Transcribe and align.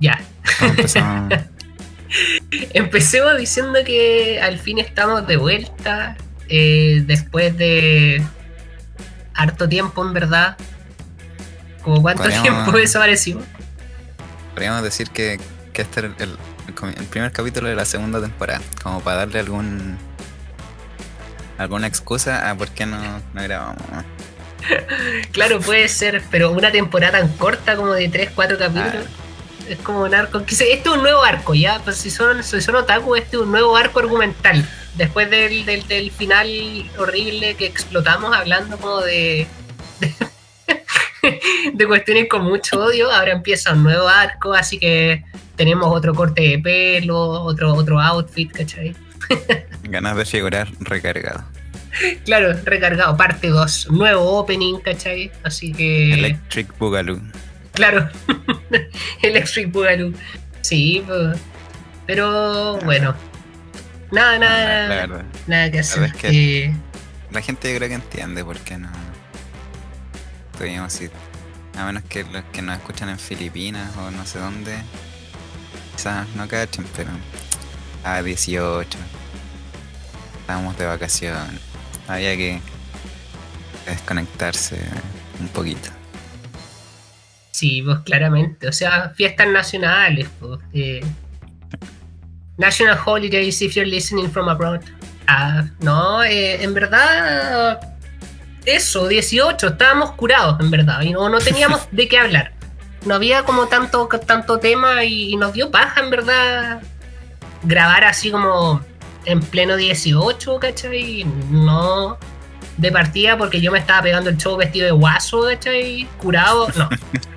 Ya. 0.00 0.20
Empecemos 2.74 3.36
diciendo 3.36 3.78
que 3.84 4.40
al 4.40 4.58
fin 4.58 4.78
estamos 4.78 5.26
de 5.26 5.36
vuelta. 5.36 6.16
eh, 6.48 7.02
después 7.06 7.56
de 7.58 8.22
harto 9.34 9.68
tiempo, 9.68 10.06
en 10.06 10.12
verdad. 10.12 10.56
¿Como 11.82 12.00
cuánto 12.02 12.22
Podríamos- 12.22 12.42
tiempo 12.48 12.72
desaparecimos? 12.78 13.44
Podríamos 14.54 14.82
decir 14.82 15.10
que, 15.10 15.40
que 15.72 15.82
este 15.82 16.00
era 16.00 16.14
el, 16.18 16.36
primer 17.10 17.32
capítulo 17.32 17.68
de 17.68 17.74
la 17.74 17.84
segunda 17.84 18.20
temporada, 18.20 18.60
como 18.82 19.00
para 19.00 19.18
darle 19.18 19.40
algún 19.40 19.98
alguna 21.58 21.86
excusa 21.86 22.48
a 22.50 22.54
por 22.54 22.68
qué 22.70 22.86
no, 22.86 22.98
no 23.34 23.42
grabamos. 23.42 23.82
Claro, 25.32 25.60
puede 25.60 25.86
ser, 25.88 26.22
pero 26.30 26.50
una 26.50 26.72
temporada 26.72 27.20
tan 27.20 27.28
corta 27.36 27.76
como 27.76 27.92
de 27.92 28.08
3, 28.08 28.30
4 28.34 28.58
capítulos. 28.58 29.06
Es 29.68 29.78
como 29.78 30.02
un 30.02 30.14
arco. 30.14 30.38
Este 30.46 30.72
es 30.72 30.86
un 30.86 31.02
nuevo 31.02 31.22
arco, 31.22 31.54
ya. 31.54 31.80
Pues 31.82 31.96
si 31.96 32.10
son, 32.10 32.42
si 32.42 32.60
son 32.60 32.76
otaku, 32.76 33.16
este 33.16 33.36
es 33.36 33.42
un 33.42 33.50
nuevo 33.50 33.76
arco 33.76 34.00
argumental. 34.00 34.66
Después 34.94 35.28
del, 35.30 35.66
del, 35.66 35.86
del 35.86 36.10
final 36.10 36.48
horrible 36.98 37.54
que 37.54 37.66
explotamos 37.66 38.34
hablando 38.34 38.76
como 38.78 39.00
de. 39.00 39.46
de, 40.00 40.14
de 41.74 41.86
cuestiones 41.86 42.28
con 42.28 42.44
mucho 42.44 42.80
odio, 42.80 43.10
ahora 43.10 43.32
empieza 43.32 43.72
un 43.72 43.82
nuevo 43.82 44.08
arco, 44.08 44.54
así 44.54 44.78
que 44.78 45.24
tenemos 45.56 45.94
otro 45.94 46.14
corte 46.14 46.42
de 46.42 46.58
pelo, 46.58 47.18
otro, 47.18 47.74
otro 47.74 48.00
outfit, 48.00 48.52
¿cachai? 48.52 48.94
Ganas 49.82 50.16
de 50.16 50.24
figurar 50.24 50.68
recargado. 50.80 51.44
Claro, 52.24 52.54
recargado, 52.64 53.16
parte 53.16 53.48
2, 53.48 53.90
nuevo 53.90 54.38
opening, 54.38 54.78
¿cachai? 54.80 55.30
Así 55.42 55.72
que. 55.72 56.12
Electric 56.12 56.76
Boogaloo. 56.78 57.20
Claro, 57.76 58.08
Electric 59.22 59.70
Boogaloo. 59.70 60.12
Sí, 60.62 61.04
pues, 61.06 61.38
pero 62.06 62.78
bueno. 62.80 63.14
Nada, 64.10 64.32
La 64.32 64.38
nada, 64.38 64.88
verdad. 64.88 65.24
nada 65.46 65.70
que 65.70 65.78
hacer. 65.80 66.00
verdad 66.00 66.16
es 66.16 66.22
que- 66.22 66.64
Eh, 66.64 66.76
La 67.30 67.42
gente 67.42 67.70
yo 67.70 67.76
creo 67.76 67.88
que 67.88 67.94
entiende 67.96 68.44
por 68.44 68.58
qué 68.60 68.78
no. 68.78 68.88
Tuvimos 70.58 70.86
así. 70.94 71.10
A 71.78 71.84
menos 71.84 72.02
que 72.04 72.24
los 72.24 72.42
que 72.52 72.62
nos 72.62 72.78
escuchan 72.78 73.10
en 73.10 73.18
Filipinas 73.18 73.94
o 73.98 74.10
no 74.10 74.24
sé 74.24 74.38
dónde. 74.38 74.74
Quizás 75.94 76.26
no 76.34 76.48
cachen, 76.48 76.86
pero. 76.96 77.10
A 78.04 78.22
18. 78.22 78.96
Estábamos 80.40 80.78
de 80.78 80.86
vacaciones. 80.86 81.60
Había 82.08 82.36
que 82.36 82.60
desconectarse 83.86 84.78
un 85.40 85.48
poquito. 85.48 85.90
Sí, 87.56 87.82
pues 87.82 88.00
claramente. 88.00 88.68
O 88.68 88.72
sea, 88.72 89.12
fiestas 89.14 89.48
nacionales. 89.48 90.28
Pues, 90.38 90.60
eh, 90.74 91.04
National 92.58 92.98
Holidays 93.04 93.60
if 93.62 93.74
you're 93.74 93.88
listening 93.88 94.30
from 94.30 94.48
abroad. 94.48 94.82
Ah, 95.26 95.64
no, 95.80 96.22
eh, 96.22 96.62
en 96.62 96.74
verdad. 96.74 97.80
Eso, 98.64 99.06
18, 99.06 99.68
estábamos 99.68 100.12
curados, 100.12 100.60
en 100.60 100.70
verdad. 100.70 101.00
Y 101.02 101.12
no, 101.12 101.28
no 101.28 101.38
teníamos 101.38 101.88
de 101.90 102.08
qué 102.08 102.18
hablar. 102.18 102.52
No 103.04 103.14
había 103.14 103.44
como 103.44 103.68
tanto, 103.68 104.08
tanto 104.26 104.58
tema 104.58 105.04
y, 105.04 105.32
y 105.32 105.36
nos 105.36 105.52
dio 105.52 105.70
paja, 105.70 106.00
en 106.00 106.10
verdad. 106.10 106.82
Grabar 107.62 108.04
así 108.04 108.30
como 108.30 108.82
en 109.24 109.40
pleno 109.40 109.76
18, 109.76 110.58
¿cachai? 110.58 111.24
No 111.50 112.18
de 112.76 112.92
partida 112.92 113.38
porque 113.38 113.60
yo 113.60 113.72
me 113.72 113.78
estaba 113.78 114.02
pegando 114.02 114.28
el 114.28 114.36
show 114.36 114.56
vestido 114.56 114.86
de 114.86 114.92
guaso, 114.92 115.42
¿cachai? 115.42 116.06
Curado, 116.18 116.68
no. 116.76 116.88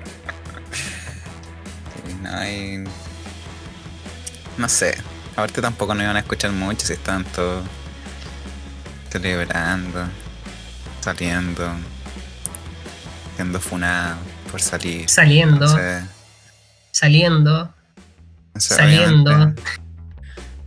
Sí, 2.30 2.78
no. 2.78 2.90
No 4.58 4.68
sé. 4.68 4.96
Aparte 5.32 5.62
tampoco 5.62 5.94
nos 5.94 6.04
iban 6.04 6.16
a 6.16 6.20
escuchar 6.20 6.52
mucho 6.52 6.86
si 6.86 6.92
estaban 6.92 7.24
todos 7.24 7.64
celebrando, 9.10 10.06
saliendo, 11.00 11.72
siendo 13.36 13.60
funados 13.60 14.18
por 14.50 14.60
salir. 14.60 15.08
Saliendo, 15.08 15.66
saliendo 16.90 17.74
Saliendo. 18.56 19.54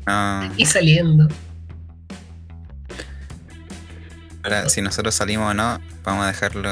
No, 0.05 0.53
y 0.57 0.65
saliendo. 0.65 1.27
ahora, 4.43 4.67
si 4.69 4.81
nosotros 4.81 5.15
salimos 5.15 5.51
o 5.51 5.53
no, 5.53 5.79
vamos 6.03 6.25
a 6.25 6.27
dejarlo 6.27 6.69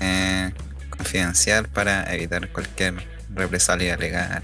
eh, 0.00 0.52
confidencial 0.90 1.68
para 1.68 2.12
evitar 2.14 2.48
cualquier 2.50 3.11
represalia 3.34 3.96
legal. 3.96 4.42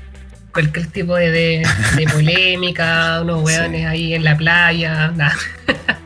Cualquier 0.53 0.87
tipo 0.88 1.15
de, 1.15 1.31
de, 1.31 1.62
de 1.97 2.04
polémica, 2.12 3.21
unos 3.22 3.43
weones 3.44 3.81
Sí. 3.81 3.87
ahí 3.87 4.15
en 4.15 4.25
la 4.25 4.37
playa, 4.37 5.09
nada. 5.09 5.37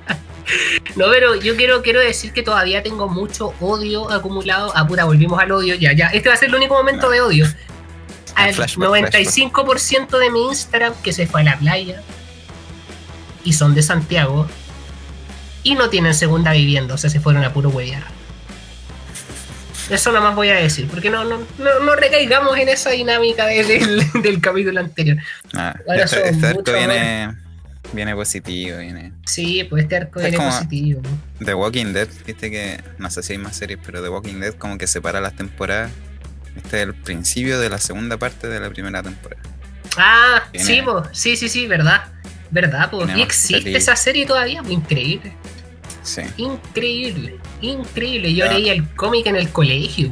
No, 0.97 1.07
pero 1.11 1.35
yo 1.41 1.57
quiero, 1.57 1.81
quiero 1.81 2.01
decir 2.01 2.33
que 2.35 2.43
todavía 2.43 2.83
tengo 2.83 3.09
mucho 3.09 3.55
odio 3.61 4.11
acumulado. 4.11 4.71
Ah, 4.77 4.87
puta, 4.87 5.05
volvimos 5.05 5.41
al 5.41 5.51
odio. 5.51 5.75
Ya, 5.77 5.93
ya. 5.93 6.09
Este 6.09 6.29
va 6.29 6.35
a 6.35 6.39
ser 6.39 6.51
el 6.51 6.55
único 6.57 6.75
momento 6.75 7.09
de 7.09 7.23
odio. 7.23 7.47
Al 8.35 8.53
Flashback, 8.53 8.89
95% 8.91 10.19
de 10.19 10.31
mi 10.31 10.47
Instagram 10.49 10.93
que 11.03 11.15
se 11.15 11.27
fue 11.27 11.41
a 11.41 11.45
la 11.45 11.59
playa. 11.59 12.03
Y 13.45 13.55
son 13.55 13.75
de 13.75 13.83
Santiago. 13.83 14.47
Y 15.63 15.75
no 15.75 15.89
tienen 15.89 16.13
segunda 16.13 16.53
vivienda. 16.53 16.95
O 16.95 16.99
sea, 16.99 17.09
se 17.09 17.19
fueron 17.21 17.45
a 17.45 17.53
puro 17.55 17.71
huevear. 17.71 18.05
Eso 19.93 20.11
nomás 20.13 20.35
voy 20.35 20.49
a 20.49 20.55
decir. 20.55 20.89
Porque 20.89 21.11
no, 21.11 21.25
no, 21.25 21.39
no, 21.59 21.81
no 21.81 21.95
recaigamos 21.97 22.57
en 22.59 22.69
esa 22.69 22.91
dinámica 22.91 23.47
de- 23.47 23.65
del, 23.65 24.03
del 24.23 24.41
capítulo 24.41 24.81
anterior. 24.81 25.19
Ah, 25.55 25.75
Ahora 25.89 26.05
este, 26.05 26.29
este 26.31 26.47
arco 26.47 26.73
viene, 26.73 27.37
viene 27.93 28.15
positivo, 28.15 28.79
viene. 28.79 29.13
Sí, 29.27 29.65
pues 29.69 29.83
este 29.85 29.97
arco 29.97 30.21
Es 30.21 30.31
viene 30.31 30.45
positivo. 30.45 31.03
The 31.45 31.55
Walking 31.55 31.93
Dead, 31.93 32.09
viste 32.27 32.51
que 32.51 32.81
no 32.99 33.11
sé 33.11 33.23
si 33.23 33.33
hay 33.35 33.39
más 33.39 33.55
series, 33.57 33.79
pero 33.85 34.03
The 34.03 34.09
Walking 34.09 34.41
Dead 34.41 34.55
como 34.55 34.79
que 34.79 34.87
separa 34.87 35.21
las 35.21 35.37
temporadas. 35.37 35.91
Este 36.57 36.79
es 36.79 36.83
el 36.85 36.95
principio 36.95 37.59
de 37.61 37.69
la 37.71 37.79
segunda 37.79 38.17
parte 38.19 38.47
de 38.49 38.61
la 38.61 38.69
primera 38.71 39.03
temporada. 39.03 39.43
Ah, 39.97 40.43
Tiene- 40.53 40.67
sí, 40.67 40.83
sí, 41.13 41.37
sí, 41.37 41.49
sí, 41.49 41.67
verdad. 41.67 42.05
¿Verdad? 42.51 42.91
Tiene 42.91 43.05
y 43.13 43.17
más 43.17 43.25
existe 43.25 43.75
esa 43.77 43.97
serie 43.97 44.27
todavía, 44.27 44.61
pues, 44.63 44.73
increíble. 44.75 45.33
Sí. 46.03 46.23
Increíble, 46.37 47.39
increíble. 47.61 48.35
Yo 48.35 48.45
Ya. 48.47 48.53
leía 48.53 48.73
el 48.73 48.89
cómic 48.95 49.27
en 49.27 49.37
el 49.37 49.51
colegio. 49.51 50.11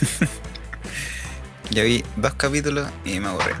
Yo 1.70 1.84
vi 1.84 2.04
dos 2.16 2.34
capítulos 2.34 2.88
y 3.04 3.18
me 3.20 3.28
aburrí. 3.28 3.52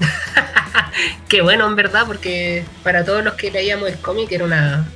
Qué 1.28 1.40
bueno, 1.42 1.66
en 1.66 1.76
verdad, 1.76 2.04
porque 2.06 2.64
para 2.82 3.04
todos 3.04 3.22
los 3.24 3.34
que 3.34 3.50
leíamos 3.50 3.88
el 3.88 3.98
cómic 3.98 4.30
era 4.32 4.44
una, 4.44 4.88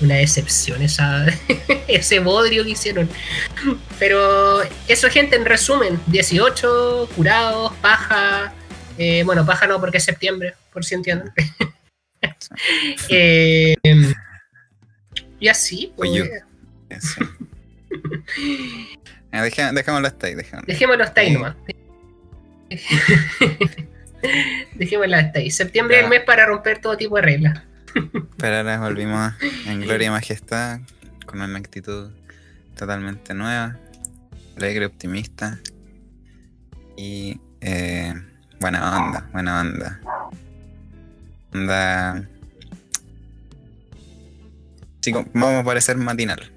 una 0.00 0.14
decepción 0.14 0.80
esa, 0.82 1.26
ese 1.88 2.20
bodrio 2.20 2.64
que 2.64 2.70
hicieron. 2.70 3.08
Pero 3.98 4.62
eso, 4.86 5.10
gente, 5.10 5.36
en 5.36 5.44
resumen: 5.44 6.00
18 6.06 7.08
curados, 7.16 7.72
paja. 7.82 8.52
eh, 8.96 9.22
bueno, 9.24 9.44
paja 9.44 9.66
no, 9.66 9.80
porque 9.80 9.98
es 9.98 10.04
septiembre, 10.04 10.54
por 10.72 10.84
si 10.84 10.94
entienden. 10.94 11.32
Eh, 13.08 13.74
y 15.40 15.48
así, 15.48 15.92
pues. 15.96 16.10
Eh, 16.16 16.30
deja- 19.32 19.72
dejémoslo 19.72 20.06
hasta 20.08 20.26
ahí, 20.26 20.34
dejémoslo. 20.34 20.66
Dejémoslo 20.66 21.04
hasta 21.04 21.20
ahí 21.20 21.30
nomás. 21.32 21.56
Dejémoslo 24.74 25.16
hasta 25.16 25.38
ahí. 25.38 25.50
Septiembre 25.50 25.98
es 25.98 26.04
el 26.04 26.10
mes 26.10 26.22
para 26.24 26.46
romper 26.46 26.80
todo 26.80 26.96
tipo 26.96 27.16
de 27.16 27.22
reglas. 27.22 27.62
Pero 28.36 28.56
ahora 28.56 28.78
volvimos 28.80 29.32
en 29.66 29.80
gloria 29.80 30.08
y 30.08 30.10
majestad 30.10 30.80
con 31.26 31.40
una 31.40 31.58
actitud 31.58 32.10
totalmente 32.76 33.34
nueva, 33.34 33.76
alegre, 34.56 34.86
optimista 34.86 35.58
y 36.96 37.40
eh, 37.60 38.14
buena 38.60 39.04
onda, 39.04 39.28
buena 39.32 39.60
onda. 39.60 40.00
Onda. 41.52 42.28
Como- 45.12 45.28
vamos 45.34 45.60
a 45.60 45.64
parecer 45.64 45.96
matinal. 45.96 46.50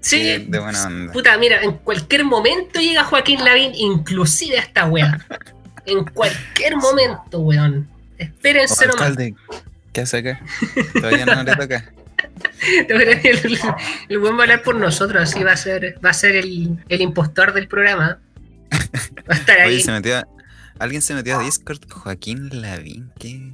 Sí, 0.00 0.22
de, 0.22 0.38
de 0.40 0.58
buena 0.58 0.84
onda. 0.86 1.12
Puta, 1.12 1.36
mira, 1.38 1.62
en 1.62 1.72
cualquier 1.78 2.24
momento 2.24 2.80
llega 2.80 3.04
Joaquín 3.04 3.44
Lavín, 3.44 3.72
inclusive 3.74 4.58
a 4.58 4.62
esta 4.62 4.86
wea. 4.86 5.24
En 5.86 6.04
cualquier 6.04 6.76
momento, 6.76 7.38
weón. 7.40 7.88
Espérense 8.18 8.86
nomás. 8.86 9.00
alcalde, 9.02 9.34
¿qué 9.92 10.00
hace 10.00 10.18
acá? 10.18 10.40
Todavía 10.94 11.24
no 11.26 11.42
le 11.42 11.54
toca. 11.56 11.92
El, 12.88 13.58
el 14.08 14.18
weón 14.18 14.34
va 14.36 14.40
a 14.40 14.42
hablar 14.42 14.62
por 14.62 14.76
nosotros, 14.76 15.22
así 15.22 15.42
va 15.42 15.52
a 15.52 15.56
ser, 15.56 15.98
va 16.04 16.10
a 16.10 16.14
ser 16.14 16.36
el, 16.36 16.78
el 16.88 17.00
impostor 17.00 17.52
del 17.52 17.66
programa. 17.66 18.20
Va 19.28 19.34
a 19.34 19.38
estar 19.38 19.56
Oye, 19.66 19.76
ahí. 19.76 19.80
se 19.80 19.90
metió. 19.92 20.18
a- 20.18 20.26
Alguien 20.78 21.02
se 21.02 21.14
metió 21.14 21.38
a 21.38 21.42
Discord, 21.42 21.80
Joaquín 21.90 22.48
Lavín, 22.62 23.10
¿qué? 23.18 23.50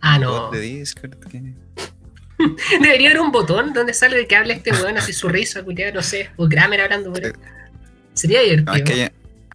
Ah, 0.00 0.18
no. 0.18 0.50
De 0.50 0.60
Discord, 0.60 1.14
¿qué? 1.30 1.54
Debería 2.80 3.10
haber 3.10 3.20
un 3.20 3.32
botón 3.32 3.72
donde 3.72 3.94
sale 3.94 4.26
que 4.26 4.36
habla 4.36 4.54
este 4.54 4.72
weón 4.72 4.96
así 4.98 5.12
su 5.12 5.28
risa, 5.28 5.62
culiado, 5.62 5.94
no 5.94 6.02
sé. 6.02 6.30
O 6.36 6.48
Kramer 6.48 6.80
hablando 6.82 7.12
por 7.12 7.24
ahí. 7.24 7.32
Sería 8.14 8.40
divertido. 8.42 8.72
No, 8.72 8.78
es 8.78 8.82
que 8.84 8.92
hay, 9.04 9.08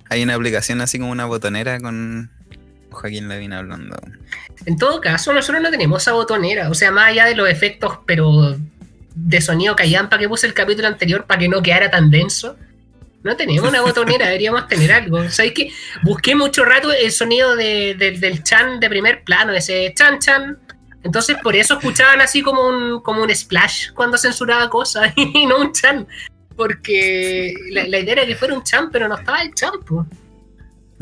hay 0.09 0.23
una 0.23 0.35
aplicación 0.35 0.81
así 0.81 0.97
como 0.99 1.11
una 1.11 1.25
botonera 1.25 1.79
con 1.79 2.29
Joaquín 2.91 3.27
Levin 3.27 3.53
hablando. 3.53 3.95
En 4.65 4.77
todo 4.77 4.99
caso, 5.01 5.33
nosotros 5.33 5.61
no 5.61 5.69
tenemos 5.69 6.01
esa 6.01 6.13
botonera. 6.13 6.69
O 6.69 6.73
sea, 6.73 6.91
más 6.91 7.09
allá 7.09 7.25
de 7.25 7.35
los 7.35 7.47
efectos, 7.49 7.99
pero 8.05 8.57
de 9.15 9.41
sonido 9.41 9.75
callampa 9.75 10.17
que 10.17 10.27
puse 10.29 10.47
el 10.47 10.53
capítulo 10.53 10.87
anterior 10.87 11.25
para 11.25 11.39
que 11.39 11.47
no 11.49 11.61
quedara 11.61 11.89
tan 11.91 12.09
denso. 12.11 12.57
No 13.23 13.35
tenemos 13.35 13.67
una 13.67 13.81
botonera, 13.81 14.25
deberíamos 14.27 14.67
tener 14.67 14.91
algo. 14.91 15.27
¿Sabéis 15.29 15.53
que 15.53 15.71
busqué 16.03 16.35
mucho 16.35 16.63
rato 16.65 16.91
el 16.93 17.11
sonido 17.11 17.55
de- 17.55 17.95
de- 17.97 18.11
del 18.11 18.43
chan 18.43 18.79
de 18.79 18.89
primer 18.89 19.23
plano, 19.23 19.53
ese 19.53 19.91
chan 19.95 20.19
chan? 20.19 20.57
Entonces 21.07 21.37
por 21.41 21.55
eso 21.55 21.75
escuchaban 21.75 22.19
así 22.19 22.41
como 22.41 22.67
un, 22.67 23.01
como 23.01 23.23
un 23.23 23.33
splash 23.33 23.91
cuando 23.93 24.17
censuraba 24.17 24.69
cosas 24.69 25.13
y 25.15 25.45
no 25.45 25.61
un 25.61 25.71
chan. 25.71 26.05
Porque 26.57 27.53
la, 27.71 27.87
la 27.87 27.99
idea 27.99 28.13
era 28.13 28.25
que 28.25 28.35
fuera 28.35 28.53
un 28.53 28.63
chan, 28.63 28.89
pero 28.91 29.07
no 29.07 29.15
estaba 29.17 29.41
el 29.41 29.53
chan. 29.55 29.71
Yo 29.87 30.05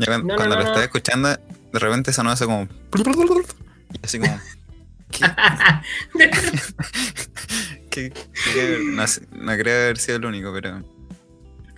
cuando, 0.06 0.18
No, 0.18 0.18
no, 0.28 0.36
cuando 0.36 0.54
no, 0.54 0.60
lo 0.62 0.66
estaba 0.66 0.84
escuchando, 0.84 1.28
de 1.28 1.78
repente 1.78 2.12
sonó 2.12 2.32
eso 2.32 2.46
como. 2.46 2.68
Y 3.92 3.98
así 4.04 4.20
como. 4.20 4.38
¿qué- 7.90 8.12
qué- 8.54 8.78
no, 8.84 9.06
sé, 9.08 9.26
no 9.32 9.56
creo 9.56 9.82
haber 9.84 9.98
sido 9.98 10.18
el 10.18 10.24
único, 10.26 10.52
pero. 10.52 10.84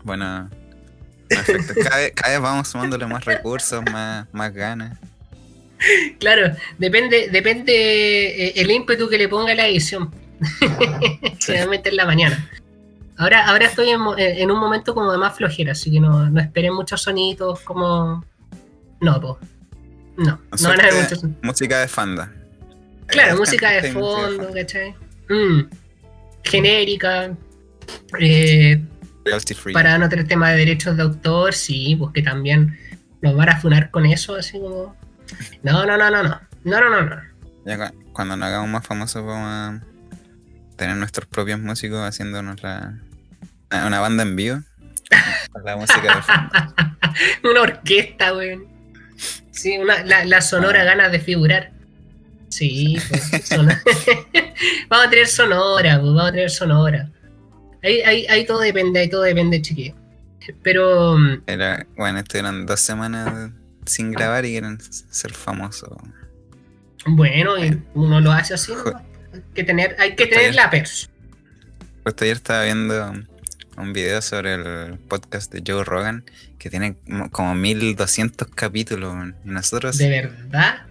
Bueno. 0.05 0.51
Perfecto. 1.29 1.75
Cada 1.83 1.97
vez, 1.97 2.13
cada 2.15 2.33
vez 2.35 2.43
vamos 2.43 2.69
sumándole 2.69 3.07
más 3.07 3.25
recursos, 3.25 3.83
más, 3.91 4.27
más 4.33 4.53
ganas. 4.53 4.99
Claro, 6.19 6.55
depende, 6.79 7.29
depende 7.31 7.73
eh, 8.49 8.53
el 8.57 8.71
ímpetu 8.71 9.09
que 9.09 9.19
le 9.19 9.29
ponga 9.29 9.55
la 9.55 9.67
edición. 9.69 10.11
Generalmente 11.41 11.89
en 11.91 11.97
la 11.97 12.07
mañana. 12.07 12.49
Ahora, 13.17 13.47
ahora 13.49 13.67
estoy 13.67 13.91
en, 13.91 14.01
mo- 14.01 14.15
en 14.17 14.51
un 14.51 14.59
momento 14.61 14.95
como 14.95 15.11
de 15.11 15.19
más 15.19 15.37
flojera, 15.37 15.73
así 15.73 15.91
que 15.91 15.99
no, 16.01 16.31
no 16.31 16.41
esperen 16.41 16.73
muchos 16.75 17.03
sonidos 17.03 17.61
como. 17.61 18.25
No, 19.01 19.21
po. 19.21 19.39
No, 20.17 20.41
no 20.61 20.69
van 20.69 20.81
a 20.81 20.83
haber 20.85 20.95
muchos. 21.03 21.25
Música 21.43 21.81
de 21.81 21.89
fanda. 21.89 22.33
Claro, 23.07 23.35
Eh, 23.35 23.39
música 23.39 23.71
de 23.71 23.93
fondo. 23.93 24.53
¿cachai? 24.55 24.95
Mm. 25.29 25.63
Genérica. 26.45 27.37
eh, 28.21 28.81
para 29.73 29.99
no 29.99 30.09
tener 30.09 30.27
tema 30.27 30.51
de 30.53 30.59
derechos 30.59 30.97
de 30.97 31.03
autor, 31.03 31.53
sí, 31.55 31.97
pues 31.99 32.13
que 32.13 32.23
también 32.23 32.79
nos 33.21 33.35
van 33.37 33.49
a 33.51 33.61
funar 33.61 33.91
con 33.91 34.07
eso, 34.07 34.37
así 34.37 34.59
como. 34.59 34.97
No, 35.63 35.85
no, 35.87 35.97
no, 35.97 36.11
no, 36.11 36.23
no. 36.23 36.41
No, 36.65 36.81
no, 36.81 36.91
no, 36.91 37.03
no. 37.03 37.23
Ya 37.65 37.77
cu- 37.91 38.13
cuando 38.13 38.37
nos 38.37 38.47
hagamos 38.49 38.69
más 38.71 38.87
famosos 38.87 39.25
vamos 39.25 39.49
a 39.49 39.81
tener 40.77 40.97
nuestros 40.97 41.27
propios 41.27 41.59
músicos 41.61 42.01
haciéndonos 42.01 42.63
la, 42.63 42.95
una 43.71 43.87
una 43.87 44.01
banda 44.01 44.23
en 44.23 44.37
vivo 44.37 44.61
con 45.53 45.65
la 45.65 45.77
música 45.77 46.17
de 46.17 46.23
fondo. 46.23 46.75
una 47.51 47.61
orquesta, 47.63 48.35
weón. 48.35 48.67
Sí, 49.51 49.77
una, 49.79 50.05
la, 50.05 50.25
la 50.25 50.41
sonora 50.41 50.85
ganas 50.85 51.11
de 51.11 51.19
figurar. 51.21 51.73
Sí, 52.49 52.97
pues, 53.09 53.51
vamos 54.89 55.07
a 55.07 55.11
tener 55.11 55.27
sonora, 55.27 55.95
pues, 56.01 56.15
vamos 56.15 56.29
a 56.29 56.33
tener 56.33 56.51
sonora. 56.51 57.11
Ahí, 57.83 58.01
ahí, 58.03 58.27
ahí 58.29 58.47
todo 58.47 58.61
depende, 58.61 59.01
ahí 59.01 59.09
todo 59.09 59.23
depende, 59.23 59.61
chiquillo. 59.63 59.95
Pero 60.63 61.17
mm, 61.19 61.43
Era, 61.47 61.87
bueno, 61.97 62.21
estuvieron 62.21 62.65
dos 62.67 62.81
semanas 62.81 63.51
sin 63.89 64.11
grabar 64.13 64.45
y 64.45 64.51
quieren 64.53 64.79
ser 64.81 65.33
famosos. 65.33 65.91
bueno, 67.07 67.63
y 67.65 67.83
uno 67.95 68.21
lo 68.21 68.33
hace 68.33 68.55
así, 68.55 68.73
¿no? 68.73 68.97
Hay 69.33 69.43
que 69.55 69.65
tener, 69.65 69.97
hay 69.99 70.15
que 70.17 70.27
tener 70.27 70.55
la 70.55 70.71
pers. 70.71 71.11
Justo 72.05 72.25
ayer 72.25 72.37
estaba 72.37 72.65
viendo 72.65 73.13
un 73.77 73.93
video 73.93 74.21
sobre 74.23 74.55
el 74.55 74.99
podcast 74.99 75.53
de 75.53 75.63
Joe 75.67 75.85
Rogan 75.85 76.25
que 76.59 76.71
tiene 76.71 76.97
como- 77.07 77.31
como 77.31 77.55
1200 77.55 78.49
capítulos 78.55 79.15
y 79.45 79.49
nosotros 79.49 79.97
De 79.99 80.09
verdad. 80.09 80.83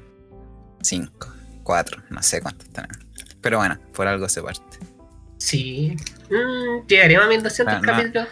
5, 0.81 1.33
4, 1.63 2.03
no 2.09 2.23
sé 2.23 2.41
cuántos 2.41 2.69
tenemos. 2.69 2.97
Pero 3.41 3.57
bueno, 3.57 3.77
por 3.93 4.07
algo 4.07 4.29
se 4.29 4.41
parte. 4.41 4.77
Sí. 5.37 5.95
Mm, 6.29 6.87
llegaremos 6.87 7.25
a 7.25 7.29
1200 7.29 7.75
Ah, 7.75 7.79
no. 7.79 7.85
capítulos. 7.85 8.27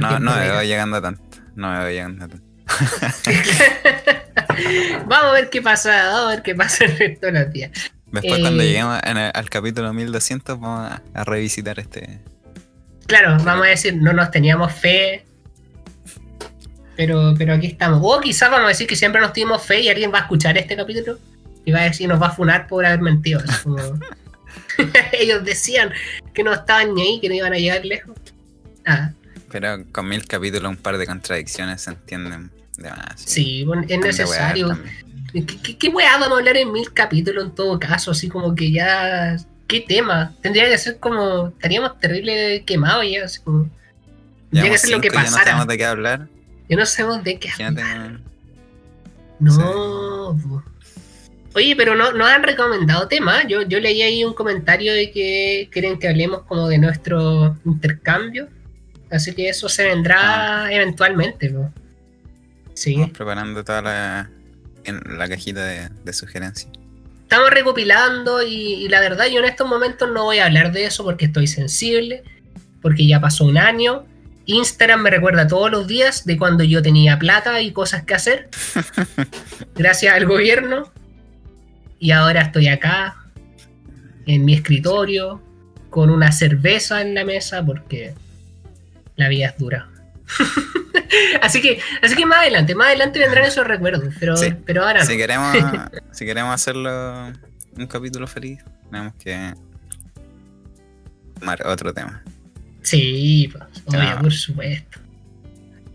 No, 0.00 0.18
no 0.20 0.36
me 0.36 0.52
voy 0.52 0.66
llegando 0.66 0.96
a 0.98 1.02
tanto. 1.02 1.38
No 1.56 1.72
me 1.72 1.82
voy 1.82 1.92
llegando 1.94 2.24
a 2.24 2.28
tanto. 2.28 2.46
vamos 5.06 5.30
a 5.30 5.32
ver 5.32 5.50
qué 5.50 5.62
pasa, 5.62 6.06
vamos 6.08 6.26
a 6.26 6.28
ver 6.30 6.42
qué 6.42 6.54
pasa 6.54 6.84
el 6.84 6.96
resto 6.98 7.26
de 7.26 7.32
los 7.32 7.52
días. 7.52 7.70
Después 8.10 8.38
Eh, 8.38 8.42
cuando 8.42 8.62
lleguemos 8.62 9.00
en 9.04 9.16
el- 9.16 9.30
al 9.34 9.50
capítulo 9.50 9.92
1200 9.92 10.60
vamos 10.60 10.90
a, 10.92 11.02
a 11.14 11.24
revisitar 11.24 11.78
este... 11.78 12.20
Claro, 13.06 13.36
vamos 13.42 13.66
a 13.66 13.70
decir, 13.70 13.96
no 13.96 14.12
nos 14.12 14.30
teníamos 14.30 14.72
fe. 14.72 15.24
Pero, 16.96 17.34
pero 17.36 17.54
aquí 17.54 17.66
estamos. 17.68 18.00
O 18.02 18.20
quizás 18.20 18.50
vamos 18.50 18.66
a 18.66 18.68
decir 18.68 18.86
que 18.86 18.96
siempre 18.96 19.20
nos 19.20 19.32
tuvimos 19.32 19.62
fe 19.62 19.80
y 19.80 19.88
alguien 19.88 20.12
va 20.12 20.18
a 20.18 20.22
escuchar 20.22 20.56
este 20.58 20.76
capítulo 20.76 21.18
y 21.64 21.72
va 21.72 21.80
a 21.80 21.84
decir, 21.84 22.08
nos 22.08 22.20
va 22.20 22.28
a 22.28 22.32
funar 22.32 22.66
por 22.68 22.84
haber 22.86 23.00
mentido. 23.00 23.40
como- 23.62 23.78
Ellos 25.12 25.44
decían 25.44 25.90
que 26.34 26.44
no 26.44 26.52
estaban 26.52 26.94
ni 26.94 27.02
ahí, 27.02 27.20
que 27.20 27.28
no 27.28 27.34
iban 27.34 27.52
a 27.52 27.56
llegar 27.56 27.84
lejos. 27.84 28.16
Ah, 28.86 29.10
Pero 29.50 29.84
con 29.90 30.08
mil 30.08 30.26
capítulos 30.26 30.70
un 30.70 30.76
par 30.76 30.98
de 30.98 31.06
contradicciones 31.06 31.82
se 31.82 31.90
entienden 31.90 32.50
más. 32.78 33.14
sí, 33.16 33.64
bueno, 33.64 33.84
es 33.88 33.98
necesario. 33.98 34.78
¿Qué, 35.32 35.44
qué, 35.46 35.78
qué 35.78 35.88
weá 35.88 36.12
vamos 36.18 36.36
a 36.36 36.40
hablar 36.40 36.56
en 36.56 36.72
mil 36.72 36.92
capítulos 36.92 37.44
en 37.44 37.54
todo 37.54 37.78
caso? 37.78 38.10
Así 38.10 38.28
como 38.28 38.54
que 38.54 38.70
ya. 38.70 39.36
¿Qué 39.66 39.80
tema? 39.80 40.34
Tendría 40.42 40.68
que 40.68 40.76
ser 40.76 40.98
como. 40.98 41.48
Estaríamos 41.48 41.98
terrible 41.98 42.62
quemados 42.66 43.04
ya. 43.10 43.24
Así 43.24 43.40
como, 43.40 43.70
tendría 44.50 44.72
que 44.72 44.78
Llevamos 44.78 44.80
ser 44.80 44.90
lo 44.90 45.00
que 45.00 45.08
cinco 45.10 45.20
y 45.20 45.24
ya 45.24 45.30
no 45.30 45.36
sabemos 45.36 45.66
de 45.66 45.78
qué 45.78 45.84
hablar. 45.86 46.28
Ya 46.68 46.76
no 46.76 46.86
sabemos 46.86 47.24
de 47.24 47.38
qué 47.38 47.50
hablar. 47.64 48.20
No. 49.38 50.38
Oye, 51.54 51.76
pero 51.76 51.94
no 51.94 52.12
nos 52.12 52.28
han 52.28 52.42
recomendado 52.42 53.08
temas. 53.08 53.44
Yo, 53.48 53.62
yo 53.62 53.78
leí 53.80 54.00
ahí 54.02 54.24
un 54.24 54.32
comentario 54.34 54.92
de 54.94 55.10
que 55.10 55.68
quieren 55.70 55.98
que 55.98 56.08
hablemos 56.08 56.42
como 56.44 56.68
de 56.68 56.78
nuestro 56.78 57.56
intercambio. 57.64 58.48
Así 59.10 59.34
que 59.34 59.48
eso 59.48 59.68
se 59.68 59.84
vendrá 59.84 60.64
Ah. 60.64 60.72
eventualmente. 60.72 61.50
po. 61.50 61.70
Sí. 62.74 62.92
Estamos 62.92 63.10
preparando 63.10 63.64
toda 63.64 63.82
la, 63.82 64.30
en 64.84 65.00
la 65.18 65.28
cajita 65.28 65.64
de, 65.64 65.88
de 66.04 66.12
sugerencias. 66.12 66.70
estamos 67.22 67.50
recopilando 67.50 68.42
y, 68.42 68.74
y 68.74 68.88
la 68.88 69.00
verdad 69.00 69.26
yo 69.26 69.40
en 69.40 69.46
estos 69.46 69.68
momentos 69.68 70.10
no 70.10 70.24
voy 70.24 70.38
a 70.38 70.46
hablar 70.46 70.72
de 70.72 70.86
eso 70.86 71.04
porque 71.04 71.26
estoy 71.26 71.46
sensible, 71.46 72.22
porque 72.80 73.06
ya 73.06 73.20
pasó 73.20 73.44
un 73.44 73.58
año. 73.58 74.04
Instagram 74.46 75.02
me 75.02 75.10
recuerda 75.10 75.46
todos 75.46 75.70
los 75.70 75.86
días 75.86 76.24
de 76.24 76.36
cuando 76.36 76.64
yo 76.64 76.82
tenía 76.82 77.18
plata 77.18 77.60
y 77.60 77.72
cosas 77.72 78.02
que 78.04 78.14
hacer, 78.14 78.48
gracias 79.74 80.14
al 80.14 80.26
gobierno. 80.26 80.92
Y 81.98 82.10
ahora 82.10 82.42
estoy 82.42 82.66
acá, 82.66 83.16
en 84.26 84.44
mi 84.44 84.54
escritorio, 84.54 85.40
con 85.88 86.10
una 86.10 86.32
cerveza 86.32 87.00
en 87.00 87.14
la 87.14 87.24
mesa 87.24 87.64
porque 87.64 88.14
la 89.16 89.28
vida 89.28 89.46
es 89.46 89.58
dura. 89.58 89.88
así 91.42 91.60
que, 91.60 91.80
así 92.02 92.14
que 92.16 92.26
más 92.26 92.40
adelante, 92.40 92.74
más 92.74 92.88
adelante 92.88 93.18
vendrán 93.18 93.44
esos 93.44 93.66
recuerdos, 93.66 94.14
pero, 94.18 94.36
Sí. 94.36 94.52
pero 94.66 94.84
ahora 94.84 95.00
no. 95.00 95.06
Si 95.06 95.16
queremos, 95.16 95.56
si 96.12 96.24
queremos 96.24 96.54
hacerlo 96.54 97.26
un 97.76 97.86
capítulo 97.88 98.26
feliz, 98.26 98.60
tenemos 98.90 99.14
que 99.14 99.54
tomar 101.38 101.66
otro 101.66 101.92
tema. 101.92 102.22
Sí, 102.82 103.48
pues, 103.52 103.64
obvio, 103.86 104.00
Ah. 104.16 104.18
por 104.20 104.32
supuesto. 104.32 104.98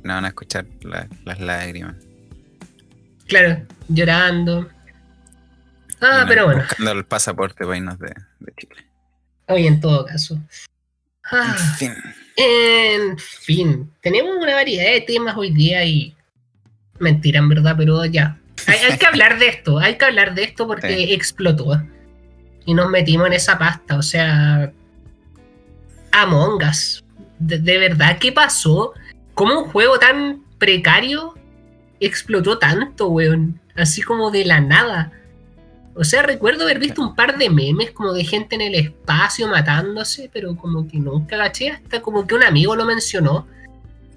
No 0.03 0.13
van 0.13 0.25
a 0.25 0.29
escuchar 0.29 0.65
la- 0.81 1.07
las 1.25 1.39
lágrimas. 1.39 1.95
Claro, 3.27 3.61
llorando. 3.89 4.69
Ah, 5.99 6.21
no- 6.21 6.27
pero 6.27 6.45
bueno, 6.45 6.61
Buscando 6.61 6.91
el 6.91 7.05
pasaporte 7.05 7.65
para 7.65 7.77
irnos 7.77 7.99
de, 7.99 8.13
de 8.39 8.53
Chile. 8.57 8.85
hoy 9.47 9.67
en 9.67 9.81
todo 9.81 10.05
caso. 10.05 10.39
Ah, 11.29 11.55
En 11.59 11.75
fin. 11.75 11.93
En 12.37 13.17
fin, 13.17 13.91
tenemos 14.01 14.37
una 14.37 14.53
variedad 14.53 14.91
de 14.91 15.01
temas 15.01 15.35
hoy 15.35 15.51
día 15.51 15.83
y. 15.83 16.15
Mentira, 16.99 17.39
en 17.39 17.49
verdad, 17.49 17.75
pero 17.77 18.05
ya. 18.05 18.39
Hay, 18.67 18.77
hay 18.91 18.97
que 18.97 19.05
hablar 19.11 19.37
de 19.39 19.47
esto, 19.49 19.79
hay 19.79 19.97
que 19.97 20.05
hablar 20.05 20.33
de 20.35 20.43
esto 20.43 20.65
porque 20.67 20.95
Sí. 20.95 21.13
explotó. 21.13 21.81
Y 22.65 22.73
nos 22.73 22.89
metimos 22.89 23.27
en 23.27 23.33
esa 23.33 23.57
pasta, 23.57 23.97
o 23.97 24.01
sea. 24.03 24.71
Among 26.11 26.63
Us. 26.63 27.03
De, 27.39 27.59
de 27.59 27.77
verdad, 27.77 28.17
¿qué 28.19 28.31
pasó? 28.31 28.93
¿Cómo 29.33 29.61
un 29.61 29.69
juego 29.69 29.99
tan 29.99 30.43
precario 30.57 31.35
explotó 31.99 32.57
tanto, 32.57 33.07
weón? 33.09 33.59
Así 33.75 34.01
como 34.01 34.31
de 34.31 34.45
la 34.45 34.59
nada. 34.61 35.11
O 35.97 36.03
sea, 36.03 36.21
recuerdo 36.21 36.63
haber 36.63 36.79
visto 36.79 37.01
un 37.01 37.15
par 37.15 37.37
de 37.37 37.49
memes 37.49 37.91
como 37.91 38.13
de 38.13 38.23
gente 38.23 38.55
en 38.55 38.61
el 38.61 38.75
espacio 38.75 39.47
matándose, 39.47 40.29
pero 40.31 40.55
como 40.55 40.87
que 40.87 40.99
nunca 40.99 41.35
agaché 41.35 41.71
hasta 41.71 42.01
como 42.01 42.27
que 42.27 42.35
un 42.35 42.43
amigo 42.43 42.75
lo 42.75 42.85
mencionó. 42.85 43.47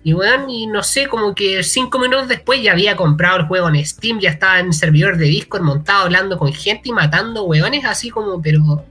Y 0.03 0.13
weón, 0.15 0.49
y 0.49 0.67
no 0.67 0.83
sé, 0.83 1.09
como 1.09 1.35
que 1.35 1.63
cinco 1.63 1.99
minutos 1.99 2.29
después 2.29 2.63
ya 2.63 2.73
había 2.73 2.97
comprado 2.97 3.39
el 3.41 3.47
juego 3.47 3.69
en 3.69 3.85
Steam, 3.85 4.19
ya 4.19 4.31
estaba 4.31 4.61
en 4.61 4.73
servidor 4.73 5.17
de 5.17 5.27
Discord 5.27 5.63
montado 5.63 6.05
hablando 6.05 6.39
con 6.39 6.53
gente 6.53 6.89
y 6.89 6.93
matando 6.93 7.45
weones 7.45 7.85
así 7.85 8.11
como, 8.11 8.41
pero 8.41 8.85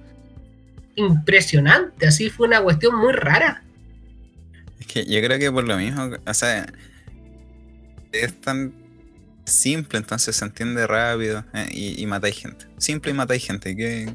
impresionante, 0.95 2.07
así 2.07 2.29
fue 2.29 2.47
una 2.47 2.61
cuestión 2.61 2.95
muy 2.95 3.13
rara. 3.13 3.63
Es 4.79 4.87
que 4.87 5.05
yo 5.05 5.21
creo 5.21 5.39
que 5.39 5.51
por 5.51 5.67
lo 5.67 5.77
mismo, 5.77 6.09
o 6.25 6.33
sea, 6.33 6.65
es 8.11 8.41
tan 8.41 8.73
simple, 9.49 9.97
entonces 9.99 10.35
se 10.35 10.45
entiende 10.45 10.85
rápido 10.87 11.43
eh, 11.53 11.67
y, 11.71 12.01
y 12.01 12.05
matáis 12.05 12.37
gente. 12.39 12.65
Simple 12.77 13.11
y 13.11 13.13
matáis 13.13 13.45
gente. 13.45 13.75
¿Qué, 13.75 14.13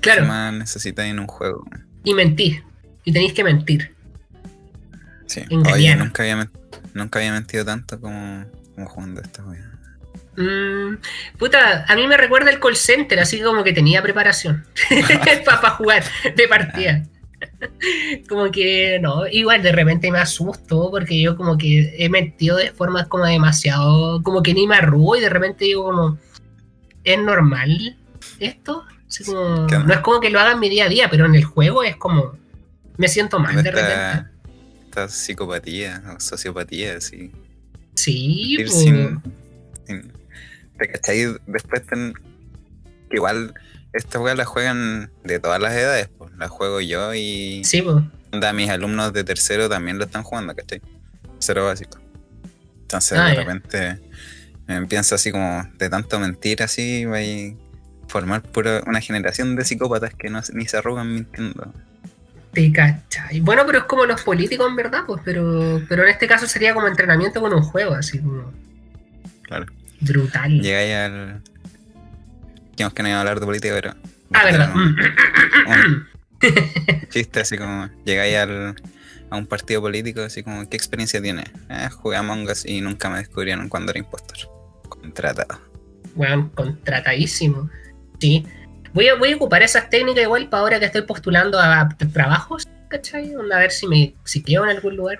Claro. 0.00 0.26
más 0.26 0.52
necesitáis 0.52 1.10
en 1.10 1.18
un 1.18 1.26
juego? 1.26 1.64
Y 2.04 2.14
mentir. 2.14 2.62
Y 3.04 3.12
tenéis 3.12 3.32
que 3.32 3.42
mentir. 3.44 3.94
Sí. 5.26 5.42
Oye, 5.72 5.96
nunca 5.96 6.22
había, 6.22 6.36
men- 6.36 6.50
nunca 6.94 7.18
había 7.18 7.32
mentido 7.32 7.64
tanto 7.64 8.00
como, 8.00 8.44
como 8.74 8.86
jugando 8.88 9.20
esta 9.20 9.44
wea. 9.44 9.72
Mm, 10.36 10.98
puta, 11.38 11.84
a 11.88 11.96
mí 11.96 12.06
me 12.06 12.16
recuerda 12.16 12.50
el 12.50 12.60
call 12.60 12.76
center, 12.76 13.18
así 13.20 13.40
como 13.40 13.64
que 13.64 13.72
tenía 13.72 14.02
preparación 14.02 14.66
para 15.44 15.70
jugar 15.70 16.04
de 16.36 16.46
partida. 16.48 17.02
como 18.28 18.50
que 18.50 18.98
no, 19.00 19.26
igual 19.26 19.62
de 19.62 19.72
repente 19.72 20.10
me 20.10 20.18
asusto 20.18 20.90
porque 20.90 21.20
yo 21.20 21.36
como 21.36 21.56
que 21.56 21.94
he 21.98 22.08
mentido 22.08 22.56
de 22.56 22.70
formas 22.72 23.06
como 23.08 23.24
demasiado, 23.24 24.22
como 24.22 24.42
que 24.42 24.54
ni 24.54 24.66
me 24.66 24.76
arrugo 24.76 25.16
y 25.16 25.20
de 25.20 25.28
repente 25.28 25.64
digo 25.64 25.84
como, 25.84 26.18
¿es 27.04 27.18
normal 27.18 27.96
esto? 28.38 28.84
No 29.28 29.92
es 29.92 30.00
como 30.00 30.20
que 30.20 30.30
lo 30.30 30.40
haga 30.40 30.52
en 30.52 30.60
mi 30.60 30.68
día 30.68 30.84
a 30.86 30.88
día, 30.88 31.08
pero 31.10 31.26
en 31.26 31.34
el 31.34 31.44
juego 31.44 31.82
es 31.84 31.96
como, 31.96 32.36
me 32.96 33.08
siento 33.08 33.38
mal 33.38 33.54
¿Dónde 33.54 33.70
de 33.70 33.76
repente. 33.76 33.94
está 33.94 34.30
esta 34.84 35.08
psicopatía 35.08 36.02
o 36.16 36.20
sociopatía? 36.20 36.96
Así. 36.96 37.30
Sí, 37.94 38.52
Ir 38.58 38.66
po. 38.66 38.72
sin, 38.72 39.22
sin- 39.86 40.12
¿Te 40.78 40.88
cachai? 40.90 41.26
Después 41.46 41.86
ten- 41.86 42.12
que 43.08 43.16
igual 43.16 43.54
esta 43.96 44.20
weá 44.20 44.34
la 44.34 44.44
juegan 44.44 45.10
de 45.24 45.38
todas 45.38 45.60
las 45.60 45.72
edades, 45.74 46.08
pues. 46.18 46.32
La 46.38 46.48
juego 46.48 46.80
yo 46.80 47.14
y 47.14 47.62
sí, 47.64 47.82
po. 47.82 48.02
onda, 48.32 48.52
mis 48.52 48.70
alumnos 48.70 49.12
de 49.12 49.24
tercero 49.24 49.68
también 49.68 49.98
lo 49.98 50.04
están 50.04 50.22
jugando, 50.22 50.54
¿cachai? 50.54 50.80
Cero 51.38 51.66
básico. 51.66 51.98
Entonces 52.82 53.18
Ah, 53.18 53.28
de 53.28 53.34
repente 53.34 54.00
me 54.66 54.86
pienso 54.86 55.14
así 55.14 55.30
como 55.32 55.68
de 55.78 55.88
tanto 55.88 56.18
mentir 56.20 56.62
así, 56.62 57.04
va 57.04 57.18
a 57.18 57.54
formar 58.08 58.42
pura 58.42 58.82
una 58.86 59.00
generación 59.00 59.56
de 59.56 59.64
psicópatas 59.64 60.14
que 60.14 60.30
no, 60.30 60.40
ni 60.52 60.66
se 60.66 60.76
arrugan 60.76 61.12
mintiendo. 61.12 61.72
Te 62.52 62.72
cachai. 62.72 63.40
Bueno, 63.40 63.64
pero 63.66 63.78
es 63.78 63.84
como 63.84 64.06
los 64.06 64.22
políticos 64.22 64.66
en 64.68 64.76
verdad, 64.76 65.00
pues, 65.06 65.20
pero, 65.24 65.82
pero 65.88 66.04
en 66.04 66.08
este 66.10 66.26
caso 66.26 66.46
sería 66.46 66.72
como 66.74 66.86
entrenamiento 66.88 67.40
con 67.40 67.52
un 67.52 67.62
juego, 67.62 67.94
así 67.94 68.18
como 68.18 68.50
Claro. 69.42 69.66
brutal. 70.00 70.60
Llegáis 70.60 70.94
al. 70.94 71.42
Digamos 72.76 72.94
que 72.94 73.02
no 73.02 73.08
iba 73.08 73.18
a 73.18 73.20
hablar 73.20 73.40
de 73.40 73.46
política, 73.46 73.74
pero. 73.74 73.94
Ah, 74.32 74.44
verdad. 74.44 74.74
Un, 74.74 74.96
un 76.42 77.08
chiste 77.08 77.40
así 77.40 77.56
como. 77.56 77.88
Llegáis 78.04 78.36
al, 78.36 78.76
a 79.30 79.36
un 79.36 79.46
partido 79.46 79.80
político, 79.80 80.22
así 80.22 80.42
como. 80.42 80.68
¿Qué 80.68 80.76
experiencia 80.76 81.22
tiene? 81.22 81.44
Eh, 81.70 81.88
jugué 81.90 82.16
a 82.16 82.20
Among 82.20 82.48
Us 82.50 82.66
y 82.66 82.80
nunca 82.80 83.08
me 83.08 83.18
descubrieron 83.18 83.68
cuando 83.68 83.92
era 83.92 83.98
impostor. 83.98 84.36
Contratado. 84.88 85.60
Weón, 86.14 86.50
contratadísimo. 86.50 87.70
Sí. 88.20 88.46
Voy 88.92 89.08
a, 89.08 89.14
voy 89.14 89.32
a 89.32 89.36
ocupar 89.36 89.62
esas 89.62 89.90
técnicas 89.90 90.24
igual 90.24 90.48
para 90.48 90.62
ahora 90.62 90.80
que 90.80 90.86
estoy 90.86 91.02
postulando 91.02 91.60
a 91.60 91.88
trabajos, 92.12 92.66
¿cachai? 92.88 93.34
A 93.34 93.58
ver 93.58 93.70
si 93.70 93.86
me 93.86 94.14
si 94.24 94.42
quedo 94.42 94.64
en 94.64 94.70
algún 94.70 94.96
lugar. 94.96 95.18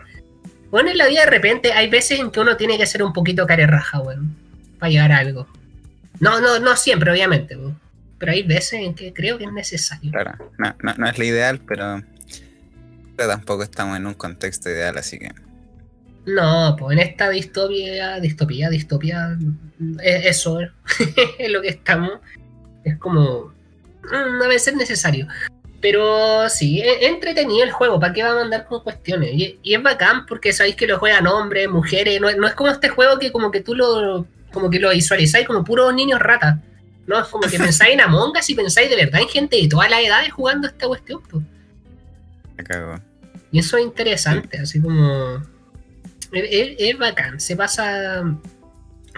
Bueno, 0.70 0.90
en 0.90 0.98
la 0.98 1.06
vida 1.06 1.20
de 1.20 1.30
repente 1.30 1.72
hay 1.72 1.88
veces 1.88 2.20
en 2.20 2.30
que 2.30 2.40
uno 2.40 2.56
tiene 2.56 2.78
que 2.78 2.86
ser 2.86 3.02
un 3.02 3.12
poquito 3.12 3.46
carerraja, 3.46 4.00
weón, 4.00 4.34
para 4.78 4.90
llegar 4.90 5.12
a 5.12 5.18
algo. 5.18 5.46
No, 6.20 6.40
no, 6.40 6.58
no 6.58 6.76
siempre, 6.76 7.11
obviamente. 7.11 7.56
Pero 8.18 8.32
hay 8.32 8.42
veces 8.42 8.75
en 8.75 8.94
que 8.94 9.12
creo 9.12 9.37
que 9.38 9.44
es 9.44 9.52
necesario. 9.52 10.11
Claro. 10.11 10.32
No, 10.58 10.75
no, 10.82 10.94
no 10.96 11.08
es 11.08 11.18
lo 11.18 11.25
ideal, 11.25 11.61
pero. 11.66 12.02
Pero 13.16 13.28
tampoco 13.30 13.62
estamos 13.62 13.96
en 13.96 14.06
un 14.06 14.14
contexto 14.14 14.70
ideal, 14.70 14.96
así 14.99 15.18
que. 15.18 15.30
No, 16.26 16.75
pues 16.78 16.99
en 16.99 17.04
esta 17.06 17.30
distopia, 17.30 18.18
distopía, 18.20 18.68
distopia, 18.68 19.38
es 20.02 20.26
eso 20.26 20.58
es 21.38 21.50
lo 21.50 21.62
que 21.62 21.68
estamos. 21.68 22.12
Es 22.85 22.96
como. 22.99 23.52
mm, 24.04 24.42
A 24.42 24.49
veces 24.49 24.75
necesario. 24.75 25.28
Pero 25.80 26.49
sí, 26.49 26.80
es 26.80 27.02
entretenido 27.02 27.62
el 27.62 27.70
juego. 27.70 28.00
¿Para 28.00 28.12
qué 28.12 28.23
va 28.23 28.30
a 28.32 28.35
mandar 28.37 28.66
con 28.66 28.82
cuestiones? 28.82 29.30
Y, 29.35 29.58
y 29.62 29.75
es 29.75 29.82
bacán 29.82 30.25
porque 30.26 30.52
sabéis 30.52 30.75
que 30.75 30.87
lo 30.87 30.99
juegan 30.99 31.26
hombres, 31.26 31.68
mujeres. 31.68 32.18
No, 32.20 32.28
es- 32.30 32.37
no 32.38 32.46
es 32.49 32.54
como 32.54 32.70
este 32.70 32.88
juego 32.88 33.18
que 33.18 33.30
como 33.30 33.50
que 33.50 33.61
tú 33.61 33.75
lo 33.75 34.26
como 34.56 34.70
que 34.70 34.80
lo 34.80 34.90
visualizáis 34.90 35.46
como 35.46 35.62
puros 35.62 35.92
niños 35.94 36.18
ratas. 36.18 36.56
No, 37.06 37.20
es 37.20 37.28
como 37.28 37.46
que 37.48 37.58
pensáis 37.58 37.92
en 37.94 38.00
Among 38.00 38.32
Us 38.36 38.48
y 38.50 38.54
pensáis 38.54 38.88
de 38.90 38.96
verdad 38.96 39.20
en 39.20 39.28
gente 39.28 39.56
de 39.60 39.68
todas 39.68 39.90
las 39.90 40.00
edades 40.02 40.32
jugando 40.32 40.66
esta 40.66 40.86
cuestión. 40.86 41.20
Me 42.56 42.64
cago. 42.64 42.98
Y 43.52 43.58
eso 43.58 43.76
es 43.76 43.84
interesante, 43.84 44.58
así 44.58 44.80
como. 44.80 45.42
Es, 46.32 46.98
bacán, 46.98 47.38
se 47.38 47.54
pasa. 47.54 48.25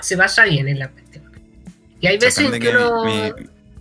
Se 0.02 0.16
pasa 0.16 0.44
bien 0.44 0.66
en 0.68 0.78
la 0.80 0.88
cuestión. 0.88 1.24
Y 2.00 2.06
hay 2.08 2.18
veces 2.18 2.50
que 2.50 2.58
que 2.60 2.68
uno. 2.70 3.04
mi- 3.04 3.32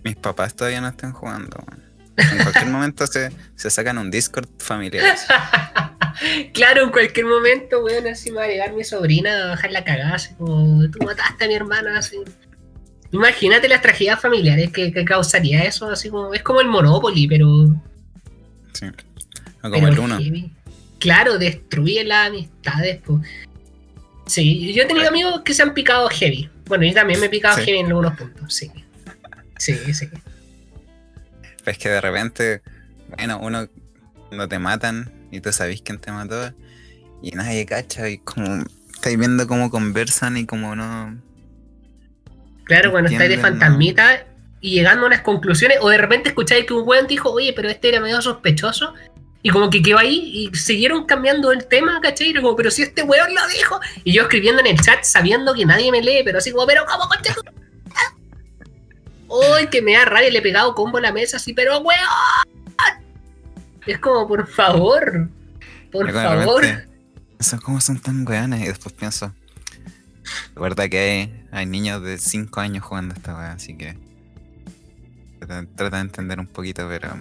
mis 0.04 0.16
papás 0.16 0.54
todavía 0.54 0.80
no 0.80 0.88
estén 0.88 1.12
jugando. 1.12 1.58
man. 1.68 1.82
En 2.16 2.38
cualquier 2.42 2.66
momento 2.70 3.06
se, 3.06 3.30
se 3.56 3.68
sacan 3.70 3.98
un 3.98 4.10
Discord 4.10 4.48
familiar. 4.58 5.16
claro, 6.52 6.82
en 6.84 6.90
cualquier 6.90 7.26
momento, 7.26 7.84
weón, 7.84 8.06
así 8.06 8.30
me 8.30 8.38
va 8.38 8.44
a 8.44 8.48
llegar 8.48 8.72
mi 8.72 8.84
sobrina 8.84 9.44
a 9.44 9.48
bajar 9.48 9.72
la 9.72 9.84
cagada, 9.84 10.14
así 10.14 10.34
como, 10.34 10.88
tú 10.90 10.98
mataste 11.04 11.44
a 11.44 11.48
mi 11.48 11.54
hermana, 11.54 11.98
así. 11.98 12.16
Imagínate 13.10 13.68
las 13.68 13.80
tragedias 13.80 14.20
familiares 14.20 14.70
que, 14.70 14.92
que 14.92 15.04
causaría 15.04 15.62
eso, 15.64 15.90
así 15.90 16.10
como, 16.10 16.34
es 16.34 16.42
como 16.42 16.60
el 16.60 16.68
Monopoly, 16.68 17.26
pero. 17.26 17.48
Sí. 18.72 18.86
O 19.62 19.70
como 19.70 19.74
pero 19.74 19.88
el 19.88 19.98
uno. 19.98 20.18
heavy. 20.18 20.52
Claro, 20.98 21.38
destruye 21.38 22.04
las 22.04 22.28
amistades, 22.28 23.00
pues. 23.04 23.22
Sí, 24.26 24.72
yo 24.74 24.82
he 24.82 24.86
tenido 24.86 25.08
amigos 25.08 25.40
que 25.42 25.54
se 25.54 25.62
han 25.62 25.72
picado 25.72 26.08
heavy. 26.10 26.50
Bueno, 26.66 26.84
yo 26.84 26.92
también 26.92 27.18
me 27.18 27.26
he 27.26 27.30
picado 27.30 27.56
Sí. 27.56 27.64
heavy 27.64 27.78
en 27.78 27.86
algunos 27.86 28.14
puntos, 28.16 28.52
sí. 28.54 28.70
Sí, 29.56 29.74
sí. 29.94 30.08
Es 31.64 31.78
que 31.78 31.88
de 31.88 32.00
repente, 32.00 32.62
bueno, 33.16 33.38
uno 33.42 33.68
no 34.30 34.48
te 34.48 34.58
matan 34.58 35.12
y 35.30 35.40
tú 35.40 35.52
sabes 35.52 35.82
quién 35.82 35.98
te 35.98 36.10
mató 36.12 36.52
y 37.22 37.32
nadie 37.32 37.66
cacha 37.66 38.08
y 38.08 38.18
como 38.18 38.64
estáis 38.92 39.18
viendo 39.18 39.46
cómo 39.46 39.70
conversan 39.70 40.36
y 40.36 40.46
como 40.46 40.74
no. 40.74 41.20
Claro, 42.64 42.90
cuando 42.90 43.10
estáis 43.10 43.30
de 43.30 43.38
fantasmita 43.38 44.26
y 44.60 44.72
llegando 44.72 45.04
a 45.04 45.06
unas 45.06 45.22
conclusiones, 45.22 45.78
o 45.80 45.88
de 45.88 45.98
repente 45.98 46.30
escucháis 46.30 46.66
que 46.66 46.74
un 46.74 46.86
weón 46.86 47.06
dijo, 47.06 47.30
oye, 47.30 47.52
pero 47.54 47.68
este 47.68 47.88
era 47.88 48.00
medio 48.00 48.20
sospechoso, 48.20 48.92
y 49.42 49.50
como 49.50 49.70
que 49.70 49.82
quedó 49.82 49.98
ahí 49.98 50.50
y 50.52 50.56
siguieron 50.56 51.06
cambiando 51.06 51.52
el 51.52 51.66
tema, 51.66 52.00
¿cachai? 52.02 52.30
Y 52.30 52.34
como, 52.34 52.56
pero 52.56 52.70
si 52.70 52.82
este 52.82 53.04
weón 53.04 53.34
lo 53.34 53.46
dijo, 53.48 53.80
y 54.04 54.12
yo 54.12 54.22
escribiendo 54.22 54.60
en 54.60 54.66
el 54.66 54.80
chat 54.80 55.04
sabiendo 55.04 55.54
que 55.54 55.64
nadie 55.64 55.92
me 55.92 56.02
lee, 56.02 56.22
pero 56.24 56.38
así 56.38 56.50
como, 56.50 56.66
pero 56.66 56.84
¿cómo 56.86 57.08
concha 57.08 57.34
¡Uy, 59.28 59.66
que 59.70 59.80
me 59.80 59.92
da 59.92 60.04
rabia! 60.04 60.30
Le 60.30 60.38
he 60.38 60.42
pegado 60.42 60.74
combo 60.74 60.98
a 60.98 61.00
la 61.00 61.12
mesa 61.12 61.36
así, 61.36 61.54
pero 61.54 61.78
weón. 61.78 62.57
Es 63.86 63.98
como, 63.98 64.26
por 64.26 64.46
favor, 64.46 65.28
por 65.90 66.10
favor. 66.12 66.62
repente 66.62 66.88
pienso, 67.38 67.60
¿Cómo 67.60 67.80
son 67.80 67.98
tan 68.00 68.26
weones? 68.26 68.60
Y 68.62 68.66
después 68.66 68.92
pienso, 68.94 69.32
la 70.54 70.60
verdad 70.62 70.88
que 70.88 70.98
hay, 70.98 71.46
hay 71.52 71.66
niños 71.66 72.02
de 72.02 72.18
5 72.18 72.60
años 72.60 72.84
jugando 72.84 73.14
esta 73.14 73.34
weá, 73.36 73.52
así 73.52 73.76
que 73.76 73.96
trata, 75.76 75.96
de 75.96 76.02
entender 76.02 76.40
un 76.40 76.46
poquito, 76.46 76.86
pero 76.88 77.16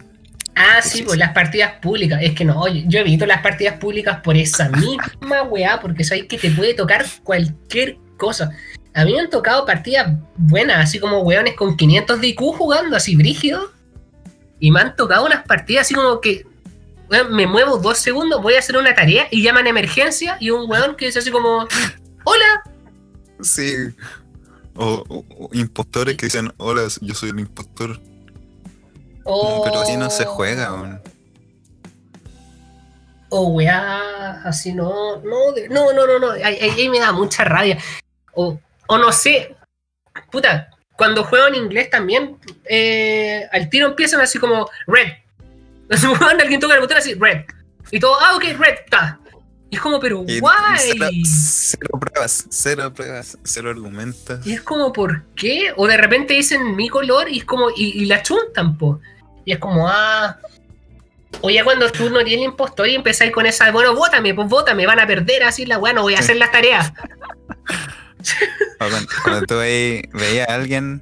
Ah, 0.56 0.82
Sí, 0.82 1.04
pues 1.04 1.20
las 1.20 1.34
partidas 1.34 1.74
públicas. 1.82 2.20
Es 2.22 2.34
que 2.34 2.44
no, 2.44 2.60
oye, 2.60 2.84
yo 2.88 3.00
evito 3.00 3.28
las 3.28 3.42
partidas 3.42 3.78
públicas 3.78 4.22
por 4.24 4.36
esa 4.36 4.70
misma 4.70 5.44
weá, 5.44 5.80
porque 5.80 6.04
sabéis 6.04 6.26
que 6.28 6.38
te 6.38 6.50
puede 6.50 6.74
tocar 6.74 7.06
cualquier 7.24 7.98
cosa. 8.18 8.50
A 8.96 9.06
mí 9.06 9.14
me 9.14 9.20
han 9.20 9.30
tocado 9.30 9.66
partidas 9.68 10.18
buenas, 10.36 10.78
así 10.84 11.00
como 11.00 11.20
weones 11.20 11.56
con 11.56 11.78
500 11.78 12.20
de 12.20 12.28
IQ 12.30 12.40
jugando 12.58 12.98
así 12.98 13.16
brígido. 13.16 13.72
Y 14.60 14.72
me 14.72 14.80
han 14.82 14.96
tocado 14.96 15.26
unas 15.26 15.44
partidas 15.46 15.86
así 15.86 15.94
como 15.94 16.20
que 16.22 16.46
me 17.30 17.48
muevo 17.48 17.78
dos 17.78 17.98
segundos, 18.00 18.42
voy 18.42 18.56
a 18.56 18.60
hacer 18.60 18.76
una 18.76 18.94
tarea 18.94 19.28
y 19.32 19.42
llaman 19.42 19.66
emergencia 19.68 20.36
y 20.40 20.50
un 20.50 20.70
weón 20.70 20.96
que 20.96 21.06
dice 21.06 21.20
así 21.20 21.32
como, 21.32 21.68
hola, 22.24 22.64
Sí. 23.42 23.74
O, 24.76 25.04
o- 25.08 25.26
o 25.46 25.50
impostores 25.54 26.18
que 26.18 26.26
dicen, 26.26 26.52
hola, 26.58 26.82
yo 27.02 27.14
soy 27.16 27.30
el 27.30 27.40
impostor. 27.40 28.00
Pero 29.24 29.82
así 29.82 29.96
no 29.98 30.10
se 30.10 30.26
juega, 30.26 30.74
weón. 30.74 31.02
O 33.30 33.50
weá, 33.50 34.42
así 34.46 34.74
no, 34.74 35.18
no, 35.22 35.52
no, 35.70 35.94
no, 35.94 36.20
no, 36.20 36.32
ahí- 36.32 36.60
ahí 36.60 36.90
me 36.90 37.00
da 37.00 37.12
mucha 37.12 37.44
rabia. 37.44 37.78
O, 38.34 38.58
o 38.88 38.98
no 38.98 39.12
sé, 39.12 39.56
puta, 40.32 40.70
cuando 40.98 41.24
juego 41.24 41.48
en 41.48 41.56
inglés 41.56 41.90
también, 41.90 42.38
eh, 42.66 43.48
al 43.52 43.70
tiro 43.70 43.88
empiezan 43.88 44.20
así 44.20 44.40
como 44.40 44.70
red. 44.88 45.14
Weón, 46.04 46.42
alguien 46.42 46.60
toca 46.60 46.74
el 46.74 46.82
botón 46.82 46.98
así, 46.98 47.14
red. 47.14 47.44
Y 47.92 48.00
todo, 48.00 48.18
ah, 48.20 48.36
ok, 48.36 48.44
red, 48.58 48.76
está. 48.84 49.20
Y 49.70 49.76
es 49.76 49.82
como, 49.82 50.00
pero 50.00 50.24
Y 50.28 50.40
guay. 50.40 50.56
Cero, 50.78 51.10
cero 51.24 52.00
pruebas, 52.00 52.48
cero 52.50 52.94
pruebas, 52.94 53.38
cero 53.44 53.70
argumentos. 53.70 54.46
Y 54.46 54.54
es 54.54 54.62
como, 54.62 54.92
¿por 54.92 55.24
qué? 55.36 55.74
O 55.76 55.88
de 55.88 55.98
repente 55.98 56.34
dicen 56.34 56.76
mi 56.76 56.90
color 56.90 57.30
y 57.30 57.40
es 57.40 57.46
como, 57.46 57.70
y, 57.70 58.02
y 58.02 58.06
la 58.06 58.24
chuntan, 58.24 58.78
po. 58.78 59.00
Y 59.46 59.54
es 59.54 59.60
como, 59.60 59.88
ah. 59.88 60.38
O 61.42 61.50
ya 61.50 61.64
cuando 61.64 61.92
tú 61.92 62.10
no 62.10 62.20
eres 62.20 62.34
el 62.34 62.40
impostor 62.40 62.88
y 62.88 62.96
empezáis 62.96 63.32
con 63.32 63.46
esa, 63.46 63.70
bueno, 63.72 63.94
vótame, 63.94 64.34
pues 64.34 64.48
vótame, 64.48 64.88
van 64.88 65.00
a 65.00 65.06
perder 65.06 65.44
así 65.44 65.66
la 65.66 65.78
weá, 65.78 65.94
no 65.94 66.02
voy 66.02 66.16
a 66.16 66.20
hacer 66.20 66.38
las 66.38 66.52
tareas. 66.52 66.92
Cuando, 68.78 68.98
cuando 69.24 69.46
tú 69.48 69.60
ahí 69.60 70.04
veías 70.14 70.48
a 70.50 70.56
alguien 70.56 71.02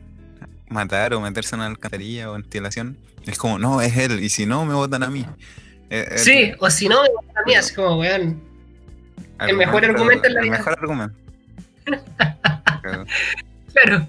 matar 0.69 1.13
o 1.13 1.21
meterse 1.21 1.55
en 1.55 1.61
una 1.61 1.69
alcantarilla 1.69 2.29
o 2.29 2.33
ventilación, 2.33 2.97
es 3.25 3.37
como, 3.37 3.59
no, 3.59 3.81
es 3.81 3.95
él, 3.97 4.23
y 4.23 4.29
si 4.29 4.45
no, 4.45 4.65
me 4.65 4.73
votan 4.73 5.03
a 5.03 5.09
mí. 5.09 5.25
Eh, 5.89 6.07
eh, 6.11 6.17
Sí, 6.17 6.51
o 6.59 6.69
si 6.69 6.87
no, 6.87 7.01
me 7.03 7.09
votan 7.09 7.37
a 7.37 7.41
mí, 7.45 7.55
así 7.55 7.73
como, 7.75 7.99
weón. 7.99 8.41
el 9.39 9.57
mejor 9.57 9.83
argumento 9.85 10.27
en 10.27 10.33
la 10.35 10.39
el 10.39 10.45
vida. 10.45 10.57
mejor 10.57 10.73
argumento. 10.79 11.15
Claro. 12.81 13.05
Claro. 13.73 14.07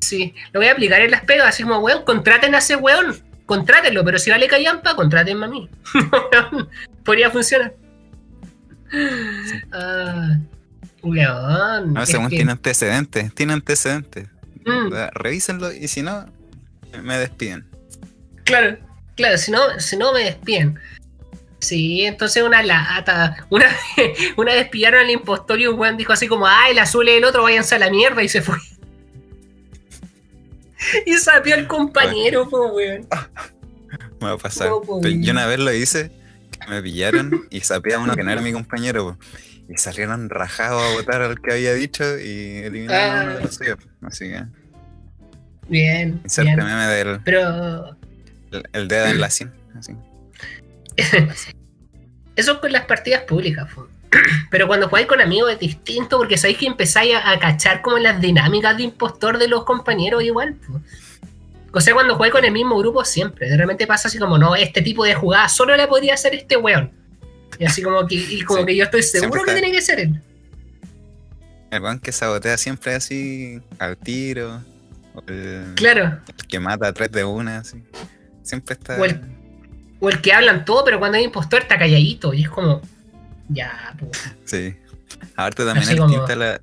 Sí, 0.00 0.34
lo 0.52 0.60
voy 0.60 0.68
a 0.68 0.72
aplicar 0.72 1.00
en 1.00 1.10
las 1.12 1.22
pegas, 1.24 1.48
así 1.48 1.62
como, 1.62 1.78
weón, 1.78 2.04
contraten 2.04 2.54
a 2.54 2.58
ese 2.58 2.76
weón. 2.76 3.16
Contrátenlo, 3.46 4.04
pero 4.04 4.18
si 4.18 4.30
vale 4.30 4.46
callampa, 4.48 4.94
contrátenme 4.94 5.46
a 5.46 5.48
mí. 5.48 5.68
Podría 7.04 7.30
funcionar. 7.30 7.72
Ah, 9.72 10.36
weón. 11.02 11.94
No, 11.94 12.06
según 12.06 12.28
que- 12.30 12.36
tiene 12.36 12.52
antecedentes, 12.52 13.34
tiene 13.34 13.52
antecedentes. 13.52 14.28
Mm, 14.66 14.92
Revísenlo 15.14 15.72
y 15.72 15.88
si 15.88 16.02
no, 16.02 16.26
me 17.02 17.18
despiden. 17.18 17.66
claro, 18.44 18.76
claro, 19.16 19.38
si 19.38 19.50
no, 19.50 19.78
si 19.80 19.96
no 19.96 20.12
me 20.12 20.20
despiden. 20.24 20.78
Sí, 21.60 22.02
entonces 22.06 22.42
una 22.42 22.62
lata. 22.62 23.46
Una, 23.50 23.66
una 24.36 24.54
vez 24.54 24.68
pillaron 24.68 25.00
al 25.00 25.10
impostor 25.10 25.60
y 25.60 25.66
un 25.66 25.78
weón 25.78 25.96
dijo 25.96 26.12
así 26.12 26.26
como, 26.26 26.46
ay, 26.46 26.72
el 26.72 26.78
azul 26.78 27.06
es 27.08 27.18
el 27.18 27.24
otro, 27.24 27.42
váyanse 27.42 27.74
a 27.74 27.78
la 27.78 27.90
mierda 27.90 28.22
y 28.22 28.28
se 28.28 28.42
fue. 28.42 28.56
Y 31.06 31.12
sapió 31.18 31.54
al 31.54 31.66
compañero, 31.66 32.48
pues 32.48 32.72
weón. 32.72 33.06
Me 34.20 34.26
va 34.28 34.32
a 34.32 34.38
pasar. 34.38 34.68
No, 34.68 34.80
po, 34.80 35.00
Pero 35.00 35.14
yo 35.16 35.32
una 35.32 35.46
vez 35.46 35.58
lo 35.58 35.72
hice, 35.72 36.10
me 36.68 36.82
pillaron 36.82 37.46
y 37.50 37.60
sapé 37.60 37.94
a 37.94 37.98
uno 37.98 38.14
que 38.14 38.22
no 38.22 38.30
era 38.30 38.40
mi 38.40 38.52
compañero. 38.52 39.04
po. 39.18 39.24
Y 39.70 39.76
salieron 39.78 40.28
rajados 40.28 40.82
a 40.82 40.94
votar 40.96 41.22
al 41.22 41.40
que 41.40 41.52
había 41.52 41.72
dicho 41.74 42.18
y 42.18 42.56
eliminaron 42.64 43.18
a 43.18 43.22
uno 43.22 43.34
de 43.36 43.42
los 43.44 43.54
suyos. 43.54 43.78
Así 44.02 44.28
que, 44.28 44.42
Bien, 45.68 46.20
inserte 46.24 46.56
bien. 46.56 46.66
meme 46.66 46.86
del 46.88 47.20
Pero 47.24 47.96
el, 48.50 48.64
el 48.72 48.88
dedo 48.88 49.06
en 49.06 49.20
la 49.20 49.30
cien. 49.30 49.52
Así. 49.78 49.94
eso 52.34 52.60
con 52.60 52.72
las 52.72 52.86
partidas 52.86 53.22
públicas. 53.22 53.68
Pero 54.50 54.66
cuando 54.66 54.88
jugáis 54.88 55.06
con 55.06 55.20
amigos 55.20 55.52
es 55.52 55.60
distinto 55.60 56.18
porque 56.18 56.36
sabéis 56.36 56.58
que 56.58 56.66
empezáis 56.66 57.14
a, 57.14 57.30
a 57.30 57.38
cachar 57.38 57.80
como 57.80 57.98
las 57.98 58.20
dinámicas 58.20 58.76
de 58.76 58.82
impostor 58.82 59.38
de 59.38 59.46
los 59.46 59.64
compañeros 59.64 60.24
igual. 60.24 60.56
O 61.72 61.80
sea, 61.80 61.94
cuando 61.94 62.16
jugáis 62.16 62.32
con 62.32 62.44
el 62.44 62.50
mismo 62.50 62.76
grupo 62.76 63.04
siempre. 63.04 63.48
De 63.48 63.56
repente 63.56 63.86
pasa 63.86 64.08
así 64.08 64.18
como, 64.18 64.36
no, 64.36 64.56
este 64.56 64.82
tipo 64.82 65.04
de 65.04 65.14
jugada 65.14 65.48
solo 65.48 65.76
la 65.76 65.86
podría 65.86 66.14
hacer 66.14 66.34
este 66.34 66.56
weón. 66.56 66.90
Y 67.58 67.64
así 67.64 67.82
como 67.82 68.06
que, 68.06 68.14
y 68.14 68.42
como 68.42 68.60
Sí, 68.60 68.66
que 68.66 68.76
yo 68.76 68.84
estoy 68.84 69.02
seguro 69.02 69.42
que 69.44 69.50
está- 69.50 69.60
tiene 69.60 69.72
que 69.72 69.82
ser 69.82 70.00
él. 70.00 70.20
El 71.70 71.82
weón 71.82 72.00
que 72.00 72.10
sabotea 72.12 72.56
siempre 72.58 72.94
así 72.94 73.60
al 73.78 73.96
tiro. 73.96 74.62
O 75.14 75.22
el, 75.26 75.72
Claro. 75.76 76.20
el 76.26 76.46
que 76.46 76.58
mata 76.60 76.88
a 76.88 76.92
tres 76.92 77.10
de 77.12 77.24
una, 77.24 77.58
así. 77.58 77.82
Siempre 78.42 78.74
está. 78.74 78.96
O 79.00 79.04
el- 79.04 79.20
O 80.02 80.08
el 80.08 80.20
que 80.22 80.32
hablan 80.32 80.64
todo, 80.64 80.82
pero 80.84 80.98
cuando 80.98 81.18
hay 81.18 81.24
impostor 81.24 81.60
está 81.60 81.78
calladito. 81.78 82.32
Y 82.32 82.44
es 82.44 82.48
como, 82.48 82.80
ya, 83.50 83.94
pues. 83.98 84.10
Sí. 84.46 84.74
Aparte 85.36 85.64
también 85.64 85.84
Así 85.84 85.92
es 85.92 86.00
como- 86.00 86.08
distinta 86.10 86.34
la, 86.36 86.60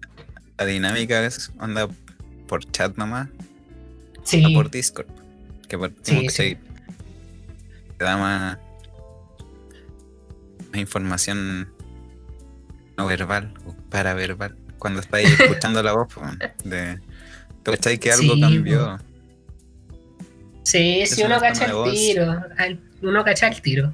la 0.57 0.65
dinámica 0.65 1.19
a 1.19 1.21
veces, 1.21 1.51
onda 1.59 1.87
por 2.47 2.65
chat 2.71 2.97
nomás, 2.97 3.27
Sí. 4.23 4.43
a 4.43 4.49
por 4.57 4.71
Discord. 4.71 5.05
Que 5.67 5.77
por 5.77 5.91
Sí, 6.01 6.57
te 7.97 8.03
da 8.05 8.17
más 8.17 8.57
información 10.73 11.69
no 12.97 13.05
verbal 13.07 13.53
o 13.65 13.73
paraverbal. 13.89 14.55
Cuando 14.79 14.99
estáis 14.99 15.29
escuchando 15.39 15.81
la 15.83 15.93
voz, 15.93 16.07
pues, 16.13 16.37
de 16.63 16.99
tú 17.63 17.71
que 17.99 18.11
algo 18.11 18.33
Sí, 18.35 18.41
cambió. 18.41 18.99
Sí, 20.63 21.01
Es 21.01 21.11
sí, 21.11 21.23
una 21.23 21.37
uno 21.37 21.41
cacha 21.41 21.65
el 21.65 21.93
tiro. 21.93 22.31
al- 22.57 22.79
uno 23.01 23.23
cacha 23.23 23.47
el 23.47 23.61
tiro. 23.61 23.93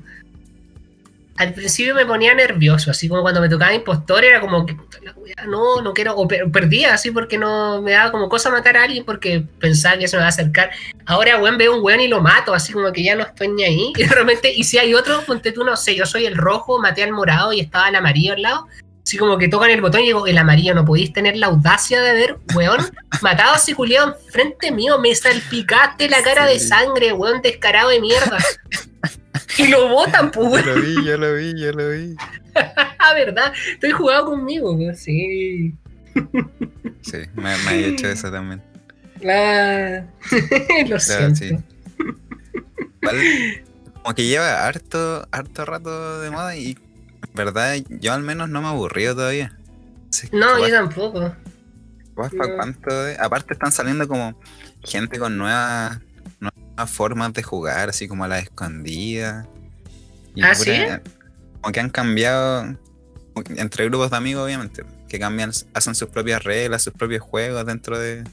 Al 1.36 1.54
principio 1.54 1.96
me 1.96 2.06
ponía 2.06 2.34
nervioso, 2.36 2.92
así 2.92 3.10
como 3.10 3.24
cuando 3.24 3.42
me 3.42 3.50
tocaba 3.50 3.74
impostor, 3.74 4.24
era 4.24 4.40
como 4.40 4.66
que 4.66 4.78
no, 5.48 5.82
no 5.82 5.94
quiero, 5.94 6.16
o 6.16 6.28
per- 6.28 6.52
perdía 6.52 6.94
así 6.94 7.10
porque 7.10 7.38
no 7.38 7.82
me 7.82 7.92
daba 7.92 8.12
como 8.12 8.30
cosa 8.30 8.52
matar 8.52 8.78
a 8.78 8.84
alguien 8.84 9.04
porque 9.04 9.44
pensaba 9.60 9.98
que 9.98 10.08
se 10.08 10.16
me 10.16 10.22
va 10.22 10.28
a 10.28 10.30
acercar. 10.30 10.70
Ahora, 11.06 11.38
weón, 11.40 11.58
veo 11.58 11.76
un 11.76 11.84
weón 11.84 12.02
y 12.02 12.08
lo 12.08 12.22
mato, 12.22 12.54
así 12.54 12.72
como 12.72 12.92
que 12.92 13.04
ya 13.04 13.16
no 13.16 13.24
estoy 13.24 13.48
ni 13.48 13.64
ahí. 13.64 13.94
Y 13.98 14.04
de 14.04 14.54
y 14.56 14.64
si 14.64 14.78
hay 14.78 14.94
otro, 14.94 15.22
ponte 15.26 15.52
tú, 15.52 15.64
no 15.64 15.76
sé, 15.76 15.96
yo 15.96 16.06
soy 16.06 16.26
el 16.26 16.36
rojo, 16.38 16.80
maté 16.80 17.04
al 17.04 17.12
morado 17.12 17.52
y 17.52 17.60
estaba 17.62 17.90
el 17.90 17.96
amarillo 17.96 18.34
al 18.34 18.42
lado. 18.42 18.68
Así 19.04 19.18
como 19.18 19.38
que 19.38 19.50
tocan 19.50 19.70
el 19.70 19.82
botón 19.82 20.02
y 20.02 20.06
digo, 20.06 20.26
el 20.28 20.38
amarillo, 20.38 20.74
no 20.74 20.86
podéis 20.86 21.12
tener 21.12 21.36
la 21.36 21.48
audacia 21.48 22.02
de 22.02 22.14
ver, 22.14 22.38
weón, 22.56 22.80
matado 23.22 23.54
así 23.54 23.74
culiado 23.74 24.16
enfrente 24.26 24.72
mío, 24.72 24.98
me 25.00 25.14
salpicaste 25.14 26.10
la 26.10 26.24
cara 26.24 26.46
de 26.46 26.58
sangre, 26.60 27.12
weón, 27.14 27.42
descarado 27.42 27.90
de 27.90 28.00
mierda. 28.00 28.38
Y 29.58 29.68
lo 29.68 29.90
botan, 29.90 30.32
pues, 30.32 30.66
Yo 30.66 30.74
lo 30.74 30.82
vi, 30.82 31.06
yo 31.06 31.18
lo 31.18 31.36
vi, 31.36 31.60
yo 31.62 31.72
lo 31.74 31.90
vi. 31.90 32.16
Ah, 33.00 33.14
¿verdad? 33.16 33.52
Estoy 33.74 33.92
jugando 33.92 34.26
conmigo, 34.32 34.74
weón. 34.74 34.96
Sí. 34.96 35.74
Sí, 37.02 37.18
me, 37.36 37.58
me 37.58 37.70
ha 37.70 37.74
hecho 37.76 38.08
eso 38.08 38.32
también. 38.32 38.62
Ah, 39.28 40.04
lo 40.88 40.98
Claro, 40.98 41.00
siento. 41.00 41.36
sí. 41.36 41.58
Como 44.02 44.16
que 44.16 44.26
lleva 44.28 44.66
harto, 44.66 45.28
harto 45.32 45.66
rato 45.66 46.22
de 46.22 46.30
moda 46.30 46.56
y 46.56 46.78
verdad 47.34 47.76
yo 47.90 48.14
al 48.14 48.22
menos 48.24 48.50
no 48.50 48.62
me 48.62 48.68
he 48.68 48.72
aburrido 48.72 49.16
todavía. 49.16 49.58
Sí, 50.10 50.28
No, 50.32 50.60
yo 50.60 50.70
tampoco. 50.74 51.20
no. 51.20 51.36
cuánto 52.58 53.04
de- 53.04 53.18
Aparte 53.20 53.54
están 53.54 53.72
saliendo 53.72 54.08
como 54.08 54.40
gente 54.84 55.18
con 55.18 55.38
nuevas, 55.38 56.00
nuevas 56.40 56.92
formas 56.92 57.34
de 57.34 57.42
jugar, 57.44 57.90
así 57.90 58.08
como 58.08 58.24
a 58.24 58.28
la 58.28 58.40
escondida. 58.40 59.48
Y 60.36 60.44
¿Ah, 60.44 60.54
pura- 60.58 61.02
Como 61.62 61.72
que 61.72 61.80
han 61.80 61.90
cambiado 61.90 62.78
entre 63.56 63.86
grupos 63.86 64.12
de 64.12 64.18
amigos, 64.18 64.44
obviamente, 64.46 64.84
que 65.10 65.18
cambian, 65.18 65.52
hacen 65.74 65.96
sus 65.96 66.10
propias 66.10 66.44
reglas, 66.44 66.84
sus 66.84 66.94
propios 66.94 67.22
juegos 67.24 67.66
dentro 67.66 67.98
de 67.98 68.24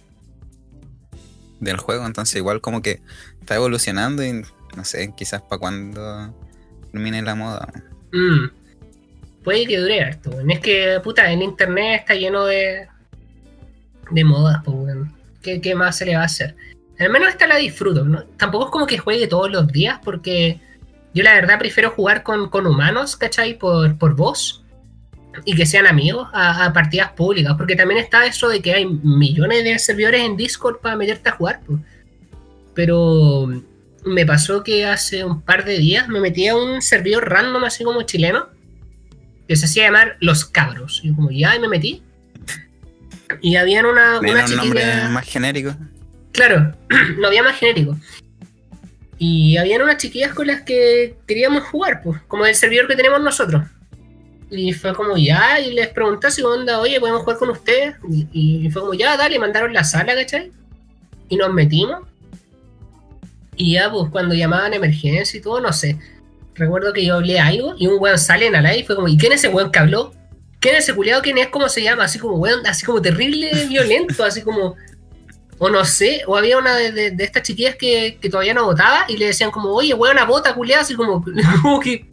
del 1.60 1.76
juego, 1.76 2.06
entonces 2.06 2.36
igual 2.36 2.62
como 2.62 2.80
que 2.80 3.02
está 3.40 3.54
evolucionando 3.54 4.24
y 4.24 4.32
no 4.76 4.84
sé, 4.84 5.12
quizás 5.14 5.42
para 5.42 5.58
cuando 5.58 6.34
termine 6.90 7.20
la 7.20 7.34
moda. 7.34 7.68
Mm. 8.12 8.46
Puede 9.42 9.66
que 9.66 9.78
dure 9.78 10.02
harto, 10.02 10.30
weón. 10.30 10.50
Es 10.50 10.60
que, 10.60 11.00
puta, 11.02 11.30
el 11.32 11.42
internet 11.42 12.00
está 12.00 12.14
lleno 12.14 12.44
de. 12.44 12.88
de 14.10 14.24
modas, 14.24 14.60
pues, 14.64 14.76
weón. 14.76 15.14
¿Qué, 15.42 15.60
qué 15.60 15.74
más 15.74 15.96
se 15.96 16.04
le 16.06 16.16
va 16.16 16.22
a 16.22 16.26
hacer? 16.26 16.54
Al 16.98 17.10
menos 17.10 17.30
esta 17.30 17.46
la 17.46 17.56
disfruto. 17.56 18.04
¿no? 18.04 18.24
Tampoco 18.36 18.66
es 18.66 18.70
como 18.70 18.86
que 18.86 18.98
juegue 18.98 19.26
todos 19.26 19.50
los 19.50 19.66
días, 19.68 19.98
porque 20.04 20.60
yo 21.14 21.22
la 21.22 21.34
verdad 21.34 21.58
prefiero 21.58 21.90
jugar 21.90 22.22
con, 22.22 22.50
con 22.50 22.66
humanos, 22.66 23.16
¿cachai? 23.16 23.58
Por, 23.58 23.96
por 23.96 24.14
voz. 24.14 24.62
Y 25.44 25.54
que 25.54 25.64
sean 25.64 25.86
amigos 25.86 26.28
a, 26.32 26.66
a 26.66 26.72
partidas 26.74 27.12
públicas. 27.12 27.54
Porque 27.56 27.76
también 27.76 28.00
está 28.00 28.26
eso 28.26 28.48
de 28.48 28.60
que 28.60 28.74
hay 28.74 28.86
millones 28.86 29.64
de 29.64 29.78
servidores 29.78 30.22
en 30.22 30.36
Discord 30.36 30.80
para 30.80 30.96
meterte 30.96 31.30
a 31.30 31.32
jugar, 31.32 31.60
pues. 31.66 31.80
Pero 32.74 33.48
me 34.04 34.26
pasó 34.26 34.62
que 34.62 34.86
hace 34.86 35.24
un 35.24 35.40
par 35.40 35.64
de 35.64 35.78
días 35.78 36.08
me 36.08 36.20
metí 36.20 36.48
a 36.48 36.56
un 36.56 36.80
servidor 36.82 37.28
random 37.28 37.64
así 37.64 37.84
como 37.84 38.02
chileno 38.02 38.46
que 39.50 39.56
se 39.56 39.66
hacía 39.66 39.86
llamar 39.86 40.16
Los 40.20 40.44
Cabros. 40.44 41.00
Y 41.02 41.08
yo 41.08 41.16
como 41.16 41.32
ya 41.32 41.56
y 41.56 41.58
me 41.58 41.66
metí. 41.66 42.04
Y 43.40 43.56
habían 43.56 43.84
una, 43.84 44.20
¿Tiene 44.20 44.34
una 44.34 44.44
un 44.44 44.56
nombre 44.56 44.84
más 45.10 45.26
genérico? 45.26 45.74
Claro, 46.30 46.72
no 47.18 47.26
había 47.26 47.42
más 47.42 47.58
genérico. 47.58 47.98
Y 49.18 49.56
habían 49.56 49.82
unas 49.82 49.96
chiquillas 49.96 50.34
con 50.34 50.46
las 50.46 50.60
que 50.60 51.16
queríamos 51.26 51.64
jugar, 51.64 52.00
pues, 52.00 52.20
como 52.28 52.46
el 52.46 52.54
servidor 52.54 52.86
que 52.86 52.94
tenemos 52.94 53.20
nosotros. 53.22 53.64
Y 54.52 54.72
fue 54.72 54.94
como 54.94 55.16
ya, 55.16 55.58
y 55.58 55.72
les 55.72 55.88
pregunté 55.88 56.30
si 56.30 56.42
onda, 56.42 56.78
oye, 56.78 57.00
podemos 57.00 57.22
jugar 57.22 57.38
con 57.38 57.50
ustedes. 57.50 57.96
Y, 58.08 58.66
y 58.66 58.70
fue 58.70 58.82
como 58.82 58.94
ya, 58.94 59.16
dale, 59.16 59.36
mandaron 59.40 59.72
la 59.72 59.82
sala, 59.82 60.14
¿cachai? 60.14 60.52
Y 61.28 61.34
nos 61.34 61.52
metimos. 61.52 62.02
Y 63.56 63.72
ya, 63.72 63.90
pues, 63.90 64.10
cuando 64.12 64.32
llamaban 64.32 64.74
emergencia 64.74 65.36
y 65.36 65.42
todo, 65.42 65.60
no 65.60 65.72
sé. 65.72 65.98
Recuerdo 66.54 66.92
que 66.92 67.04
yo 67.04 67.14
hablé 67.14 67.38
algo 67.40 67.74
y 67.78 67.86
un 67.86 68.00
weón 68.00 68.18
sale 68.18 68.46
en 68.46 68.52
la 68.52 68.60
live 68.60 68.78
y 68.78 68.84
fue 68.84 68.96
como, 68.96 69.08
¿y 69.08 69.16
quién 69.16 69.32
es 69.32 69.44
ese 69.44 69.48
weón 69.54 69.70
que 69.72 69.78
habló? 69.78 70.12
¿Quién 70.58 70.74
es 70.74 70.84
ese 70.84 70.94
culiado? 70.94 71.22
¿Quién 71.22 71.38
es? 71.38 71.48
¿Cómo 71.48 71.68
se 71.68 71.82
llama? 71.82 72.04
Así 72.04 72.18
como, 72.18 72.36
weón, 72.36 72.66
así 72.66 72.84
como 72.84 73.00
terrible, 73.00 73.50
violento, 73.68 74.24
así 74.24 74.42
como, 74.42 74.76
o 75.58 75.70
no 75.70 75.84
sé, 75.84 76.22
o 76.26 76.36
había 76.36 76.58
una 76.58 76.76
de, 76.76 76.92
de- 76.92 77.10
de 77.12 77.24
estas 77.24 77.42
chiquillas 77.44 77.76
que, 77.76 78.18
que 78.20 78.28
todavía 78.28 78.52
no 78.54 78.64
votaba 78.66 79.04
y 79.08 79.16
le 79.16 79.26
decían 79.26 79.50
como, 79.50 79.70
oye, 79.70 79.94
weón, 79.94 80.18
a 80.18 80.24
vota, 80.24 80.54
culiado, 80.54 80.82
así 80.82 80.94
como, 80.94 81.24
como 81.62 81.80
que, 81.80 82.10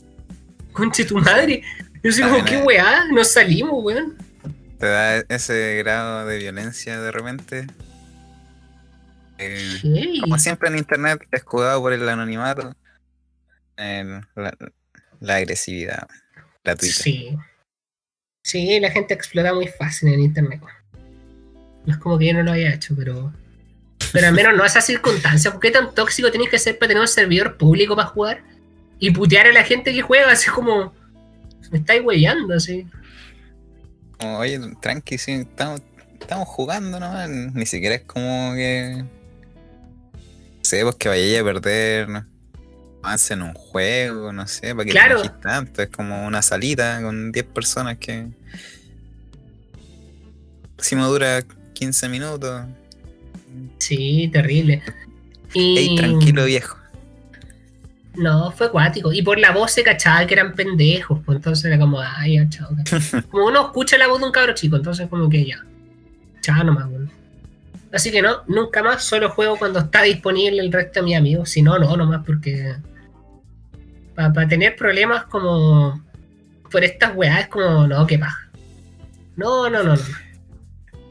conche 0.71 1.03
tu 1.05 1.17
madre. 1.17 1.61
Yo 2.03 2.11
así 2.11 2.21
como, 2.21 2.45
qué 2.45 2.57
no. 2.59 2.65
weá, 2.65 3.05
nos 3.11 3.29
salimos, 3.31 3.83
weón. 3.83 4.15
¿Te 4.79 4.85
da 4.85 5.17
ese 5.27 5.75
grado 5.79 6.25
de 6.27 6.37
violencia 6.37 7.01
de 7.01 7.11
repente? 7.11 7.67
Eh, 9.39 10.19
como 10.21 10.37
siempre 10.39 10.69
en 10.69 10.77
internet, 10.77 11.21
escudado 11.31 11.81
por 11.81 11.93
el 11.93 12.07
anonimato, 12.07 12.73
la, 13.77 14.57
la 15.19 15.35
agresividad 15.35 16.07
gratuita. 16.63 17.01
Sí. 17.01 17.37
Sí, 18.43 18.79
la 18.79 18.89
gente 18.91 19.13
explota 19.13 19.53
muy 19.53 19.67
fácil 19.67 20.13
en 20.13 20.21
internet. 20.21 20.61
No 21.85 21.93
es 21.93 21.99
como 21.99 22.17
que 22.17 22.27
yo 22.27 22.33
no 22.33 22.43
lo 22.43 22.53
haya 22.53 22.73
hecho, 22.73 22.95
pero. 22.95 23.33
Pero 24.13 24.27
al 24.27 24.33
menos 24.33 24.55
no 24.55 24.63
esas 24.63 24.85
circunstancias. 24.85 25.51
¿Por 25.51 25.61
qué 25.61 25.71
tan 25.71 25.93
tóxico 25.93 26.31
tienes 26.31 26.49
que 26.49 26.57
ser 26.57 26.77
para 26.79 26.87
tener 26.87 27.01
un 27.01 27.09
servidor 27.09 27.57
público 27.57 27.93
para 27.95 28.07
jugar? 28.07 28.43
Y 28.99 29.11
putear 29.11 29.47
a 29.47 29.51
la 29.51 29.65
gente 29.65 29.93
que 29.93 30.01
juega, 30.01 30.31
así 30.31 30.49
como. 30.49 30.93
Me 31.71 31.79
estáis 31.79 32.01
huellando, 32.01 32.53
así. 32.53 32.87
Oye, 34.19 34.59
tranqui, 34.81 35.17
sí, 35.17 35.33
estamos, 35.33 35.81
estamos 36.17 36.47
jugando 36.47 37.01
nomás. 37.01 37.29
Ni 37.29 37.65
siquiera 37.65 37.95
es 37.95 38.03
como 38.03 38.53
que. 38.53 39.03
No 39.03 40.63
sé, 40.63 40.83
pues 40.83 40.95
que 40.95 41.09
vayáis 41.09 41.41
a 41.41 41.43
perder. 41.43 42.07
¿no? 42.07 42.36
Avance 43.07 43.33
en 43.33 43.41
un 43.41 43.53
juego, 43.53 44.33
no 44.33 44.47
sé, 44.47 44.73
para 44.75 44.85
que 44.85 44.91
Claro. 44.91 45.21
te 45.21 45.29
tanto. 45.29 45.81
Es 45.81 45.89
como 45.89 46.25
una 46.25 46.41
salita 46.41 47.01
con 47.01 47.31
10 47.31 47.45
personas 47.47 47.97
que. 47.97 48.27
Si 50.77 50.95
me 50.95 51.03
dura 51.03 51.43
15 51.73 52.09
minutos. 52.09 52.65
Sí, 53.79 54.29
terrible. 54.31 54.81
Y... 55.53 55.77
Ey, 55.77 55.95
tranquilo, 55.95 56.45
viejo. 56.45 56.77
No, 58.15 58.51
fue 58.51 58.67
acuático. 58.67 59.13
Y 59.13 59.21
por 59.21 59.39
la 59.39 59.51
voz 59.51 59.71
se 59.71 59.83
cachaba 59.83 60.25
que 60.25 60.33
eran 60.33 60.53
pendejos. 60.53 61.19
Pues 61.25 61.37
entonces 61.37 61.65
era 61.65 61.79
como, 61.79 62.01
ay, 62.01 62.35
ya, 62.35 62.49
chao. 62.49 62.69
Como 63.31 63.45
uno 63.45 63.67
escucha 63.67 63.97
la 63.97 64.07
voz 64.07 64.19
de 64.19 64.25
un 64.25 64.31
cabro 64.31 64.53
chico, 64.53 64.75
entonces 64.75 65.07
como 65.07 65.29
que 65.29 65.45
ya. 65.45 65.63
Chao 66.41 66.63
nomás, 66.63 66.87
weón. 66.87 67.11
Así 67.93 68.11
que 68.11 68.21
no, 68.21 68.43
nunca 68.47 68.83
más, 68.83 69.03
solo 69.03 69.29
juego 69.29 69.55
cuando 69.57 69.79
está 69.79 70.01
disponible 70.01 70.59
el 70.59 70.71
resto 70.71 70.99
de 70.99 71.05
mis 71.05 71.15
amigos. 71.15 71.49
Si 71.49 71.61
no, 71.61 71.77
no, 71.79 71.95
nomás 71.95 72.25
porque. 72.25 72.75
Para 74.17 74.47
tener 74.47 74.75
problemas 74.75 75.23
como. 75.25 76.03
Por 76.71 76.83
estas 76.83 77.15
weas 77.15 77.39
es 77.41 77.47
como, 77.47 77.87
no, 77.87 78.05
qué 78.05 78.19
paja. 78.19 78.49
No, 79.37 79.69
no, 79.69 79.83
no, 79.83 79.95
no. 79.95 80.01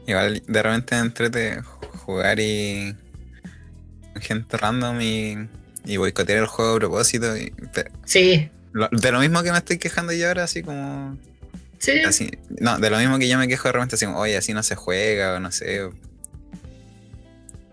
Igual 0.05 0.43
de 0.45 0.61
repente 0.63 0.95
entrete 0.97 1.61
jugar 2.05 2.39
y. 2.39 2.95
gente 4.21 4.57
random 4.57 5.01
y. 5.01 5.37
y 5.85 5.97
boicotear 5.97 6.39
el 6.39 6.45
juego 6.47 6.75
a 6.75 6.79
propósito. 6.79 7.35
y- 7.37 7.51
Sí, 8.05 8.49
lo- 8.73 8.89
de 8.91 9.11
lo 9.11 9.19
mismo 9.21 9.41
que 9.41 9.51
me 9.51 9.57
estoy 9.57 9.77
quejando 9.79 10.11
yo 10.13 10.27
ahora, 10.27 10.43
así 10.43 10.61
como. 10.61 11.17
sí. 11.79 12.01
Así, 12.05 12.29
no, 12.59 12.77
de 12.77 12.89
lo 12.89 12.97
mismo 12.99 13.17
que 13.17 13.27
yo 13.29 13.37
me 13.39 13.47
quejo 13.47 13.69
de 13.69 13.71
repente, 13.71 13.95
así 13.95 14.05
como, 14.05 14.19
oye, 14.19 14.35
así 14.37 14.53
no 14.53 14.61
se 14.63 14.75
juega, 14.75 15.35
o 15.35 15.39
no 15.39 15.51
sé. 15.51 15.83
o- 15.83 15.93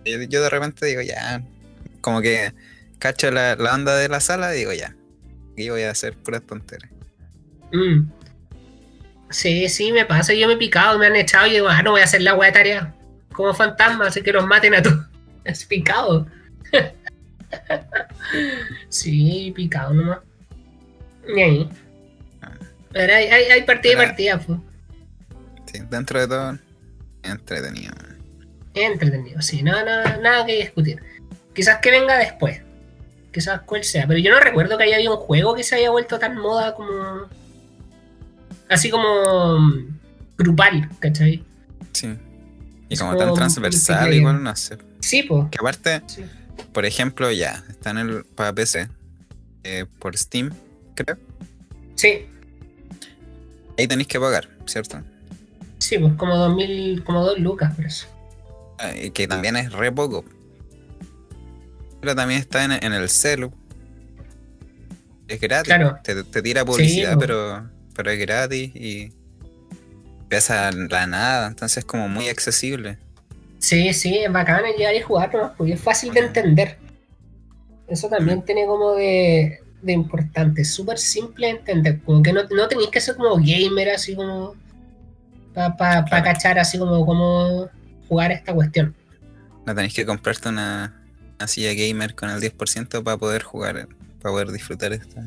Yo, 0.04 0.22
yo 0.22 0.42
de 0.42 0.48
repente 0.50 0.86
digo, 0.86 1.02
ya. 1.02 1.42
Como 2.00 2.20
que 2.22 2.52
cacho 2.98 3.30
la, 3.30 3.56
la 3.56 3.74
onda 3.74 3.96
de 3.96 4.08
la 4.08 4.20
sala 4.20 4.54
y 4.54 4.58
digo, 4.58 4.72
ya. 4.72 4.94
Aquí 5.54 5.70
voy 5.70 5.82
a 5.82 5.90
hacer 5.92 6.14
puras 6.16 6.42
tonteras. 6.42 6.90
Mm. 7.72 8.10
Sí, 9.30 9.68
sí, 9.68 9.92
me 9.92 10.04
pasa. 10.04 10.34
Yo 10.34 10.48
me 10.48 10.54
he 10.54 10.56
picado, 10.56 10.98
me 10.98 11.06
han 11.06 11.14
echado 11.16 11.46
y 11.46 11.52
digo, 11.52 11.68
ah, 11.68 11.80
no 11.82 11.92
voy 11.92 12.00
a 12.00 12.04
hacer 12.04 12.22
la 12.22 12.34
de 12.34 12.52
tarea. 12.52 12.94
Como 13.32 13.54
fantasma, 13.54 14.08
así 14.08 14.20
que 14.20 14.32
los 14.32 14.46
maten 14.46 14.74
a 14.74 14.82
todos. 14.82 15.06
Es 15.44 15.64
picado. 15.64 16.26
sí, 18.88 19.52
picado 19.54 19.94
nomás. 19.94 20.18
Y 21.36 21.40
ahí. 21.40 21.68
Pero 22.92 23.14
hay, 23.14 23.26
hay, 23.26 23.44
hay 23.44 23.62
partida 23.62 23.92
y 23.92 23.96
Pero- 23.96 24.08
partida, 24.08 24.38
pues. 24.40 24.58
Sí, 25.66 25.80
dentro 25.90 26.20
de 26.20 26.28
todo, 26.28 26.58
entretenido. 27.22 27.94
Entretenido, 28.74 29.40
sí, 29.42 29.62
nada, 29.62 29.84
nada, 29.84 30.16
nada 30.18 30.46
que 30.46 30.56
discutir. 30.56 31.00
Quizás 31.54 31.78
que 31.78 31.90
venga 31.90 32.16
después. 32.18 32.60
Quizás 33.34 33.62
cuál 33.62 33.82
sea. 33.82 34.06
Pero 34.06 34.20
yo 34.20 34.30
no 34.30 34.38
recuerdo 34.38 34.78
que 34.78 34.84
haya 34.84 34.94
habido 34.96 35.18
un 35.18 35.24
juego 35.26 35.54
que 35.56 35.64
se 35.64 35.74
haya 35.74 35.90
vuelto 35.90 36.18
tan 36.20 36.38
moda 36.38 36.74
como. 36.74 36.92
Así 38.70 38.90
como. 38.90 39.58
mm, 39.58 39.98
grupal, 40.38 40.88
¿cachai? 41.00 41.44
Sí. 41.92 42.14
Y 42.88 42.96
como 42.96 43.12
como 43.12 43.24
tan 43.24 43.34
transversal, 43.34 44.14
igual 44.14 44.42
no 44.42 44.54
sé. 44.56 44.78
Sí, 45.00 45.22
pues. 45.24 45.48
Que 45.50 45.58
aparte, 45.60 46.02
Sí. 46.06 46.24
por 46.72 46.84
ejemplo, 46.86 47.30
ya, 47.32 47.64
está 47.68 47.90
en 47.90 47.98
el 47.98 48.24
para 48.24 48.52
PC, 48.52 48.88
eh, 49.64 49.86
por 49.98 50.16
Steam, 50.16 50.50
creo. 50.94 51.16
Sí, 51.96 52.26
Ahí 53.76 53.88
tenéis 53.88 54.06
que 54.06 54.20
pagar, 54.20 54.48
¿cierto? 54.66 55.00
sí, 55.78 55.98
pues 55.98 56.14
como 56.14 56.36
2000, 56.36 57.02
como 57.02 57.24
2 57.24 57.40
lucas 57.40 57.74
por 57.74 57.84
eso. 57.86 58.06
Y 59.02 59.10
que 59.10 59.26
también 59.26 59.56
es 59.56 59.72
re 59.72 59.90
poco. 59.90 60.24
Pero 62.04 62.14
también 62.16 62.40
está 62.40 62.64
en, 62.64 62.72
en 62.72 62.92
el 62.92 63.08
celu. 63.08 63.50
Es 65.26 65.40
gratis. 65.40 65.64
Claro. 65.72 65.96
Te, 66.04 66.22
te 66.22 66.42
tira 66.42 66.62
publicidad, 66.62 67.16
pero, 67.18 67.66
pero 67.96 68.10
es 68.10 68.18
gratis 68.18 68.72
y 68.74 69.10
pesa 70.28 70.70
la 70.70 71.06
nada, 71.06 71.46
entonces 71.46 71.78
es 71.78 71.84
como 71.86 72.06
muy 72.10 72.28
accesible. 72.28 72.98
Sí, 73.58 73.94
sí, 73.94 74.18
es 74.18 74.30
bacán 74.30 74.60
llegar 74.76 74.94
y 74.94 75.00
jugar, 75.00 75.32
nomás, 75.32 75.52
porque 75.56 75.72
es 75.72 75.80
fácil 75.80 76.12
de 76.12 76.20
entender. 76.20 76.76
Eso 77.88 78.10
también 78.10 78.42
tiene 78.44 78.66
como 78.66 78.96
de, 78.96 79.60
de 79.80 79.92
importante, 79.94 80.60
es 80.60 80.74
súper 80.74 80.98
simple 80.98 81.46
de 81.46 81.52
entender. 81.54 82.00
Como 82.02 82.22
que 82.22 82.34
no, 82.34 82.42
no 82.50 82.68
tenéis 82.68 82.90
que 82.90 83.00
ser 83.00 83.16
como 83.16 83.36
gamer, 83.36 83.88
así 83.88 84.14
como. 84.14 84.54
Para 85.54 85.74
pa, 85.74 85.94
pa 86.02 86.04
Claro. 86.04 86.24
cachar, 86.24 86.58
así 86.58 86.76
como 86.78 87.06
cómo 87.06 87.70
jugar 88.10 88.30
esta 88.30 88.52
cuestión. 88.52 88.94
No 89.64 89.74
tenéis 89.74 89.94
que 89.94 90.04
comprarte 90.04 90.50
una, 90.50 91.00
una 91.38 91.48
silla 91.48 91.72
gamer 91.74 92.14
con 92.14 92.30
el 92.30 92.40
10% 92.40 93.02
para 93.02 93.16
poder 93.16 93.42
jugar, 93.42 93.88
para 94.22 94.32
poder 94.32 94.52
disfrutar 94.52 94.92
esta. 94.92 95.20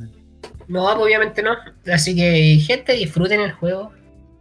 No, 0.68 0.84
pues, 0.86 0.96
obviamente 0.98 1.44
no. 1.44 1.56
Así 1.92 2.16
que, 2.16 2.60
gente, 2.66 2.94
disfruten 2.94 3.42
el 3.42 3.52
juego. 3.54 3.92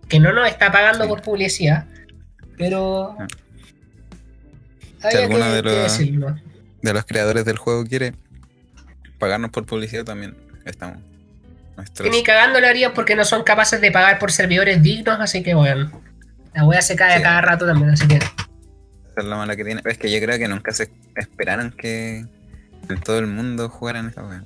Que 0.09 0.21
no 0.21 0.33
nos 0.33 0.49
está 0.49 0.71
pagando 0.71 1.05
Sí. 1.05 1.09
por 1.09 1.23
publicidad. 1.23 1.85
Pero. 2.57 3.17
Ah. 3.19 3.27
había 5.03 5.21
alguno 5.25 5.45
que- 5.45 5.51
de 5.53 5.63
los- 5.63 5.99
de 6.83 6.93
los 6.93 7.05
creadores 7.05 7.45
del 7.45 7.59
juego 7.59 7.85
quiere 7.85 8.15
pagarnos 9.19 9.51
por 9.51 9.65
publicidad 9.67 10.05
también 10.05 10.37
estamos 10.65 10.99
nuestros 11.77 12.11
ni 12.11 12.23
cagando 12.23 12.61
lo 12.61 12.67
harían 12.67 12.93
porque 12.95 13.15
no 13.15 13.25
son 13.25 13.43
capaces 13.45 13.81
de 13.81 13.91
pagar 13.93 14.19
por 14.19 14.33
servidores 14.33 14.83
dignos, 14.83 15.21
así 15.21 15.43
que 15.43 15.55
bueno. 15.55 15.91
La 16.55 16.65
wea 16.65 16.81
se 16.83 16.97
cae 16.97 17.15
a 17.17 17.23
cada 17.23 17.41
rato 17.43 17.67
también, 17.67 17.91
así 17.91 18.09
que. 18.09 18.19
Es 19.17 19.25
la 19.27 19.37
mala 19.37 19.57
que 19.57 19.65
tiene 19.65 19.83
es 19.85 19.99
que 19.99 20.11
yo 20.11 20.21
creo 20.25 20.39
que 20.39 20.49
nunca 20.49 20.73
se 20.73 20.91
esperaron 21.17 21.71
que 21.73 22.25
en 22.89 23.01
todo 23.03 23.19
el 23.19 23.27
mundo 23.27 23.69
jugaran 23.69 24.09
esa 24.09 24.25
wea 24.27 24.45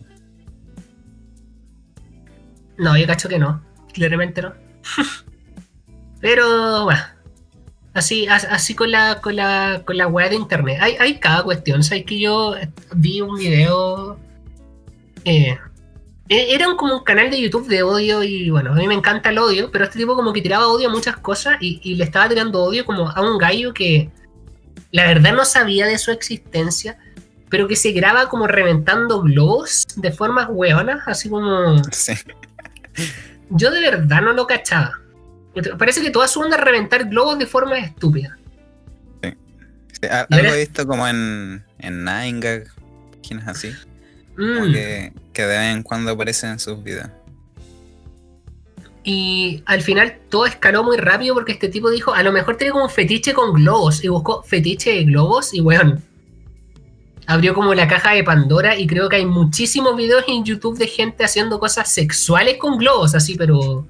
No, 2.79 2.97
yo 2.97 3.07
cacho 3.07 3.29
que 3.29 3.39
no. 3.39 3.63
Claramente 3.93 4.41
no. 4.43 4.55
Pero 6.21 6.85
bueno. 6.85 7.01
Así, 7.93 8.29
as- 8.29 8.45
así 8.51 8.75
con 8.75 8.91
la, 8.93 9.21
con 9.21 9.35
la, 9.37 9.83
con 9.85 9.97
la 9.97 10.07
wea 10.07 10.29
de 10.29 10.37
internet. 10.37 10.79
Hay, 10.81 10.97
hay 11.01 11.19
cada 11.19 11.43
cuestión. 11.43 11.83
Sabes 11.83 12.05
que 12.05 12.21
yo 12.21 12.55
vi 12.95 13.21
un 13.21 13.37
video. 13.37 14.19
eh, 15.25 15.59
e- 16.29 16.55
era 16.55 16.67
como 16.77 16.99
un 16.99 17.05
canal 17.05 17.31
de 17.31 17.41
YouTube 17.41 17.67
de 17.69 17.83
odio 17.83 18.23
y 18.23 18.49
bueno, 18.51 18.71
a 18.73 18.77
mí 18.77 18.87
me 18.87 18.95
encanta 18.95 19.31
el 19.31 19.39
odio, 19.39 19.71
pero 19.73 19.85
este 19.85 19.99
tipo 19.99 20.15
como 20.15 20.33
que 20.33 20.41
tiraba 20.41 20.69
odio 20.69 20.89
a 20.89 20.93
muchas 20.93 21.17
cosas 21.17 21.57
y 21.61 21.95
le 21.97 22.05
estaba 22.05 22.29
tirando 22.29 22.63
odio 22.63 22.85
como 22.87 23.11
a 23.11 23.21
un 23.21 23.37
gallo 23.37 23.75
que 23.75 24.09
la 24.92 25.07
verdad 25.07 25.33
no 25.35 25.44
sabía 25.44 25.87
de 25.87 25.98
su 25.98 26.11
existencia, 26.11 26.98
pero 27.48 27.66
que 27.68 27.76
se 27.76 27.92
graba 27.92 28.29
como 28.29 28.46
reventando 28.46 29.22
globos 29.22 29.87
de 29.96 30.12
formas 30.12 30.48
hueonas, 30.50 31.03
así 31.07 31.29
como... 31.29 31.83
sí 31.92 32.14
Yo 33.50 33.70
de 33.70 33.81
verdad 33.81 34.22
no 34.22 34.33
lo 34.33 34.46
cachaba. 34.46 35.00
Parece 35.79 36.00
que 36.00 36.11
toda 36.11 36.29
su 36.29 36.40
onda 36.40 36.57
es 36.57 36.62
reventar 36.62 37.09
globos 37.09 37.38
de 37.38 37.46
forma 37.46 37.79
estúpida. 37.79 38.38
Sí, 39.22 40.07
a- 40.09 40.26
¿Y 40.31 40.35
algo 40.35 40.55
he 40.55 40.59
visto 40.61 40.87
como 40.87 41.07
en 41.09 41.64
en 41.81 42.05
9gag 42.07 42.68
páginas 43.22 43.48
así 43.48 43.74
como 44.37 44.66
Mm. 44.66 44.72
que, 44.72 45.12
que 45.33 45.42
de 45.42 45.59
vez 45.59 45.74
en 45.74 45.83
cuando 45.83 46.12
aparecen 46.12 46.50
en 46.50 46.59
sus 46.61 46.83
videos 46.83 47.11
Y 49.03 49.63
al 49.67 49.81
final 49.81 50.19
todo 50.29 50.47
escaló 50.47 50.85
muy 50.85 50.97
rápido 50.99 51.35
porque 51.35 51.53
este 51.53 51.69
tipo 51.69 51.91
dijo, 51.91 52.13
a 52.13 52.23
lo 52.23 52.33
mejor 52.33 52.57
tiene 52.57 52.73
como 52.73 52.85
un 52.85 52.91
fetiche 52.91 53.33
con 53.33 53.55
globos. 53.55 54.05
Y 54.05 54.09
buscó 54.09 54.43
fetiche 54.43 54.91
de 54.91 55.05
globos 55.05 55.55
y 55.55 55.61
weón. 55.61 56.03
Abrió 57.27 57.55
como 57.55 57.75
la 57.75 57.87
caja 57.87 58.13
de 58.13 58.25
Pandora 58.25 58.77
y 58.77 58.87
creo 58.87 59.09
que 59.09 59.17
hay 59.17 59.27
muchísimos 59.27 59.97
videos 59.97 60.25
en 60.27 60.45
YouTube 60.45 60.77
de 60.77 60.87
gente 60.87 61.25
haciendo 61.25 61.61
cosas 61.61 61.91
sexuales 61.91 62.59
con 62.59 62.77
globos, 62.77 63.15
así, 63.15 63.37
pero 63.37 63.87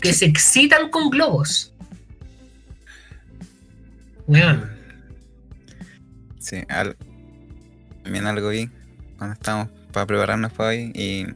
que 0.00 0.12
se 0.12 0.24
excitan 0.26 0.90
con 0.90 1.08
globos. 1.08 1.72
Weón. 4.26 4.70
sí 6.38 6.62
también 8.02 8.26
algo 8.26 8.48
vi 8.48 8.70
cuando 9.18 9.34
estábamos 9.34 9.68
para 9.92 10.06
prepararnos 10.06 10.52
para 10.52 10.70
hoy 10.70 10.92
y 10.94 11.26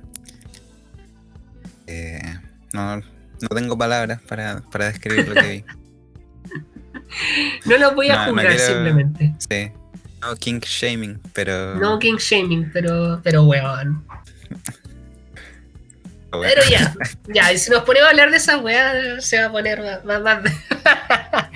eh, 1.87 2.41
no, 2.73 2.97
no 2.97 3.49
tengo 3.55 3.77
palabras 3.79 4.21
para, 4.23 4.61
para 4.71 4.87
describir 4.87 5.29
lo 5.29 5.35
que 5.35 5.49
vi 5.49 5.65
No 7.67 7.79
lo 7.79 7.95
voy 7.95 8.09
a 8.11 8.15
No, 8.17 8.27
no 8.27 8.33
juzgar 8.35 8.57
quiero- 8.57 8.67
simplemente. 8.75 9.35
Sí. 9.49 9.73
No 10.21 10.35
king 10.37 10.59
shaming, 10.61 11.21
pero. 11.33 11.77
No 11.77 11.99
king 12.01 12.17
shaming, 12.19 12.71
pero, 12.73 13.21
pero 13.23 13.45
weón. 13.45 14.05
Pero 16.31 16.63
ya, 16.71 16.95
ya, 17.29 17.53
y 17.53 17.59
si 17.59 17.71
nos 17.71 17.85
ponemos 17.85 18.09
a 18.09 18.11
hablar 18.11 18.31
de 18.31 18.37
esa 18.37 18.59
weá, 18.59 19.19
se 19.21 19.39
va 19.41 19.47
a 19.47 19.53
poner 19.53 19.81
más. 20.05 20.21
más, 20.21 20.43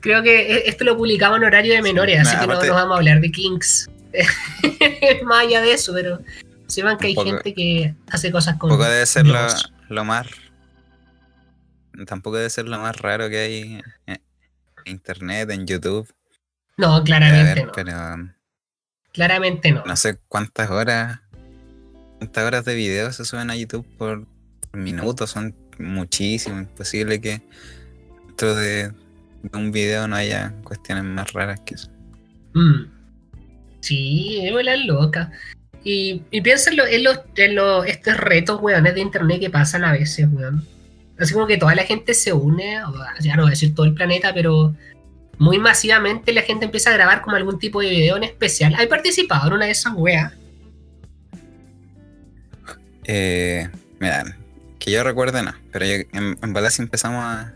Creo 0.00 0.22
que 0.22 0.52
e, 0.52 0.68
esto 0.68 0.84
lo 0.84 0.96
publicamos 0.96 1.38
en 1.38 1.44
horario 1.44 1.74
de 1.74 1.82
menores, 1.82 2.20
así 2.20 2.36
que 2.38 2.46
no 2.46 2.54
nos 2.54 2.68
vamos 2.68 2.94
a 2.94 2.98
hablar 2.98 3.20
de 3.20 3.30
Kings. 3.30 3.88
más 5.24 5.46
allá 5.46 5.60
de 5.62 5.72
eso, 5.74 5.92
pero 5.94 6.20
sepan 6.66 6.98
que 6.98 7.08
hay 7.08 7.14
gente 7.14 7.54
que 7.54 7.94
hace 8.10 8.30
cosas 8.30 8.56
como. 8.56 8.72
Tampoco 8.72 8.90
debe 8.90 9.06
ser 9.06 9.26
lo, 9.26 10.04
más. 10.04 10.28
Tampoco 12.06 12.36
debe 12.36 12.50
ser 12.50 12.66
lo 12.66 12.78
más 12.78 12.96
raro 12.96 13.28
que 13.28 13.38
hay 13.38 13.82
en 14.06 14.20
internet, 14.84 15.50
en 15.50 15.66
YouTube. 15.66 16.12
No, 16.76 17.02
claramente 17.04 17.84
no. 17.84 18.32
claramente 19.12 19.72
no. 19.72 19.84
No 19.84 19.96
sé 19.96 20.18
cuántas 20.28 20.70
horas 20.70 21.20
cuántas 22.18 22.44
horas 22.44 22.64
de 22.64 22.74
video 22.74 23.12
se 23.12 23.24
suben 23.24 23.50
a 23.50 23.56
YouTube 23.56 23.86
por 23.98 24.26
minuto, 24.72 25.26
son 25.26 25.54
muchísimo, 25.78 26.58
imposible 26.58 27.20
que 27.20 27.42
dentro 28.26 28.54
de, 28.54 28.92
un 29.52 29.72
video 29.72 30.06
no 30.06 30.14
haya 30.14 30.54
cuestiones 30.62 31.02
más 31.02 31.32
raras 31.32 31.60
que 31.66 31.74
eso. 31.74 31.90
Mm. 32.54 32.84
Sí, 33.80 34.46
es 34.46 34.86
loca. 34.86 35.32
Y, 35.84 36.22
y 36.30 36.40
piénsalo 36.40 36.86
en 36.86 37.04
los, 37.04 37.20
en 37.36 37.54
los 37.54 37.86
estos 37.86 38.16
retos, 38.16 38.60
weones, 38.60 38.94
de 38.94 39.00
internet 39.00 39.40
que 39.40 39.50
pasan 39.50 39.84
a 39.84 39.92
veces, 39.92 40.28
weón. 40.30 40.66
Así 41.18 41.34
como 41.34 41.46
que 41.46 41.58
toda 41.58 41.74
la 41.74 41.84
gente 41.84 42.14
se 42.14 42.32
une, 42.32 42.80
ya 43.20 43.36
no 43.36 43.42
voy 43.42 43.50
a 43.50 43.54
decir 43.54 43.74
todo 43.74 43.86
el 43.86 43.94
planeta, 43.94 44.32
pero 44.34 44.74
muy 45.38 45.58
masivamente 45.58 46.32
la 46.32 46.42
gente 46.42 46.64
empieza 46.64 46.90
a 46.90 46.94
grabar 46.94 47.22
como 47.22 47.36
algún 47.36 47.58
tipo 47.58 47.80
de 47.80 47.90
video 47.90 48.16
en 48.16 48.24
especial. 48.24 48.74
¿Hay 48.76 48.86
participado 48.86 49.48
en 49.48 49.54
una 49.54 49.66
de 49.66 49.72
esas 49.72 49.92
weas? 49.94 50.32
Eh, 53.04 53.68
mira, 53.98 54.36
que 54.78 54.90
yo 54.90 55.02
recuerde 55.02 55.42
no, 55.42 55.54
pero 55.72 55.84
en, 55.84 56.06
en 56.12 56.70
si 56.70 56.82
empezamos 56.82 57.24
a 57.24 57.54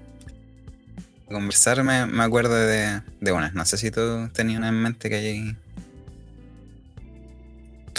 conversar, 1.28 1.82
me, 1.82 2.22
acuerdo 2.22 2.54
de, 2.54 3.02
de 3.20 3.32
una. 3.32 3.50
No 3.50 3.64
sé 3.64 3.76
si 3.78 3.90
tú 3.90 4.28
tenías 4.32 4.58
una 4.58 4.68
en 4.68 4.82
mente 4.82 5.08
que 5.08 5.16
hay 5.16 5.56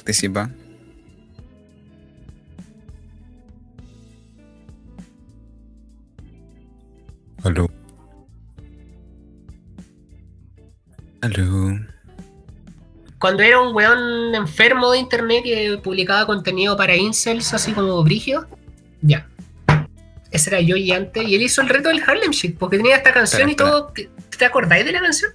participa. 0.07 0.49
Aló. 7.43 7.69
Aló 11.21 11.79
cuando 13.19 13.41
era 13.41 13.59
un 13.59 13.75
weón 13.75 14.35
enfermo 14.35 14.91
de 14.91 14.99
internet 14.99 15.43
que 15.43 15.79
publicaba 15.83 16.27
contenido 16.27 16.77
para 16.77 16.95
incels, 16.95 17.51
así 17.51 17.73
como 17.73 18.03
brigio, 18.03 18.47
ya. 19.01 19.27
Ese 20.29 20.51
era 20.51 20.61
yo 20.61 20.75
y 20.77 20.91
antes. 20.91 21.27
Y 21.27 21.33
él 21.33 21.41
hizo 21.41 21.61
el 21.61 21.69
reto 21.69 21.89
del 21.89 22.03
Harlem 22.05 22.29
Shake, 22.29 22.59
porque 22.59 22.77
tenía 22.77 22.95
esta 22.95 23.11
canción 23.11 23.49
y 23.49 23.55
todo. 23.55 23.91
¿Te 24.37 24.45
acordáis 24.45 24.85
de 24.85 24.91
la 24.91 25.01
canción? 25.01 25.31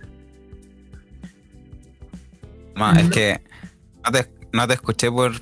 No, 2.77 2.93
es 2.93 3.11
que 3.11 3.41
no 4.05 4.13
te, 4.13 4.42
escuché 4.75 5.11
por 5.11 5.33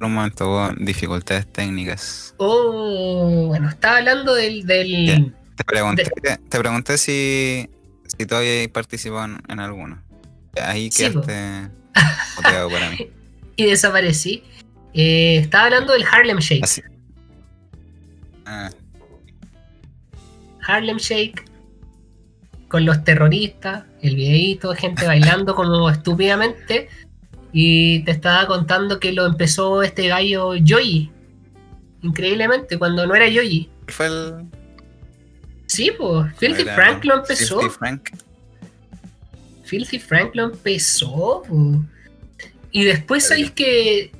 un 0.00 0.14
momento, 0.14 0.48
hubo 0.48 0.70
dificultades 0.78 1.46
técnicas. 1.52 2.34
Oh, 2.38 3.46
bueno, 3.48 3.68
estaba 3.68 3.98
hablando 3.98 4.34
del. 4.34 4.64
Te, 4.66 5.64
pregunté, 5.64 6.10
te 6.48 6.58
pregunté 6.58 6.98
si, 6.98 7.68
si 8.06 8.26
todavía 8.26 8.68
participado 8.72 9.24
en, 9.26 9.42
en 9.48 9.60
alguno. 9.60 10.02
Ahí 10.60 10.90
quedaste 10.90 11.70
para 12.42 12.90
mí. 12.90 13.10
y 13.56 13.66
desaparecí. 13.66 14.42
Eh, 14.94 15.38
estaba 15.38 15.64
hablando 15.64 15.92
del 15.92 16.04
Harlem 16.04 16.38
Shake. 16.38 16.84
Ah. 18.44 18.70
Harlem 20.66 20.98
Shake 20.98 21.44
con 22.68 22.84
los 22.84 23.04
terroristas, 23.04 23.84
el 24.00 24.16
videito, 24.16 24.74
gente 24.74 25.06
bailando 25.06 25.54
como 25.54 25.90
estúpidamente. 25.90 26.88
Y 27.52 28.02
te 28.04 28.12
estaba 28.12 28.46
contando 28.46 28.98
que 28.98 29.12
lo 29.12 29.26
empezó 29.26 29.82
este 29.82 30.08
gallo 30.08 30.54
Joy. 30.54 31.10
Increíblemente, 32.02 32.78
cuando 32.78 33.06
no 33.06 33.14
era 33.14 33.26
Joy. 33.26 33.68
Fue 33.88 34.06
el. 34.06 34.46
Sí, 35.66 35.90
pues. 35.96 36.34
Filthy 36.36 36.64
Frank 36.64 37.04
lo 37.04 37.16
empezó. 37.16 37.60
Frank. 37.70 38.10
Filthy 39.64 39.98
Frank 39.98 40.34
lo 40.34 40.44
empezó. 40.44 41.42
Y 42.70 42.84
después 42.84 43.28
sabéis 43.28 43.50
que 43.50 44.12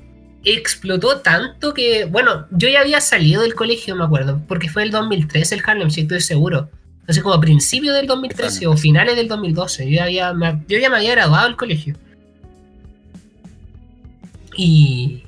explotó 0.43 1.19
tanto 1.21 1.73
que, 1.73 2.05
bueno, 2.05 2.47
yo 2.51 2.67
ya 2.67 2.81
había 2.81 3.01
salido 3.01 3.41
del 3.41 3.55
colegio, 3.55 3.95
me 3.95 4.03
acuerdo, 4.03 4.41
porque 4.47 4.69
fue 4.69 4.83
el 4.83 4.91
2013 4.91 5.55
el 5.55 5.61
Harlem, 5.65 5.89
si 5.89 6.01
estoy 6.01 6.21
seguro. 6.21 6.69
Así 7.07 7.21
como 7.21 7.35
a 7.35 7.41
principios 7.41 7.95
del 7.95 8.07
2013 8.07 8.67
o 8.67 8.77
finales 8.77 9.15
del 9.15 9.27
2012. 9.27 9.91
Yo, 9.91 10.03
había, 10.03 10.33
yo 10.67 10.77
ya 10.77 10.89
me 10.89 10.97
había 10.97 11.11
graduado 11.11 11.47
del 11.47 11.57
colegio. 11.57 11.95
Y 14.55 15.23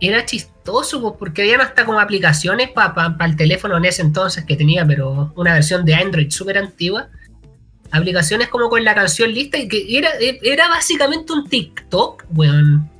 era 0.00 0.24
chistoso 0.24 1.16
porque 1.18 1.42
había 1.42 1.58
hasta 1.58 1.84
como 1.84 2.00
aplicaciones 2.00 2.70
para 2.70 3.16
el 3.20 3.36
teléfono 3.36 3.76
en 3.76 3.84
ese 3.86 4.02
entonces 4.02 4.44
que 4.44 4.56
tenía, 4.56 4.86
pero 4.86 5.32
una 5.36 5.54
versión 5.54 5.84
de 5.84 5.94
Android 5.94 6.30
súper 6.30 6.58
antigua 6.58 7.08
aplicaciones 7.94 8.48
como 8.48 8.68
con 8.68 8.82
la 8.82 8.94
canción 8.94 9.32
lista 9.32 9.56
y 9.56 9.68
que 9.68 9.86
era, 9.96 10.10
era 10.42 10.68
básicamente 10.68 11.32
un 11.32 11.48
TikTok, 11.48 12.24
weón. 12.34 12.90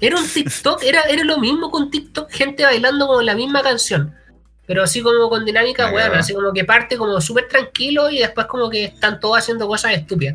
Era 0.00 0.18
un 0.18 0.26
TikTok, 0.26 0.82
era, 0.82 1.02
era 1.02 1.22
lo 1.22 1.38
mismo 1.38 1.70
con 1.70 1.88
TikTok, 1.88 2.30
gente 2.30 2.64
bailando 2.64 3.06
con 3.06 3.24
la 3.24 3.36
misma 3.36 3.62
canción. 3.62 4.12
Pero 4.66 4.82
así 4.82 5.02
como 5.02 5.28
con 5.28 5.44
dinámica, 5.44 5.92
weón, 5.92 6.14
así 6.14 6.34
como 6.34 6.52
que 6.52 6.64
parte 6.64 6.96
como 6.96 7.20
súper 7.20 7.46
tranquilo 7.46 8.10
y 8.10 8.18
después 8.18 8.46
como 8.46 8.68
que 8.68 8.86
están 8.86 9.20
todos 9.20 9.38
haciendo 9.38 9.68
cosas 9.68 9.92
estúpidas. 9.92 10.34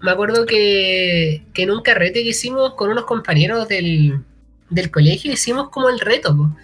Me 0.00 0.10
acuerdo 0.10 0.46
que, 0.46 1.44
que 1.52 1.62
en 1.62 1.70
un 1.70 1.82
carrete 1.82 2.22
que 2.22 2.30
hicimos 2.30 2.74
con 2.74 2.90
unos 2.90 3.04
compañeros 3.04 3.68
del, 3.68 4.22
del 4.70 4.90
colegio 4.90 5.32
hicimos 5.32 5.68
como 5.68 5.88
el 5.88 6.00
reto, 6.00 6.56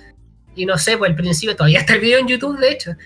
Y 0.55 0.64
no 0.64 0.79
sé, 0.79 0.96
pues 0.96 1.11
al 1.11 1.16
principio 1.16 1.55
todavía 1.55 1.81
está 1.81 1.94
el 1.94 2.01
video 2.01 2.18
en 2.18 2.29
YouTube, 2.29 2.59
de 2.59 2.70
hecho 2.70 2.96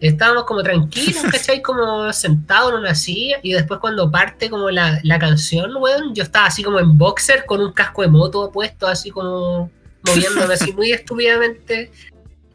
estábamos 0.00 0.44
como 0.44 0.62
tranquilos, 0.62 1.22
¿cachai? 1.30 1.62
Como 1.62 2.12
sentados 2.12 2.72
en 2.72 2.78
una 2.80 2.94
silla 2.94 3.38
y 3.42 3.52
después 3.52 3.80
cuando 3.80 4.10
parte 4.10 4.50
como 4.50 4.70
la, 4.70 5.00
canción, 5.18 5.76
weón, 5.76 6.14
yo 6.14 6.22
estaba 6.24 6.46
así 6.46 6.62
como 6.62 6.78
en 6.78 6.98
boxer 6.98 7.46
con 7.46 7.60
un 7.60 7.72
casco 7.72 8.02
de 8.02 8.08
moto 8.08 8.50
puesto, 8.50 8.86
así 8.86 9.10
como 9.10 9.70
moviéndome 10.06 10.54
así 10.54 10.72
muy 10.72 10.92
estúpidamente. 10.92 11.90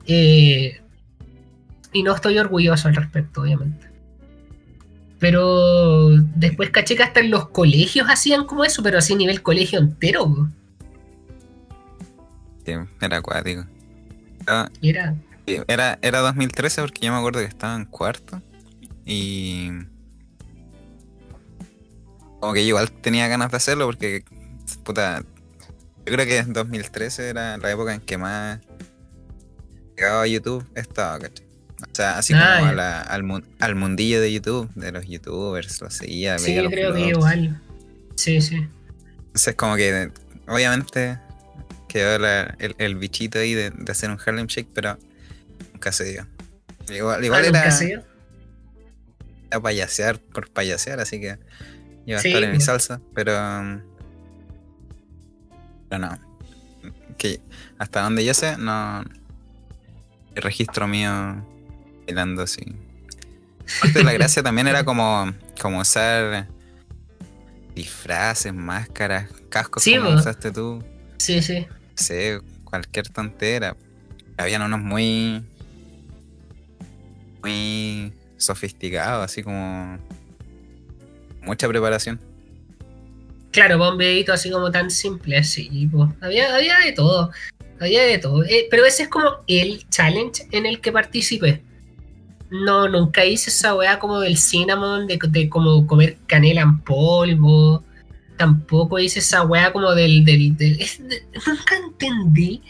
Eh, 0.05 0.81
y 1.91 2.03
no 2.03 2.13
estoy 2.13 2.37
orgulloso 2.37 2.87
al 2.87 2.95
respecto, 2.95 3.41
obviamente. 3.41 3.88
Pero 5.19 6.09
después 6.35 6.69
caché 6.69 6.95
que 6.95 7.03
hasta 7.03 7.19
en 7.19 7.29
los 7.29 7.49
colegios 7.49 8.07
hacían 8.09 8.45
como 8.45 8.63
eso, 8.63 8.81
pero 8.81 8.97
así 8.97 9.13
a 9.13 9.17
nivel 9.17 9.41
colegio 9.41 9.79
entero. 9.79 10.49
Sí, 12.65 12.73
era 13.01 13.17
acuático. 13.17 13.65
Ah, 14.47 14.69
era 14.81 15.15
era, 15.67 15.99
era 16.01 16.19
2013 16.19 16.81
porque 16.81 17.05
yo 17.05 17.11
me 17.11 17.17
acuerdo 17.17 17.39
que 17.39 17.45
estaba 17.45 17.75
en 17.75 17.85
cuarto 17.85 18.41
y... 19.05 19.71
Como 22.39 22.53
que 22.53 22.61
igual 22.61 22.89
tenía 22.89 23.27
ganas 23.27 23.51
de 23.51 23.57
hacerlo 23.57 23.85
porque, 23.85 24.23
puta, 24.83 25.23
yo 26.05 26.13
creo 26.13 26.25
que 26.25 26.37
en 26.37 26.53
2013 26.53 27.29
era 27.29 27.57
la 27.57 27.71
época 27.71 27.93
en 27.93 27.99
que 27.99 28.17
más 28.17 28.61
llegaba 29.97 30.21
a 30.21 30.27
YouTube 30.27 30.65
estaba, 30.73 31.19
¿cachai? 31.19 31.45
O 31.81 31.95
sea, 31.95 32.17
así 32.17 32.33
como 32.33 32.45
ah, 32.45 33.01
al, 33.59 33.75
mundillo 33.75 34.19
de 34.21 34.33
YouTube, 34.33 34.69
de 34.75 34.91
los 34.91 35.07
youtubers, 35.07 35.81
lo 35.81 35.89
seguía. 35.89 36.37
Sí, 36.37 36.55
yo 36.55 36.69
creo 36.69 36.93
que 36.93 37.07
igual. 37.07 37.61
Sí, 38.15 38.41
sí. 38.41 38.67
Entonces, 39.27 39.55
como 39.55 39.75
que 39.75 40.11
obviamente 40.47 41.19
quedó 41.87 42.15
el, 42.15 42.75
el, 42.77 42.95
bichito 42.95 43.39
ahí 43.39 43.53
de, 43.53 43.69
de, 43.69 43.91
hacer 43.91 44.09
un 44.09 44.19
Harlem 44.23 44.47
Shake, 44.47 44.69
pero 44.73 44.97
Nunca 45.73 45.91
se 45.91 46.03
dio. 46.03 46.27
Igual, 46.89 47.23
igual 47.23 47.45
era. 47.45 47.69
Era 49.51 49.61
payasear 49.61 50.19
por 50.19 50.49
payasear, 50.51 50.99
así 50.99 51.19
que 51.19 51.39
iba 52.05 52.19
a 52.19 52.21
estar 52.21 52.43
en 52.43 52.51
mi 52.51 52.59
salsa, 52.59 52.99
pero. 53.13 53.33
Pero 55.89 56.01
no. 56.01 56.19
Que 57.17 57.39
hasta 57.77 58.01
donde 58.01 58.25
yo 58.25 58.33
sé, 58.33 58.57
no. 58.57 59.03
El 60.35 60.43
registro 60.43 60.87
mío 60.87 61.45
bailando 62.09 62.41
así. 62.43 62.61
Parte 63.81 63.99
de 63.99 64.03
la 64.03 64.13
gracia 64.13 64.41
también 64.41 64.67
era 64.67 64.83
como, 64.83 65.31
como 65.61 65.79
usar 65.79 66.47
disfraces, 67.75 68.53
máscaras, 68.53 69.29
cascos 69.49 69.83
como 69.83 70.15
usaste 70.15 70.51
tú. 70.51 70.83
Sí, 71.17 71.41
sí. 71.41 71.67
Sí, 71.95 72.15
cualquier 72.63 73.07
tontera. 73.09 73.75
Habían 74.37 74.63
unos 74.63 74.79
muy 74.79 75.43
muy 77.41 78.11
sofisticado, 78.37 79.21
así 79.21 79.43
como 79.43 79.97
mucha 81.41 81.67
preparación. 81.67 82.19
Claro, 83.51 83.97
videito 83.97 84.33
así 84.33 84.49
como 84.51 84.71
tan 84.71 84.91
simple, 84.91 85.43
sí, 85.43 85.89
pues, 85.91 86.09
había, 86.21 86.55
había 86.55 86.79
de 86.79 86.91
todo, 86.91 87.31
había 87.79 88.03
de 88.03 88.17
todo. 88.17 88.43
Eh, 88.43 88.67
pero 88.69 88.85
ese 88.85 89.03
es 89.03 89.09
como 89.09 89.37
el 89.47 89.87
challenge 89.89 90.47
en 90.51 90.65
el 90.65 90.81
que 90.81 90.91
participé. 90.91 91.63
No, 92.51 92.87
nunca 92.87 93.23
hice 93.25 93.49
esa 93.51 93.75
weá 93.75 93.99
como 93.99 94.19
del 94.19 94.37
cinnamon, 94.37 95.05
de, 95.07 95.19
de 95.29 95.49
como 95.49 95.85
comer 95.85 96.17
canela 96.25 96.61
en 96.61 96.79
polvo. 96.79 97.83
Tampoco 98.37 98.97
hice 98.99 99.19
esa 99.19 99.43
weá 99.43 99.71
como 99.71 99.93
del... 99.93 100.25
del, 100.25 100.55
del- 100.57 100.81
es 100.81 100.97
de- 101.07 101.23
nunca 101.45 101.75
entendí 101.77 102.61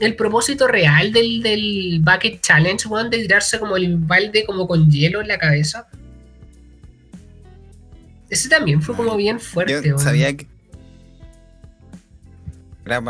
el 0.00 0.16
propósito 0.16 0.66
real 0.66 1.12
del, 1.12 1.42
del 1.42 2.00
Bucket 2.02 2.40
Challenge, 2.40 2.88
weón, 2.88 3.10
de 3.10 3.18
tirarse 3.18 3.60
como 3.60 3.76
el 3.76 3.96
balde 3.96 4.44
como 4.44 4.66
con 4.66 4.90
hielo 4.90 5.20
en 5.20 5.28
la 5.28 5.38
cabeza. 5.38 5.86
Ese 8.28 8.48
también 8.48 8.80
fue 8.82 8.96
como 8.96 9.14
bien 9.16 9.38
fuerte, 9.38 9.74
Yo 9.74 9.80
weón. 9.82 9.98
sabía 9.98 10.36
que. 10.36 10.46
Era 12.84 13.00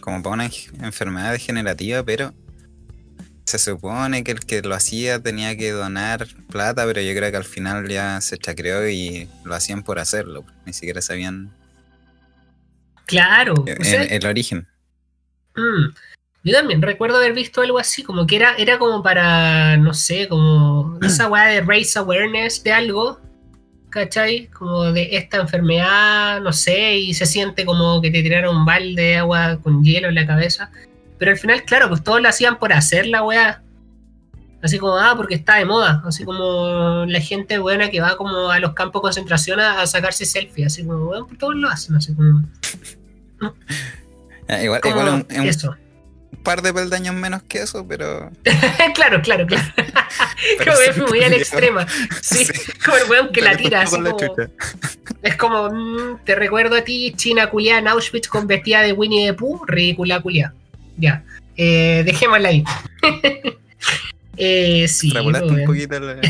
como 0.00 0.22
para 0.22 0.34
una 0.34 0.50
enfermedad 0.82 1.32
degenerativa, 1.32 2.02
pero. 2.04 2.32
Se 3.48 3.58
supone 3.58 4.24
que 4.24 4.32
el 4.32 4.40
que 4.40 4.60
lo 4.60 4.74
hacía 4.74 5.22
tenía 5.22 5.56
que 5.56 5.70
donar 5.70 6.26
plata, 6.50 6.84
pero 6.84 7.00
yo 7.00 7.14
creo 7.14 7.30
que 7.30 7.36
al 7.38 7.46
final 7.46 7.88
ya 7.88 8.20
se 8.20 8.36
chacreó 8.36 8.86
y 8.86 9.26
lo 9.42 9.54
hacían 9.54 9.82
por 9.82 9.98
hacerlo. 9.98 10.44
Ni 10.66 10.74
siquiera 10.74 11.00
sabían 11.00 11.50
Claro, 13.06 13.54
o 13.54 13.66
el, 13.66 13.82
sea, 13.82 14.02
el 14.02 14.26
origen. 14.26 14.68
Mm. 15.56 15.94
Yo 16.44 16.52
también 16.52 16.82
recuerdo 16.82 17.16
haber 17.16 17.32
visto 17.32 17.62
algo 17.62 17.78
así, 17.78 18.02
como 18.02 18.26
que 18.26 18.36
era, 18.36 18.54
era 18.58 18.78
como 18.78 19.02
para, 19.02 19.78
no 19.78 19.94
sé, 19.94 20.28
como 20.28 20.98
esa 21.00 21.26
weá 21.30 21.46
de 21.46 21.62
raise 21.62 21.98
awareness 21.98 22.62
de 22.62 22.72
algo, 22.72 23.18
¿cachai? 23.88 24.48
Como 24.48 24.92
de 24.92 25.16
esta 25.16 25.38
enfermedad, 25.38 26.42
no 26.42 26.52
sé, 26.52 26.98
y 26.98 27.14
se 27.14 27.24
siente 27.24 27.64
como 27.64 28.02
que 28.02 28.10
te 28.10 28.22
tiraron 28.22 28.58
un 28.58 28.66
balde 28.66 29.00
de 29.00 29.16
agua 29.16 29.58
con 29.62 29.82
hielo 29.82 30.08
en 30.08 30.16
la 30.16 30.26
cabeza. 30.26 30.70
Pero 31.18 31.30
al 31.32 31.38
final, 31.38 31.62
claro, 31.64 31.88
pues 31.88 32.02
todos 32.02 32.20
lo 32.20 32.28
hacían 32.28 32.58
por 32.58 32.72
hacer 32.72 33.06
la 33.06 33.22
weá. 33.22 33.62
Así 34.62 34.78
como, 34.78 34.96
ah, 34.96 35.14
porque 35.16 35.34
está 35.36 35.56
de 35.56 35.64
moda. 35.64 36.02
Así 36.04 36.24
como 36.24 37.04
la 37.06 37.20
gente 37.20 37.58
buena 37.58 37.90
que 37.90 38.00
va 38.00 38.16
como 38.16 38.50
a 38.50 38.58
los 38.58 38.74
campos 38.74 39.00
de 39.00 39.04
concentración 39.04 39.60
a, 39.60 39.80
a 39.82 39.86
sacarse 39.86 40.24
selfies. 40.24 40.66
Así 40.68 40.84
como, 40.84 41.06
weón, 41.06 41.26
pues 41.26 41.38
todos 41.38 41.54
lo 41.54 41.68
hacen. 41.68 41.94
Así 41.96 42.14
como, 42.14 42.42
Ah, 44.48 44.62
Igual, 44.62 44.80
como 44.80 45.00
igual 45.02 45.26
es 45.28 45.38
un, 45.38 45.46
eso. 45.46 45.76
un 46.32 46.42
par 46.42 46.62
de 46.62 46.72
peldaños 46.72 47.14
menos 47.14 47.42
que 47.42 47.58
eso, 47.62 47.86
pero. 47.86 48.30
claro, 48.94 49.20
claro, 49.22 49.46
claro. 49.46 49.64
pero 50.58 50.72
como 50.74 50.92
fui 50.94 51.02
muy 51.06 51.18
a 51.18 51.22
la 51.22 51.28
llegó. 51.28 51.40
extrema. 51.42 51.86
Sí, 52.22 52.44
Sí. 52.46 52.72
como 52.84 52.96
el 52.96 53.10
weón 53.10 53.28
que 53.32 53.42
la 53.42 53.56
tira, 53.56 53.84
con 53.90 53.94
así 53.94 54.02
la 54.02 54.10
como, 54.12 54.26
chucha. 54.34 54.50
es 55.22 55.36
como, 55.36 55.70
mm, 55.70 56.24
te 56.24 56.34
recuerdo 56.34 56.76
a 56.76 56.82
ti, 56.82 57.12
China 57.16 57.48
culiada 57.50 57.78
en 57.80 57.88
Auschwitz 57.88 58.26
con 58.28 58.46
vestida 58.46 58.80
de 58.82 58.92
Winnie 58.92 59.26
the 59.26 59.34
Pooh, 59.34 59.64
ridícula 59.66 60.20
culiada. 60.20 60.54
Ya, 60.98 61.24
eh, 61.56 62.02
dejémosla 62.04 62.48
ahí. 62.48 62.64
eh, 64.36 64.86
sí, 64.88 65.12
pues, 65.12 65.42
un 65.42 65.64
poquito 65.64 66.00
la. 66.00 66.20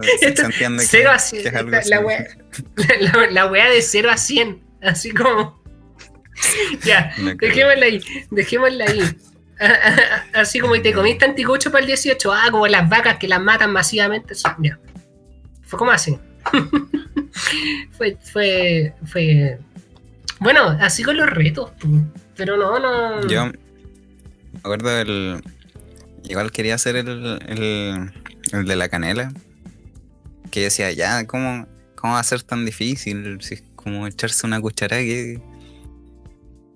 Que, 0.00 0.34
Cero 0.78 1.10
a 1.10 1.18
cien, 1.18 1.42
que 1.42 1.48
es 1.48 1.54
algo 1.54 1.70
la, 1.70 1.82
la 1.84 2.00
wea, 2.00 2.26
la, 3.00 3.30
la 3.30 3.46
wea 3.46 3.68
de 3.68 3.82
0 3.82 4.10
a 4.10 4.16
100, 4.16 4.58
así 4.82 5.10
como... 5.10 5.62
ya, 6.84 7.12
No. 7.18 7.34
Dejémosla 7.34 7.84
ahí, 7.84 8.00
dejémosla 8.30 8.84
ahí. 8.86 9.02
Así 10.32 10.58
como 10.58 10.74
y 10.74 10.80
te 10.80 10.94
comiste 10.94 11.26
anticucho 11.26 11.70
para 11.70 11.82
el 11.82 11.86
18, 11.88 12.32
ah, 12.32 12.48
como 12.50 12.66
las 12.66 12.88
vacas 12.88 13.18
que 13.18 13.28
las 13.28 13.42
matan 13.42 13.72
masivamente. 13.72 14.34
ya. 14.34 14.78
Fue 15.64 15.78
como 15.78 15.90
así. 15.90 16.18
fue, 17.92 18.16
fue, 18.32 18.94
fue. 19.04 19.58
Bueno, 20.38 20.78
así 20.80 21.02
con 21.02 21.18
los 21.18 21.28
retos, 21.28 21.72
pu. 21.72 22.06
Pero 22.40 22.56
no, 22.56 22.78
no. 22.78 23.28
Yo 23.28 23.44
me 23.44 23.52
acuerdo 24.60 24.88
del. 24.88 25.42
Igual 26.24 26.50
quería 26.50 26.76
hacer 26.76 26.96
el, 26.96 27.38
el, 27.46 28.12
el 28.52 28.64
de 28.64 28.76
la 28.76 28.88
canela. 28.88 29.30
Que 30.50 30.60
yo 30.60 30.64
decía, 30.64 30.90
ya, 30.90 31.26
¿cómo, 31.26 31.66
¿cómo 31.96 32.14
va 32.14 32.18
a 32.18 32.24
ser 32.24 32.42
tan 32.42 32.64
difícil? 32.64 33.42
Si 33.42 33.54
es 33.54 33.64
como 33.76 34.06
echarse 34.06 34.46
una 34.46 34.58
cuchara 34.58 34.96
que. 34.96 35.38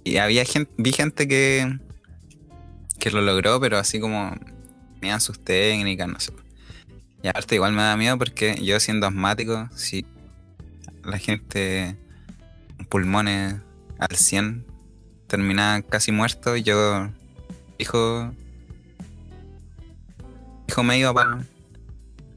Y 0.05 0.19
había 0.19 0.45
gente, 0.45 0.71
vi 0.77 0.93
gente 0.93 1.27
que. 1.27 1.79
que 2.99 3.11
lo 3.11 3.23
logró, 3.23 3.59
pero 3.59 3.79
así 3.79 4.01
como. 4.01 4.37
tenían 5.01 5.23
sus 5.23 5.43
técnicas, 5.43 6.09
no 6.09 6.21
sé. 6.21 6.31
Y 7.23 7.29
aparte, 7.29 7.55
igual 7.55 7.73
me 7.73 7.81
da 7.81 7.97
miedo 7.97 8.19
porque 8.19 8.63
yo 8.63 8.79
siendo 8.81 9.07
asmático, 9.07 9.67
si 9.75 10.05
la 11.05 11.17
gente. 11.17 11.97
pulmones 12.91 13.55
al 13.99 14.15
100 14.15 14.74
terminaba 15.37 15.83
casi 15.83 16.13
muerto, 16.13 16.57
yo. 16.57 17.09
Hijo. 17.79 18.33
Hijo 20.69 20.83
me 20.83 20.99
iba 20.99 21.13
para 21.13 21.39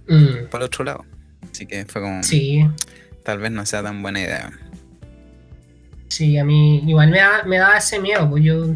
Mm, 0.10 0.47
el 0.53 0.62
otro 0.62 0.86
lado. 0.86 1.05
Así 1.51 1.65
que 1.65 1.86
fue 1.86 2.01
como. 2.01 2.23
sí, 2.23 2.65
Tal 3.23 3.39
vez 3.39 3.51
no 3.51 3.65
sea 3.65 3.83
tan 3.83 4.01
buena 4.01 4.21
idea. 4.21 4.51
sí, 6.07 6.38
a 6.38 6.45
mí 6.45 6.77
igual 6.88 7.10
me 7.10 7.17
da, 7.19 7.43
me 7.43 7.57
daba 7.57 7.77
ese 7.77 7.99
miedo, 7.99 8.29
pues 8.29 8.43
yo. 8.43 8.67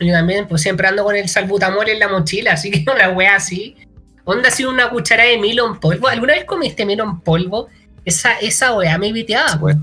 Yo 0.00 0.12
también, 0.12 0.48
pues 0.48 0.62
siempre 0.62 0.88
ando 0.88 1.04
con 1.04 1.14
el 1.16 1.28
salbutamol 1.28 1.88
en 1.88 1.98
la 1.98 2.08
mochila, 2.08 2.52
así 2.54 2.70
que 2.70 2.84
una 2.94 3.10
wea 3.10 3.36
así. 3.36 3.76
Onda 4.24 4.48
así 4.48 4.64
una 4.64 4.90
cuchara 4.90 5.24
de 5.24 5.38
Milo 5.38 5.66
en 5.66 5.80
polvo. 5.80 6.08
¿Alguna 6.08 6.34
vez 6.34 6.44
comiste 6.44 6.84
Milo 6.86 7.04
en 7.04 7.20
polvo? 7.20 7.68
Esa, 8.04 8.38
esa 8.38 8.74
wea 8.76 8.98
me 8.98 9.12
viteaba. 9.12 9.58
pues. 9.58 9.76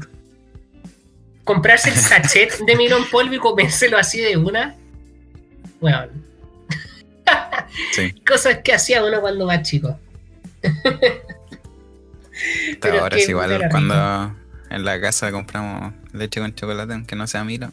Comprarse 1.44 1.90
el 1.90 1.96
sachet 1.96 2.60
de 2.60 2.76
Milo 2.76 2.98
en 2.98 3.10
polvo 3.10 3.34
y 3.34 3.40
comérselo 3.40 3.98
así 3.98 4.22
de 4.22 4.38
una. 4.38 4.76
Bueno, 5.80 6.08
Sí. 7.94 8.12
cosas 8.28 8.60
que 8.64 8.74
hacía 8.74 9.04
uno 9.04 9.22
cuando 9.22 9.46
más 9.46 9.62
chico. 9.62 9.98
Pero 12.82 13.02
ahora 13.02 13.18
es 13.18 13.30
igual 13.30 13.68
cuando 13.70 14.36
en 14.70 14.86
la 14.86 15.00
casa 15.02 15.32
compramos 15.32 15.94
leche 16.14 16.40
con 16.40 16.54
chocolate, 16.54 16.94
aunque 16.94 17.16
no 17.16 17.28
sea 17.28 17.44
Milo. 17.44 17.72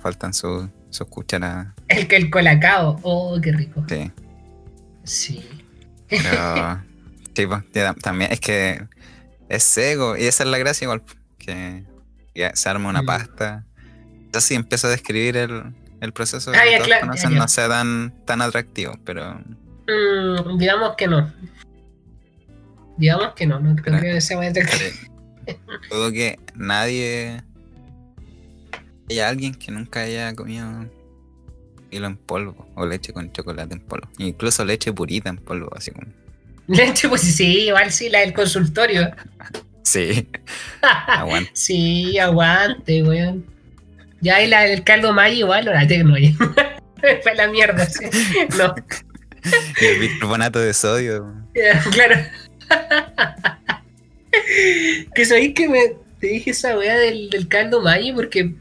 Faltan 0.00 0.34
sus 0.34 0.68
sus 0.92 1.08
cucharas. 1.08 1.68
El 1.88 2.06
que 2.06 2.16
el 2.16 2.30
colacao. 2.30 3.00
Oh, 3.02 3.40
qué 3.40 3.52
rico. 3.52 3.84
Sí. 3.88 4.12
Sí. 5.04 5.48
Pero. 6.08 6.82
sí, 7.34 7.46
pues, 7.46 7.62
también 8.02 8.30
es 8.30 8.40
que 8.40 8.86
es 9.48 9.62
seco. 9.62 10.16
Y 10.16 10.26
esa 10.26 10.44
es 10.44 10.50
la 10.50 10.58
gracia, 10.58 10.84
igual. 10.84 11.02
Que 11.44 11.84
ya 12.34 12.54
se 12.56 12.68
arma 12.68 12.88
una 12.88 13.02
Mm. 13.02 13.06
pasta. 13.06 13.66
Yo 14.32 14.40
sí 14.40 14.54
empiezo 14.54 14.86
a 14.86 14.90
describir 14.90 15.36
el, 15.36 15.62
el 16.00 16.12
proceso 16.12 16.50
Ah, 16.54 16.60
que 16.64 16.70
ya, 16.70 16.76
todos 16.78 16.86
claro, 16.86 17.06
conocen, 17.08 17.30
ya, 17.30 17.34
ya. 17.36 17.40
no 17.42 17.48
sea 17.48 17.68
tan, 17.68 18.14
tan 18.24 18.40
atractivo, 18.40 18.94
pero. 19.04 19.34
Mm, 19.88 20.56
digamos 20.58 20.94
que 20.96 21.06
no. 21.08 21.32
Digamos 22.96 23.34
que 23.34 23.46
no, 23.46 23.58
no 23.58 23.74
creo 23.76 23.98
Pero- 24.00 24.14
que 24.14 24.20
sea 24.20 24.36
muy 24.36 24.46
atractivo. 24.46 24.90
dudo 25.90 26.12
que 26.12 26.38
nadie. 26.54 27.42
haya 29.10 29.28
alguien 29.28 29.54
que 29.54 29.70
nunca 29.72 30.00
haya 30.00 30.34
comido 30.34 30.88
hilo 31.90 32.06
en 32.06 32.16
polvo 32.16 32.66
o 32.76 32.86
leche 32.86 33.12
con 33.12 33.30
chocolate 33.32 33.74
en 33.74 33.80
polvo. 33.80 34.08
Incluso 34.18 34.64
leche 34.64 34.92
purita 34.92 35.28
en 35.28 35.36
polvo, 35.36 35.68
así 35.76 35.90
como. 35.90 36.06
Leche, 36.68 37.08
pues 37.08 37.20
sí, 37.22 37.66
igual 37.66 37.90
sí, 37.92 38.08
la 38.08 38.20
del 38.20 38.32
consultorio. 38.32 39.10
Sí, 39.82 40.28
aguanta. 40.82 41.50
sí, 41.54 42.18
aguante, 42.18 43.02
weón. 43.02 43.46
Ya 44.20 44.42
y 44.42 44.48
la 44.48 44.62
del 44.62 44.84
caldo 44.84 45.12
mayo 45.12 45.34
igual, 45.34 45.64
la 45.64 45.86
tengo 45.86 46.16
ya. 46.16 46.30
Fue 47.22 47.34
la 47.34 47.48
mierda, 47.48 47.84
sí. 47.86 48.04
No, 48.56 48.74
el 49.80 49.98
bicarbonato 49.98 50.60
de 50.60 50.72
sodio. 50.72 51.34
ya, 51.54 51.82
claro. 51.90 52.16
que 55.14 55.24
sabéis 55.24 55.54
que 55.54 55.68
me 55.68 55.96
te 56.20 56.28
dije 56.28 56.50
esa 56.50 56.78
weá 56.78 56.96
del, 56.96 57.30
del 57.30 57.48
caldo 57.48 57.82
mayo 57.82 58.14
porque 58.14 58.54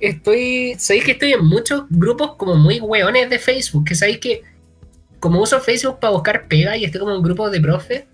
estoy. 0.00 0.76
Sabéis 0.78 1.04
que 1.04 1.12
estoy 1.12 1.32
en 1.32 1.44
muchos 1.44 1.84
grupos 1.90 2.36
como 2.36 2.54
muy 2.54 2.78
weones 2.78 3.28
de 3.28 3.40
Facebook. 3.40 3.84
Que 3.86 3.96
sabéis 3.96 4.18
que 4.18 4.42
como 5.18 5.40
uso 5.40 5.60
Facebook 5.60 5.98
para 5.98 6.12
buscar 6.12 6.46
pega 6.46 6.76
y 6.76 6.84
estoy 6.84 7.00
como 7.00 7.14
en 7.16 7.22
grupos 7.22 7.50
de 7.50 7.60
profe, 7.60 8.06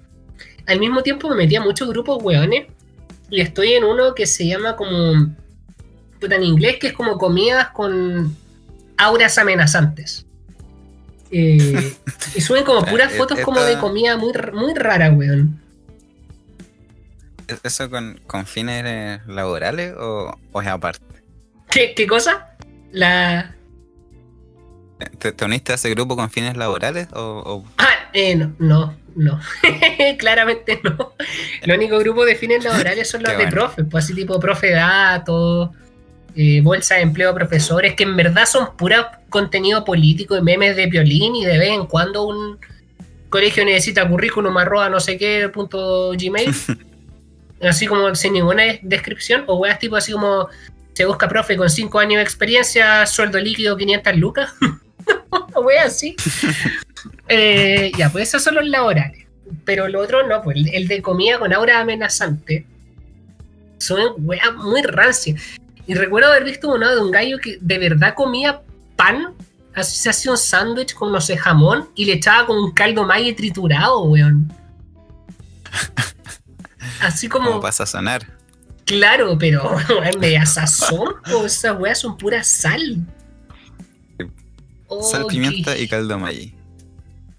al 0.66 0.78
mismo 0.80 1.02
tiempo 1.02 1.28
me 1.28 1.36
metí 1.36 1.56
a 1.56 1.60
muchos 1.60 1.88
grupos 1.88 2.22
weones. 2.22 2.66
Y 3.30 3.40
estoy 3.40 3.72
en 3.74 3.84
uno 3.84 4.14
que 4.14 4.26
se 4.26 4.46
llama 4.46 4.76
como. 4.76 5.34
Puta, 6.20 6.36
en 6.36 6.44
inglés, 6.44 6.76
que 6.80 6.88
es 6.88 6.92
como 6.92 7.18
comidas 7.18 7.68
con 7.70 8.36
auras 8.96 9.36
amenazantes. 9.38 10.26
Eh, 11.30 11.94
y 12.34 12.40
suben 12.40 12.64
como 12.64 12.84
puras 12.86 13.12
Eh, 13.12 13.16
fotos 13.16 13.40
como 13.40 13.60
de 13.60 13.76
comida 13.78 14.16
muy, 14.16 14.32
muy 14.52 14.74
rara, 14.74 15.10
weón. 15.10 15.60
¿Es 17.48 17.60
¿Eso 17.62 17.90
con, 17.90 18.20
con 18.26 18.46
fines 18.46 19.20
laborales 19.26 19.94
o, 19.98 20.34
o 20.52 20.62
es 20.62 20.68
aparte? 20.68 21.04
¿Qué, 21.70 21.94
qué 21.94 22.06
cosa? 22.06 22.56
La. 22.92 23.54
¿Te, 25.18 25.32
te 25.32 25.44
uniste 25.44 25.72
a 25.72 25.74
ese 25.74 25.90
grupo 25.90 26.16
con 26.16 26.30
fines 26.30 26.56
laborales 26.56 27.08
o, 27.12 27.42
o- 27.44 27.64
Ah, 27.78 27.88
eh, 28.12 28.36
no, 28.36 28.54
no, 28.58 28.94
No, 29.16 29.40
claramente 30.18 30.80
no. 30.82 31.14
Los 31.64 31.76
únicos 31.76 32.02
grupos 32.02 32.26
de 32.26 32.34
fines 32.34 32.64
laborales 32.64 33.08
son 33.08 33.22
los 33.22 33.32
Qué 33.32 33.38
de 33.38 33.44
bueno. 33.44 33.56
profes, 33.56 33.86
pues 33.90 34.04
así 34.04 34.14
tipo 34.14 34.40
profe 34.40 34.70
datos, 34.70 35.70
eh, 36.36 36.60
bolsa 36.62 36.96
de 36.96 37.02
empleo 37.02 37.32
profesores, 37.34 37.94
que 37.94 38.02
en 38.02 38.16
verdad 38.16 38.46
son 38.46 38.76
pura 38.76 39.20
contenido 39.30 39.84
político 39.84 40.36
y 40.36 40.42
memes 40.42 40.74
de 40.74 40.86
violín 40.86 41.36
y 41.36 41.44
de 41.44 41.58
vez 41.58 41.70
en 41.70 41.86
cuando 41.86 42.26
un 42.26 42.58
colegio 43.28 43.64
necesita 43.64 44.08
currículum 44.08 44.56
arroba 44.56 44.88
no 44.88 45.00
sé 45.00 45.16
qué 45.16 45.48
punto 45.48 46.12
gmail, 46.12 46.54
así 47.62 47.86
como 47.86 48.14
sin 48.14 48.32
ninguna 48.32 48.64
descripción, 48.82 49.44
o 49.46 49.56
weas 49.56 49.78
tipo 49.78 49.96
así 49.96 50.12
como 50.12 50.48
se 50.92 51.04
busca 51.04 51.28
profe 51.28 51.56
con 51.56 51.68
5 51.68 51.98
años 51.98 52.18
de 52.18 52.22
experiencia, 52.22 53.06
sueldo 53.06 53.38
líquido 53.38 53.76
500 53.76 54.16
lucas, 54.16 54.54
o 55.54 55.60
weas 55.62 55.86
así. 55.86 56.16
Eh, 57.28 57.92
ya, 57.96 58.10
pues 58.10 58.28
esos 58.28 58.42
son 58.42 58.56
los 58.56 58.66
laborales. 58.66 59.26
Pero 59.64 59.88
lo 59.88 60.00
otro 60.00 60.26
no, 60.26 60.42
pues 60.42 60.56
el, 60.56 60.68
el 60.74 60.88
de 60.88 61.02
comida 61.02 61.38
con 61.38 61.52
aura 61.52 61.80
amenazante. 61.80 62.66
Son 63.78 64.14
weas 64.18 64.54
muy 64.54 64.82
rancias. 64.82 65.40
Y 65.86 65.94
recuerdo 65.94 66.30
haber 66.30 66.44
visto 66.44 66.72
uno 66.72 66.90
de 66.90 67.00
un 67.00 67.10
gallo 67.10 67.38
que 67.38 67.58
de 67.60 67.78
verdad 67.78 68.14
comía 68.14 68.62
pan, 68.96 69.34
así 69.74 69.96
se 69.96 70.10
hacía 70.10 70.32
un 70.32 70.38
sándwich 70.38 70.94
con 70.94 71.12
no 71.12 71.20
sé 71.20 71.36
jamón 71.36 71.88
y 71.94 72.06
le 72.06 72.14
echaba 72.14 72.46
con 72.46 72.56
un 72.56 72.72
caldo 72.72 73.04
mayo 73.04 73.34
triturado, 73.34 74.02
weón. 74.04 74.52
Así 77.00 77.28
como, 77.28 77.48
¿Cómo 77.48 77.60
pasa 77.60 77.82
a 77.82 77.86
sonar? 77.86 78.26
claro, 78.86 79.36
pero 79.38 79.76
weón, 79.88 80.20
media 80.20 80.46
sazón, 80.46 81.16
pues 81.30 81.56
esas 81.56 81.78
weas 81.78 81.98
son 81.98 82.16
pura 82.16 82.42
sal. 82.42 82.98
Sal, 85.02 85.22
Oh, 85.24 85.26
pimienta 85.26 85.74
qué 85.74 85.82
y 85.82 85.88
caldo 85.88 86.18
Maggi. 86.18 86.54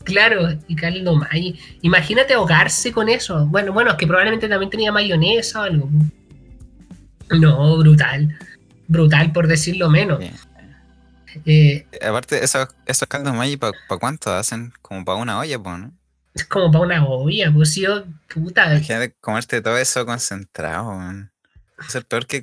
Claro, 0.03 0.49
y 0.67 0.75
caldo 0.75 1.15
mayo. 1.15 1.53
Imagínate 1.81 2.35
ahogarse 2.35 2.91
con 2.91 3.09
eso. 3.09 3.47
Bueno, 3.47 3.73
bueno, 3.73 3.91
es 3.91 3.97
que 3.97 4.05
probablemente 4.05 4.47
también 4.47 4.69
tenía 4.69 4.91
mayonesa 4.91 5.61
o 5.61 5.63
algo. 5.63 5.89
No, 7.31 7.77
brutal. 7.77 8.37
Brutal 8.87 9.31
por 9.31 9.47
decirlo 9.47 9.89
menos. 9.89 10.19
Eh, 11.45 11.85
Aparte, 12.07 12.43
esos, 12.43 12.67
esos 12.85 13.07
caldos 13.07 13.33
Maggi, 13.33 13.57
¿para 13.57 13.73
cuánto 13.99 14.31
hacen? 14.31 14.71
Como 14.81 15.03
para 15.03 15.17
una 15.17 15.39
olla, 15.39 15.57
pues, 15.59 15.79
¿no? 15.79 15.91
es 16.35 16.45
como 16.45 16.69
para 16.69 16.83
una 16.83 17.05
olla, 17.07 17.51
pues 17.51 17.73
si 17.73 17.81
yo, 17.81 18.03
puta. 18.27 18.71
Imagínate 18.75 19.15
comerte 19.21 19.61
todo 19.61 19.77
eso 19.77 20.05
concentrado, 20.05 20.89
weón. 20.89 21.31
Es 21.87 21.95
el 21.95 22.03
peor 22.03 22.27
que 22.27 22.41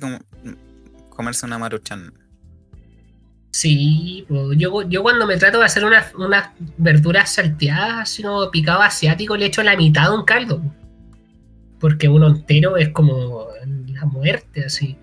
comerse 1.09 1.45
una 1.45 1.59
maruchan. 1.59 2.13
Sí, 3.53 4.25
yo, 4.57 4.81
yo 4.81 5.03
cuando 5.03 5.27
me 5.27 5.37
trato 5.37 5.59
de 5.59 5.65
hacer 5.65 5.85
unas, 5.85 6.11
unas 6.15 6.49
verduras 6.77 7.35
salteadas, 7.35 8.17
como 8.19 8.49
picado 8.49 8.81
asiático, 8.81 9.37
le 9.37 9.45
echo 9.45 9.61
la 9.61 9.77
mitad 9.77 10.09
de 10.09 10.17
un 10.17 10.25
caldo. 10.25 10.59
Porque 11.79 12.09
uno 12.09 12.29
entero 12.29 12.77
es 12.77 12.89
como 12.89 13.49
la 13.89 14.05
muerte, 14.05 14.65
así. 14.65 14.97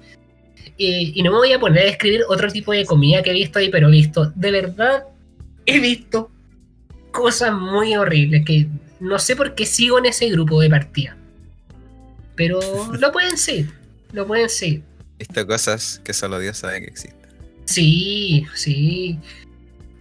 Y, 0.76 1.12
y 1.14 1.22
no 1.22 1.30
me 1.30 1.38
voy 1.38 1.52
a 1.52 1.60
poner 1.60 1.84
a 1.84 1.86
describir 1.86 2.22
otro 2.28 2.50
tipo 2.50 2.72
de 2.72 2.84
comida 2.84 3.22
que 3.22 3.30
he 3.30 3.34
visto 3.34 3.60
ahí, 3.60 3.68
pero 3.70 3.86
he 3.86 3.92
visto, 3.92 4.32
de 4.34 4.50
verdad, 4.50 5.04
he 5.64 5.78
visto 5.78 6.28
cosas 7.12 7.52
muy 7.52 7.94
horribles 7.94 8.44
que 8.44 8.66
no 8.98 9.20
sé 9.20 9.36
por 9.36 9.54
qué 9.54 9.64
sigo 9.64 10.00
en 10.00 10.06
ese 10.06 10.28
grupo 10.28 10.60
de 10.60 10.70
partida. 10.70 11.16
Pero 12.34 12.58
lo 12.98 13.12
pueden 13.12 13.38
seguir, 13.38 13.70
lo 14.12 14.26
pueden 14.26 14.48
seguir. 14.48 14.82
He 15.20 15.24
visto 15.24 15.46
cosas 15.46 16.00
que 16.02 16.12
solo 16.12 16.40
Dios 16.40 16.56
sabe 16.56 16.80
que 16.80 16.88
existen. 16.88 17.19
Sí, 17.70 18.46
sí. 18.54 19.18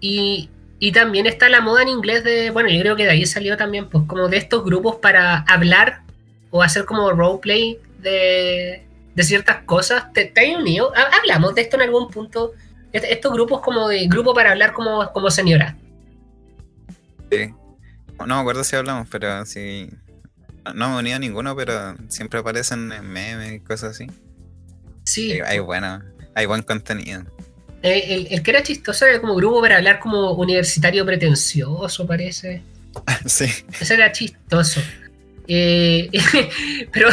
Y, 0.02 0.50
y 0.80 0.92
también 0.92 1.28
está 1.28 1.50
la 1.50 1.62
moda 1.62 1.84
en 1.84 1.90
inglés 1.90 2.24
de, 2.24 2.50
bueno, 2.52 2.70
yo 2.70 2.80
creo 2.82 2.96
que 2.96 3.04
de 3.06 3.12
ahí 3.12 3.26
salió 3.26 3.58
también, 3.58 3.90
pues 3.90 4.06
como 4.08 4.28
de 4.28 4.38
estos 4.38 4.64
grupos 4.66 4.96
para 4.98 5.40
hablar 5.42 6.02
o 6.50 6.64
hacer 6.64 6.86
como 6.86 7.12
roleplay 7.12 7.78
de, 8.00 8.84
de 9.14 9.24
ciertas 9.24 9.58
cosas. 9.66 10.12
¿Te, 10.14 10.26
te 10.26 10.52
has 10.52 10.60
unido? 10.60 10.92
Ha- 10.96 11.18
Hablamos 11.20 11.54
de 11.54 11.62
esto 11.62 11.76
en 11.76 11.84
algún 11.84 12.10
punto. 12.10 12.54
Est- 12.92 13.06
Estos 13.06 13.32
grupos 13.34 13.62
como 13.62 13.88
de 13.88 14.08
grupo 14.08 14.34
para 14.34 14.52
hablar 14.52 14.74
como, 14.74 15.12
como 15.14 15.30
señora. 15.30 15.78
Sí. 17.32 17.54
No 18.18 18.26
me 18.36 18.42
acuerdo 18.42 18.64
si 18.64 18.76
hablamos, 18.76 19.08
pero 19.12 19.46
sí. 19.46 19.90
No 20.74 20.90
me 20.90 20.96
he 20.96 21.00
unido 21.00 21.16
a 21.18 21.20
ninguno, 21.20 21.56
pero 21.56 21.96
siempre 22.08 22.40
aparecen 22.40 22.92
en 22.92 23.08
memes 23.08 23.54
y 23.54 23.60
cosas 23.60 23.92
así. 23.92 24.08
Sí. 25.04 25.34
Hay, 25.34 25.42
hay 25.42 25.60
bueno, 25.60 26.02
hay 26.36 26.46
buen 26.48 26.64
contenido. 26.64 27.24
Eh, 27.84 28.04
El, 28.10 28.28
el 28.32 28.44
que 28.44 28.52
era 28.52 28.62
chistoso 28.64 29.06
era 29.06 29.20
como 29.22 29.36
grupo 29.36 29.62
para 29.62 29.78
hablar 29.78 30.00
como 30.00 30.32
universitario 30.34 31.06
pretencioso, 31.06 32.06
parece. 32.06 32.62
sí. 33.26 33.46
Eso 33.80 33.94
era 33.94 34.12
chistoso. 34.12 34.82
Eh, 35.48 36.10
pero 36.94 37.08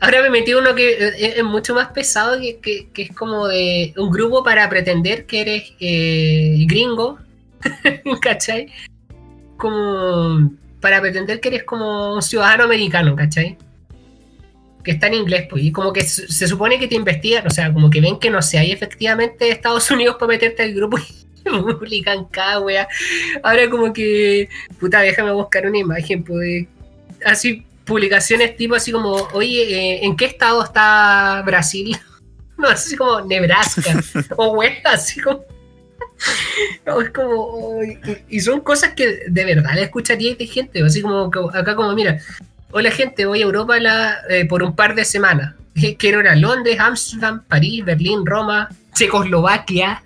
ahora 0.00 0.22
me 0.22 0.30
metí 0.30 0.54
uno 0.54 0.74
que 0.74 0.92
es, 0.92 1.36
es 1.38 1.44
mucho 1.44 1.74
más 1.74 1.88
pesado, 1.88 2.40
que, 2.40 2.58
que- 2.58 2.88
que 2.92 3.02
es 3.02 3.12
como 3.14 3.46
de 3.48 3.92
un 3.96 4.10
grupo 4.10 4.42
para 4.42 4.68
pretender 4.68 5.26
que 5.26 5.40
eres 5.42 5.72
eh, 5.80 6.64
gringo, 6.66 7.18
¿cachai? 8.22 8.68
Como 9.56 10.50
para 10.80 11.00
pretender 11.00 11.40
que 11.40 11.48
eres 11.48 11.64
como 11.64 12.14
un 12.14 12.22
ciudadano 12.22 12.64
americano, 12.64 13.14
¿cachai? 13.14 13.58
Que 14.82 14.92
está 14.92 15.08
en 15.08 15.14
inglés, 15.14 15.46
pues, 15.50 15.62
y 15.62 15.72
como 15.72 15.92
que 15.92 16.02
se 16.02 16.48
supone 16.48 16.78
que 16.78 16.88
te 16.88 16.94
investigan, 16.94 17.46
o 17.46 17.50
sea, 17.50 17.72
como 17.72 17.90
que 17.90 18.00
ven 18.00 18.18
que 18.18 18.30
no 18.30 18.40
sé, 18.40 18.58
hay 18.58 18.72
efectivamente 18.72 19.50
Estados 19.50 19.90
Unidos 19.90 20.16
para 20.18 20.28
meterte 20.28 20.62
al 20.62 20.74
grupo 20.74 20.98
y 20.98 21.20
publican 21.44 22.24
cada 22.26 22.60
wea. 22.60 22.88
Ahora 23.42 23.68
como 23.68 23.92
que, 23.92 24.48
puta, 24.78 25.00
déjame 25.00 25.32
buscar 25.32 25.66
una 25.66 25.78
imagen, 25.78 26.22
pues, 26.24 26.66
así, 27.24 27.64
publicaciones 27.84 28.56
tipo 28.56 28.74
así 28.74 28.92
como, 28.92 29.14
oye, 29.32 29.62
eh, 29.62 30.04
¿en 30.04 30.16
qué 30.16 30.26
estado 30.26 30.62
está 30.64 31.42
Brasil? 31.44 31.96
No, 32.56 32.68
así 32.68 32.94
como 32.94 33.22
Nebraska, 33.22 33.98
o 34.36 34.50
wea, 34.50 34.82
así 34.84 35.18
como... 35.18 35.42
No, 36.84 37.00
es 37.00 37.08
como... 37.08 37.80
y, 38.28 38.40
son 38.40 38.60
cosas 38.60 38.92
que 38.92 39.22
de 39.28 39.44
verdad 39.46 39.72
le 39.74 39.84
escucharía 39.84 40.34
de 40.34 40.46
gente, 40.46 40.82
así 40.82 41.00
como 41.00 41.30
acá 41.54 41.74
como, 41.74 41.94
mira, 41.94 42.20
hola 42.72 42.90
gente, 42.90 43.26
voy 43.26 43.40
a 43.40 43.44
Europa 43.44 43.78
la, 43.78 44.18
eh, 44.28 44.44
por 44.46 44.62
un 44.62 44.74
par 44.74 44.94
de 44.94 45.04
semanas. 45.04 45.54
Quiero 45.98 46.20
ir 46.20 46.28
a 46.28 46.36
Londres, 46.36 46.78
Ámsterdam, 46.78 47.42
París, 47.44 47.84
Berlín, 47.84 48.24
Roma, 48.24 48.68
Checoslovaquia, 48.94 50.02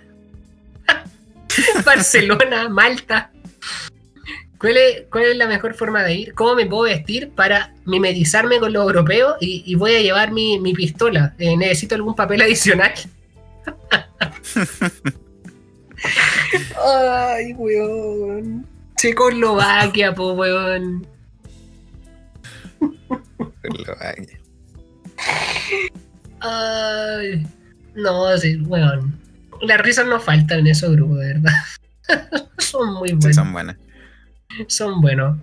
Barcelona, 1.85 2.69
Malta. 2.69 3.31
¿Cuál 4.57 4.77
es, 4.77 5.03
¿Cuál 5.11 5.25
es 5.25 5.37
la 5.37 5.47
mejor 5.47 5.75
forma 5.75 6.01
de 6.03 6.15
ir? 6.15 6.33
¿Cómo 6.33 6.55
me 6.55 6.65
puedo 6.65 6.83
vestir 6.83 7.29
para 7.29 7.73
mimetizarme 7.85 8.59
con 8.59 8.71
los 8.73 8.83
europeos? 8.83 9.35
Y, 9.41 9.63
y 9.65 9.75
voy 9.75 9.95
a 9.95 10.01
llevar 10.01 10.31
mi, 10.31 10.59
mi 10.59 10.73
pistola. 10.73 11.35
Eh, 11.37 11.57
¿Necesito 11.57 11.93
algún 11.95 12.15
papel 12.15 12.41
adicional? 12.41 12.93
Ay, 16.83 17.53
weón. 17.53 18.65
Checoslovaquia, 18.95 20.15
po, 20.15 20.33
weón. 20.33 21.05
Ay, 26.41 27.47
no, 27.95 28.37
sí, 28.37 28.57
weón. 28.61 29.19
Las 29.61 29.79
risas 29.81 30.05
no 30.07 30.19
faltan 30.19 30.59
en 30.59 30.67
esos 30.67 30.91
grupos, 30.95 31.19
de 31.19 31.27
verdad. 31.33 31.53
son 32.59 32.93
muy 32.93 33.09
Sí, 33.09 33.15
buenos. 33.15 33.35
son 33.35 33.53
buenas. 33.53 33.77
son 34.67 35.01
buenos. 35.01 35.37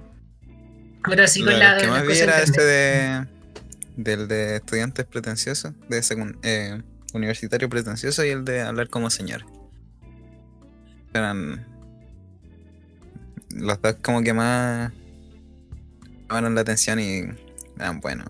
Pero 1.05 1.27
sí 1.27 1.43
con 1.43 1.59
la, 1.59 1.79
que 1.79 1.87
más 1.89 2.07
vi 2.07 2.19
era 2.19 2.41
este 2.41 2.63
de. 2.63 3.27
Del 3.97 4.27
de 4.27 4.57
estudiantes 4.57 5.05
pretenciosos, 5.05 5.73
de 5.91 5.99
secund- 6.01 6.39
eh, 6.43 6.81
universitario 7.13 7.69
pretencioso 7.69 8.25
y 8.25 8.31
el 8.31 8.43
de 8.45 8.63
hablar 8.63 8.89
como 8.89 9.11
señor. 9.11 9.45
Eran. 11.13 11.67
Los 13.55 13.83
dos 13.83 13.97
como 14.03 14.23
que 14.23 14.33
más. 14.33 14.93
Llamaron 16.33 16.55
la 16.55 16.63
atención 16.63 16.99
y 16.99 17.25
eran 17.79 18.01
buenos. 18.01 18.27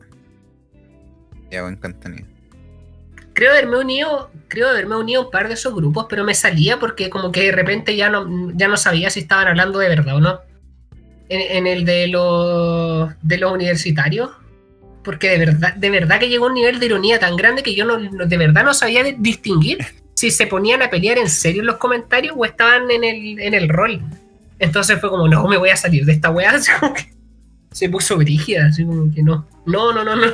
Y 1.51 1.57
a 1.57 1.63
buen 1.63 1.77
contenido. 1.77 2.27
Creo 3.35 3.53
haberme 3.53 3.79
unido, 3.79 4.31
creo 4.49 4.69
haberme 4.69 4.97
unido 4.97 5.23
a 5.23 5.25
un 5.27 5.31
par 5.31 5.49
de 5.49 5.55
esos 5.55 5.75
grupos, 5.75 6.07
pero 6.09 6.25
me 6.25 6.35
salía 6.35 6.79
porque 6.79 7.09
como 7.09 7.33
que 7.33 7.45
de 7.45 7.53
repente 7.53 7.97
ya 7.97 8.11
no, 8.11 8.51
ya 8.55 8.69
no 8.69 8.77
sabía 8.77 9.09
si 9.09 9.21
estaban 9.21 9.47
hablando 9.49 9.79
de 9.79 9.89
verdad 9.89 10.17
o 10.17 10.21
no. 10.21 10.41
En, 11.29 11.41
en 11.59 11.67
el 11.67 11.85
de 11.85 12.09
los 12.09 13.11
de 13.23 13.39
los 13.39 13.53
universitarios. 13.53 14.31
Porque 15.05 15.31
de 15.31 15.39
verdad, 15.39 15.75
de 15.75 15.91
verdad 15.91 16.21
que 16.21 16.29
llegó 16.29 16.47
a 16.47 16.49
un 16.49 16.55
nivel 16.55 16.79
de 16.79 16.87
ironía 16.87 17.19
tan 17.19 17.37
grande 17.37 17.63
que 17.63 17.75
yo 17.75 17.85
no, 17.85 17.99
no- 17.99 18.27
de 18.27 18.37
verdad 18.37 18.65
no 18.65 18.73
sabía 18.75 19.03
distinguir 19.19 19.79
si 20.15 20.31
se 20.31 20.47
ponían 20.47 20.83
a 20.83 20.91
pelear 20.91 21.19
en 21.19 21.29
serio 21.29 21.63
en 21.63 21.67
los 21.67 21.77
comentarios 21.79 22.35
o 22.37 22.45
estaban 22.45 22.89
en 22.91 23.03
el, 23.03 23.41
en 23.41 23.55
el 23.55 23.69
rol. 23.69 24.01
Entonces 24.59 25.01
fue 25.01 25.11
como, 25.11 25.27
no, 25.27 25.47
me 25.49 25.57
voy 25.57 25.71
a 25.71 25.77
salir 25.77 26.05
de 26.05 26.13
esta 26.13 26.31
weá. 26.31 26.53
Se 27.73 27.89
puso 27.89 28.17
brígida, 28.17 28.67
así 28.67 28.85
como 28.85 29.13
que 29.13 29.23
no. 29.23 29.47
No, 29.67 29.93
no, 29.93 30.05
no, 30.05 30.17
no. 30.17 30.27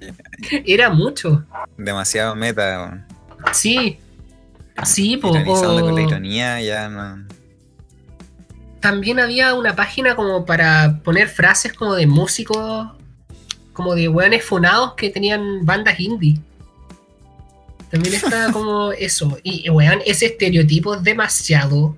Era 0.66 0.90
mucho. 0.90 1.44
Demasiado 1.76 2.34
meta, 2.34 2.82
weón. 2.82 3.04
Sí. 3.52 3.98
Sí, 4.84 5.16
po, 5.18 5.28
Ironizando 5.28 5.80
con 5.82 5.94
la 5.94 6.00
ironía 6.00 6.60
ya 6.62 6.88
no. 6.88 7.26
también 8.80 9.20
había 9.20 9.52
una 9.52 9.76
página 9.76 10.16
como 10.16 10.46
para 10.46 11.00
poner 11.04 11.28
frases 11.28 11.74
como 11.74 11.94
de 11.94 12.06
músicos, 12.06 12.88
como 13.74 13.94
de 13.94 14.08
weones 14.08 14.42
funados 14.42 14.94
que 14.94 15.10
tenían 15.10 15.66
bandas 15.66 16.00
indie. 16.00 16.40
También 17.90 18.14
está 18.14 18.50
como 18.52 18.92
eso. 18.92 19.38
Y 19.42 19.68
weón, 19.68 20.00
ese 20.06 20.26
estereotipo 20.26 20.94
es 20.94 21.02
demasiado 21.02 21.94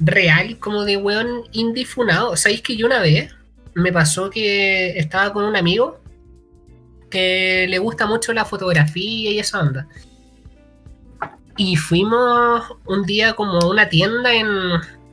real 0.00 0.58
como 0.58 0.84
de 0.84 0.96
weón 0.96 1.42
indie 1.52 1.86
funado. 1.86 2.36
¿Sabéis 2.36 2.62
que 2.62 2.76
yo 2.76 2.86
una 2.86 2.98
vez 2.98 3.35
me 3.76 3.92
pasó 3.92 4.30
que 4.30 4.98
estaba 4.98 5.32
con 5.34 5.44
un 5.44 5.54
amigo 5.54 6.00
que 7.10 7.66
le 7.68 7.78
gusta 7.78 8.06
mucho 8.06 8.32
la 8.32 8.46
fotografía 8.46 9.30
y 9.30 9.38
esa 9.38 9.60
onda? 9.60 9.86
Y 11.58 11.76
fuimos 11.76 12.64
un 12.86 13.04
día 13.04 13.34
como 13.34 13.60
a 13.60 13.70
una 13.70 13.88
tienda 13.88 14.32
en, 14.32 14.48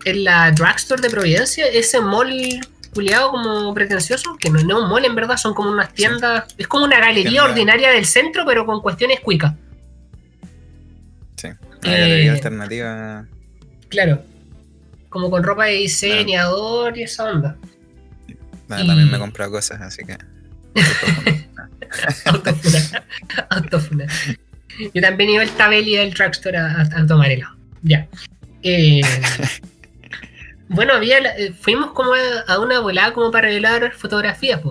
en 0.06 0.24
la 0.24 0.52
drugstore 0.52 1.02
de 1.02 1.10
Providencia, 1.10 1.68
ese 1.68 2.00
mall 2.00 2.62
culiado 2.94 3.32
como 3.32 3.74
pretencioso, 3.74 4.38
que 4.40 4.50
no 4.50 4.60
es 4.60 4.66
un 4.66 4.90
mall 4.90 5.04
en 5.04 5.16
verdad, 5.16 5.36
son 5.36 5.54
como 5.54 5.70
unas 5.70 5.94
tiendas, 5.94 6.46
es 6.58 6.68
como 6.68 6.86
una 6.86 7.00
galería 7.00 7.44
ordinaria 7.44 7.92
del 7.92 8.06
centro, 8.06 8.46
pero 8.46 8.66
con 8.66 8.82
cuestiones 8.82 9.20
cuicas. 9.20 9.54
Sí, 11.36 11.50
una 11.84 11.92
galería 11.92 12.26
eh, 12.26 12.36
alternativa. 12.36 13.26
Claro, 13.90 14.22
como 15.10 15.30
con 15.30 15.44
ropa 15.44 15.66
de 15.66 15.74
diseñador 15.74 16.98
y 16.98 17.04
esa 17.04 17.26
onda. 17.26 17.58
También 18.68 19.10
me 19.10 19.18
he 19.18 19.20
comprado 19.20 19.52
cosas, 19.52 19.82
así 19.82 20.04
que. 20.04 20.18
Autofuna. 22.26 23.04
Autofuna. 23.50 24.08
Yo 24.94 25.02
también 25.02 25.30
iba 25.30 25.44
al 25.44 25.52
Tabeli 25.52 25.96
del 25.96 26.14
Drugstore 26.14 26.58
a, 26.58 26.82
a, 26.82 27.06
tomar 27.06 27.30
Ya. 27.84 28.08
Eh, 28.64 29.02
bueno, 30.70 30.94
había, 30.94 31.20
eh, 31.20 31.54
fuimos 31.54 31.92
como 31.92 32.14
a, 32.48 32.60
una 32.60 32.80
volada 32.80 33.14
como 33.14 33.32
para 33.32 33.48
revelar 33.48 33.94
fotografías, 33.94 34.62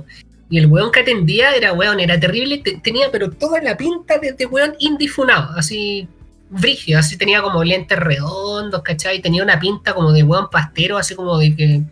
Y 0.50 0.58
el 0.58 0.66
weón 0.66 0.90
que 0.90 1.00
atendía 1.00 1.54
era 1.54 1.72
weón, 1.72 2.00
era 2.00 2.18
terrible, 2.18 2.62
tenía 2.82 3.10
pero 3.12 3.30
toda 3.30 3.60
la 3.60 3.76
pinta 3.76 4.18
de, 4.18 4.32
de 4.32 4.46
weón 4.46 4.74
indifunado, 4.78 5.56
así 5.56 6.08
brígido, 6.50 6.98
así 6.98 7.16
tenía 7.16 7.40
como 7.40 7.64
lentes 7.64 7.98
redondos, 7.98 8.82
¿cachai? 8.82 9.22
Tenía 9.22 9.42
una 9.42 9.58
pinta 9.58 9.94
como 9.94 10.12
de 10.12 10.22
weón 10.22 10.50
pastero, 10.50 10.98
así 10.98 11.14
como 11.14 11.38
de 11.38 11.56
que 11.56 11.82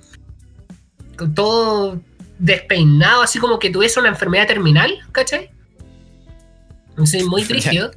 todo 1.28 2.00
despeinado, 2.38 3.22
así 3.22 3.38
como 3.38 3.58
que 3.58 3.70
tuviese 3.70 4.00
una 4.00 4.08
enfermedad 4.08 4.46
terminal, 4.46 4.98
¿cachai? 5.12 5.50
Sí, 7.04 7.22
muy 7.24 7.44
brígido. 7.44 7.90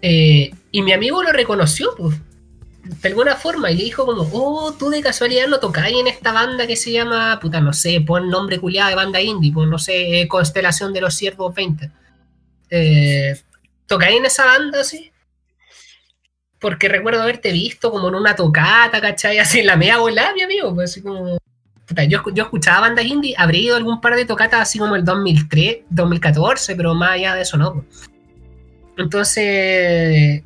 Eh, 0.00 0.52
y 0.70 0.82
mi 0.82 0.92
amigo 0.92 1.22
lo 1.22 1.32
reconoció, 1.32 1.94
pues 1.96 2.16
de 2.84 3.08
alguna 3.08 3.36
forma 3.36 3.70
y 3.70 3.76
le 3.76 3.84
dijo 3.84 4.04
como, 4.04 4.28
oh, 4.32 4.72
tú 4.72 4.90
de 4.90 5.00
casualidad 5.00 5.46
no 5.46 5.60
tocáis 5.60 5.96
en 5.96 6.08
esta 6.08 6.32
banda 6.32 6.66
que 6.66 6.74
se 6.74 6.90
llama, 6.90 7.38
puta, 7.40 7.60
no 7.60 7.72
sé, 7.72 8.00
pon 8.00 8.28
nombre 8.28 8.58
culiado 8.58 8.88
de 8.88 8.96
banda 8.96 9.20
indie, 9.20 9.52
pues 9.52 9.68
no 9.68 9.78
sé, 9.78 10.26
Constelación 10.28 10.92
de 10.92 11.00
los 11.00 11.14
Siervos 11.14 11.54
20. 11.54 11.90
Eh, 12.70 13.40
¿Tocáis 13.86 14.16
en 14.16 14.26
esa 14.26 14.46
banda, 14.46 14.82
sí? 14.82 15.12
Porque 16.58 16.88
recuerdo 16.88 17.22
haberte 17.22 17.52
visto 17.52 17.90
como 17.90 18.08
en 18.08 18.14
una 18.16 18.34
tocata, 18.34 19.00
¿cachai? 19.00 19.38
Así 19.38 19.60
en 19.60 19.66
la 19.66 19.76
media 19.76 19.98
volada, 19.98 20.34
mi 20.34 20.42
amigo, 20.42 20.74
pues 20.74 20.90
así 20.90 21.02
como... 21.02 21.38
Yo, 22.08 22.22
yo 22.32 22.44
escuchaba 22.44 22.80
bandas 22.80 23.04
indie, 23.04 23.34
habría 23.36 23.60
ido 23.60 23.76
algún 23.76 24.00
par 24.00 24.16
de 24.16 24.24
tocatas 24.24 24.60
así 24.60 24.78
como 24.78 24.96
el 24.96 25.04
2003, 25.04 25.78
2014, 25.90 26.76
pero 26.76 26.94
más 26.94 27.12
allá 27.12 27.34
de 27.34 27.42
eso 27.42 27.58
no. 27.58 27.84
Entonces, 28.96 30.42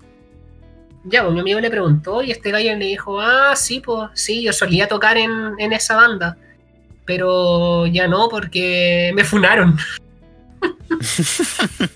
ya, 1.05 1.23
pues 1.23 1.35
mi 1.35 1.41
amigo 1.41 1.61
le 1.61 1.71
preguntó 1.71 2.23
y 2.23 2.31
este 2.31 2.51
gallo 2.51 2.77
le 2.77 2.87
dijo, 2.87 3.21
ah, 3.21 3.55
sí, 3.55 3.81
pues 3.81 4.11
sí, 4.15 4.43
yo 4.43 4.53
solía 4.53 4.89
tocar 4.89 5.17
en, 5.17 5.73
esa 5.73 5.97
banda, 5.97 6.37
pero 7.05 7.87
ya 7.87 8.09
no 8.09 8.29
porque 8.29 9.13
me 9.15 9.25
funaron. 9.25 9.79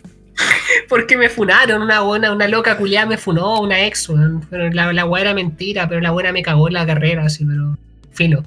porque 0.89 1.17
me 1.17 1.29
funaron, 1.29 1.83
una 1.83 2.01
buena, 2.01 2.33
una 2.33 2.47
loca 2.47 2.77
culiada 2.77 3.07
me 3.07 3.19
funó, 3.19 3.61
una 3.61 3.85
ex, 3.85 4.09
la, 4.51 4.93
la 4.93 5.21
era 5.21 5.35
mentira, 5.35 5.89
pero 5.89 6.01
la 6.01 6.13
buena 6.13 6.33
me 6.33 6.43
cagó 6.43 6.69
en 6.69 6.75
la 6.75 6.87
carrera, 6.87 7.25
así, 7.25 7.45
pero 7.45 7.77
filo. 8.13 8.45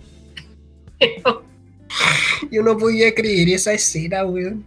Yo 2.52 2.64
no 2.64 2.78
podía 2.78 3.14
creer 3.14 3.50
esa 3.50 3.74
escena, 3.74 4.26
weón. 4.26 4.66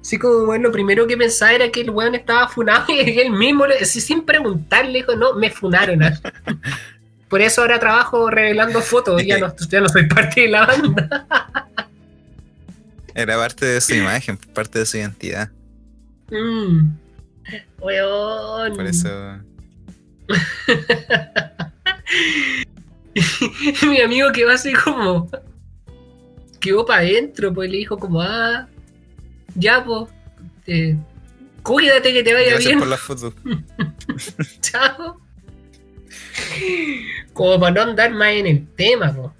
Así 0.00 0.18
como, 0.18 0.46
bueno, 0.46 0.68
lo 0.68 0.72
primero 0.72 1.06
que 1.06 1.16
pensaba 1.16 1.52
era 1.52 1.70
que 1.70 1.80
el 1.80 1.90
weón 1.90 2.14
estaba 2.14 2.48
funado 2.48 2.92
y 2.92 3.18
él 3.18 3.30
mismo, 3.30 3.64
sin 3.82 4.22
preguntarle, 4.22 4.98
dijo, 4.98 5.16
no, 5.16 5.34
me 5.34 5.50
funaron. 5.50 6.00
Por 7.28 7.40
eso 7.40 7.62
ahora 7.62 7.80
trabajo 7.80 8.30
revelando 8.30 8.80
fotos, 8.82 9.24
ya 9.24 9.38
no, 9.38 9.54
ya 9.56 9.80
no 9.80 9.88
soy 9.88 10.06
parte 10.06 10.42
de 10.42 10.48
la 10.48 10.66
banda. 10.66 11.26
Era 13.14 13.36
parte 13.36 13.64
de 13.64 13.80
su 13.80 13.94
imagen, 13.94 14.36
parte 14.36 14.80
de 14.80 14.86
su 14.86 14.98
identidad. 14.98 15.50
Mmm. 16.30 17.04
Weón. 17.80 18.76
Por 18.76 18.86
eso. 18.86 19.08
Mi 23.88 24.00
amigo 24.00 24.32
que 24.32 24.44
va 24.44 24.54
así 24.54 24.72
como. 24.72 25.30
Quedó 26.64 26.86
para 26.86 27.00
adentro, 27.00 27.52
pues 27.52 27.70
le 27.70 27.76
dijo 27.76 27.98
como, 27.98 28.22
ah, 28.22 28.66
ya, 29.54 29.84
pues. 29.84 30.08
Eh, 30.66 30.96
cuídate 31.62 32.10
que 32.10 32.22
te 32.22 32.32
vaya 32.32 32.52
Gracias 32.52 32.68
bien. 32.68 32.78
por 32.78 32.88
la 32.88 32.96
foto. 32.96 33.34
Chao. 34.62 35.20
Como 37.34 37.60
para 37.60 37.74
no 37.74 37.82
andar 37.90 38.12
más 38.12 38.32
en 38.32 38.46
el 38.46 38.66
tema, 38.68 39.12
pues. 39.14 39.30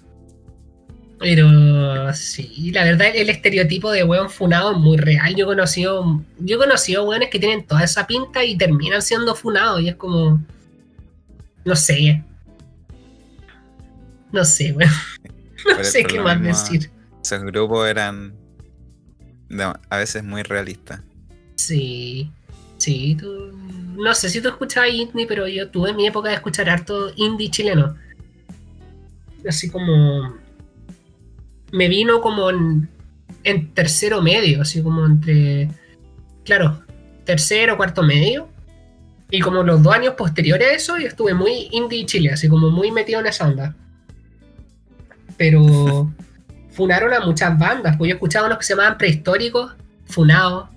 Pero 1.17 2.13
sí, 2.13 2.69
la 2.71 2.83
verdad 2.83 3.07
el 3.15 3.31
estereotipo 3.31 3.89
de 3.89 4.03
weón 4.03 4.29
funado 4.29 4.73
es 4.73 4.77
muy 4.77 4.97
real. 4.97 5.33
Yo 5.35 5.45
he 5.45 5.47
conocido, 5.47 6.23
yo 6.37 6.57
he 6.57 6.59
conocido 6.59 7.05
weones 7.05 7.31
que 7.31 7.39
tienen 7.39 7.65
toda 7.65 7.83
esa 7.85 8.05
pinta 8.05 8.43
y 8.43 8.55
terminan 8.55 9.01
siendo 9.01 9.33
funados 9.33 9.81
y 9.81 9.89
es 9.89 9.95
como, 9.95 10.39
no 11.63 11.75
sé, 11.75 12.23
no 14.31 14.45
sé, 14.45 14.73
weón, 14.73 14.91
no 15.77 15.83
sé 15.83 16.03
qué 16.03 16.19
más 16.19 16.39
decir. 16.39 16.91
Esos 17.25 17.41
grupos 17.41 17.87
eran 17.87 18.35
a 19.89 19.97
veces 19.97 20.23
muy 20.23 20.43
realista. 20.43 21.03
Sí, 21.55 22.29
sí, 22.77 23.17
tú, 23.19 23.51
no 23.97 24.13
sé 24.13 24.29
si 24.29 24.41
tú 24.41 24.49
escuchabas 24.49 24.91
indie, 24.91 25.25
pero 25.25 25.47
yo 25.47 25.71
tuve 25.71 25.91
mi 25.95 26.05
época 26.05 26.29
de 26.29 26.35
escuchar 26.35 26.69
harto 26.69 27.11
indie 27.15 27.49
chileno. 27.49 27.95
Así 29.49 29.71
como 29.71 30.35
me 31.71 31.87
vino 31.87 32.21
como 32.21 32.51
en, 32.51 32.87
en 33.43 33.73
tercero 33.73 34.21
medio, 34.21 34.61
así 34.61 34.83
como 34.83 35.03
entre, 35.03 35.71
claro, 36.43 36.83
tercero, 37.23 37.75
cuarto 37.75 38.03
medio. 38.03 38.49
Y 39.31 39.39
como 39.39 39.63
los 39.63 39.81
dos 39.81 39.95
años 39.95 40.13
posteriores 40.13 40.67
a 40.67 40.73
eso, 40.73 40.97
yo 40.99 41.07
estuve 41.07 41.33
muy 41.33 41.69
indie 41.71 42.05
Chile, 42.05 42.33
así 42.33 42.47
como 42.47 42.69
muy 42.69 42.91
metido 42.91 43.19
en 43.19 43.25
esa 43.25 43.47
onda. 43.47 43.75
Pero 45.37 46.13
funaron 46.75 47.13
a 47.13 47.21
muchas 47.21 47.57
bandas, 47.57 47.95
pues 47.97 48.09
yo 48.09 48.15
escuchaba 48.15 48.47
unos 48.47 48.59
que 48.59 48.65
se 48.65 48.73
llamaban 48.73 48.97
prehistóricos, 48.97 49.73
funados. 50.05 50.69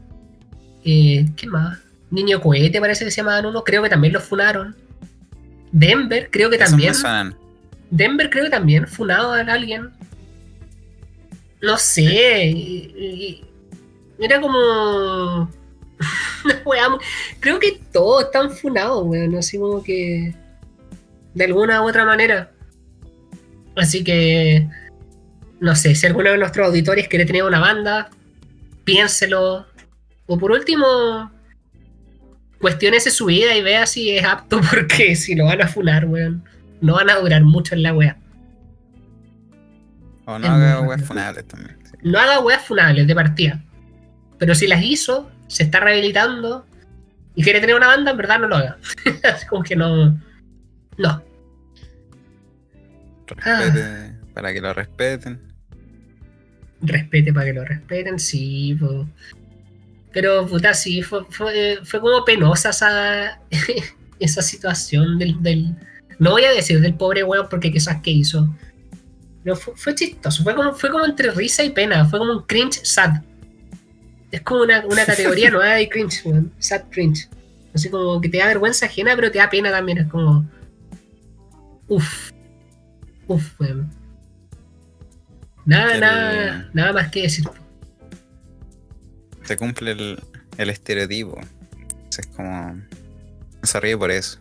Eh, 0.84 1.26
¿Qué 1.36 1.46
más? 1.48 1.78
Niño 2.10 2.40
Cohete 2.40 2.80
parece 2.80 3.04
que 3.04 3.10
se 3.10 3.18
llamaban 3.18 3.46
uno, 3.46 3.64
creo 3.64 3.82
que 3.82 3.88
también 3.88 4.12
los 4.12 4.22
funaron. 4.22 4.76
Denver, 5.72 6.28
creo 6.30 6.48
que 6.48 6.58
también. 6.58 6.94
Denver 7.90 8.30
creo 8.30 8.44
que 8.44 8.50
también 8.50 8.86
funado 8.86 9.32
a 9.32 9.40
alguien. 9.40 9.90
No 11.60 11.76
sé. 11.76 13.40
Era 14.18 14.40
como. 14.40 15.50
creo 17.40 17.58
que 17.58 17.80
todos 17.92 18.24
están 18.24 18.50
funados, 18.50 19.04
weón. 19.04 19.34
Así 19.36 19.58
como 19.58 19.82
que. 19.82 20.34
De 21.34 21.44
alguna 21.44 21.82
u 21.82 21.88
otra 21.88 22.04
manera. 22.04 22.52
Así 23.76 24.02
que 24.02 24.68
no 25.60 25.74
sé, 25.74 25.94
si 25.94 26.06
alguno 26.06 26.30
de 26.30 26.38
nuestros 26.38 26.66
auditores 26.68 27.08
quiere 27.08 27.24
tener 27.24 27.42
una 27.42 27.60
banda, 27.60 28.10
piénselo. 28.84 29.66
O 30.26 30.38
por 30.38 30.52
último, 30.52 31.30
cuestionese 32.60 33.10
su 33.10 33.26
vida 33.26 33.54
y 33.54 33.62
vea 33.62 33.86
si 33.86 34.10
es 34.16 34.24
apto, 34.24 34.60
porque 34.70 35.16
si 35.16 35.34
lo 35.34 35.46
van 35.46 35.62
a 35.62 35.68
funar, 35.68 36.04
weón, 36.06 36.44
no 36.80 36.94
van 36.94 37.10
a 37.10 37.16
durar 37.16 37.42
mucho 37.42 37.74
en 37.74 37.82
la 37.82 37.94
wea. 37.94 38.16
O 40.26 40.38
no 40.38 40.46
haga 40.46 40.80
weas 40.82 41.02
funables 41.04 41.48
también. 41.48 41.78
No 42.02 42.18
haga 42.18 42.40
weas 42.40 42.62
funables 42.64 43.06
de 43.06 43.14
partida. 43.14 43.64
Pero 44.38 44.54
si 44.54 44.66
las 44.66 44.82
hizo, 44.84 45.30
se 45.48 45.64
está 45.64 45.80
rehabilitando 45.80 46.66
y 47.34 47.42
quiere 47.42 47.60
tener 47.60 47.74
una 47.74 47.88
banda, 47.88 48.10
en 48.10 48.16
verdad 48.16 48.38
no 48.38 48.48
lo 48.48 48.56
haga. 48.56 48.78
como 49.48 49.62
que 49.62 49.74
no. 49.74 50.20
No. 50.98 51.22
Respete, 53.26 54.14
Para 54.34 54.52
que 54.52 54.60
lo 54.60 54.72
respeten 54.72 55.47
respete 56.80 57.32
para 57.32 57.46
que 57.46 57.52
lo 57.52 57.64
respeten, 57.64 58.18
sí. 58.18 58.78
Pero, 60.12 60.46
puta, 60.46 60.74
sí, 60.74 61.02
fue, 61.02 61.24
fue, 61.30 62.00
como 62.00 62.24
penosa 62.24 62.70
esa, 62.70 63.40
esa 64.20 64.42
situación 64.42 65.18
del, 65.18 65.42
del, 65.42 65.74
No 66.18 66.32
voy 66.32 66.44
a 66.44 66.52
decir 66.52 66.80
del 66.80 66.94
pobre 66.94 67.24
weón 67.24 67.48
porque 67.48 67.72
quizás 67.72 68.00
que 68.02 68.10
hizo. 68.10 68.48
Pero 69.44 69.56
fue, 69.56 69.74
fue 69.76 69.94
chistoso, 69.94 70.42
fue 70.42 70.54
como, 70.54 70.74
fue 70.74 70.90
como 70.90 71.04
entre 71.06 71.30
risa 71.30 71.62
y 71.62 71.70
pena, 71.70 72.04
fue 72.06 72.18
como 72.18 72.32
un 72.32 72.42
cringe 72.42 72.80
sad. 72.84 73.22
Es 74.30 74.42
como 74.42 74.62
una, 74.62 74.84
una 74.84 75.06
categoría 75.06 75.50
nueva 75.52 75.74
de 75.74 75.88
cringe, 75.88 76.24
weón. 76.24 76.52
Sad 76.58 76.84
cringe. 76.90 77.28
Así 77.74 77.90
como 77.90 78.20
que 78.20 78.28
te 78.28 78.38
da 78.38 78.46
vergüenza 78.46 78.86
ajena, 78.86 79.14
pero 79.14 79.30
te 79.30 79.38
da 79.38 79.50
pena 79.50 79.70
también. 79.70 79.98
Es 79.98 80.08
como. 80.08 80.48
Uff. 81.86 82.30
Uff, 83.26 83.60
weón. 83.60 83.97
Nada, 85.68 85.94
El- 85.94 86.00
nada, 86.00 86.70
nada 86.72 86.92
más 86.94 87.10
que 87.10 87.22
decir. 87.22 87.44
Se 89.42 89.56
cumple 89.56 89.92
el, 89.92 90.18
el 90.56 90.70
estereotipo. 90.70 91.38
Entonces, 91.78 92.20
es 92.20 92.26
como. 92.28 92.80
Se 93.62 93.78
ríe 93.80 93.96
por 93.98 94.10
eso. 94.10 94.38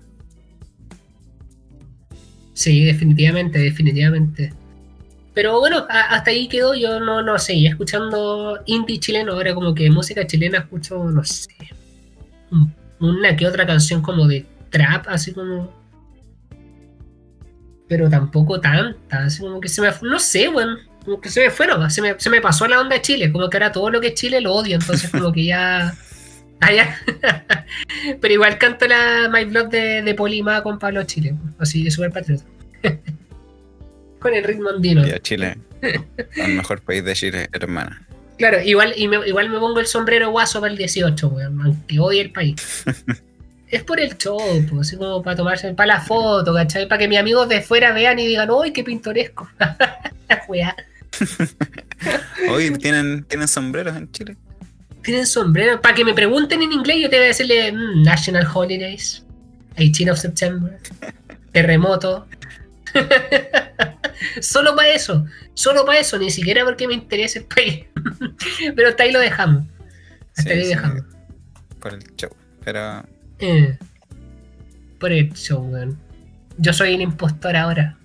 Sí, 2.54 2.84
definitivamente, 2.86 3.60
definitivamente. 3.60 4.54
Pero 5.34 5.60
bueno, 5.60 5.86
a- 5.90 6.16
hasta 6.16 6.32
ahí 6.32 6.48
quedó. 6.48 6.74
Yo 6.76 7.00
no, 7.00 7.22
no 7.22 7.38
seguía 7.40 7.72
escuchando 7.72 8.60
indie 8.66 9.00
chileno. 9.00 9.34
Ahora 9.34 9.54
como 9.54 9.76
que 9.76 9.90
música 9.90 10.26
chilena 10.26 10.60
escucho, 10.60 11.04
no 11.04 11.24
sé, 11.26 11.50
un- 12.52 12.74
una 13.00 13.36
que 13.36 13.46
otra 13.46 13.66
canción 13.68 14.02
como 14.02 14.28
de 14.28 14.46
trap, 14.72 15.08
así 15.10 15.34
como... 15.34 15.76
Pero 17.88 18.10
tampoco 18.10 18.60
tanta, 18.60 19.26
así 19.26 19.42
como 19.42 19.62
que 19.62 19.68
se 19.70 19.82
me... 19.82 19.90
No 20.02 20.20
sé, 20.20 20.48
bueno, 20.50 20.78
como 21.08 21.22
que 21.22 21.30
se 21.30 21.40
me 21.40 21.50
fueron, 21.52 21.90
se 21.90 22.02
me, 22.02 22.20
se 22.20 22.30
me 22.30 22.42
pasó 22.42 22.68
la 22.68 22.82
onda 22.82 22.98
de 22.98 23.02
Chile. 23.02 23.32
Como 23.32 23.50
que 23.50 23.56
ahora 23.56 23.72
todo 23.72 23.90
lo 23.90 24.02
que 24.02 24.08
es 24.08 24.14
Chile 24.14 24.42
lo 24.42 24.54
odio, 24.54 24.76
entonces 24.76 25.10
como 25.10 25.32
que 25.32 25.46
ya... 25.46 25.96
Ah, 26.60 26.74
ya. 26.74 27.00
Pero 28.20 28.34
igual 28.34 28.58
canto 28.58 28.88
la 28.88 29.30
My 29.32 29.46
Blood 29.46 29.68
de, 29.68 30.02
de 30.02 30.16
Polima 30.16 30.64
con 30.64 30.80
Pablo 30.80 31.04
Chile, 31.04 31.36
así 31.60 31.84
de 31.84 31.92
super 31.92 32.12
patriota. 32.12 32.44
con 34.20 34.34
el 34.34 34.44
ritmo 34.44 34.70
andino. 34.70 35.06
Y 35.06 35.12
a 35.12 35.20
Chile. 35.20 35.56
el 35.84 36.54
mejor 36.56 36.82
país 36.82 37.06
de 37.06 37.14
Chile, 37.14 37.48
hermana. 37.54 38.02
Claro, 38.40 38.60
igual, 38.60 38.96
y 38.98 39.08
me, 39.08 39.28
igual 39.28 39.52
me 39.52 39.60
pongo 39.60 39.80
el 39.80 39.86
sombrero 39.86 40.32
guaso 40.32 40.60
para 40.60 40.72
el 40.72 40.80
18, 40.80 41.28
weón, 41.28 41.62
aunque 41.62 42.00
odie 42.00 42.22
el 42.22 42.32
país. 42.32 42.56
es 43.70 43.84
por 43.84 44.00
el 44.00 44.18
show, 44.18 44.40
pues, 44.68 44.88
así 44.88 44.98
como 44.98 45.22
para 45.22 45.36
tomarse, 45.36 45.72
para 45.76 45.94
la 45.94 46.02
foto, 46.02 46.56
¿cachai? 46.56 46.88
Para 46.88 46.98
que 46.98 47.08
mis 47.08 47.20
amigos 47.20 47.48
de 47.50 47.62
fuera 47.62 47.92
vean 47.92 48.18
y 48.18 48.26
digan, 48.26 48.50
¡uy, 48.50 48.74
qué 48.74 48.84
pintoresco! 48.84 49.48
Weá. 50.48 50.76
Hoy 52.50 52.72
tienen, 52.78 53.24
tienen 53.26 53.48
sombreros 53.48 53.96
en 53.96 54.12
Chile. 54.12 54.38
Tienen 55.04 55.26
sombrero. 55.26 55.82
Para 55.82 55.96
que 55.96 56.06
me 56.06 56.14
pregunten 56.14 56.62
en 56.62 56.72
inglés, 56.72 56.98
yo 57.02 57.10
te 57.10 57.18
voy 57.18 57.26
a 57.26 57.28
decirle 57.30 57.72
mm, 57.72 58.04
National 58.04 58.48
Holidays, 58.54 59.26
18 59.78 60.12
of 60.12 60.20
September, 60.20 60.80
terremoto. 61.52 62.28
solo 64.42 64.76
para 64.76 64.90
eso, 64.90 65.26
solo 65.54 65.86
para 65.86 66.00
eso, 66.00 66.18
ni 66.18 66.32
siquiera 66.32 66.64
porque 66.66 66.88
me 66.88 66.94
interesa 66.94 67.40
el 67.40 67.46
país. 67.46 67.86
Pero 68.76 68.90
hasta 68.90 69.04
ahí 69.04 69.12
lo 69.12 69.20
dejamos. 69.20 69.66
Hasta 70.36 70.44
Sí, 70.44 70.50
ahí 70.50 70.64
sí, 70.64 70.70
dejamos. 70.70 71.04
Por 71.80 71.94
el 71.94 72.16
show. 72.16 72.32
Pero 72.64 73.04
Eh, 73.40 73.78
por 75.00 75.12
el 75.12 75.32
show, 75.34 75.62
weón. 75.62 75.98
Yo 76.58 76.74
soy 76.74 76.96
el 76.96 77.02
impostor 77.02 77.56
ahora. 77.56 77.98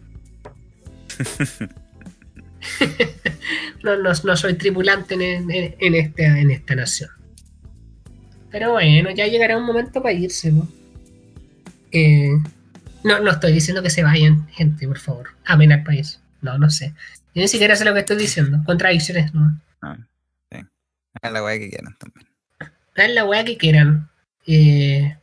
no, 3.82 3.96
no, 3.96 4.10
no 4.24 4.36
soy 4.36 4.54
tripulante 4.54 5.14
en, 5.14 5.50
en- 5.50 5.74
en 5.78 5.94
esta, 5.94 6.22
en 6.38 6.50
esta 6.50 6.74
nación. 6.74 7.10
Pero 8.50 8.72
bueno, 8.72 9.10
ya 9.10 9.26
llegará 9.26 9.56
un 9.56 9.64
momento 9.64 10.02
para 10.02 10.12
irse, 10.12 10.52
¿no? 10.52 10.68
Eh, 11.90 12.30
no, 13.04 13.20
no 13.20 13.30
estoy 13.30 13.52
diciendo 13.52 13.82
que 13.82 13.90
se 13.90 14.02
vayan, 14.02 14.46
gente, 14.48 14.86
por 14.86 14.98
favor. 14.98 15.28
Amen 15.46 15.72
al 15.72 15.82
país. 15.82 16.20
No, 16.42 16.58
no 16.58 16.70
sé. 16.70 16.94
Yo 17.34 17.40
ni 17.42 17.48
siquiera 17.48 17.76
sé 17.76 17.84
lo 17.84 17.94
que 17.94 18.00
estoy 18.00 18.16
diciendo. 18.16 18.60
Contradicciones, 18.66 19.32
¿no? 19.34 19.58
hagan 21.14 21.34
la 21.34 21.44
weá 21.44 21.58
que 21.58 21.68
quieran 21.68 21.96
también. 21.98 22.26
Hagan 22.96 23.14
la 23.14 23.24
weá 23.24 23.44
que 23.44 23.56
quieran. 23.56 24.08
Eh, 24.46 25.16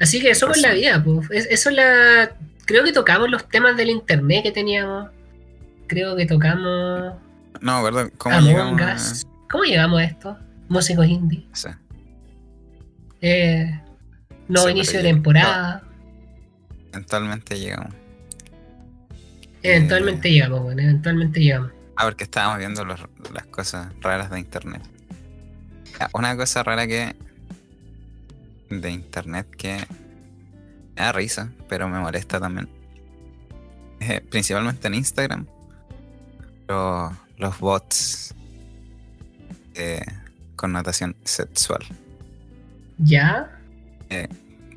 así 0.00 0.20
que 0.20 0.30
eso 0.30 0.50
es 0.50 0.62
la 0.62 0.72
vida, 0.74 1.02
pues. 1.04 1.28
Es- 1.30 1.46
Eso 1.50 1.70
es 1.70 1.76
la. 1.76 2.36
Creo 2.64 2.84
que 2.84 2.92
tocamos 2.92 3.28
los 3.30 3.48
temas 3.48 3.76
del 3.76 3.90
internet 3.90 4.42
que 4.44 4.52
teníamos. 4.52 5.10
Creo 5.92 6.16
que 6.16 6.26
tocamos. 6.26 7.14
No, 7.60 7.76
acuerdo 7.76 8.10
cómo 8.18 8.36
Among 8.36 8.48
llegamos 8.78 9.24
a. 9.24 9.48
¿Cómo 9.50 9.64
llegamos 9.64 10.00
a 10.00 10.04
esto? 10.04 10.38
Músicos 10.68 11.06
indie. 11.06 11.46
sea, 11.52 11.78
Eh, 13.20 13.80
nuevo 14.48 14.66
Sí, 14.68 14.72
inicio 14.72 14.98
de 14.98 15.04
temporada. 15.04 15.82
eventualmente 16.92 17.58
llegamos. 17.58 17.94
Eventualmente 19.62 20.28
Eh. 20.28 20.32
llegamos, 20.32 20.62
bueno, 20.62 20.82
eventualmente 20.82 21.40
llegamos. 21.40 21.70
Ah, 21.96 22.04
porque 22.04 22.24
estábamos 22.24 22.58
viendo 22.58 22.84
los- 22.84 23.00
las 23.32 23.46
cosas 23.46 23.92
raras 24.00 24.30
de 24.30 24.40
internet. 24.40 24.82
Una 26.14 26.36
cosa 26.36 26.62
rara 26.62 26.86
que. 26.86 27.14
de 28.70 28.90
internet 28.90 29.46
que. 29.56 29.76
me 30.96 31.02
da 31.02 31.12
risa, 31.12 31.50
pero 31.68 31.88
me 31.88 31.98
molesta 32.00 32.40
también. 32.40 32.68
Eh, 34.00 34.20
principalmente 34.28 34.88
en 34.88 34.94
Instagram. 34.94 35.46
Los, 36.72 37.12
los 37.36 37.58
bots. 37.58 38.34
De 39.74 40.02
connotación 40.56 41.16
sexual. 41.24 41.82
¿Ya? 42.98 43.50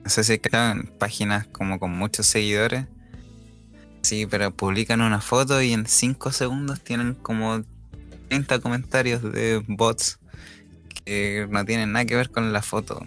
No 0.03 0.09
sé 0.09 0.23
si 0.23 0.39
crean 0.39 0.89
páginas 0.99 1.47
como 1.47 1.79
con 1.79 1.91
muchos 1.91 2.27
seguidores. 2.27 2.85
Sí, 4.01 4.25
pero 4.25 4.51
publican 4.51 5.01
una 5.01 5.21
foto 5.21 5.61
y 5.61 5.73
en 5.73 5.85
5 5.87 6.31
segundos 6.31 6.81
tienen 6.81 7.13
como 7.15 7.63
30 8.29 8.59
comentarios 8.59 9.23
de 9.23 9.63
bots 9.67 10.19
que 11.05 11.47
no 11.49 11.65
tienen 11.65 11.91
nada 11.91 12.05
que 12.05 12.15
ver 12.15 12.29
con 12.29 12.51
la 12.51 12.61
foto. 12.61 13.05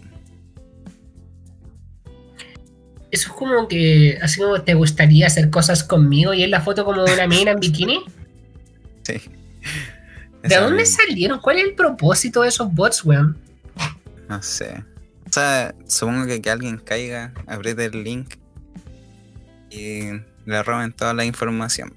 Eso 3.11 3.29
es 3.31 3.35
como 3.35 3.69
que. 3.69 4.19
Así 4.23 4.41
como 4.41 4.63
te 4.63 4.75
gustaría 4.75 5.27
hacer 5.27 5.51
cosas 5.51 5.85
conmigo 5.85 6.35
y 6.35 6.43
es 6.43 6.51
la 6.51 6.61
foto 6.61 6.85
como 6.85 7.05
de 7.05 7.15
una 7.15 7.27
mina 7.27 7.53
en 7.53 7.61
bikini. 7.61 8.05
Sí. 9.09 9.31
¿De 10.43 10.49
Esa 10.49 10.61
dónde 10.61 10.85
salieron? 10.87 11.41
¿Cuál 11.41 11.59
es 11.59 11.65
el 11.65 11.75
propósito 11.75 12.43
de 12.43 12.49
esos 12.49 12.73
bots, 12.73 13.05
weón? 13.05 13.37
No 14.29 14.43
sé. 14.43 14.85
O 15.29 15.33
sea, 15.33 15.75
supongo 15.87 16.27
que, 16.27 16.41
que 16.41 16.51
alguien 16.51 16.79
caiga, 16.79 17.33
apriete 17.47 17.87
el 17.87 18.05
link 18.05 18.35
y 19.71 20.11
le 20.47 20.63
roben 20.63 20.93
toda 20.93 21.15
la 21.15 21.25
información. 21.25 21.93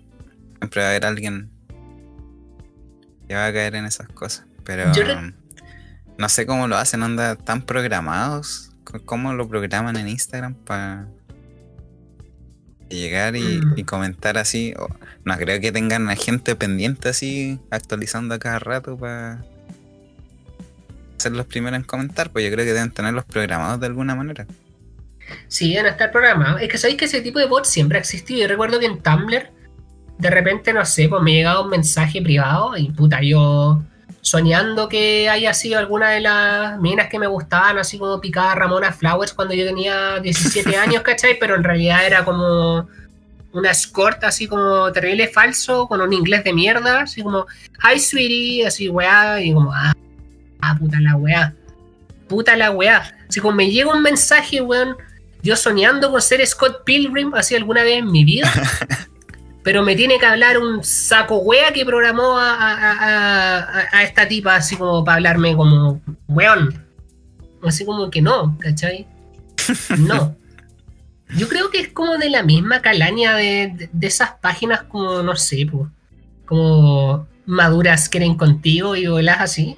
Siempre 0.60 0.82
va 0.82 0.88
a 0.88 0.90
haber 0.92 1.06
alguien 1.06 1.50
que 3.28 3.36
va 3.36 3.46
a 3.48 3.54
caer 3.54 3.76
en 3.76 3.86
esas 3.86 4.08
cosas. 4.10 4.46
Pero 4.64 4.92
re- 4.94 5.34
no 6.18 6.30
sé 6.30 6.46
cómo 6.46 6.68
lo 6.68 6.78
hacen, 6.78 7.04
onda 7.04 7.36
tan 7.36 7.62
programados. 7.62 8.72
¿Cómo 9.06 9.34
lo 9.34 9.48
programan 9.48 9.96
en 9.96 10.08
Instagram 10.10 10.54
para 10.56 11.08
llegar 12.96 13.36
y, 13.36 13.42
Mm. 13.42 13.74
y 13.78 13.84
comentar 13.84 14.38
así? 14.38 14.74
No 15.26 15.38
creo 15.38 15.60
que 15.62 15.72
tengan 15.72 16.10
a 16.10 16.16
gente 16.16 16.56
pendiente 16.56 17.10
así, 17.10 17.60
actualizando 17.70 18.36
a 18.36 18.40
cada 18.40 18.60
rato 18.60 18.98
para 18.98 19.44
ser 21.18 21.34
los 21.34 21.46
primeros 21.46 21.78
en 21.78 21.84
comentar, 21.86 22.32
pues 22.32 22.44
yo 22.46 22.52
creo 22.52 22.66
que 22.66 22.74
deben 22.74 22.92
tenerlos 22.92 23.26
programados 23.26 23.80
de 23.80 23.86
alguna 23.88 24.16
manera. 24.16 24.48
Sí, 25.48 25.74
deben 25.74 25.92
estar 25.92 26.12
programados. 26.12 26.62
Es 26.62 26.70
que 26.70 26.78
sabéis 26.78 26.98
que 26.98 27.06
ese 27.06 27.22
tipo 27.22 27.40
de 27.40 27.46
bots 27.46 27.70
siempre 27.70 27.98
ha 27.98 28.02
existido. 28.02 28.42
Yo 28.42 28.48
recuerdo 28.48 28.80
que 28.80 28.88
en 28.88 29.02
Tumblr, 29.02 29.50
de 30.18 30.30
repente, 30.30 30.74
no 30.74 30.84
sé, 30.86 31.08
pues 31.08 31.22
me 31.22 31.34
llegaba 31.34 31.62
un 31.62 31.70
mensaje 31.70 32.22
privado 32.22 32.76
y 32.76 32.92
puta, 32.92 33.22
yo 33.22 33.82
soñando 34.22 34.88
que 34.88 35.30
haya 35.30 35.54
sido 35.54 35.80
alguna 35.80 36.12
de 36.12 36.22
las 36.22 36.80
minas 36.80 37.10
que 37.10 37.20
me 37.20 37.28
gustaban, 37.28 37.78
así 37.78 37.98
como 37.98 38.22
picada 38.22 38.56
Ramona 38.56 38.92
Flowers 38.92 39.34
cuando 39.34 39.54
yo 39.54 39.66
tenía 39.66 40.20
17 40.20 40.76
años, 40.78 41.02
¿cachai? 41.02 41.38
Pero 41.40 41.56
en 41.56 41.64
realidad 41.64 42.06
era 42.06 42.24
como 42.24 42.88
una 43.54 43.72
escort 43.72 44.24
así 44.24 44.48
como 44.48 44.92
terrible 44.92 45.28
falso, 45.28 45.88
con 45.88 46.02
un 46.02 46.14
inglés 46.14 46.44
de 46.44 46.54
mierda, 46.54 47.02
así 47.02 47.22
como, 47.22 47.46
hi 47.84 48.00
sweetie, 48.00 48.66
así 48.66 48.88
weá, 48.90 49.42
y 49.42 49.54
como, 49.54 49.74
ah, 49.74 49.94
ah, 50.62 50.76
puta 50.80 51.00
la 51.02 51.16
weá, 51.16 51.54
puta 52.28 52.56
la 52.56 52.72
weá. 52.72 53.18
Así 53.28 53.40
como 53.40 53.56
me 53.56 53.70
llega 53.70 53.92
un 53.92 54.02
mensaje, 54.02 54.62
weón, 54.62 54.96
yo 55.42 55.56
soñando 55.56 56.12
con 56.12 56.22
ser 56.22 56.46
Scott 56.46 56.84
Pilgrim 56.84 57.34
así 57.34 57.56
alguna 57.56 57.84
vez 57.84 58.00
en 58.00 58.12
mi 58.12 58.24
vida. 58.24 58.52
pero 59.64 59.84
me 59.84 59.96
tiene 59.96 60.18
que 60.20 60.26
hablar 60.26 60.58
un 60.58 60.84
saco 60.84 61.38
wea 61.40 61.72
que 61.72 61.86
programó 61.86 62.38
a, 62.38 62.54
a- 62.56 63.88
a- 63.92 64.04
esta 64.04 64.28
tipa 64.28 64.56
así 64.56 64.76
como 64.76 65.04
para 65.04 65.18
hablarme 65.18 65.56
como 65.56 66.02
weón. 66.28 66.84
Así 67.64 67.86
como 67.86 68.10
que 68.10 68.22
no, 68.22 68.58
¿cachai? 68.60 69.06
No. 70.00 70.36
Yo 71.38 71.48
creo 71.48 71.70
que 71.70 71.80
es 71.80 71.88
como 71.90 72.18
de 72.18 72.30
la 72.30 72.44
misma 72.44 72.82
calaña 72.82 73.36
de, 73.36 73.72
de- 73.76 73.90
de 73.92 74.08
esas 74.08 74.32
páginas 74.42 74.82
como, 74.84 75.22
no 75.22 75.36
sé, 75.36 75.66
po, 75.72 75.90
como 76.46 77.28
maduras 77.46 78.10
quieren 78.10 78.36
contigo 78.36 78.96
y 78.96 79.08
volas 79.08 79.40
así. 79.42 79.78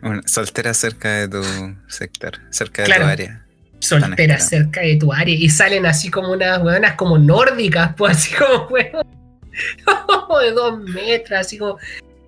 Bueno, 0.00 0.20
soltera 0.26 0.74
cerca 0.74 1.10
de 1.10 1.28
tu 1.28 1.42
sector, 1.88 2.38
cerca 2.50 2.82
de 2.82 2.86
Claro. 2.86 3.04
tu 3.04 3.08
área. 3.10 3.43
Solteras 3.84 4.48
cerca 4.48 4.80
de 4.80 4.96
tu 4.96 5.12
área 5.12 5.34
y 5.34 5.48
salen 5.48 5.86
así 5.86 6.10
como 6.10 6.32
unas 6.32 6.62
weonas 6.62 6.94
como 6.94 7.18
nórdicas, 7.18 7.94
pues 7.96 8.16
así 8.16 8.34
como 8.34 8.66
weón 8.68 9.06
de 10.42 10.50
dos 10.52 10.80
metros, 10.80 11.40
así 11.40 11.58
como 11.58 11.78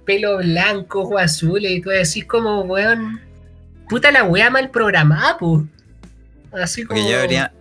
pelo 0.04 0.38
blanco, 0.38 1.02
ojos 1.02 1.20
azules 1.20 1.70
y 1.72 1.80
tú 1.80 1.90
decís 1.90 2.24
como 2.24 2.60
weón, 2.62 3.20
puta 3.88 4.10
la 4.10 4.24
wea 4.24 4.50
mal 4.50 4.70
programada, 4.70 5.36
pues. 5.38 5.64
Así 6.52 6.84
como. 6.84 6.98
Porque 6.98 7.12
yo 7.12 7.20
habría, 7.20 7.52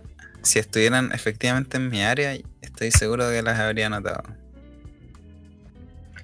si 0.42 0.58
estuvieran 0.58 1.10
efectivamente 1.12 1.76
en 1.76 1.90
mi 1.90 2.02
área, 2.02 2.36
estoy 2.62 2.90
seguro 2.90 3.28
de 3.28 3.36
que 3.36 3.42
las 3.42 3.58
habría 3.58 3.88
notado. 3.88 4.22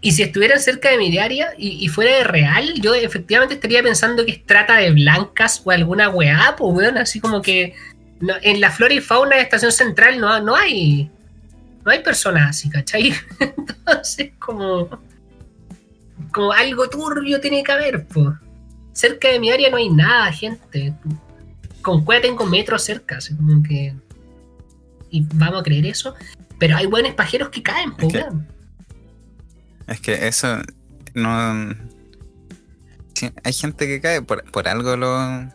Y 0.05 0.11
si 0.13 0.25
estuvieran 0.25 0.59
cerca 0.59 0.91
de 0.91 0.99
mi 0.99 1.17
área 1.17 1.55
y, 1.57 1.87
fuera 1.87 2.17
de 2.17 2.25
real, 2.25 2.75
yo 2.81 2.93
efectivamente 2.93 3.55
estaría 3.55 3.85
pensando 3.85 4.27
que 4.27 4.33
es 4.33 4.45
trata 4.45 4.77
de 4.77 4.91
blancas 4.91 5.63
o 5.65 5.71
alguna 5.71 6.09
weá, 6.09 6.57
pues 6.59 6.75
weón, 6.75 6.99
así 6.99 7.21
como 7.21 7.41
que 7.41 7.75
en 8.43 8.61
la 8.61 8.73
flora 8.73 8.95
y 8.95 9.01
fauna 9.01 9.37
de 9.37 9.43
Estación 9.43 9.71
Central 9.71 10.19
no, 10.19 10.41
no 10.41 10.57
hay 10.57 11.09
no 11.85 11.93
hay 11.93 12.01
personas 12.01 12.51
así, 12.51 12.69
¿cachai? 12.69 13.15
Entonces 13.39 14.33
como 14.41 14.89
como 16.33 16.51
algo 16.51 16.89
turbio 16.89 17.41
tiene 17.41 17.63
que 17.63 17.71
haber, 17.71 18.05
pues. 18.07 18.35
Cerca 18.93 19.29
de 19.29 19.39
mi 19.39 19.51
área 19.51 19.71
no 19.71 19.77
hay 19.77 19.89
nada, 19.89 20.33
gente. 20.33 20.95
Con 21.81 22.05
cueva 22.05 22.23
tengo 22.23 22.45
metro 22.45 22.77
cerca, 22.77 23.19
así 23.19 23.37
como 23.37 23.63
que 23.63 23.95
y 25.13 25.27
vamos 25.35 25.61
a 25.61 25.63
creer 25.63 25.87
eso, 25.87 26.15
pero 26.59 26.77
hay 26.77 26.87
buenos 26.87 27.15
pajeros 27.15 27.51
que 27.51 27.63
caen, 27.63 27.93
pues, 27.93 28.15
weón. 28.15 28.49
Es 29.87 30.01
que 30.01 30.27
eso 30.29 30.59
no. 31.15 31.75
hay 33.45 33.53
gente 33.53 33.87
que 33.87 34.01
cae, 34.01 34.23
por, 34.23 34.69
algo 34.69 34.97
lo, 34.97 35.49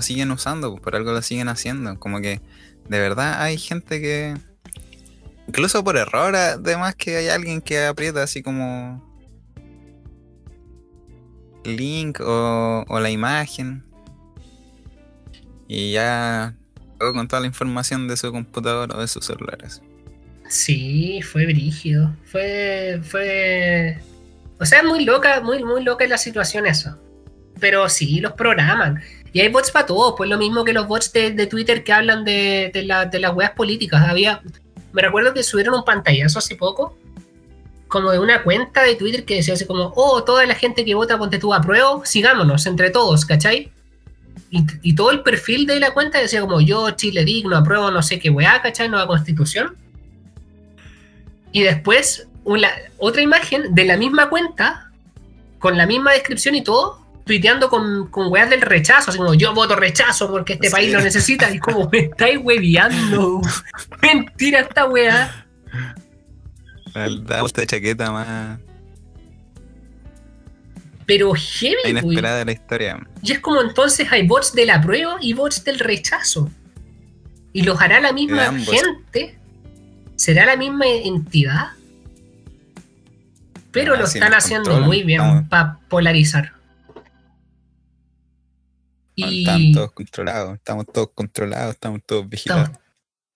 siguen 0.00 0.30
usando, 0.30 0.76
por 0.76 0.96
algo 0.96 1.12
lo 1.12 1.22
siguen 1.22 1.48
haciendo. 1.48 1.98
Como 1.98 2.20
que 2.20 2.40
de 2.88 2.98
verdad 2.98 3.42
hay 3.42 3.58
gente 3.58 4.00
que. 4.00 4.36
Incluso 5.46 5.82
por 5.82 5.96
error, 5.96 6.36
además 6.36 6.94
que 6.94 7.16
hay 7.16 7.28
alguien 7.28 7.60
que 7.60 7.84
aprieta 7.86 8.22
así 8.22 8.42
como. 8.42 9.06
Link 11.64 12.20
o, 12.20 12.84
la 13.00 13.10
imagen. 13.10 13.84
Y 15.66 15.92
ya. 15.92 16.56
Con 16.98 17.28
toda 17.28 17.40
la 17.40 17.46
información 17.46 18.08
de 18.08 18.16
su 18.16 18.32
computadora 18.32 18.96
o 18.96 19.00
de 19.00 19.06
sus 19.06 19.24
celulares. 19.24 19.82
Sí, 20.48 21.20
fue 21.22 21.46
brígido. 21.46 22.14
Fue. 22.24 23.00
fue. 23.02 23.98
O 24.58 24.64
sea, 24.64 24.82
muy 24.82 25.04
loca, 25.04 25.40
muy, 25.40 25.62
muy 25.62 25.84
loca 25.84 26.06
la 26.06 26.18
situación 26.18 26.66
eso. 26.66 26.96
Pero 27.60 27.88
sí, 27.88 28.20
los 28.20 28.32
programan. 28.32 29.02
Y 29.32 29.40
hay 29.40 29.48
bots 29.48 29.70
para 29.70 29.86
todos, 29.86 30.14
pues 30.16 30.30
lo 30.30 30.38
mismo 30.38 30.64
que 30.64 30.72
los 30.72 30.88
bots 30.88 31.12
de, 31.12 31.46
Twitter 31.46 31.84
que 31.84 31.92
hablan 31.92 32.24
de, 32.24 32.70
de, 32.72 32.84
las 32.84 33.34
weas 33.34 33.52
políticas. 33.52 34.08
Había. 34.08 34.42
Me 34.92 35.02
recuerdo 35.02 35.34
que 35.34 35.42
subieron 35.42 35.74
un 35.74 35.84
pantallazo 35.84 36.38
hace 36.38 36.56
poco. 36.56 36.96
Como 37.88 38.10
de 38.10 38.18
una 38.18 38.42
cuenta 38.42 38.82
de 38.82 38.96
Twitter 38.96 39.24
que 39.24 39.36
decía 39.36 39.54
así 39.54 39.64
como, 39.64 39.92
oh, 39.96 40.22
toda 40.22 40.44
la 40.44 40.54
gente 40.54 40.84
que 40.84 40.94
vota 40.94 41.16
ponte 41.16 41.38
tú 41.38 41.54
a 41.54 41.62
prueba, 41.62 42.04
sigámonos 42.04 42.66
entre 42.66 42.90
todos, 42.90 43.24
¿cachai? 43.24 43.72
Y, 44.50 44.64
y, 44.82 44.94
todo 44.94 45.10
el 45.10 45.22
perfil 45.22 45.66
de 45.66 45.80
la 45.80 45.92
cuenta 45.92 46.18
decía 46.18 46.40
como 46.40 46.60
yo, 46.60 46.90
Chile 46.92 47.24
digno, 47.24 47.56
apruebo 47.56 47.90
no 47.90 48.02
sé 48.02 48.18
qué 48.18 48.28
weá, 48.28 48.60
¿cachai? 48.60 48.88
Nueva 48.88 49.06
constitución. 49.06 49.76
Y 51.52 51.62
después 51.62 52.28
una, 52.44 52.70
otra 52.98 53.22
imagen 53.22 53.74
de 53.74 53.84
la 53.84 53.96
misma 53.96 54.28
cuenta, 54.28 54.90
con 55.58 55.76
la 55.76 55.86
misma 55.86 56.12
descripción 56.12 56.54
y 56.54 56.62
todo, 56.62 57.04
tuiteando 57.24 57.68
con, 57.68 58.08
con 58.08 58.32
weas 58.32 58.48
del 58.48 58.62
rechazo, 58.62 59.10
así 59.10 59.18
como 59.18 59.34
yo 59.34 59.52
voto 59.54 59.76
rechazo 59.76 60.30
porque 60.30 60.54
este 60.54 60.70
país 60.70 60.92
lo 60.92 61.00
necesita. 61.00 61.52
Y 61.54 61.58
como 61.58 61.88
me 61.90 61.98
estáis 61.98 62.38
hueviando. 62.42 63.42
Mentira 64.02 64.60
esta 64.60 64.86
wea. 64.88 65.46
La 66.94 67.44
esta 67.44 67.66
chaqueta 67.66 68.10
más. 68.10 68.58
Pero 71.06 71.32
heavy, 71.34 71.76
Inesperada 71.86 72.38
de 72.38 72.44
la 72.46 72.52
historia. 72.52 73.06
Y 73.22 73.32
es 73.32 73.40
como 73.40 73.62
entonces 73.62 74.10
hay 74.10 74.26
bots 74.26 74.52
de 74.52 74.66
la 74.66 74.80
prueba 74.80 75.16
y 75.20 75.32
bots 75.32 75.64
del 75.64 75.78
rechazo. 75.78 76.50
Y 77.52 77.62
los 77.62 77.80
hará 77.80 78.00
la 78.00 78.12
misma 78.12 78.52
gente 78.58 79.37
¿Será 80.18 80.44
la 80.44 80.56
misma 80.56 80.84
entidad? 80.86 81.68
Pero 83.70 83.94
ah, 83.94 83.98
lo 83.98 84.04
están 84.04 84.34
haciendo 84.34 84.80
muy 84.80 85.04
bien 85.04 85.48
para 85.48 85.78
polarizar. 85.88 86.54
Y... 89.14 89.40
Están 89.40 89.72
todos 89.72 89.92
controlados, 89.92 90.54
estamos 90.54 90.86
todos 90.92 91.10
controlados, 91.14 91.74
estamos 91.74 92.00
todos 92.04 92.28
vigilados. 92.28 92.70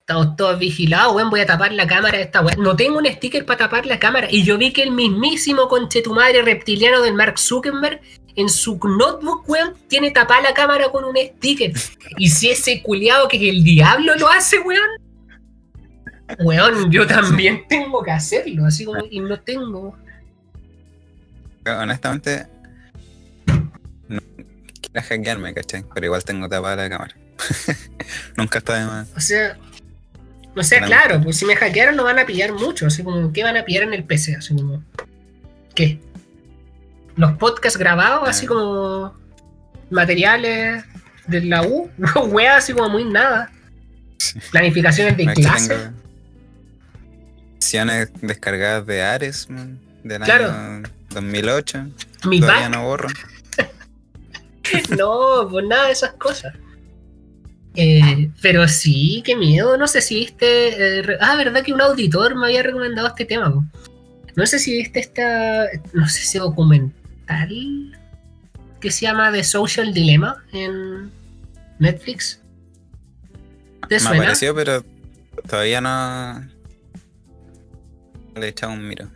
Estamos, 0.01 0.37
todos 0.37 0.59
vigilados, 0.59 1.15
weón. 1.15 1.31
Voy 1.31 1.39
a 1.39 1.47
tapar 1.47 1.73
la 1.73 1.87
cámara 1.87 2.19
de 2.19 2.25
esta 2.25 2.41
weón. 2.41 2.61
No 2.61 2.75
tengo 2.75 2.99
un 2.99 3.07
sticker 3.07 3.47
para 3.47 3.59
tapar 3.59 3.87
la 3.87 4.01
cámara. 4.01 4.27
Y 4.29 4.43
yo 4.43 4.59
vi 4.59 4.73
que 4.73 4.83
el 4.83 4.91
mismísimo 4.91 5.69
conchetumadre 5.69 6.43
reptiliano 6.43 7.01
del 7.03 7.15
Mark 7.15 7.39
Zuckerberg 7.39 8.01
en 8.35 8.49
su 8.49 8.81
notebook, 8.83 9.49
weón, 9.49 9.75
tiene 9.87 10.11
tapada 10.11 10.43
la 10.43 10.55
cámara 10.55 10.89
con 10.91 11.05
un 11.05 11.15
sticker. 11.17 11.73
Y 12.19 12.29
si 12.31 12.51
ese 12.51 12.83
culiado 12.83 13.29
que 13.29 13.49
el 13.49 13.63
diablo 13.63 14.17
lo 14.17 14.29
hace, 14.29 14.59
weón, 14.59 14.89
Weón, 16.39 16.91
yo 16.91 17.07
también 17.07 17.67
tengo 17.69 18.03
que 18.03 18.11
hacerlo, 18.11 18.67
así 18.67 18.85
como, 18.85 19.05
y 19.11 19.21
no 19.21 19.39
tengo. 19.41 19.97
Honestamente, 21.67 22.47
no 24.09 24.21
quiero 24.81 25.07
hackearme, 25.09 25.55
¿cachai? 25.55 25.85
Pero 25.95 26.07
igual 26.07 26.25
tengo 26.25 26.49
tapada 26.49 26.77
la 26.77 26.91
cámara. 26.91 27.17
Nunca 28.37 28.59
está 28.59 28.79
de 28.79 28.87
más. 28.87 29.13
O 29.17 29.21
sea, 29.21 29.59
o 30.55 30.63
sea, 30.63 30.83
claro, 30.83 31.21
pues 31.23 31.37
si 31.37 31.45
me 31.45 31.57
hackearon 31.57 31.97
no 31.97 32.05
van 32.05 32.19
a 32.19 32.27
pillar 32.27 32.53
mucho, 32.53 32.87
así 32.87 33.03
como, 33.03 33.33
¿qué 33.33 33.43
van 33.43 33.57
a 33.57 33.65
pillar 33.65 33.85
en 33.85 33.95
el 33.95 34.05
PC? 34.05 34.37
Así 34.37 34.55
como, 34.55 34.83
¿qué? 35.75 36.01
Los 37.17 37.33
podcasts 37.35 37.79
grabados, 37.79 38.29
así 38.29 38.47
como 38.47 39.15
materiales 39.91 40.85
de 41.27 41.43
la 41.43 41.63
U, 41.63 41.91
wea, 42.29 42.57
así 42.57 42.73
como 42.73 42.89
muy 42.89 43.05
nada. 43.05 43.51
Planificaciones 44.51 45.17
de 45.17 45.27
clase 45.33 45.91
descargadas 48.21 48.87
de 48.87 49.03
Ares 49.03 49.49
del 50.03 50.23
año 50.23 50.83
2008. 51.11 51.87
Mi 52.27 52.41
Todavía 52.41 52.69
no 52.69 52.85
borro. 52.85 53.09
no, 54.99 55.49
pues 55.51 55.67
nada 55.67 55.87
de 55.87 55.93
esas 55.93 56.13
cosas. 56.15 56.55
Eh, 57.75 58.31
pero 58.41 58.69
sí, 58.69 59.23
qué 59.25 59.35
miedo. 59.37 59.77
No 59.77 59.87
sé 59.87 60.01
si 60.01 60.17
viste. 60.17 61.01
Eh, 61.01 61.17
ah, 61.21 61.37
verdad 61.37 61.63
que 61.63 61.73
un 61.73 61.81
auditor 61.81 62.35
me 62.35 62.47
había 62.47 62.63
recomendado 62.63 63.09
este 63.09 63.25
tema. 63.25 63.53
No 64.35 64.47
sé 64.47 64.59
si 64.59 64.77
viste 64.77 65.01
esta. 65.01 65.67
No 65.93 66.09
sé 66.09 66.23
si 66.23 66.39
documental 66.39 66.93
que 68.81 68.91
se 68.91 69.03
llama 69.03 69.33
The 69.33 69.45
Social 69.45 69.95
Dilemma 69.95 70.45
en 70.53 71.11
Netflix. 71.79 72.41
¿Te 73.89 74.01
Me 74.01 74.19
apareció, 74.19 74.55
pero 74.55 74.85
todavía 75.49 75.81
no, 75.81 76.49
le 78.35 78.49
echaba 78.49 78.73
un 78.73 78.87
miro. 78.87 79.09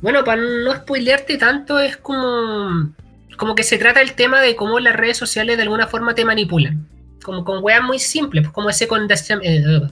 Bueno, 0.00 0.24
para 0.24 0.42
no 0.42 0.74
spoilearte 0.74 1.38
tanto, 1.38 1.78
es 1.78 1.96
como, 1.96 2.92
como 3.36 3.54
que 3.54 3.62
se 3.62 3.78
trata 3.78 4.02
el 4.02 4.12
tema 4.12 4.40
de 4.40 4.56
cómo 4.56 4.78
las 4.78 4.94
redes 4.94 5.16
sociales 5.16 5.56
de 5.56 5.62
alguna 5.62 5.86
forma 5.86 6.14
te 6.14 6.24
manipulan. 6.24 6.86
Como 7.22 7.44
con 7.44 7.62
weas 7.64 7.82
muy 7.82 7.98
simples, 7.98 8.44
pues 8.44 8.54
como 8.54 8.70
ese 8.70 8.86
condicionamiento. 8.86 9.86
Eh, 9.86 9.90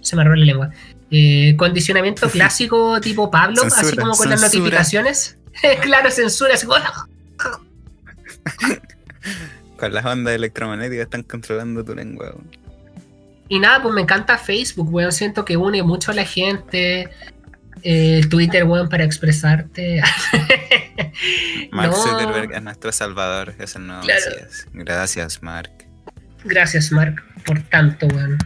se 0.00 0.16
me 0.16 0.22
arrolla 0.22 0.40
la 0.40 0.46
lengua. 0.46 0.70
Eh, 1.10 1.54
condicionamiento 1.56 2.28
clásico 2.32 3.00
tipo 3.00 3.30
Pablo, 3.30 3.62
así 3.62 3.96
como 3.96 4.16
con 4.16 4.28
las 4.28 4.40
notificaciones. 4.42 5.38
claro, 5.82 6.10
censura, 6.10 6.54
así 6.54 6.66
con 9.78 9.94
las 9.94 10.04
ondas 10.04 10.34
electromagnéticas 10.34 11.04
están 11.04 11.22
controlando 11.22 11.84
tu 11.84 11.94
lengua. 11.94 12.34
Y 13.48 13.58
nada, 13.58 13.82
pues 13.82 13.94
me 13.94 14.00
encanta 14.02 14.38
Facebook, 14.38 14.92
weón. 14.92 15.12
Siento 15.12 15.44
que 15.44 15.56
une 15.56 15.82
mucho 15.82 16.10
a 16.10 16.14
la 16.14 16.24
gente. 16.24 17.10
El 17.84 18.28
Twitter, 18.30 18.64
weón, 18.64 18.88
para 18.88 19.04
expresarte. 19.04 20.00
Mark 21.70 21.94
Zuckerberg 21.94 22.52
es 22.52 22.62
nuestro 22.62 22.90
salvador, 22.92 23.54
eso 23.58 23.78
no 23.78 24.00
Gracias. 24.02 24.66
gracias, 24.72 25.42
Mark. 25.42 25.70
Gracias, 26.44 26.90
Mark, 26.90 27.22
por 27.44 27.60
tanto, 27.64 28.06
weón. 28.06 28.38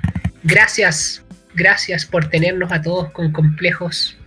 Gracias, 0.42 1.22
gracias 1.54 2.04
por 2.04 2.28
tenernos 2.28 2.72
a 2.72 2.82
todos 2.82 3.12
con 3.12 3.30
complejos 3.30 4.18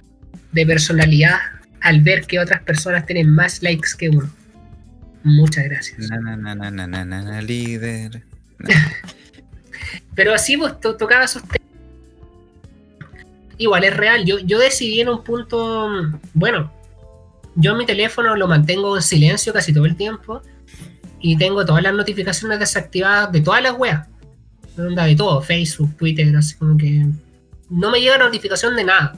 de 0.53 0.65
personalidad 0.65 1.39
al 1.81 2.01
ver 2.01 2.25
que 2.25 2.39
otras 2.39 2.61
personas 2.61 3.05
tienen 3.05 3.29
más 3.29 3.61
likes 3.61 3.89
que 3.97 4.09
uno. 4.09 4.31
Muchas 5.23 5.65
gracias. 5.65 6.09
Na, 6.09 7.41
líder. 7.41 8.23
Pero 10.15 10.33
así 10.33 10.55
vos 10.55 10.79
tocabas 10.79 11.35
usted 11.35 11.61
igual 13.61 13.83
es 13.83 13.95
real. 13.95 14.25
Yo, 14.25 14.39
yo 14.39 14.59
decidí 14.59 15.01
en 15.01 15.09
un 15.09 15.23
punto, 15.23 15.89
bueno, 16.33 16.71
yo 17.55 17.75
mi 17.75 17.85
teléfono 17.85 18.35
lo 18.35 18.47
mantengo 18.47 18.95
en 18.95 19.01
silencio 19.01 19.53
casi 19.53 19.73
todo 19.73 19.85
el 19.85 19.95
tiempo 19.95 20.41
y 21.19 21.37
tengo 21.37 21.65
todas 21.65 21.83
las 21.83 21.93
notificaciones 21.93 22.59
desactivadas 22.59 23.31
de 23.31 23.41
todas 23.41 23.61
las 23.61 23.77
weas. 23.77 24.07
de 24.75 25.15
todo, 25.15 25.41
Facebook, 25.41 25.95
Twitter, 25.97 26.35
así 26.35 26.55
como 26.55 26.77
que 26.77 27.05
no 27.69 27.91
me 27.91 28.01
llega 28.01 28.17
notificación 28.17 28.75
de 28.75 28.83
nada. 28.83 29.15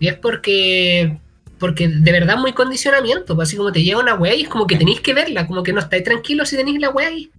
Y 0.00 0.08
es 0.08 0.14
porque 0.14 1.18
porque 1.58 1.88
de 1.88 2.12
verdad 2.12 2.36
muy 2.36 2.52
condicionamiento, 2.52 3.34
pues 3.34 3.48
así 3.48 3.56
como 3.56 3.72
te 3.72 3.82
llega 3.82 3.98
una 3.98 4.16
wea 4.16 4.34
y 4.34 4.42
es 4.42 4.48
como 4.48 4.66
que 4.66 4.76
tenéis 4.76 5.00
que 5.00 5.14
verla, 5.14 5.46
como 5.46 5.62
que 5.62 5.72
no 5.72 5.80
estáis 5.80 6.04
tranquilos 6.04 6.48
si 6.48 6.56
tenéis 6.56 6.78
la 6.78 6.90
wea 6.90 7.08
ahí. 7.08 7.30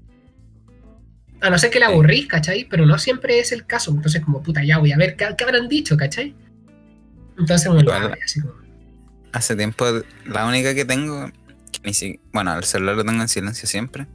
A 1.46 1.50
no 1.52 1.60
ser 1.60 1.70
que 1.70 1.80
la 1.80 1.88
aburrís, 1.88 2.26
¿cachai? 2.26 2.66
Pero 2.68 2.88
no 2.88 2.98
siempre 2.98 3.40
es 3.40 3.52
el 3.52 3.68
caso. 3.68 3.92
Entonces, 3.92 4.24
como 4.26 4.42
puta, 4.42 4.64
ya 4.64 4.80
voy 4.80 4.92
a 4.94 4.98
ver 4.98 5.16
qué, 5.16 5.26
habrán 5.26 5.68
dicho, 5.68 5.96
¿cachai? 5.96 6.34
Entonces, 7.38 7.72
muy 7.72 7.86
así 8.24 8.42
como... 8.42 8.56
Hace 9.32 9.56
tiempo, 9.56 9.86
la 10.26 10.48
única 10.48 10.74
que 10.74 10.86
tengo, 10.86 11.30
ni 11.84 11.94
si, 11.94 12.20
bueno, 12.34 12.58
el 12.58 12.64
celular 12.64 12.96
lo 12.96 13.06
tengo 13.06 13.22
en 13.22 13.28
silencio 13.28 13.68
siempre. 13.68 14.08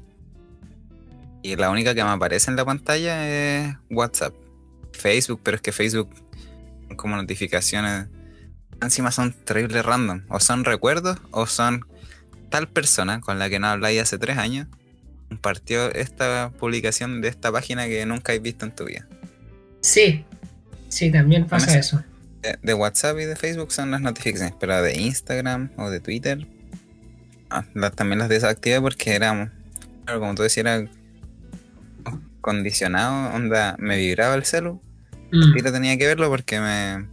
Y 1.44 1.54
la 1.54 1.70
única 1.70 1.94
que 1.94 2.02
me 2.02 2.10
aparece 2.10 2.50
en 2.50 2.56
la 2.56 2.64
pantalla 2.64 3.28
es 3.28 3.76
WhatsApp. 3.90 4.34
Facebook, 4.92 5.40
pero 5.44 5.54
es 5.54 5.60
que 5.62 5.70
Facebook, 5.70 6.10
como 6.96 7.14
notificaciones, 7.14 8.08
encima 8.82 9.12
son 9.12 9.32
terribles 9.32 9.84
random. 9.84 10.22
O 10.30 10.40
son 10.40 10.64
recuerdos, 10.64 11.16
o 11.30 11.46
son 11.46 11.86
tal 12.48 12.66
persona 12.66 13.20
con 13.20 13.38
la 13.38 13.48
que 13.48 13.60
no 13.60 13.68
habláis 13.68 14.02
hace 14.02 14.18
tres 14.18 14.36
años 14.36 14.66
compartió 15.30 15.92
esta 15.94 16.50
publicación 16.58 17.22
de 17.22 17.28
esta 17.28 17.52
página 17.52 17.86
que 17.86 18.04
nunca 18.04 18.32
has 18.32 18.42
visto 18.42 18.66
en 18.66 18.72
tu 18.72 18.84
vida. 18.84 19.06
Sí, 19.80 20.24
sí, 20.88 21.10
también 21.10 21.46
pasa 21.46 21.78
eso. 21.78 22.02
De, 22.62 22.74
WhatsApp 22.74 23.18
y 23.20 23.24
de 23.24 23.36
Facebook 23.36 23.70
son 23.70 23.92
las 23.92 24.00
notificaciones, 24.00 24.54
pero 24.58 24.82
de 24.82 25.00
Instagram 25.00 25.70
o 25.76 25.88
de 25.90 26.00
Twitter 26.00 26.46
ah, 27.50 27.64
también 27.94 28.18
las 28.18 28.28
desactivé 28.28 28.80
porque 28.80 29.14
era, 29.14 29.52
claro, 30.04 30.20
como 30.20 30.34
tú 30.34 30.42
decías, 30.42 30.66
era 30.66 30.90
condicionado, 32.40 33.34
onda, 33.34 33.76
me 33.78 33.98
vibraba 33.98 34.34
el 34.34 34.44
celu 34.44 34.80
mm. 35.30 35.58
y 35.58 35.62
tenía 35.62 35.96
que 35.96 36.06
verlo 36.06 36.28
porque 36.28 36.58
me, 36.60 37.06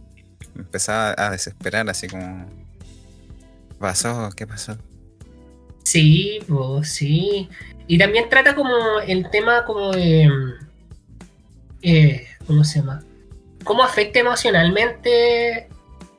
empezaba 0.56 1.14
a 1.16 1.30
desesperar, 1.30 1.88
así 1.88 2.08
como, 2.08 2.46
¿qué 3.68 3.74
pasó? 3.78 4.30
¿Qué 4.34 4.46
pasó? 4.46 4.76
Sí, 5.84 6.40
pues 6.48 6.88
sí. 6.88 7.48
Y 7.88 7.98
también 7.98 8.28
trata 8.28 8.54
como 8.54 9.00
el 9.00 9.28
tema 9.30 9.64
como 9.64 9.90
de... 9.92 10.30
Eh, 11.82 12.26
¿Cómo 12.46 12.62
se 12.62 12.80
llama? 12.80 13.02
¿Cómo 13.64 13.82
afecta 13.82 14.20
emocionalmente 14.20 15.68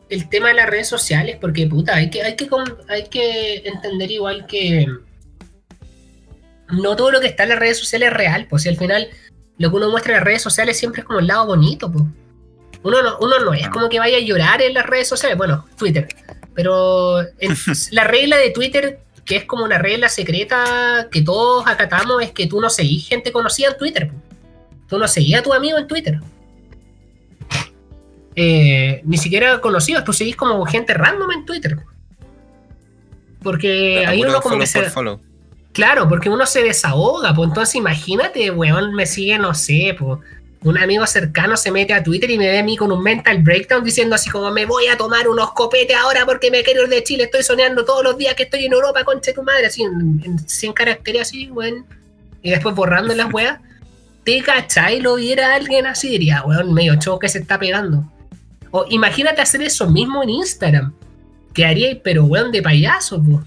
el 0.09 0.29
tema 0.29 0.49
de 0.49 0.55
las 0.55 0.69
redes 0.69 0.87
sociales? 0.87 1.37
Porque 1.39 1.67
puta, 1.67 1.95
hay 1.95 2.09
que, 2.09 2.23
hay 2.23 2.35
que, 2.35 2.49
hay 2.87 3.03
que 3.03 3.67
entender 3.67 4.11
igual 4.11 4.47
que 4.47 4.87
no 6.71 6.95
todo 6.95 7.11
lo 7.11 7.19
que 7.19 7.27
está 7.27 7.43
en 7.43 7.49
las 7.49 7.59
redes 7.59 7.77
sociales 7.77 8.09
es 8.09 8.13
real, 8.13 8.47
pues 8.49 8.63
si 8.63 8.69
al 8.69 8.77
final 8.77 9.09
lo 9.57 9.69
que 9.69 9.75
uno 9.75 9.89
muestra 9.89 10.13
en 10.13 10.17
las 10.17 10.25
redes 10.25 10.41
sociales 10.41 10.77
siempre 10.77 11.01
es 11.01 11.05
como 11.05 11.19
el 11.19 11.27
lado 11.27 11.45
bonito, 11.45 11.91
pues. 11.91 12.03
Uno 12.81 13.01
no, 13.01 13.17
uno 13.19 13.39
no 13.39 13.53
es 13.53 13.67
como 13.69 13.89
que 13.89 13.99
vaya 13.99 14.17
a 14.17 14.21
llorar 14.21 14.61
en 14.61 14.73
las 14.73 14.85
redes 14.85 15.07
sociales, 15.07 15.37
bueno, 15.37 15.67
Twitter. 15.77 16.07
Pero 16.55 17.21
la 17.91 18.03
regla 18.05 18.37
de 18.37 18.51
Twitter 18.51 18.99
que 19.29 19.35
es 19.35 19.45
como 19.45 19.63
una 19.63 19.77
regla 19.77 20.09
secreta 20.09 21.07
que 21.11 21.21
todos 21.21 21.67
acatamos, 21.67 22.19
es 22.23 22.31
que 22.31 22.47
tú 22.47 22.59
no 22.59 22.67
seguís 22.67 23.07
gente 23.07 23.31
conocida 23.31 23.69
en 23.69 23.77
Twitter. 23.77 24.11
Tú 24.87 24.97
no 24.97 25.07
seguías 25.07 25.41
a 25.41 25.43
tu 25.43 25.53
amigo 25.53 25.77
en 25.77 25.87
Twitter. 25.87 26.19
Eh, 28.35 29.03
ni 29.05 29.19
siquiera 29.19 29.61
conocidos, 29.61 30.03
tú 30.03 30.13
seguís 30.13 30.35
como 30.35 30.65
gente 30.65 30.95
random 30.95 31.31
en 31.31 31.45
Twitter. 31.45 31.77
Porque 33.43 34.03
ahí 34.07 34.23
uno 34.23 34.41
como 34.41 34.57
que 34.57 34.65
se... 34.65 34.91
Claro, 35.73 36.09
porque 36.09 36.29
uno 36.31 36.47
se 36.47 36.63
desahoga, 36.63 37.31
pues 37.35 37.49
entonces 37.49 37.75
imagínate, 37.75 38.49
weón, 38.49 38.95
me 38.95 39.05
sigue, 39.05 39.37
no 39.37 39.53
sé, 39.53 39.95
pues 39.99 40.21
un 40.61 40.77
amigo 40.77 41.07
cercano 41.07 41.55
se 41.55 41.71
mete 41.71 41.93
a 41.93 42.03
Twitter 42.03 42.29
y 42.29 42.37
me 42.37 42.47
ve 42.47 42.59
a 42.59 42.63
mí 42.63 42.75
con 42.75 42.91
un 42.91 43.01
mental 43.01 43.41
breakdown 43.41 43.83
diciendo 43.83 44.15
así 44.15 44.29
como 44.29 44.51
me 44.51 44.65
voy 44.65 44.87
a 44.87 44.97
tomar 44.97 45.29
unos 45.29 45.53
copetes 45.53 45.95
ahora 45.95 46.25
porque 46.25 46.51
me 46.51 46.63
quiero 46.63 46.83
ir 46.83 46.89
de 46.89 47.03
Chile, 47.03 47.23
estoy 47.23 47.43
soñando 47.43 47.85
todos 47.85 48.03
los 48.03 48.17
días 48.17 48.35
que 48.35 48.43
estoy 48.43 48.65
en 48.65 48.73
Europa, 48.73 49.05
conche 49.05 49.31
tu 49.33 49.41
madre, 49.41 49.67
así 49.67 49.83
en, 49.83 50.37
100 50.37 50.73
caracteres 50.73 51.21
así, 51.21 51.49
weón. 51.49 51.85
Y 52.41 52.51
después 52.51 52.75
borrando 52.75 53.13
las 53.15 53.33
weas. 53.33 53.59
¿Te 54.23 54.41
cachai? 54.41 54.99
Lo 54.99 55.15
viera 55.15 55.55
alguien 55.55 55.85
así, 55.85 56.09
diría, 56.09 56.43
weón, 56.43 56.73
medio 56.73 56.97
choque 56.99 57.29
se 57.29 57.39
está 57.39 57.57
pegando. 57.57 58.03
O 58.71 58.85
imagínate 58.89 59.41
hacer 59.41 59.61
eso 59.61 59.89
mismo 59.89 60.23
en 60.23 60.29
Instagram. 60.29 60.93
Que 61.53 61.65
haríais, 61.65 61.97
pero 62.03 62.25
weón, 62.25 62.51
de 62.51 62.61
payaso, 62.61 63.23
po. 63.23 63.43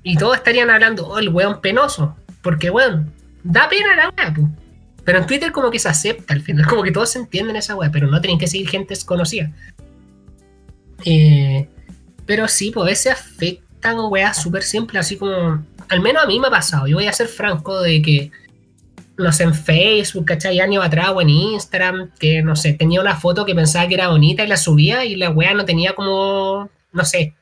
y 0.03 0.17
todos 0.17 0.37
estarían 0.37 0.71
hablando, 0.71 1.07
oh, 1.07 1.19
el 1.19 1.29
weón 1.29 1.61
penoso. 1.61 2.17
Porque, 2.43 2.71
weón, 2.71 3.13
da 3.45 3.69
pena 3.69 3.95
la 3.95 4.11
wea, 4.11 4.35
po. 4.35 4.49
Pero 5.07 5.19
en 5.19 5.27
Twitter 5.27 5.53
como 5.53 5.71
que 5.71 5.79
se 5.79 5.89
acepta 5.89 6.35
al 6.35 6.43
final, 6.43 6.67
como 6.67 6.83
que 6.83 6.91
todos 6.91 7.15
entienden 7.15 7.55
esa 7.55 7.77
weá, 7.77 7.91
pero 7.93 8.09
no 8.09 8.21
tienen 8.21 8.41
que 8.41 8.49
seguir 8.49 8.69
gente 8.69 8.89
desconocida. 8.89 9.53
Eh, 11.05 11.69
pero 12.27 12.49
sí, 12.49 12.73
pues 12.73 12.83
a 12.83 12.87
veces 12.87 13.13
afectan 13.13 13.97
weas 14.11 14.43
súper 14.43 14.65
simples, 14.65 15.01
así 15.01 15.17
como, 15.17 15.65
al 15.89 16.01
menos 16.01 16.25
a 16.25 16.27
mí 16.27 16.41
me 16.41 16.49
ha 16.49 16.51
pasado, 16.51 16.89
yo 16.89 16.97
voy 16.97 17.07
a 17.07 17.13
ser 17.13 17.29
franco 17.29 17.81
de 17.81 18.03
que, 18.03 18.33
no 19.17 19.31
sé, 19.31 19.45
en 19.45 19.55
Facebook, 19.55 20.25
¿cachai? 20.25 20.59
Años 20.59 20.85
atrás 20.85 21.11
o 21.15 21.21
en 21.21 21.31
Instagram, 21.31 22.11
que 22.19 22.43
no 22.43 22.57
sé, 22.57 22.73
tenía 22.73 23.01
una 23.01 23.15
foto 23.15 23.45
que 23.45 23.55
pensaba 23.55 23.87
que 23.87 23.95
era 23.95 24.09
bonita 24.09 24.43
y 24.43 24.49
la 24.49 24.57
subía 24.57 25.05
y 25.05 25.15
la 25.15 25.31
wea 25.31 25.55
no 25.55 25.65
tenía 25.65 25.95
como, 25.95 26.69
no 26.93 27.05
sé, 27.05 27.33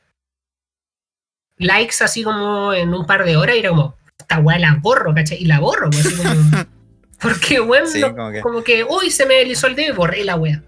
likes 1.57 1.95
así 2.01 2.21
como 2.21 2.73
en 2.73 2.93
un 2.93 3.07
par 3.07 3.25
de 3.25 3.37
horas 3.37 3.55
y 3.55 3.59
era 3.59 3.69
como, 3.69 3.95
esta 4.19 4.37
wea 4.37 4.59
la 4.59 4.75
borro, 4.75 5.15
¿cachai? 5.15 5.41
Y 5.41 5.45
la 5.45 5.59
borro, 5.59 5.89
pues 5.89 6.05
así 6.05 6.15
como... 6.15 6.29
Porque, 7.21 7.59
weón, 7.61 7.85
como, 8.41 8.63
que... 8.63 8.83
uy, 8.83 9.09
se 9.09 9.25
me 9.25 9.35
deslizó 9.35 9.67
el 9.67 9.75
dedo 9.75 9.93
y 9.93 9.95
borré 9.95 10.23
la 10.23 10.35
wea. 10.35 10.61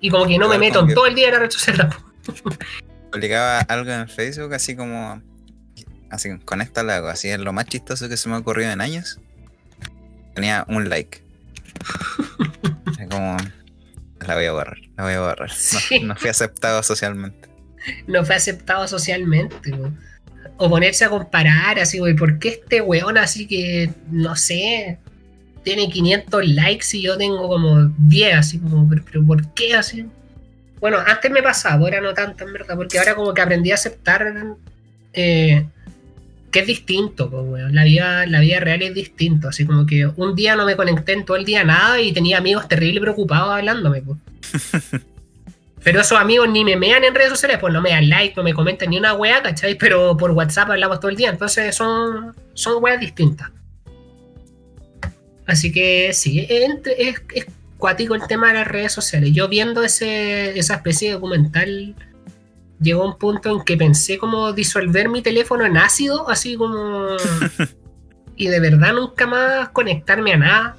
Y 0.00 0.10
como 0.10 0.26
que 0.26 0.38
no 0.38 0.48
me 0.48 0.58
meto 0.58 0.80
en 0.80 0.94
todo 0.94 1.06
el 1.06 1.14
día 1.14 1.28
en 1.28 1.34
la 1.34 1.40
red 1.40 1.50
social 1.50 1.94
Publicaba 3.12 3.58
algo 3.68 3.90
en 3.90 4.08
Facebook 4.08 4.54
así 4.54 4.76
como. 4.76 5.22
Así, 6.10 6.38
con 6.40 6.60
esta 6.60 6.82
lago, 6.82 7.06
así 7.08 7.28
es 7.28 7.38
lo 7.38 7.52
más 7.52 7.66
chistoso 7.66 8.08
que 8.08 8.16
se 8.16 8.28
me 8.28 8.34
ha 8.34 8.38
ocurrido 8.38 8.70
en 8.70 8.80
años. 8.80 9.20
Tenía 10.34 10.64
un 10.68 10.88
like. 10.88 11.22
como. 13.10 13.36
La 14.26 14.34
voy 14.34 14.44
a 14.44 14.52
borrar, 14.52 14.78
la 14.96 15.04
voy 15.04 15.12
a 15.14 15.20
borrar. 15.20 15.50
No, 16.02 16.16
fui 16.16 16.28
aceptado 16.28 16.82
socialmente. 16.82 17.48
No 18.06 18.24
fue 18.24 18.34
aceptado 18.34 18.86
socialmente, 18.86 19.72
O 20.58 20.68
ponerse 20.68 21.04
a 21.04 21.08
comparar, 21.08 21.78
así, 21.78 21.98
güey, 21.98 22.14
¿por 22.14 22.38
qué 22.38 22.50
este 22.50 22.82
weón 22.82 23.16
así 23.16 23.46
que, 23.46 23.90
no 24.10 24.36
sé, 24.36 24.98
tiene 25.62 25.88
500 25.88 26.46
likes 26.48 26.86
y 26.92 27.02
yo 27.02 27.16
tengo 27.16 27.48
como 27.48 27.92
10, 27.98 28.34
así 28.34 28.58
como, 28.58 28.88
pero, 28.88 29.24
¿por 29.24 29.46
qué 29.54 29.74
así? 29.74 30.06
Bueno, 30.80 30.98
antes 31.06 31.30
me 31.30 31.42
pasaba, 31.42 31.74
ahora 31.74 32.00
no 32.00 32.14
tanto 32.14 32.44
en 32.44 32.52
verdad, 32.52 32.76
porque 32.76 32.98
ahora 32.98 33.14
como 33.14 33.34
que 33.34 33.42
aprendí 33.42 33.70
a 33.70 33.74
aceptar 33.74 34.32
eh, 35.12 35.66
que 36.50 36.60
es 36.60 36.66
distinto, 36.66 37.30
pues, 37.30 37.70
la, 37.72 37.84
vida, 37.84 38.26
la 38.26 38.40
vida 38.40 38.60
real 38.60 38.82
es 38.82 38.94
distinto, 38.94 39.48
así 39.48 39.66
como 39.66 39.86
que 39.86 40.06
un 40.06 40.34
día 40.34 40.56
no 40.56 40.64
me 40.64 40.76
conecté 40.76 41.12
en 41.12 41.24
todo 41.24 41.36
el 41.36 41.44
día 41.44 41.64
nada 41.64 42.00
y 42.00 42.12
tenía 42.12 42.38
amigos 42.38 42.66
terribles 42.66 43.02
preocupados 43.02 43.52
hablándome. 43.52 44.02
Pues. 44.02 44.18
Pero 45.82 46.00
esos 46.00 46.18
amigos 46.18 46.48
ni 46.48 46.64
me 46.64 46.76
mean 46.76 47.04
en 47.04 47.14
redes 47.14 47.30
sociales, 47.30 47.58
pues 47.58 47.72
no 47.72 47.80
me 47.80 47.90
dan 47.90 48.08
like, 48.08 48.34
no 48.36 48.42
me 48.42 48.52
comentan 48.52 48.90
ni 48.90 48.98
una 48.98 49.14
wea, 49.14 49.42
¿cachai? 49.42 49.76
Pero 49.76 50.16
por 50.16 50.30
WhatsApp 50.32 50.70
hablamos 50.70 51.00
todo 51.00 51.10
el 51.10 51.16
día, 51.16 51.30
entonces 51.30 51.74
son, 51.74 52.34
son 52.52 52.82
weas 52.82 53.00
distintas. 53.00 53.50
Así 55.50 55.72
que 55.72 56.12
sí, 56.12 56.46
es, 56.48 56.70
es, 56.96 57.46
cuático 57.76 58.14
el 58.14 58.24
tema 58.28 58.48
de 58.48 58.54
las 58.54 58.68
redes 58.68 58.92
sociales. 58.92 59.32
Yo 59.32 59.48
viendo 59.48 59.82
ese, 59.82 60.56
esa 60.56 60.76
especie 60.76 61.08
de 61.08 61.14
documental, 61.14 61.96
llegó 62.80 63.04
un 63.04 63.18
punto 63.18 63.50
en 63.50 63.64
que 63.64 63.76
pensé 63.76 64.16
como 64.16 64.52
disolver 64.52 65.08
mi 65.08 65.22
teléfono 65.22 65.66
en 65.66 65.76
ácido, 65.76 66.30
así 66.30 66.54
como... 66.54 67.16
y 68.36 68.46
de 68.46 68.60
verdad 68.60 68.92
nunca 68.92 69.26
más 69.26 69.70
conectarme 69.70 70.34
a 70.34 70.36
nada. 70.36 70.76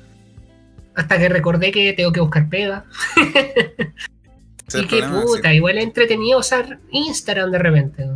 Hasta 0.95 1.17
que 1.17 1.27
recordé 1.27 1.71
que 1.73 1.91
tengo 1.91 2.13
que 2.13 2.21
buscar 2.21 2.47
pega. 2.47 2.85
y 4.73 4.87
qué 4.87 5.03
puta, 5.03 5.53
igual 5.53 5.79
es 5.79 5.83
entretenido 5.83 6.39
usar 6.39 6.79
Instagram 6.91 7.51
de 7.51 7.59
repente. 7.59 8.07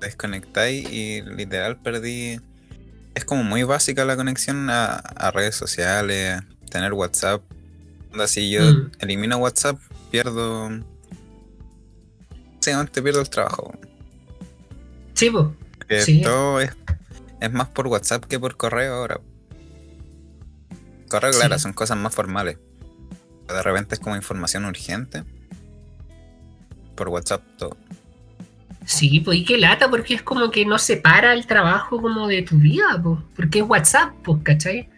Desconectáis 0.00 0.90
y 0.90 1.22
literal 1.22 1.76
perdí 1.76 2.40
es 3.14 3.24
como 3.24 3.44
muy 3.44 3.62
básica 3.62 4.04
la 4.04 4.16
conexión 4.16 4.68
a, 4.70 5.30
redes 5.32 5.54
sociales, 5.54 6.42
tener 6.70 6.92
WhatsApp. 6.92 7.42
si 8.26 8.50
yo 8.50 8.62
mm. 8.62 8.90
elimino 9.00 9.36
WhatsApp, 9.38 9.78
pierdo. 10.10 10.70
te 12.60 13.02
pierdo 13.02 13.20
el 13.20 13.30
trabajo. 13.30 13.72
Sí, 15.14 15.30
pues. 15.30 15.46
Todo 16.22 16.60
es, 16.60 16.72
más 17.52 17.68
por 17.68 17.86
WhatsApp 17.86 18.24
que 18.24 18.40
por 18.40 18.56
correo 18.56 18.94
ahora. 18.94 19.20
Correo, 21.08 21.32
claro, 21.32 21.58
son 21.58 21.72
cosas 21.72 21.96
más 21.96 22.14
formales. 22.14 22.58
De 23.46 23.62
repente 23.62 23.94
es 23.94 24.00
como 24.00 24.16
información 24.16 24.64
urgente. 24.64 25.22
Por 26.96 27.08
WhatsApp 27.08 27.42
todo. 27.58 27.76
Sí, 28.84 29.20
pues 29.20 29.38
y 29.38 29.44
qué 29.44 29.56
lata, 29.56 29.88
porque 29.88 30.14
es 30.14 30.22
como 30.22 30.50
que 30.50 30.66
no 30.66 30.78
separa 30.78 31.32
el 31.32 31.46
trabajo 31.46 32.00
como 32.00 32.28
de 32.28 32.42
tu 32.42 32.56
vida, 32.56 33.00
pues, 33.02 33.18
porque 33.34 33.60
es 33.60 33.64
WhatsApp, 33.66 34.12
pues, 34.22 34.38
¿cachai? 34.42 34.88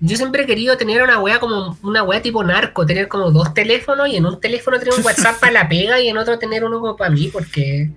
Yo 0.00 0.16
siempre 0.16 0.42
he 0.42 0.46
querido 0.46 0.76
tener 0.76 1.02
una 1.02 1.20
wea 1.20 1.38
como 1.38 1.78
una 1.82 2.02
wea 2.02 2.20
tipo 2.20 2.42
narco, 2.42 2.84
tener 2.84 3.08
como 3.08 3.30
dos 3.30 3.54
teléfonos 3.54 4.08
y 4.08 4.16
en 4.16 4.26
un 4.26 4.40
teléfono 4.40 4.78
tener 4.78 4.94
un 4.94 5.04
WhatsApp 5.04 5.38
para 5.38 5.52
la 5.52 5.68
pega 5.68 6.00
y 6.00 6.08
en 6.08 6.18
otro 6.18 6.38
tener 6.38 6.64
uno 6.64 6.80
como 6.80 6.96
para 6.96 7.10
mí, 7.10 7.28
porque 7.32 7.90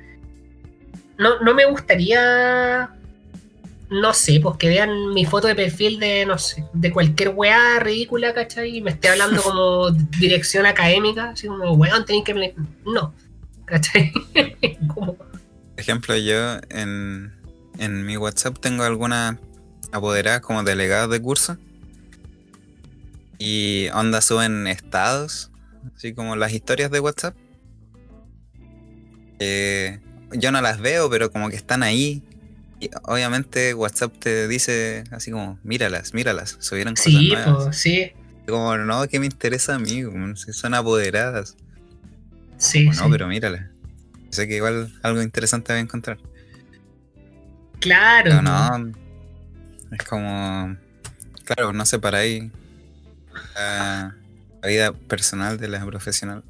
no, 1.17 1.39
no 1.39 1.53
me 1.53 1.65
gustaría, 1.65 2.89
no 3.89 4.13
sé, 4.13 4.39
pues 4.41 4.57
que 4.57 4.69
vean 4.69 5.13
mi 5.13 5.25
foto 5.25 5.47
de 5.47 5.55
perfil 5.55 5.99
de, 5.99 6.25
no 6.25 6.37
sé, 6.37 6.65
de 6.73 6.91
cualquier 6.91 7.29
wea 7.29 7.79
ridícula, 7.79 8.33
¿cachai? 8.33 8.77
Y 8.77 8.81
me 8.81 8.91
esté 8.91 9.09
hablando 9.09 9.41
como 9.41 9.89
dirección 9.91 10.65
académica, 10.65 11.29
así 11.29 11.47
como, 11.47 11.71
weón, 11.73 12.05
tenéis 12.05 12.25
que... 12.25 12.53
No, 12.85 13.13
¿cachai? 13.67 14.11
Por 14.95 15.27
ejemplo, 15.77 16.17
yo 16.17 16.57
en, 16.69 17.31
en 17.77 18.05
mi 18.05 18.17
WhatsApp 18.17 18.57
tengo 18.59 18.83
alguna 18.83 19.39
apoderada 19.91 20.41
como 20.41 20.63
delegada 20.63 21.07
de 21.07 21.21
curso 21.21 21.57
y 23.37 23.89
onda 23.93 24.21
suben 24.21 24.67
estados, 24.67 25.51
así 25.95 26.13
como 26.13 26.35
las 26.35 26.51
historias 26.53 26.89
de 26.89 26.99
WhatsApp. 26.99 27.35
yo 29.39 30.51
no 30.51 30.61
las 30.61 30.79
veo, 30.79 31.09
pero 31.09 31.31
como 31.31 31.49
que 31.49 31.55
están 31.55 31.83
ahí. 31.83 32.23
Y 32.79 32.89
obviamente 33.03 33.73
WhatsApp 33.73 34.13
te 34.19 34.47
dice 34.47 35.03
así 35.11 35.31
como, 35.31 35.59
míralas, 35.63 36.13
míralas, 36.13 36.57
subieron 36.59 36.93
cosas 36.95 37.11
sí, 37.11 37.33
Pues, 37.45 37.77
sí. 37.77 38.11
Como, 38.47 38.77
no, 38.77 39.07
que 39.07 39.19
me 39.19 39.25
interesa 39.25 39.75
a 39.75 39.79
mí, 39.79 40.03
como, 40.03 40.35
si 40.35 40.53
son 40.53 40.73
apoderadas. 40.73 41.55
Sí, 42.57 42.89
No, 42.89 43.09
pero 43.09 43.27
míralas. 43.27 43.65
Sé 44.29 44.47
que 44.47 44.55
igual 44.55 44.93
algo 45.03 45.21
interesante 45.21 45.73
voy 45.73 45.79
a 45.79 45.83
encontrar. 45.83 46.17
Claro. 47.79 48.41
no, 48.41 48.93
es 49.91 50.03
como, 50.07 50.75
claro, 51.45 51.73
no 51.73 51.85
separáis 51.85 52.51
la, 53.55 54.15
vida 54.63 54.91
personal 54.91 55.57
de 55.57 55.67
la 55.69 55.85
profesional. 55.85 56.43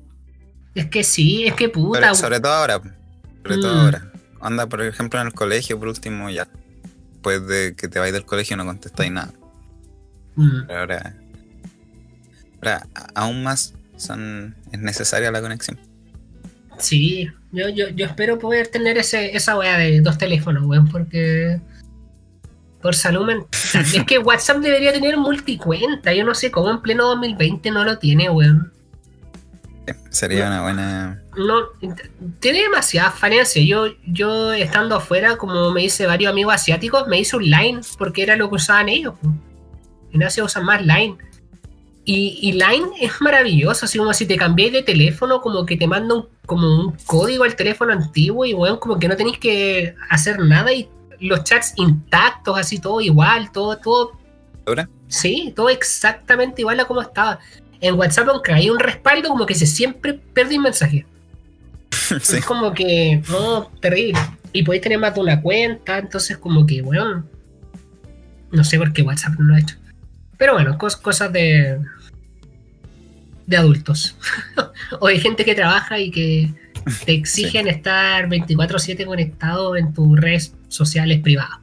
Es 0.73 0.87
que 0.87 1.03
sí, 1.03 1.45
es 1.45 1.53
que 1.53 1.69
puta. 1.69 2.15
sobre 2.15 2.39
todo 2.39 2.53
ahora. 2.53 2.81
Sobre 3.43 3.57
todo 3.57 3.75
mm. 3.75 3.79
ahora. 3.79 4.11
Anda, 4.41 4.67
por 4.67 4.81
ejemplo, 4.81 5.19
en 5.19 5.27
el 5.27 5.33
colegio, 5.33 5.77
por 5.77 5.87
último, 5.87 6.29
ya. 6.29 6.47
Después 7.11 7.45
de 7.47 7.75
que 7.75 7.87
te 7.87 7.99
vayas 7.99 8.13
del 8.13 8.25
colegio 8.25 8.55
no 8.57 8.65
contestáis 8.65 9.11
nada. 9.11 9.33
Mm. 10.35 10.67
Pero 10.67 10.79
ahora, 10.79 11.15
ahora, 12.55 12.87
aún 13.15 13.43
más 13.43 13.73
son, 13.97 14.55
es 14.71 14.79
necesaria 14.79 15.31
la 15.31 15.41
conexión. 15.41 15.79
Sí, 16.77 17.29
yo, 17.51 17.69
yo, 17.69 17.89
yo 17.89 18.05
espero 18.05 18.37
poder 18.39 18.67
tener 18.67 18.97
ese, 18.97 19.35
esa 19.35 19.57
weá 19.57 19.77
de 19.77 20.01
dos 20.01 20.17
teléfonos, 20.17 20.63
weón, 20.65 20.87
porque 20.87 21.59
por 22.81 22.95
salud 22.95 23.25
mental. 23.25 23.47
es 23.73 24.03
que 24.05 24.19
WhatsApp 24.19 24.57
debería 24.57 24.93
tener 24.93 25.17
multicuenta. 25.17 26.13
Yo 26.13 26.23
no 26.23 26.35
sé 26.35 26.51
cómo 26.51 26.69
en 26.69 26.81
pleno 26.81 27.07
2020 27.07 27.71
no 27.71 27.83
lo 27.83 27.97
tiene, 27.97 28.29
weón. 28.29 28.71
Sería 30.09 30.47
una 30.47 30.61
buena. 30.61 31.21
No, 31.37 31.67
tiene 32.39 32.63
demasiada 32.63 33.11
falencia. 33.11 33.63
Yo, 33.63 33.87
yo 34.05 34.51
estando 34.53 34.95
afuera, 34.95 35.37
como 35.37 35.71
me 35.71 35.81
dice 35.81 36.05
varios 36.05 36.31
amigos 36.31 36.53
asiáticos, 36.53 37.07
me 37.07 37.19
hice 37.19 37.37
un 37.37 37.43
line 37.43 37.81
porque 37.97 38.23
era 38.23 38.35
lo 38.35 38.49
que 38.49 38.55
usaban 38.55 38.89
ellos. 38.89 39.13
En 40.11 40.23
Asia 40.23 40.43
usan 40.43 40.65
más 40.65 40.81
line. 40.81 41.17
Y, 42.09 42.53
Line 42.53 42.87
es 43.01 43.19
maravilloso, 43.19 43.85
así 43.85 43.97
como 43.97 44.13
si 44.13 44.25
te 44.25 44.37
cambiáis 44.37 44.71
de 44.71 44.81
teléfono, 44.81 45.41
como 45.41 45.65
que 45.65 45.75
te 45.75 45.87
manda 45.87 46.15
un, 46.15 46.29
como 46.45 46.65
un 46.65 46.91
código 47.05 47.43
al 47.43 47.57
teléfono 47.57 47.91
antiguo 47.91 48.45
y 48.45 48.53
bueno, 48.53 48.79
como 48.79 48.97
que 48.97 49.09
no 49.09 49.17
tenéis 49.17 49.39
que 49.39 49.93
hacer 50.09 50.39
nada 50.39 50.71
y 50.71 50.87
los 51.19 51.43
chats 51.43 51.73
intactos, 51.75 52.57
así 52.57 52.79
todo 52.79 53.01
igual, 53.01 53.51
todo, 53.51 53.75
todo. 53.79 54.13
¿Ahora? 54.65 54.87
Sí, 55.09 55.51
todo 55.53 55.67
exactamente 55.67 56.61
igual 56.61 56.79
a 56.79 56.85
como 56.85 57.01
estaba. 57.01 57.39
En 57.81 57.95
WhatsApp, 57.95 58.29
aunque 58.29 58.53
hay 58.53 58.69
un 58.69 58.79
respaldo, 58.79 59.27
como 59.27 59.45
que 59.45 59.55
se 59.55 59.65
siempre 59.65 60.13
pierde 60.13 60.55
un 60.55 60.63
mensaje. 60.63 61.05
Es 62.09 62.45
como 62.45 62.73
que, 62.73 63.21
no, 63.27 63.69
terrible. 63.81 64.21
Y 64.53 64.63
podéis 64.63 64.83
tener 64.83 64.97
más 64.97 65.13
de 65.13 65.19
una 65.19 65.41
cuenta, 65.41 65.97
entonces 65.97 66.37
como 66.37 66.65
que, 66.65 66.81
bueno, 66.81 67.25
no 68.49 68.63
sé 68.63 68.77
por 68.77 68.93
qué 68.93 69.01
WhatsApp 69.01 69.33
no 69.37 69.47
lo 69.47 69.55
ha 69.55 69.59
hecho. 69.59 69.75
Pero 70.37 70.53
bueno, 70.53 70.77
cosas 70.77 71.33
de, 71.33 71.79
de 73.47 73.57
adultos. 73.57 74.15
o 74.99 75.07
de 75.07 75.19
gente 75.19 75.43
que 75.43 75.55
trabaja 75.55 75.99
y 75.99 76.11
que 76.11 76.53
te 77.05 77.13
exigen 77.13 77.67
estar 77.67 78.27
24/7 78.27 79.05
conectado 79.05 79.75
en 79.75 79.93
tus 79.93 80.19
redes 80.19 80.53
sociales 80.67 81.21
privadas. 81.21 81.57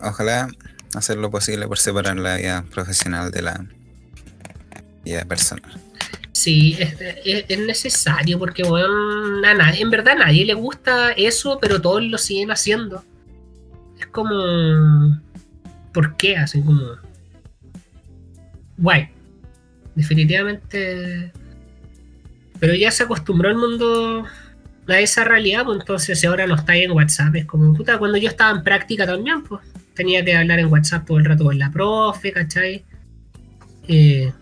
ojalá 0.00 0.48
hacer 0.94 1.18
lo 1.18 1.30
posible 1.30 1.68
por 1.68 1.78
separar 1.78 2.16
la 2.16 2.36
vida 2.36 2.64
profesional 2.68 3.30
de 3.30 3.42
la 3.42 3.64
vida 5.04 5.24
personal. 5.24 5.80
Sí, 6.32 6.76
es, 6.78 7.58
necesario 7.58 8.38
porque, 8.38 8.62
bueno, 8.62 8.92
en 9.44 9.90
verdad 9.90 10.14
a 10.14 10.26
nadie 10.26 10.44
le 10.44 10.54
gusta 10.54 11.10
eso, 11.12 11.58
pero 11.60 11.80
todos 11.80 12.02
lo 12.02 12.16
siguen 12.16 12.50
haciendo. 12.50 13.04
Es 13.98 14.06
como... 14.06 15.20
¿Por 15.92 16.16
qué? 16.16 16.36
Así 16.36 16.62
como... 16.62 17.07
Guay. 18.78 19.10
Definitivamente 19.94 21.32
pero 22.58 22.74
ya 22.74 22.90
se 22.90 23.04
acostumbró 23.04 23.50
el 23.50 23.56
mundo 23.56 24.26
a 24.88 24.98
esa 24.98 25.24
realidad, 25.24 25.64
pues 25.64 25.80
entonces 25.80 26.24
ahora 26.24 26.46
no 26.46 26.56
está 26.56 26.72
ahí 26.72 26.82
en 26.82 26.92
WhatsApp. 26.92 27.34
Es 27.36 27.44
como, 27.44 27.74
puta, 27.74 27.98
cuando 27.98 28.18
yo 28.18 28.28
estaba 28.28 28.50
en 28.56 28.64
práctica 28.64 29.06
también, 29.06 29.42
pues 29.44 29.60
tenía 29.94 30.24
que 30.24 30.36
hablar 30.36 30.58
en 30.58 30.66
WhatsApp 30.66 31.06
todo 31.06 31.18
el 31.18 31.24
rato 31.24 31.44
con 31.44 31.58
la 31.58 31.70
profe, 31.70 32.32
¿cachai? 32.32 32.84
Eh, 33.86 34.32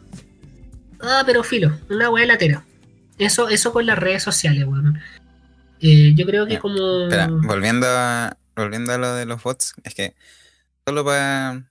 ah, 1.00 1.22
pero 1.26 1.42
filo, 1.42 1.78
una 1.90 2.10
weá 2.10 2.26
latera. 2.26 2.64
Eso, 3.18 3.48
eso 3.48 3.72
con 3.72 3.86
las 3.86 3.98
redes 3.98 4.22
sociales, 4.22 4.64
weón. 4.64 5.00
Eh, 5.80 6.12
yo 6.14 6.26
creo 6.26 6.46
que 6.46 6.58
como. 6.58 7.04
Espera, 7.04 7.28
volviendo 7.28 7.86
a, 7.88 8.36
volviendo 8.54 8.92
a 8.92 8.98
lo 8.98 9.14
de 9.14 9.26
los 9.26 9.42
bots, 9.42 9.74
es 9.84 9.94
que 9.94 10.14
solo 10.86 11.04
para 11.04 11.62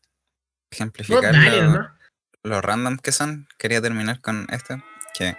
ejemplificar 0.69 1.33
lo, 1.33 1.89
lo, 2.45 2.61
random 2.61 2.97
que 2.97 3.11
son, 3.11 3.47
quería 3.57 3.81
terminar 3.81 4.21
con 4.21 4.47
esto. 4.51 4.77
Que 5.17 5.37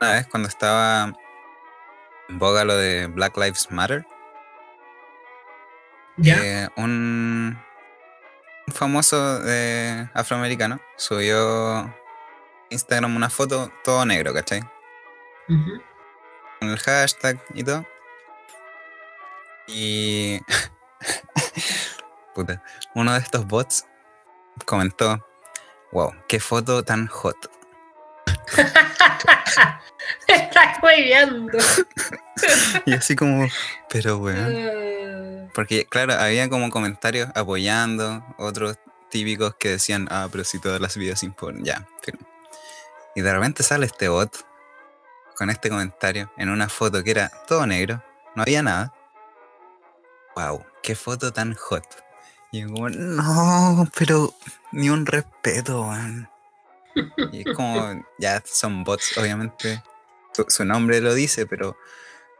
una 0.00 0.12
vez 0.12 0.26
cuando 0.26 0.48
estaba 0.48 1.12
en 2.28 2.38
boga 2.38 2.64
lo 2.64 2.76
de 2.76 3.06
Black 3.06 3.36
Lives 3.36 3.70
Matter, 3.70 4.06
eh, 6.24 6.68
un, 6.76 7.58
famoso 8.72 9.38
de 9.40 10.10
afroamericano 10.14 10.80
subió 10.96 11.94
Instagram 12.70 13.16
una 13.16 13.30
foto 13.30 13.72
todo 13.84 14.04
negro, 14.04 14.34
¿cachai? 14.34 14.62
Con 16.58 16.68
el 16.68 16.78
hashtag 16.78 17.42
y 17.54 17.64
todo. 17.64 17.86
Y. 19.68 20.40
Puta. 22.34 22.62
Uno 22.94 23.12
de 23.12 23.20
estos 23.20 23.46
bots 23.46 23.86
comentó: 24.66 25.24
Wow, 25.92 26.14
qué 26.28 26.38
foto 26.38 26.82
tan 26.84 27.06
hot. 27.06 27.50
Estás 30.26 30.78
hueveando. 30.82 31.58
y 32.86 32.92
así 32.92 33.16
como, 33.16 33.48
pero 33.88 34.18
weón. 34.18 35.48
Ah. 35.48 35.50
Porque, 35.54 35.86
claro, 35.86 36.12
había 36.14 36.48
como 36.48 36.70
comentarios 36.70 37.30
apoyando, 37.34 38.24
otros 38.36 38.76
típicos 39.10 39.54
que 39.58 39.70
decían, 39.70 40.06
ah, 40.10 40.28
pero 40.30 40.44
si 40.44 40.60
todas 40.60 40.80
las 40.80 40.96
vidas 40.96 41.22
importan, 41.22 41.64
ya, 41.64 41.86
Y 43.14 43.22
de 43.22 43.32
repente 43.32 43.62
sale 43.62 43.86
este 43.86 44.08
bot 44.08 44.46
con 45.36 45.50
este 45.50 45.70
comentario 45.70 46.30
en 46.36 46.50
una 46.50 46.68
foto 46.68 47.02
que 47.02 47.12
era 47.12 47.30
todo 47.46 47.66
negro, 47.66 48.02
no 48.34 48.42
había 48.42 48.62
nada. 48.62 48.94
Wow, 50.36 50.64
qué 50.82 50.94
foto 50.94 51.32
tan 51.32 51.54
hot. 51.54 51.84
Y 52.50 52.62
yo 52.62 52.72
como, 52.72 52.88
no, 52.88 53.88
pero 53.98 54.34
ni 54.72 54.88
un 54.90 55.04
respeto, 55.06 55.82
weón. 55.82 56.28
Y 57.32 57.48
es 57.48 57.54
como, 57.54 58.04
ya 58.18 58.42
son 58.44 58.84
bots, 58.84 59.16
obviamente. 59.18 59.82
Su, 60.48 60.64
nombre 60.64 61.00
lo 61.00 61.14
dice, 61.14 61.46
pero 61.46 61.76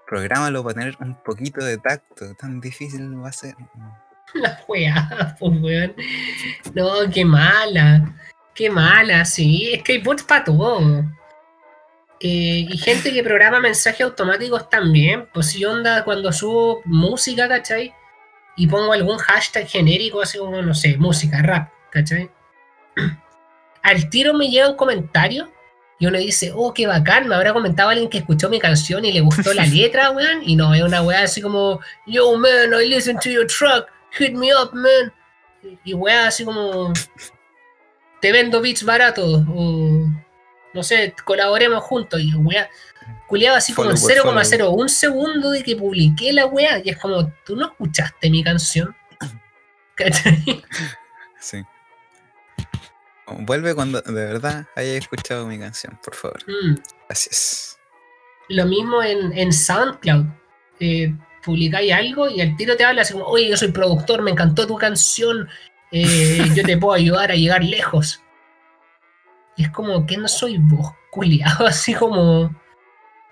prográmalo 0.06 0.62
para 0.62 0.74
tener 0.74 0.96
un 1.00 1.14
poquito 1.22 1.64
de 1.64 1.78
tacto. 1.78 2.34
Tan 2.34 2.61
difícil 2.61 3.22
va 3.22 3.28
a 3.28 3.32
ser. 3.32 3.54
La 4.34 4.62
weá, 4.68 5.36
pues 5.38 5.61
weón. 5.61 5.94
No, 6.74 7.11
qué 7.12 7.24
mala. 7.24 8.14
Qué 8.54 8.70
mala, 8.70 9.24
sí. 9.24 9.70
Es 9.72 9.82
que 9.82 9.92
hay 9.92 9.98
bots 9.98 10.22
para 10.22 10.44
todo. 10.44 10.80
Eh, 12.20 12.66
y 12.68 12.78
gente 12.78 13.12
que 13.12 13.22
programa 13.22 13.61
mensajes 13.61 14.02
automáticos 14.02 14.68
también. 14.70 15.28
Pues 15.32 15.50
si 15.50 15.64
onda 15.64 16.04
cuando 16.04 16.32
subo 16.32 16.82
música, 16.84 17.48
¿cachai? 17.48 17.92
Y 18.59 18.66
pongo 18.66 18.92
algún 18.92 19.16
hashtag 19.16 19.66
genérico, 19.66 20.20
así 20.20 20.36
como, 20.36 20.61
no 20.61 20.74
sé, 20.74 20.98
música, 20.98 21.40
rap, 21.40 21.70
¿cachai? 21.90 22.30
al 23.82 24.11
tiro 24.11 24.34
me 24.34 24.50
llega 24.50 24.68
un 24.68 24.76
comentario 24.76 25.50
y 25.98 26.06
uno 26.06 26.18
dice, 26.18 26.52
oh, 26.54 26.74
qué 26.74 26.86
bacán, 26.86 27.26
me 27.26 27.34
habrá 27.34 27.52
comentado 27.52 27.88
alguien 27.88 28.11
que 28.11 28.18
escuchó 28.18 28.48
mi 28.48 28.61
canción 28.61 29.04
y 29.04 29.12
le 29.12 29.20
gustó 29.20 29.54
la 29.54 29.66
letra, 29.66 30.11
weón. 30.11 30.42
Y 30.44 30.54
no, 30.54 30.74
es 30.74 30.82
una 30.82 31.02
weá 31.02 31.22
así 31.22 31.40
como, 31.40 31.80
yo, 32.06 32.36
man, 32.36 32.72
I 32.78 32.86
listen 32.86 33.18
to 33.18 33.30
your 33.30 33.46
truck, 33.46 33.88
hit 34.12 34.34
me 34.34 34.48
up, 34.54 34.72
man. 34.72 35.12
y 35.84 35.94
weá 35.94 36.28
así 36.28 36.44
como 36.44 36.92
te 38.20 38.32
vendo 38.32 38.61
bits 38.61 38.84
baratos 38.84 39.44
o 39.48 40.09
no 40.74 40.82
sé, 40.82 41.14
colaboremos 41.24 41.82
juntos 41.82 42.20
y 42.20 42.34
weá 42.34 42.68
culiaba 43.29 43.59
así 43.59 43.72
como 43.72 43.91
en 43.91 43.97
0,01 43.97 44.89
segundo 44.89 45.51
de 45.51 45.62
que 45.62 45.76
publiqué 45.76 46.33
la 46.33 46.47
weá 46.47 46.81
y 46.83 46.91
es 46.91 46.99
como, 46.99 47.31
tú 47.45 47.55
no 47.55 47.66
escuchaste 47.66 48.31
mi 48.31 48.43
canción. 48.43 48.97
¿Cachai? 49.95 50.64
Sí. 51.39 51.62
Vuelve 53.41 53.74
cuando 53.74 54.01
de 54.01 54.12
verdad 54.12 54.66
hayas 54.74 54.97
escuchado 54.97 55.47
mi 55.47 55.59
canción, 55.59 55.99
por 56.03 56.14
favor. 56.14 56.43
Mm. 56.47 56.76
Gracias. 57.07 57.79
Lo 58.49 58.64
mismo 58.64 59.03
en, 59.03 59.37
en 59.37 59.53
SoundCloud. 59.53 60.26
Eh, 60.81 61.14
publicáis 61.45 61.93
algo 61.93 62.29
y 62.29 62.41
el 62.41 62.57
tiro 62.57 62.76
te 62.76 62.85
habla 62.85 63.03
así 63.03 63.12
como, 63.12 63.26
oye, 63.26 63.49
yo 63.49 63.57
soy 63.57 63.72
productor, 63.72 64.22
me 64.22 64.31
encantó 64.31 64.66
tu 64.66 64.76
canción, 64.76 65.49
eh, 65.93 66.45
yo 66.55 66.62
te 66.62 66.76
puedo 66.76 66.95
ayudar 66.95 67.31
a 67.31 67.35
llegar 67.35 67.64
lejos. 67.64 68.22
Y 69.57 69.64
es 69.64 69.70
como, 69.70 70.07
que 70.07 70.16
no 70.16 70.29
soy 70.29 70.59
vos, 70.59 70.93
culiado? 71.11 71.66
Así 71.66 71.95
como 71.95 72.55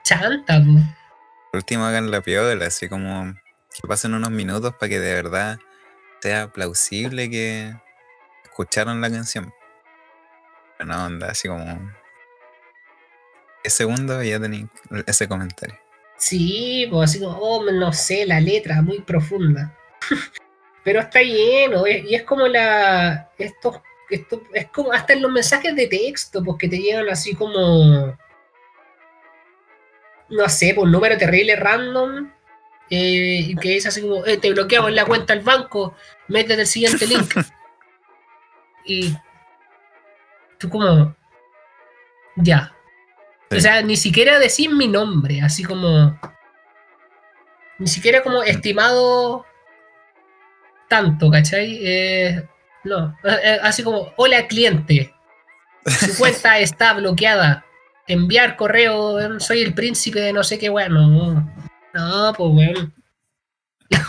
chanta. 0.06 0.62
Por 1.50 1.58
último 1.58 1.84
hagan 1.84 2.10
la 2.10 2.20
piola, 2.20 2.66
así 2.66 2.88
como 2.88 3.34
que 3.80 3.88
pasen 3.88 4.14
unos 4.14 4.30
minutos 4.30 4.74
para 4.74 4.88
que 4.88 5.00
de 5.00 5.14
verdad 5.14 5.58
sea 6.20 6.52
plausible 6.52 7.28
que 7.28 7.74
escucharon 8.44 9.00
la 9.00 9.10
canción. 9.10 9.52
Una 10.80 11.06
onda, 11.06 11.30
así 11.30 11.48
como 11.48 11.64
10 13.64 13.74
segundos 13.74 14.24
y 14.24 14.30
ya 14.30 14.40
tenéis 14.40 14.66
ese 15.06 15.26
comentario. 15.26 15.76
Sí, 16.18 16.86
pues 16.90 17.10
así 17.10 17.20
como, 17.20 17.36
oh, 17.38 17.70
no 17.70 17.92
sé, 17.92 18.24
la 18.26 18.40
letra 18.40 18.80
muy 18.82 19.00
profunda. 19.00 19.76
Pero 20.84 21.00
está 21.00 21.20
lleno, 21.20 21.84
y 21.86 22.14
es 22.14 22.22
como 22.22 22.46
la. 22.46 23.32
Esto, 23.36 23.82
esto, 24.08 24.40
es 24.54 24.68
como 24.68 24.92
hasta 24.92 25.14
en 25.14 25.22
los 25.22 25.32
mensajes 25.32 25.74
de 25.74 25.88
texto, 25.88 26.44
pues 26.44 26.58
que 26.58 26.68
te 26.68 26.78
llegan 26.78 27.08
así 27.08 27.34
como. 27.34 28.16
No 30.28 30.48
sé, 30.48 30.72
pues 30.74 30.84
un 30.84 30.92
número 30.92 31.16
terrible 31.16 31.56
random. 31.56 32.32
Eh, 32.88 33.54
que 33.60 33.76
es 33.76 33.86
así 33.86 34.00
como, 34.00 34.24
eh, 34.24 34.36
te 34.36 34.52
bloqueamos 34.52 34.92
la 34.92 35.04
cuenta 35.04 35.32
al 35.32 35.40
banco, 35.40 35.96
métete 36.28 36.60
el 36.60 36.66
siguiente 36.68 37.04
link. 37.08 37.34
y 38.84 39.12
tú 40.56 40.68
como, 40.68 41.16
ya, 42.36 42.76
o 43.50 43.60
sea, 43.60 43.82
ni 43.82 43.96
siquiera 43.96 44.38
decir 44.38 44.74
mi 44.74 44.88
nombre, 44.88 45.40
así 45.40 45.62
como. 45.62 46.18
Ni 47.78 47.86
siquiera 47.86 48.22
como 48.22 48.42
estimado 48.42 49.44
tanto, 50.88 51.30
¿cachai? 51.30 51.78
Eh, 51.82 52.48
no, 52.84 53.10
eh, 53.22 53.38
eh, 53.42 53.58
así 53.62 53.82
como, 53.82 54.12
hola 54.16 54.46
cliente, 54.46 55.14
su 55.84 56.16
cuenta 56.18 56.58
está 56.58 56.94
bloqueada. 56.94 57.65
Enviar 58.08 58.56
correo, 58.56 59.40
soy 59.40 59.62
el 59.62 59.74
príncipe 59.74 60.20
de 60.20 60.32
no 60.32 60.44
sé 60.44 60.58
qué, 60.58 60.68
bueno. 60.68 61.52
No, 61.92 62.32
pues 62.36 62.52
bueno. 62.52 62.92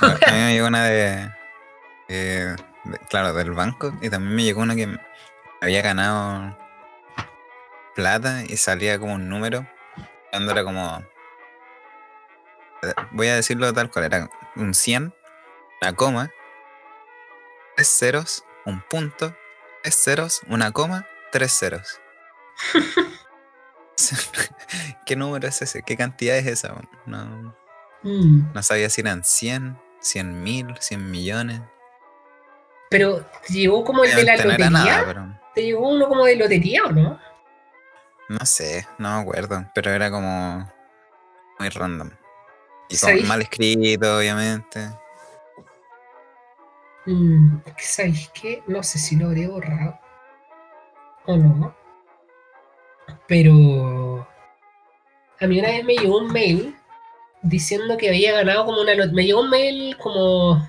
A 0.01 0.31
mí 0.31 0.37
me 0.37 0.53
llegó 0.53 0.67
una 0.67 0.85
de, 0.85 2.55
Claro, 3.09 3.33
del 3.33 3.51
banco, 3.51 3.93
y 4.01 4.09
también 4.09 4.35
me 4.35 4.43
llegó 4.43 4.61
una 4.61 4.75
que 4.75 4.97
había 5.61 5.81
ganado 5.81 6.57
plata 7.95 8.43
y 8.47 8.57
salía 8.57 8.99
como 8.99 9.15
un 9.15 9.29
número. 9.29 9.67
Cuando 10.31 10.51
era 10.51 10.63
como. 10.63 11.03
Voy 13.11 13.27
a 13.27 13.35
decirlo 13.35 13.73
tal 13.73 13.89
cual, 13.89 14.05
era 14.05 14.29
un 14.55 14.73
100, 14.73 15.13
una 15.81 15.93
coma, 15.95 16.31
tres 17.75 17.87
ceros, 17.87 18.45
un 18.65 18.81
punto, 18.81 19.35
tres 19.81 19.95
ceros, 19.95 20.41
una 20.47 20.71
coma, 20.71 21.07
tres 21.31 21.57
ceros. 21.57 21.99
¿Qué 25.05 25.15
número 25.15 25.47
es 25.47 25.61
ese? 25.61 25.83
¿Qué 25.83 25.97
cantidad 25.97 26.37
es 26.37 26.47
esa? 26.47 26.75
No, 27.05 27.55
mm. 28.03 28.53
no 28.53 28.63
sabía 28.63 28.89
si 28.89 29.01
eran 29.01 29.23
100, 29.23 29.77
100 29.99 30.43
mil, 30.43 30.75
100 30.79 31.11
millones. 31.11 31.61
Pero 32.89 33.25
llegó 33.49 33.83
como 33.83 34.03
el 34.03 34.15
de 34.15 34.23
la 34.23 34.37
lotería. 34.37 35.41
¿Te 35.53 35.63
llegó 35.63 35.89
uno 35.89 36.07
como 36.07 36.25
de 36.25 36.35
lotería 36.35 36.83
o 36.85 36.91
no? 36.91 37.19
No 38.29 38.45
sé, 38.45 38.87
no 38.97 39.15
me 39.15 39.21
acuerdo, 39.21 39.65
pero 39.73 39.91
era 39.91 40.11
como 40.11 40.69
muy 41.59 41.69
random. 41.69 42.11
Y 42.89 42.97
como 42.97 43.21
mal 43.23 43.41
escrito, 43.41 44.17
obviamente. 44.17 44.89
Mm, 47.05 47.59
¿Sabéis 47.79 48.29
qué? 48.33 48.63
No 48.67 48.83
sé 48.83 48.99
si 48.99 49.15
lo 49.15 49.27
habré 49.27 49.47
borrado 49.47 49.99
o 51.25 51.37
no. 51.37 51.76
Pero 53.27 54.27
a 55.39 55.47
mí 55.47 55.59
una 55.59 55.69
vez 55.69 55.83
me 55.83 55.95
llegó 55.95 56.17
un 56.17 56.31
mail 56.31 56.75
diciendo 57.41 57.97
que 57.97 58.09
había 58.09 58.33
ganado 58.33 58.65
como 58.65 58.81
una... 58.81 58.93
Me 59.07 59.25
llegó 59.25 59.41
un 59.41 59.49
mail 59.49 59.97
como 59.97 60.67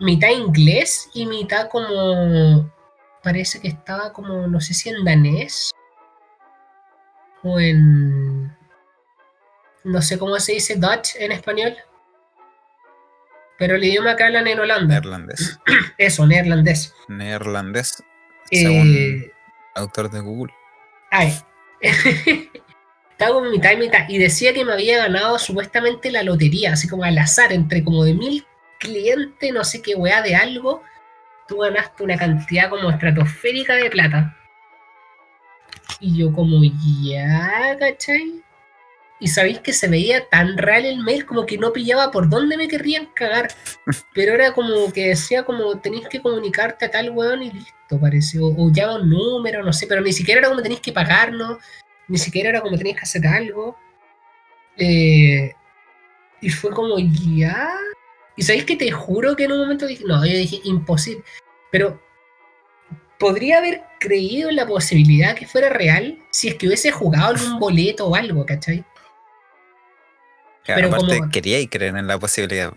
mitad 0.00 0.30
inglés 0.30 1.10
y 1.14 1.26
mitad 1.26 1.68
como... 1.68 2.70
Parece 3.22 3.60
que 3.60 3.68
estaba 3.68 4.12
como, 4.12 4.48
no 4.48 4.60
sé 4.60 4.74
si 4.74 4.88
en 4.88 5.04
danés 5.04 5.70
o 7.42 7.60
en... 7.60 8.56
No 9.84 10.02
sé 10.02 10.18
cómo 10.18 10.38
se 10.38 10.52
dice 10.52 10.76
Dutch 10.76 11.16
en 11.18 11.32
español. 11.32 11.76
Pero 13.58 13.76
el 13.76 13.84
idioma 13.84 14.16
que 14.16 14.24
hablan 14.24 14.46
en 14.48 14.58
Holanda. 14.58 14.94
Neerlandés. 14.94 15.60
Eso, 15.98 16.26
neerlandés. 16.26 16.94
Neerlandés. 17.08 18.02
Según 18.50 18.94
eh, 18.96 19.32
autor 19.74 20.10
de 20.10 20.20
Google. 20.20 20.52
Ay. 21.12 21.34
Estaba 23.12 23.44
en 23.44 23.50
mitad 23.52 23.72
y 23.72 23.76
mitad. 23.76 24.08
Y 24.08 24.18
decía 24.18 24.54
que 24.54 24.64
me 24.64 24.72
había 24.72 24.96
ganado 24.96 25.38
supuestamente 25.38 26.10
la 26.10 26.22
lotería, 26.22 26.72
así 26.72 26.88
como 26.88 27.04
al 27.04 27.18
azar, 27.18 27.52
entre 27.52 27.84
como 27.84 28.02
de 28.02 28.14
mil 28.14 28.44
clientes, 28.80 29.52
no 29.52 29.62
sé 29.62 29.82
qué 29.82 29.94
weá 29.94 30.22
de 30.22 30.34
algo. 30.34 30.82
Tú 31.46 31.58
ganaste 31.58 32.02
una 32.02 32.16
cantidad 32.16 32.70
como 32.70 32.90
estratosférica 32.90 33.76
de 33.76 33.90
plata. 33.90 34.36
Y 36.00 36.16
yo 36.16 36.32
como, 36.32 36.62
ya, 37.04 37.76
¿cachai? 37.78 38.41
Y 39.22 39.28
sabéis 39.28 39.60
que 39.60 39.72
se 39.72 39.86
veía 39.86 40.28
tan 40.28 40.58
real 40.58 40.84
el 40.84 40.98
mail 40.98 41.24
como 41.24 41.46
que 41.46 41.56
no 41.56 41.72
pillaba 41.72 42.10
por 42.10 42.28
dónde 42.28 42.56
me 42.56 42.66
querrían 42.66 43.06
cagar. 43.14 43.54
Pero 44.14 44.34
era 44.34 44.52
como 44.52 44.92
que 44.92 45.10
decía 45.10 45.44
como 45.44 45.78
tenéis 45.78 46.08
que 46.08 46.20
comunicarte 46.20 46.86
a 46.86 46.90
tal 46.90 47.10
weón 47.10 47.44
y 47.44 47.52
listo, 47.52 48.00
parece. 48.00 48.40
O, 48.40 48.46
o 48.48 48.72
llama 48.72 48.96
un 48.96 49.10
número, 49.10 49.62
no 49.62 49.72
sé, 49.72 49.86
pero 49.86 50.00
ni 50.00 50.12
siquiera 50.12 50.40
era 50.40 50.48
como 50.48 50.60
tenéis 50.60 50.80
que 50.80 50.90
pagarnos, 50.90 51.58
ni 52.08 52.18
siquiera 52.18 52.48
era 52.48 52.62
como 52.62 52.76
tenéis 52.76 52.96
que 52.96 53.02
hacer 53.02 53.24
algo. 53.24 53.76
Eh, 54.76 55.52
y 56.40 56.50
fue 56.50 56.72
como, 56.72 56.98
ya. 56.98 57.72
Y 58.36 58.42
sabéis 58.42 58.64
que 58.64 58.74
te 58.74 58.90
juro 58.90 59.36
que 59.36 59.44
en 59.44 59.52
un 59.52 59.60
momento 59.60 59.86
dije, 59.86 60.02
no, 60.04 60.26
yo 60.26 60.32
dije, 60.32 60.60
imposible. 60.64 61.22
Pero 61.70 62.02
podría 63.20 63.58
haber 63.58 63.82
creído 64.00 64.50
en 64.50 64.56
la 64.56 64.66
posibilidad 64.66 65.36
que 65.36 65.46
fuera 65.46 65.68
real 65.68 66.18
si 66.30 66.48
es 66.48 66.56
que 66.56 66.66
hubiese 66.66 66.90
jugado 66.90 67.28
algún 67.36 67.60
boleto 67.60 68.08
o 68.08 68.16
algo, 68.16 68.44
¿cachai? 68.44 68.84
Pero 70.66 70.88
aparte 70.88 71.18
como, 71.18 71.30
quería 71.30 71.60
y 71.60 71.68
creer 71.68 71.96
en 71.96 72.06
la 72.06 72.18
posibilidad. 72.18 72.72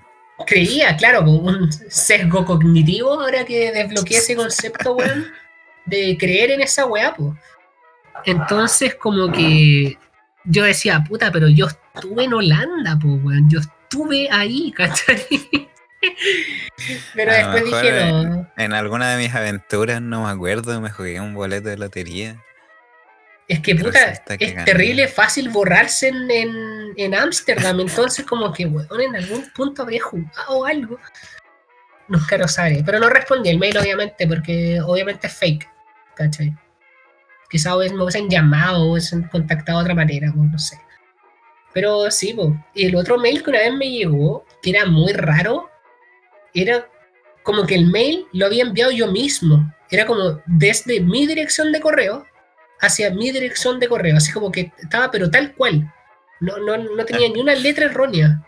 Creía, 0.46 0.96
claro, 0.98 1.20
con 1.20 1.46
un 1.46 1.72
sesgo 1.72 2.46
cognitivo 2.46 3.14
ahora 3.14 3.46
que 3.46 3.72
desbloqueé 3.72 4.18
ese 4.18 4.36
concepto, 4.36 4.96
weón, 4.96 5.28
de 5.86 6.18
creer 6.20 6.52
en 6.52 6.62
esa 6.62 6.86
weá, 6.86 7.14
pues. 7.16 7.34
Entonces, 8.26 8.96
como 8.96 9.32
que 9.32 9.98
yo 10.44 10.64
decía, 10.64 11.04
puta, 11.08 11.32
pero 11.32 11.48
yo 11.48 11.68
estuve 11.68 12.26
en 12.26 12.34
Holanda, 12.34 12.98
pues, 13.02 13.24
weón, 13.24 13.50
yo 13.50 13.60
estuve 13.60 14.30
ahí, 14.32 14.72
¿cachai? 14.76 15.18
Pero 17.16 17.32
después 17.32 17.66
dije 17.66 18.12
no. 18.12 18.48
En 18.58 18.74
alguna 18.74 19.16
de 19.16 19.24
mis 19.24 19.34
aventuras, 19.34 20.02
no 20.02 20.26
me 20.26 20.30
acuerdo, 20.30 20.80
me 20.82 20.92
jugué 20.92 21.20
un 21.20 21.34
boleto 21.34 21.70
de 21.70 21.78
lotería. 21.78 22.44
Es 23.48 23.60
que 23.60 23.76
puta, 23.76 24.24
es 24.40 24.66
terrible 24.66 25.08
fácil 25.08 25.50
borrarse 25.50 26.08
en 26.08 27.14
Ámsterdam. 27.14 27.80
En, 27.80 27.88
entonces, 27.88 28.26
como 28.26 28.52
que, 28.52 28.66
weón, 28.66 29.02
en 29.02 29.16
algún 29.16 29.50
punto 29.52 29.84
habría 29.84 30.02
jugado 30.02 30.66
algo. 30.66 31.00
Nunca 32.08 32.38
lo 32.38 32.48
sabe. 32.48 32.82
Pero 32.84 33.00
no 33.00 33.10
respondí 33.10 33.50
el 33.50 33.60
mail, 33.60 33.78
obviamente, 33.78 34.28
porque 34.28 34.82
obviamente 34.82 35.28
es 35.28 35.34
fake. 35.34 35.70
¿Cachai? 36.16 36.56
Quizás 37.50 37.76
me 37.78 38.02
hubiesen 38.02 38.30
llamado 38.30 38.84
o 38.84 38.92
hubiesen 38.94 39.24
contactado 39.28 39.78
de 39.78 39.84
otra 39.84 39.96
manera, 39.96 40.32
no 40.36 40.58
sé. 40.58 40.80
Pero 41.72 42.10
sí, 42.10 42.36
y 42.74 42.86
el 42.86 42.96
otro 42.96 43.18
mail 43.20 43.44
que 43.44 43.50
una 43.50 43.60
vez 43.60 43.74
me 43.74 43.92
llegó, 43.92 44.46
que 44.64 44.72
era 44.72 44.86
muy 44.86 45.14
raro, 45.14 45.70
era 46.54 46.90
como 47.44 47.66
que 47.68 47.76
el 47.76 47.88
mail 47.88 48.26
lo 48.32 48.48
había 48.48 48.64
enviado 48.64 48.92
yo 48.92 49.12
mismo. 49.12 49.72
Era 49.92 50.06
como 50.06 50.42
desde 50.48 51.00
mi 51.02 51.28
dirección 51.28 51.72
de 51.72 51.82
correo 51.82 52.26
hacia 52.86 53.12
mi 53.12 53.32
dirección 53.32 53.80
de 53.80 53.88
correo. 53.90 54.18
Así 54.18 54.32
como 54.32 54.52
que 54.52 54.72
estaba, 54.82 55.12
pero 55.12 55.30
tal 55.32 55.54
cual. 55.56 55.92
No, 56.42 56.58
no, 56.58 56.78
no 56.78 57.06
tenía 57.06 57.30
ni 57.30 57.40
una 57.40 57.56
letra 57.56 57.86
errónea. 57.86 58.42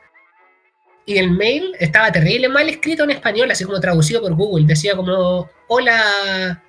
y 1.06 1.18
el 1.18 1.32
mail 1.32 1.74
estaba 1.80 2.12
terrible 2.12 2.50
mal 2.50 2.68
escrito 2.70 3.04
en 3.06 3.12
español, 3.12 3.50
así 3.50 3.64
como 3.64 3.80
traducido 3.80 4.22
por 4.22 4.34
Google. 4.36 4.66
Decía 4.68 4.96
como, 4.96 5.50
hola, 5.68 6.62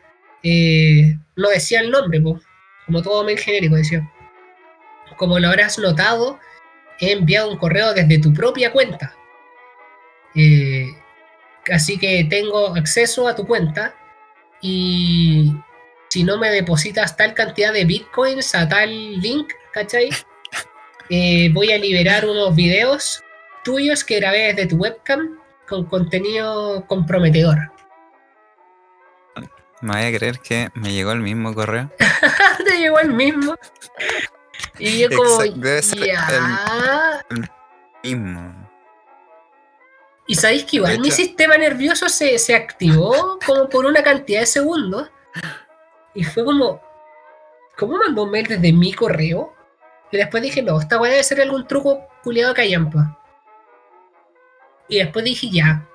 eh, 0.45 1.19
no 1.37 1.49
decía 1.49 1.81
el 1.81 1.91
nombre, 1.91 2.21
po, 2.21 2.41
como 2.87 3.03
todo 3.03 3.25
mail 3.25 3.39
genérico 3.39 3.75
decía. 3.77 4.09
Como 5.17 5.39
lo 5.41 5.49
habrás 5.49 5.79
notado, 5.79 6.39
he 7.01 7.13
enviado 7.13 7.51
un 7.51 7.59
correo 7.59 7.93
desde 7.95 8.21
tu 8.21 8.33
propia 8.33 8.73
cuenta. 8.73 9.15
Eh, 10.37 10.87
así 11.73 11.99
que 11.99 12.25
tengo 12.31 12.77
acceso 12.77 13.27
a 13.27 13.35
tu 13.35 13.47
cuenta 13.47 13.95
y 14.61 15.53
si 16.09 16.25
no 16.25 16.39
me 16.39 16.51
depositas 16.51 17.17
tal 17.17 17.35
cantidad 17.35 17.73
de 17.73 17.85
bitcoins 17.85 18.55
a 18.55 18.69
tal 18.69 18.91
link, 19.21 19.53
¿cachai? 19.73 20.11
Eh, 21.11 21.49
voy 21.55 21.73
a 21.73 21.79
liberar 21.79 22.27
unos 22.27 22.55
videos 22.55 23.25
tuyos 23.65 24.05
que 24.05 24.17
grabé 24.21 24.53
desde 24.53 24.67
tu 24.67 24.77
webcam 24.77 25.39
con 25.67 25.87
contenido 25.87 26.85
comprometedor. 26.87 27.57
Me 29.81 29.93
voy 29.93 30.03
a 30.15 30.19
creer 30.19 30.39
que 30.41 30.69
me 30.75 30.93
llegó 30.93 31.13
el 31.13 31.21
mismo 31.21 31.55
correo. 31.55 31.91
Te 32.67 32.77
llegó 32.79 32.99
el 32.99 33.15
mismo. 33.15 33.55
Y 34.79 34.99
yo 34.99 35.09
como, 35.09 35.41
Exacto, 35.41 35.61
debe 35.61 35.83
ser 35.83 35.99
ya. 36.05 37.25
el 37.31 37.49
mismo. 38.05 38.69
Y 40.27 40.35
sabéis 40.35 40.65
que 40.65 40.77
igual 40.77 40.93
De 40.93 40.99
mi 40.99 41.09
hecho- 41.09 41.17
sistema 41.17 41.57
nervioso 41.57 42.11
se, 42.11 42.39
se 42.39 42.55
activó 42.55 43.39
como 43.47 43.67
por 43.71 43.87
una 43.87 44.03
cantidad 44.03 44.41
de 44.41 44.47
segundos. 44.47 45.11
Y 46.19 46.25
fue 46.25 46.45
como, 46.45 46.83
¿cómo 47.77 47.97
mandó 47.97 48.25
un 48.25 48.33
mail 48.33 48.49
desde 48.49 48.73
mi 48.73 48.93
correo? 48.93 49.55
Y 50.11 50.17
después 50.17 50.43
dije, 50.43 50.63
no, 50.63 50.81
esta 50.81 51.01
weá 51.01 51.13
debe 51.13 51.23
ser 51.23 51.41
algún 51.41 51.65
truco 51.65 52.09
culiado 52.25 52.55
callampa. 52.55 53.17
Y 54.89 54.99
después 54.99 55.25
dije, 55.25 55.49
ya. 55.49 55.87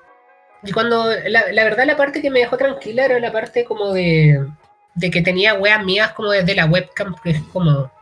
Y 0.62 0.72
cuando, 0.72 1.10
la, 1.26 1.52
la 1.52 1.64
verdad, 1.64 1.84
la 1.84 1.98
parte 1.98 2.22
que 2.22 2.30
me 2.30 2.38
dejó 2.38 2.56
tranquila 2.56 3.04
era 3.04 3.20
la 3.20 3.30
parte 3.30 3.66
como 3.66 3.92
de, 3.92 4.46
de 4.94 5.10
que 5.10 5.20
tenía 5.20 5.56
weas 5.56 5.84
mías 5.84 6.12
como 6.12 6.30
desde 6.30 6.54
la 6.54 6.64
webcam, 6.64 7.14
que 7.22 7.32
es 7.32 7.42
como 7.52 7.92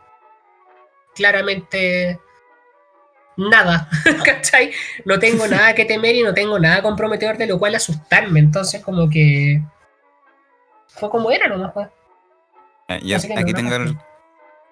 claramente 1.13 2.21
nada, 3.35 3.89
¿cachai? 4.23 4.71
No 5.03 5.19
tengo 5.19 5.45
nada 5.45 5.75
que 5.75 5.83
temer 5.83 6.15
y 6.15 6.23
no 6.23 6.33
tengo 6.33 6.57
nada 6.57 6.81
comprometedor 6.81 7.35
de 7.35 7.47
lo 7.47 7.59
cual 7.59 7.75
asustarme. 7.75 8.39
Entonces, 8.39 8.81
como 8.81 9.09
que 9.09 9.61
fue 10.87 11.09
como 11.09 11.29
era 11.29 11.49
nomás, 11.49 11.73
pues. 11.73 11.89
Eh, 12.87 12.99
yo 13.03 13.17
Así 13.17 13.27
que 13.27 13.35
no, 13.35 13.41
aquí 13.41 13.51
no 13.51 13.57
tengo 13.57 13.75
el, 13.75 13.85
confío. 13.85 14.05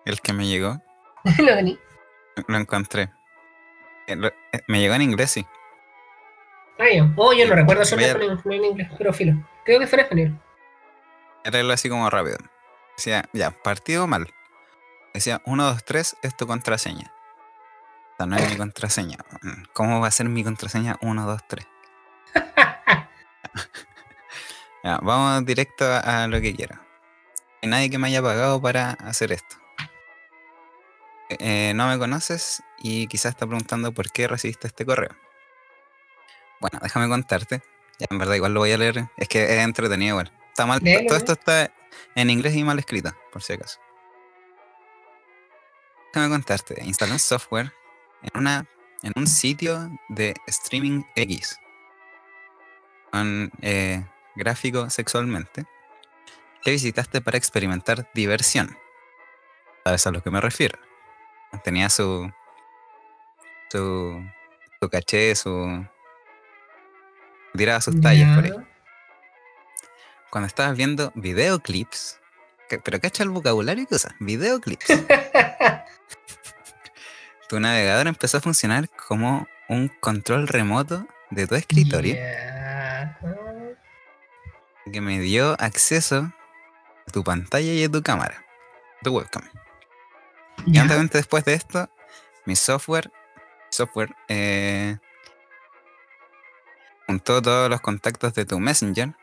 el 0.05 0.21
que 0.21 0.33
me 0.33 0.47
llegó. 0.47 0.81
Lo 1.39 1.55
tení. 1.55 1.79
Lo 2.47 2.57
encontré. 2.57 3.11
Eh, 4.07 4.17
eh, 4.53 4.61
Me 4.67 4.79
llegó 4.79 4.93
en 4.95 5.01
inglés, 5.03 5.31
sí. 5.31 5.45
Ah, 6.79 6.85
ya. 6.91 7.13
Oh, 7.15 7.31
yo 7.33 7.47
no 7.47 7.55
recuerdo 7.55 7.83
Voy 7.95 8.03
a- 8.03 8.11
en, 8.55 8.63
inglés, 8.63 8.89
pero 8.97 9.13
filo. 9.13 9.33
Creo 9.65 9.79
que 9.79 9.87
fue 9.87 9.99
en 9.99 10.03
español. 10.05 10.39
Algo 11.43 11.71
así 11.71 11.89
como 11.89 12.09
rápido. 12.09 12.37
Decía, 12.97 13.29
ya, 13.33 13.51
partido 13.51 14.07
mal. 14.07 14.33
Decía, 15.13 15.41
1, 15.45 15.63
2, 15.63 15.83
3 15.85 16.17
es 16.23 16.35
tu 16.37 16.47
contraseña. 16.47 17.11
O 18.13 18.17
sea, 18.17 18.25
no 18.25 18.35
es 18.37 18.49
mi 18.49 18.55
contraseña. 18.57 19.17
¿Cómo 19.73 19.99
va 20.01 20.07
a 20.07 20.11
ser 20.11 20.27
mi 20.29 20.43
contraseña 20.43 20.97
1, 21.01 21.25
2, 21.25 21.41
3? 21.47 21.67
Ya, 24.83 24.97
vamos 25.03 25.45
directo 25.45 25.85
a, 25.85 26.23
a 26.23 26.27
lo 26.27 26.41
que 26.41 26.55
quiero. 26.55 26.75
Nadie 27.63 27.89
que 27.89 27.97
me 27.97 28.07
haya 28.07 28.21
pagado 28.21 28.61
para 28.61 28.91
hacer 28.91 29.31
esto. 29.31 29.55
Eh, 31.29 31.73
no 31.75 31.87
me 31.87 31.97
conoces 31.97 32.61
y 32.79 33.07
quizás 33.07 33.31
está 33.31 33.45
preguntando 33.45 33.93
por 33.93 34.11
qué 34.11 34.27
recibiste 34.27 34.67
este 34.67 34.85
correo. 34.85 35.15
Bueno, 36.59 36.79
déjame 36.81 37.07
contarte. 37.07 37.61
Ya, 37.99 38.07
en 38.09 38.17
verdad, 38.17 38.35
igual 38.35 38.53
lo 38.53 38.61
voy 38.61 38.71
a 38.71 38.77
leer. 38.77 39.09
Es 39.17 39.27
que 39.27 39.43
es 39.43 39.63
entretenido 39.63 40.15
igual. 40.15 40.31
Está 40.49 40.65
mal. 40.65 40.79
Léelo, 40.81 41.07
todo 41.07 41.13
¿no? 41.13 41.17
esto 41.17 41.33
está 41.33 41.73
en 42.15 42.29
inglés 42.29 42.55
y 42.55 42.63
mal 42.63 42.79
escrito, 42.79 43.15
por 43.31 43.41
si 43.43 43.53
acaso. 43.53 43.79
Déjame 46.13 46.33
contarte. 46.33 46.83
Instalé 46.83 47.13
un 47.13 47.19
software 47.19 47.71
en, 48.23 48.39
una, 48.39 48.65
en 49.03 49.13
un 49.15 49.27
sitio 49.27 49.89
de 50.09 50.35
streaming 50.47 51.03
X. 51.15 51.57
Con 53.11 53.51
eh, 53.61 54.03
gráfico 54.35 54.89
sexualmente. 54.89 55.65
Que 56.63 56.71
visitaste 56.71 57.21
para 57.21 57.37
experimentar 57.37 58.09
diversión. 58.13 58.77
¿Sabes 59.83 60.05
a 60.07 60.11
lo 60.11 60.21
que 60.21 60.29
me 60.29 60.41
refiero? 60.41 60.77
Tenía 61.63 61.89
su. 61.89 62.31
su. 63.71 64.23
su 64.79 64.89
caché, 64.89 65.35
su. 65.35 65.85
tiraba 67.55 67.81
sus 67.81 67.99
tallas 68.01 68.35
por 68.35 68.45
ahí 68.45 68.51
cuando 70.29 70.47
estabas 70.47 70.77
viendo 70.77 71.11
videoclips, 71.15 72.21
que- 72.69 72.79
pero 72.79 73.01
cacha 73.01 73.21
el 73.23 73.29
vocabulario 73.31 73.85
que 73.85 73.95
usas, 73.95 74.13
videoclips, 74.21 74.85
tu 77.49 77.59
navegador 77.59 78.07
empezó 78.07 78.37
a 78.37 78.39
funcionar 78.39 78.87
como 78.91 79.45
un 79.67 79.89
control 79.99 80.47
remoto 80.47 81.05
de 81.31 81.47
tu 81.47 81.55
escritorio 81.55 82.15
que 84.89 85.01
me 85.01 85.19
dio 85.19 85.57
acceso 85.59 86.31
tu 87.11 87.23
pantalla 87.23 87.71
y 87.71 87.87
tu 87.87 88.01
cámara, 88.01 88.45
tu 89.03 89.15
webcam. 89.15 89.43
Y 90.65 90.77
antes 90.77 91.11
después 91.11 91.43
de 91.45 91.53
esto, 91.53 91.89
mi 92.45 92.55
software, 92.55 93.11
software, 93.69 94.15
eh, 94.27 94.97
juntó 97.07 97.41
todos 97.41 97.69
los 97.69 97.81
contactos 97.81 98.33
de 98.33 98.45
tu 98.45 98.59
Messenger. 98.59 99.13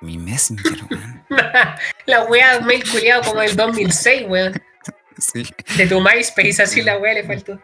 Mi 0.00 0.18
Messenger, 0.18 0.78
weón. 0.90 1.24
la 2.06 2.24
wea 2.24 2.60
mail 2.60 2.88
culiado 2.90 3.22
como 3.22 3.42
el 3.42 3.54
2006, 3.56 4.26
weón. 4.28 4.60
Sí. 5.18 5.44
De 5.76 5.86
tu 5.86 6.00
MySpace, 6.00 6.62
así 6.62 6.80
la 6.80 6.96
wea 6.96 7.12
le 7.12 7.24
faltó. 7.24 7.60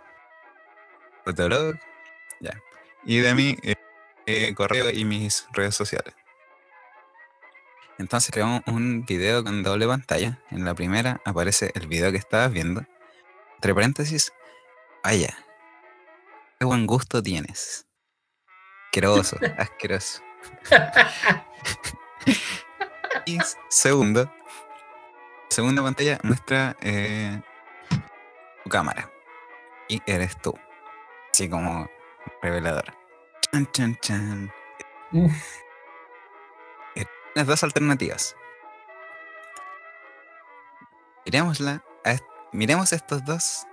Fotolog, 1.25 1.77
ya. 2.39 2.53
Y 3.07 3.21
de 3.21 3.35
mi 3.35 3.57
eh, 3.63 3.77
eh, 4.27 4.55
correo 4.55 4.91
y 4.91 5.07
mis 5.07 5.47
redes 5.53 5.75
sociales. 5.75 6.15
Entonces 7.99 8.31
creamos 8.31 8.63
un 8.67 9.07
video 9.07 9.43
con 9.43 9.63
doble 9.63 9.87
pantalla. 9.87 10.39
En 10.51 10.65
la 10.65 10.75
primera 10.75 11.21
aparece 11.25 11.73
el 11.75 11.87
video 11.87 12.13
que 12.13 12.19
estabas 12.19 12.53
viendo. 12.53 12.85
Entre 13.55 13.75
paréntesis, 13.75 14.33
vaya, 15.03 15.35
qué 16.59 16.67
buen 16.67 16.87
gusto 16.87 17.23
tienes. 17.23 17.87
Asqueroso, 18.87 19.39
asqueroso. 19.59 20.23
y 23.27 23.39
segundo, 23.69 24.31
segunda 25.49 25.83
pantalla 25.83 26.19
muestra 26.23 26.77
eh, 26.83 27.41
tu 28.63 28.71
cámara. 28.71 29.11
Y 29.89 30.03
eres 30.07 30.37
tú. 30.43 30.55
Así 31.33 31.49
como 31.49 31.89
revelador. 32.43 32.95
Chan, 33.53 33.69
chan, 33.73 33.97
chan. 34.01 34.53
Uf, 35.13 35.33
Tienes 37.37 37.49
dos 37.49 37.63
alternativas. 37.65 38.35
Miremosla 41.27 41.85
a 42.03 42.17
miremos 42.51 42.95
estos 42.95 43.23
dos 43.27 43.67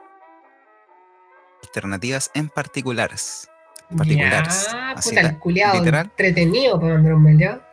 alternativas 1.64 2.30
en 2.34 2.50
particulares. 2.50 3.50
Particulares. 3.96 4.68
Ya, 4.70 4.92
Así 4.92 5.12
puta, 5.12 5.22
la- 5.24 5.30
el 5.30 5.40
culiado 5.40 5.80
literal. 5.80 6.06
entretenido 6.08 6.78
mail, 6.78 7.40
¿ya? 7.40 7.66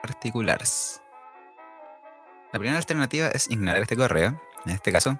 Particulares. 0.00 1.02
La 2.54 2.58
primera 2.58 2.78
alternativa 2.78 3.28
es 3.28 3.50
ignorar 3.50 3.82
este 3.82 3.98
correo. 3.98 4.40
En 4.64 4.72
este 4.72 4.92
caso, 4.92 5.18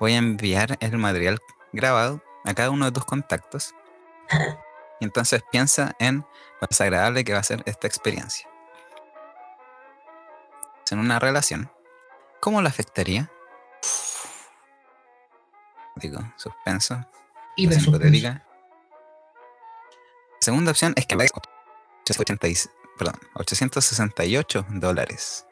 voy 0.00 0.14
a 0.14 0.18
enviar 0.18 0.76
el 0.80 0.98
material 0.98 1.38
grabado 1.72 2.20
a 2.44 2.52
cada 2.52 2.70
uno 2.70 2.86
de 2.86 2.90
tus 2.90 3.04
contactos. 3.04 3.76
Y 4.98 5.04
entonces 5.04 5.42
piensa 5.52 5.94
en 6.00 6.18
lo 6.60 6.66
desagradable 6.68 7.22
que 7.24 7.32
va 7.32 7.38
a 7.40 7.42
ser 7.44 7.62
esta 7.66 7.86
experiencia. 7.88 8.48
En 10.92 10.98
una 10.98 11.18
relación, 11.18 11.72
¿cómo 12.38 12.60
lo 12.60 12.68
afectaría? 12.68 13.32
Digo, 15.96 16.20
suspenso. 16.36 17.02
Y 17.56 17.66
presupuesto. 17.66 18.08
hipotética. 18.08 18.46
Segunda 20.38 20.70
opción 20.70 20.92
es 20.96 21.06
que 21.06 21.16
me 21.16 21.24
886 21.24 22.68
perdón, 22.98 23.14
868 23.36 24.66
dólares. 24.68 25.46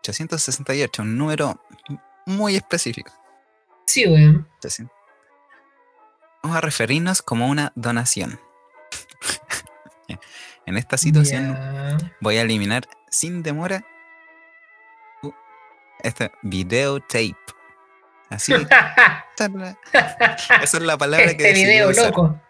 868, 0.00 1.02
un 1.02 1.18
número 1.18 1.64
muy 2.26 2.56
específico. 2.56 3.12
Sí, 3.86 4.08
weón. 4.08 4.48
800. 4.58 4.96
Vamos 6.42 6.56
a 6.56 6.60
referirnos 6.60 7.22
como 7.22 7.46
una 7.46 7.72
donación. 7.76 8.40
en 10.66 10.76
esta 10.76 10.98
situación 10.98 11.56
voy 12.20 12.38
a 12.38 12.42
eliminar 12.42 12.88
sin 13.08 13.44
demora 13.44 13.86
este 16.04 16.30
videotape. 16.42 17.36
Así, 18.30 18.52
esa 18.54 18.66
es 20.62 20.80
la, 20.80 20.96
palabra 20.96 21.26
que 21.36 21.48
este 21.48 21.52
video 21.52 21.90
usar. 21.90 22.06
loco. 22.06 22.40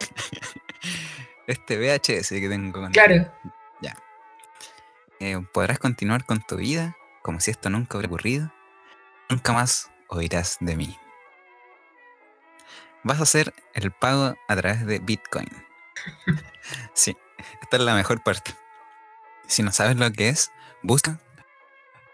este 1.46 1.76
VHS 1.78 2.28
que 2.28 2.48
tengo 2.48 2.88
Claro. 2.90 3.32
eh, 5.20 5.40
podrás 5.52 5.78
continuar 5.78 6.24
con 6.24 6.42
tu 6.42 6.56
vida 6.56 6.96
como 7.22 7.38
si 7.40 7.52
esto 7.52 7.70
nunca 7.70 7.96
hubiera 7.96 8.08
ocurrido. 8.08 8.52
Nunca 9.28 9.52
más 9.52 9.90
oirás 10.08 10.56
de 10.60 10.76
mí. 10.76 10.98
Vas 13.04 13.20
a 13.20 13.22
hacer 13.22 13.54
el 13.74 13.92
pago 13.92 14.36
a 14.48 14.56
través 14.56 14.84
de 14.86 14.98
Bitcoin. 14.98 15.48
Sí, 16.94 17.16
esta 17.60 17.76
es 17.76 17.82
la 17.82 17.94
mejor 17.94 18.22
parte. 18.22 18.54
Si 19.48 19.62
no 19.64 19.72
sabes 19.72 19.96
lo 19.96 20.10
que 20.12 20.28
es, 20.28 20.52
busca 20.82 21.18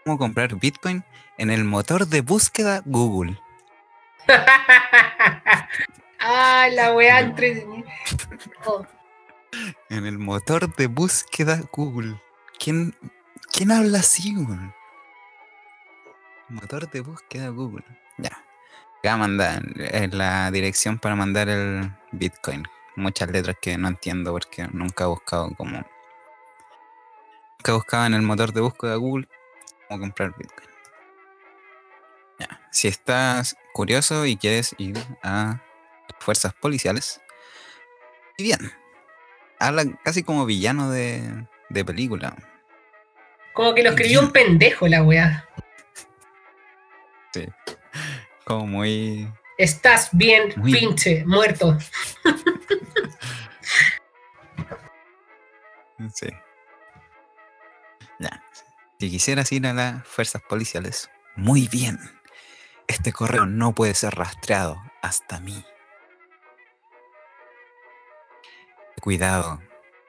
cómo 0.03 0.17
comprar 0.17 0.55
Bitcoin 0.55 1.03
en 1.37 1.49
el 1.49 1.63
motor 1.63 2.07
de 2.07 2.21
búsqueda 2.21 2.81
Google. 2.85 3.39
ah, 6.19 6.67
la 6.71 6.93
weá 6.93 7.19
entretenida. 7.19 7.89
Oh, 8.65 8.85
En 9.89 10.05
el 10.05 10.17
motor 10.17 10.73
de 10.75 10.87
búsqueda 10.87 11.61
Google. 11.71 12.21
¿Quién, 12.59 12.93
quién 13.51 13.71
habla 13.71 13.99
así, 13.99 14.35
weón? 14.35 14.73
Motor 16.49 16.89
de 16.89 17.01
búsqueda 17.01 17.49
Google. 17.49 17.85
Ya. 18.17 18.43
Acá 18.99 19.17
mandar 19.17 19.61
eh, 19.77 20.09
la 20.11 20.51
dirección 20.51 20.99
para 20.99 21.15
mandar 21.15 21.47
el 21.47 21.91
Bitcoin. 22.11 22.67
Muchas 22.95 23.29
letras 23.29 23.55
que 23.61 23.77
no 23.77 23.87
entiendo 23.87 24.31
porque 24.33 24.67
nunca 24.71 25.05
he 25.05 25.07
buscado 25.07 25.55
como. 25.55 25.77
Nunca 25.77 27.71
he 27.71 27.71
buscado 27.71 28.05
en 28.07 28.13
el 28.13 28.21
motor 28.23 28.51
de 28.51 28.61
búsqueda 28.61 28.95
Google 28.95 29.27
cómo 29.89 29.99
comprar 30.01 30.33
Bitcoin. 30.37 30.69
Ya. 32.39 32.61
Si 32.71 32.87
estás 32.87 33.57
curioso 33.73 34.25
y 34.25 34.37
quieres 34.37 34.73
ir 34.77 34.97
a 35.23 35.61
fuerzas 36.19 36.53
policiales, 36.53 37.21
y 38.37 38.43
bien. 38.43 38.71
Habla 39.59 39.83
casi 40.05 40.23
como 40.23 40.45
villano 40.45 40.89
de, 40.89 41.45
de 41.67 41.83
película. 41.83 42.33
Como 43.53 43.75
que 43.75 43.83
lo 43.83 43.89
escribió 43.89 44.21
un 44.21 44.31
pendejo 44.31 44.87
la 44.87 45.03
weá. 45.03 45.45
Como 48.45 48.65
muy. 48.67 49.29
Estás 49.57 50.09
bien, 50.13 50.53
Muy- 50.55 50.71
pinche, 50.73 51.25
muerto. 51.25 51.77
Sí. 56.13 56.27
Si 58.99 59.09
quisieras 59.09 59.49
ir 59.53 59.65
a 59.65 59.71
las 59.71 60.05
fuerzas 60.05 60.41
policiales, 60.41 61.09
muy 61.37 61.69
bien. 61.69 61.97
Este 62.85 63.13
correo 63.13 63.45
no 63.45 63.73
puede 63.73 63.93
ser 63.93 64.13
rastreado 64.13 64.81
hasta 65.01 65.39
mí. 65.39 65.63
Cuidado, 69.01 69.61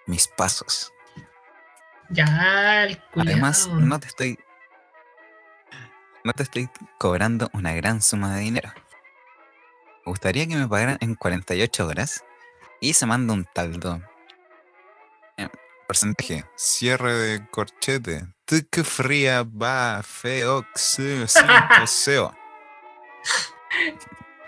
mis 0.06 0.26
pasos. 0.26 0.92
Ya, 2.08 2.82
el 2.82 2.98
culiao. 3.12 3.32
Además, 3.32 3.68
no 3.68 4.00
te 4.00 4.08
estoy. 4.08 4.38
No 6.24 6.32
te 6.32 6.42
estoy 6.42 6.68
cobrando 6.98 7.48
una 7.52 7.72
gran 7.74 8.02
suma 8.02 8.34
de 8.34 8.40
dinero. 8.40 8.72
Me 10.04 10.10
gustaría 10.10 10.48
que 10.48 10.56
me 10.56 10.66
pagaran 10.66 10.98
en 11.00 11.14
48 11.14 11.86
horas 11.86 12.24
y 12.80 12.94
se 12.94 13.06
manda 13.06 13.34
un 13.34 13.44
taldo. 13.44 14.02
Porcentaje. 15.90 16.44
Cierre 16.54 17.12
de 17.14 17.48
corchete. 17.50 18.22
Tuk 18.44 18.84
fría 18.84 19.42
va 19.42 20.00
feo. 20.04 20.64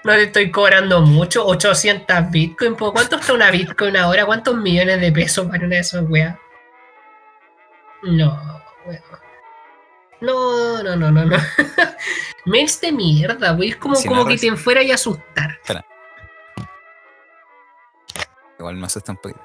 No 0.05 0.13
te 0.13 0.23
estoy 0.23 0.51
cobrando 0.53 1.01
mucho, 1.01 1.45
800 1.45 2.31
bitcoin. 2.31 2.77
¿Por 2.77 2.93
cuánto 2.93 3.17
está 3.17 3.33
una 3.33 3.51
bitcoin 3.51 3.97
ahora? 3.97 4.25
¿Cuántos 4.25 4.57
millones 4.57 5.01
de 5.01 5.11
pesos 5.11 5.47
para 5.49 5.67
una 5.67 5.77
de 5.77 5.81
esas 5.81 6.05
weas? 6.09 6.37
No, 8.03 8.63
weón. 8.87 9.03
No, 10.21 10.83
no, 10.83 10.97
no, 10.97 11.11
no, 11.11 11.25
no. 11.25 11.37
Mails 12.47 12.81
de 12.81 12.93
mierda, 12.93 13.53
wey. 13.55 13.71
Es 13.71 13.77
como, 13.77 13.97
Si 13.97 14.07
como 14.07 14.23
no 14.23 14.29
que 14.29 14.37
te 14.37 14.57
fuera 14.57 14.83
y 14.83 14.93
asustar. 14.93 15.59
Igual 18.59 18.77
me 18.77 18.87
asusta 18.87 19.11
un 19.11 19.19
poquito. 19.19 19.41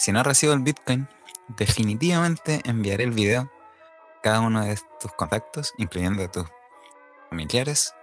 Si 0.00 0.12
no 0.12 0.22
recibo 0.22 0.54
el 0.54 0.60
Bitcoin, 0.60 1.06
definitivamente 1.48 2.62
enviaré 2.64 3.04
el 3.04 3.10
video 3.10 3.42
a 3.42 4.20
cada 4.22 4.40
uno 4.40 4.64
de 4.64 4.78
tus 4.98 5.12
contactos, 5.12 5.74
incluyendo 5.76 6.24
a 6.24 6.28
tus 6.32 6.46
familiares, 7.28 7.94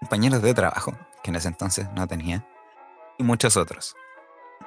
compañeros 0.00 0.42
de 0.42 0.52
trabajo, 0.52 0.98
que 1.22 1.30
en 1.30 1.36
ese 1.36 1.46
entonces 1.46 1.86
no 1.92 2.08
tenía, 2.08 2.44
y 3.18 3.22
muchos 3.22 3.56
otros. 3.56 3.94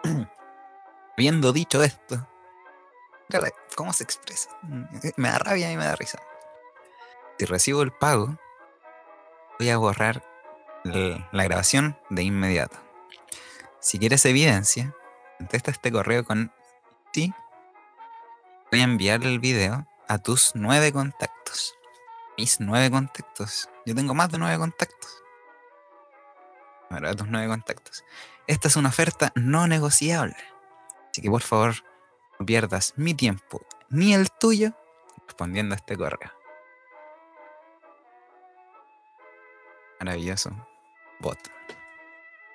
Habiendo 1.17 1.51
dicho 1.51 1.83
esto, 1.83 2.25
¿cómo 3.75 3.91
se 3.91 4.05
expresa? 4.05 4.49
Me 5.17 5.27
da 5.27 5.39
rabia 5.39 5.69
y 5.73 5.75
me 5.75 5.83
da 5.83 5.97
risa. 5.97 6.19
Si 7.37 7.43
recibo 7.47 7.81
el 7.81 7.91
pago, 7.91 8.37
voy 9.59 9.71
a 9.71 9.77
borrar 9.77 10.23
la 10.85 11.43
grabación 11.43 11.99
de 12.09 12.23
inmediato. 12.23 12.77
Si 13.81 13.99
quieres 13.99 14.23
evidencia, 14.23 14.95
contesta 15.39 15.71
este 15.71 15.91
correo 15.91 16.23
con 16.23 16.51
ti. 17.11 17.33
Voy 18.71 18.81
a 18.81 18.83
enviar 18.83 19.23
el 19.23 19.39
video 19.39 19.87
a 20.07 20.17
tus 20.19 20.51
nueve 20.53 20.91
contactos. 20.91 21.75
Mis 22.37 22.59
nueve 22.59 22.91
contactos. 22.91 23.69
Yo 23.85 23.95
tengo 23.95 24.13
más 24.13 24.29
de 24.31 24.37
nueve 24.37 24.57
contactos. 24.57 25.23
Bueno, 26.89 27.07
a 27.07 27.15
tus 27.15 27.27
nueve 27.27 27.47
contactos. 27.47 28.03
Esta 28.47 28.67
es 28.67 28.75
una 28.75 28.89
oferta 28.89 29.31
no 29.35 29.67
negociable. 29.67 30.35
Así 31.09 31.21
que 31.21 31.29
por 31.29 31.41
favor, 31.41 31.75
no 32.37 32.45
pierdas 32.45 32.93
mi 32.97 33.13
tiempo 33.13 33.61
ni 33.89 34.13
el 34.13 34.29
tuyo 34.31 34.73
respondiendo 35.25 35.73
a 35.73 35.77
este 35.77 35.97
correo. 35.97 36.31
Maravilloso. 39.99 40.51
Bot. 41.19 41.59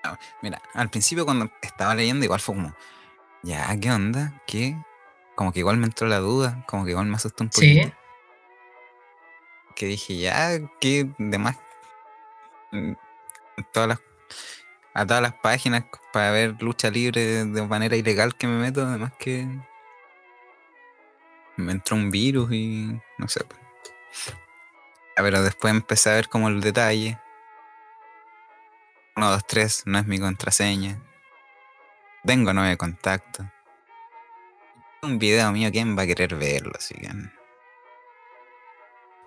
Ah, 0.05 0.19
Mira, 0.43 0.61
al 0.75 0.91
principio 0.91 1.25
cuando 1.25 1.51
estaba 1.63 1.95
leyendo 1.95 2.25
igual 2.25 2.41
fue 2.41 2.55
como, 2.55 2.75
ya, 3.43 3.75
¿qué 3.81 3.91
onda? 3.91 4.41
¿Qué? 4.47 4.77
Como 5.35 5.53
que 5.53 5.61
igual 5.61 5.79
me 5.79 5.87
entró 5.87 6.07
la 6.07 6.19
duda, 6.19 6.65
como 6.69 6.85
que 6.85 6.91
igual 6.93 7.07
me 7.07 7.17
asustó 7.17 7.43
un 7.45 7.51
poquito. 7.51 7.89
Sí. 7.89 7.93
Que 9.75 9.87
dije, 9.87 10.19
ya, 10.19 10.51
¿qué 10.81 11.09
demás? 11.19 11.57
Mm, 12.71 12.93
Todas 13.73 13.89
las, 13.89 14.03
a 14.95 15.07
todas 15.07 15.23
las 15.23 15.35
páginas 15.35 15.85
para 16.13 16.31
ver 16.33 16.61
lucha 16.61 16.91
libre 16.91 17.45
de 17.45 17.67
manera 17.67 17.97
ilegal 17.97 18.35
que 18.37 18.47
me 18.47 18.59
meto, 18.61 18.87
además 18.87 19.13
que 19.19 19.47
me 21.57 21.73
entró 21.73 21.97
un 21.97 22.11
virus 22.11 22.53
y 22.53 23.01
no 23.19 23.29
sé. 23.29 23.45
Pero 25.17 25.43
después 25.43 25.73
empecé 25.73 26.11
a 26.11 26.15
ver 26.15 26.29
como 26.29 26.49
el 26.49 26.61
detalle. 26.61 27.19
1, 29.17 29.31
2, 29.31 29.47
3, 29.47 29.83
no 29.87 29.99
es 29.99 30.07
mi 30.07 30.19
contraseña. 30.19 30.99
Tengo 32.25 32.53
nueve 32.53 32.77
contactos. 32.77 33.47
Un 35.03 35.19
video 35.19 35.53
mío, 35.53 35.71
¿quién 35.71 35.97
va 35.97 36.03
a 36.03 36.07
querer 36.07 36.35
verlo? 36.35 36.73
Así 36.77 36.95
que. 36.95 37.09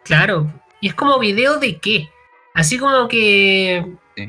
Claro. 0.04 0.52
Y 0.82 0.90
es 0.90 0.96
como 0.96 1.20
video 1.20 1.58
de 1.60 1.80
qué. 1.80 2.10
Así 2.54 2.78
como 2.80 3.08
que. 3.08 3.86
Sí. 4.16 4.28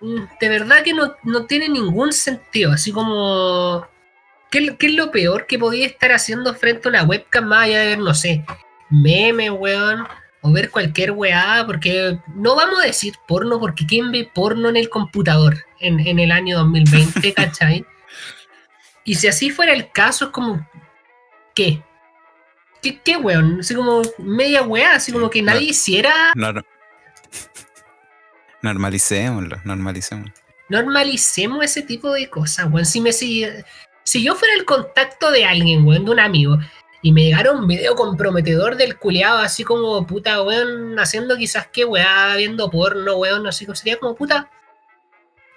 mm, 0.00 0.22
De 0.40 0.48
verdad 0.48 0.82
que 0.82 0.94
no, 0.94 1.14
no 1.24 1.46
tiene 1.46 1.68
ningún 1.68 2.12
sentido. 2.12 2.72
Así 2.72 2.92
como. 2.92 3.86
¿qué, 4.50 4.58
es 4.60 4.66
lo- 4.68 4.78
qué 4.78 4.86
es 4.86 4.94
lo 4.94 5.10
peor 5.10 5.46
que 5.46 5.58
podía 5.58 5.86
estar 5.86 6.12
haciendo 6.12 6.54
frente 6.54 6.88
a 6.88 6.90
una 6.90 7.02
webcam 7.04 7.44
más 7.46 7.64
allá 7.64 7.80
de 7.80 7.86
ver, 7.88 7.98
no 7.98 8.14
sé, 8.14 8.44
meme, 8.88 9.50
weón? 9.50 10.06
O 10.46 10.52
ver 10.52 10.70
cualquier 10.70 11.12
weá, 11.12 11.64
porque 11.66 12.18
no 12.34 12.54
vamos 12.54 12.78
a 12.82 12.86
decir 12.86 13.14
porno, 13.26 13.58
porque 13.58 13.86
¿quién 13.86 14.12
ve 14.12 14.30
porno 14.34 14.68
en 14.68 14.76
el 14.76 14.90
computador 14.90 15.56
en, 15.80 15.98
en 16.00 16.18
el 16.18 16.30
año 16.30 16.58
2020, 16.58 17.32
cachai? 17.34 17.86
Y 19.04 19.14
si 19.14 19.26
así 19.26 19.48
fuera 19.50 19.72
el 19.72 19.90
caso, 19.90 20.26
es 20.26 20.30
como, 20.32 20.68
¿qué? 21.54 21.82
¿Qué, 22.82 23.00
qué 23.02 23.16
weón? 23.16 23.60
Así 23.60 23.74
como 23.74 24.02
media 24.18 24.62
weá, 24.62 24.96
así 24.96 25.12
como 25.12 25.30
que 25.30 25.40
No. 25.40 25.52
nadie 25.52 25.68
hiciera 25.70 26.12
Nor- 26.34 26.64
Normalicémoslo, 28.62 29.58
normalicémoslo. 29.64 30.32
normalicemos 30.68 31.64
ese 31.64 31.82
tipo 31.82 32.12
de 32.12 32.28
cosas, 32.28 32.66
weón. 32.70 32.86
Si, 32.86 33.00
me, 33.00 33.12
si, 33.12 33.46
si 34.04 34.22
yo 34.22 34.34
fuera 34.34 34.54
el 34.54 34.64
contacto 34.64 35.30
de 35.30 35.44
alguien, 35.46 35.84
weón, 35.86 36.04
de 36.04 36.10
un 36.10 36.20
amigo, 36.20 36.58
y 37.04 37.12
me 37.12 37.22
llegara 37.24 37.52
un 37.52 37.66
video 37.66 37.94
comprometedor 37.94 38.76
del 38.76 38.96
culiado, 38.98 39.38
así 39.38 39.62
como 39.62 40.06
puta, 40.06 40.40
weón, 40.42 40.98
haciendo 40.98 41.36
quizás 41.36 41.66
que 41.68 41.84
weá, 41.84 42.34
viendo 42.36 42.70
porno, 42.70 43.16
weón, 43.16 43.46
así 43.46 43.66
como 43.66 43.76
sería 43.76 43.98
como 43.98 44.14
puta. 44.14 44.50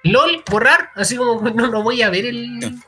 LOL, 0.04 0.44
borrar, 0.52 0.92
así 0.96 1.16
como 1.16 1.40
no, 1.56 1.68
no 1.68 1.84
voy 1.84 2.02
a 2.02 2.10
ver 2.10 2.26
el. 2.26 2.60
Sí. 2.62 2.80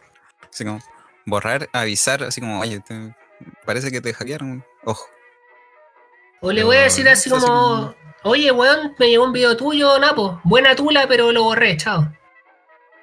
Así 0.52 0.66
como 0.66 0.80
borrar, 1.26 1.70
avisar, 1.72 2.22
así 2.24 2.42
como, 2.42 2.60
oye, 2.60 2.82
te- 2.82 3.16
parece 3.66 3.92
que 3.92 4.02
te 4.02 4.14
hackearon. 4.14 4.64
Ojo. 4.84 5.08
O 6.42 6.52
le 6.52 6.64
voy 6.66 6.76
a 6.76 6.82
decir 6.82 7.08
así 7.08 7.30
Sí, 7.30 7.36
así 7.36 7.46
como, 7.46 7.96
oye, 8.24 8.52
weón, 8.52 8.94
me 9.00 9.08
llegó 9.08 9.24
un 9.24 9.32
video 9.32 9.56
tuyo, 9.56 9.98
Napo, 10.00 10.42
buena 10.44 10.76
tula, 10.76 11.06
pero 11.08 11.32
lo 11.32 11.44
borré, 11.44 11.78
chao. 11.78 12.12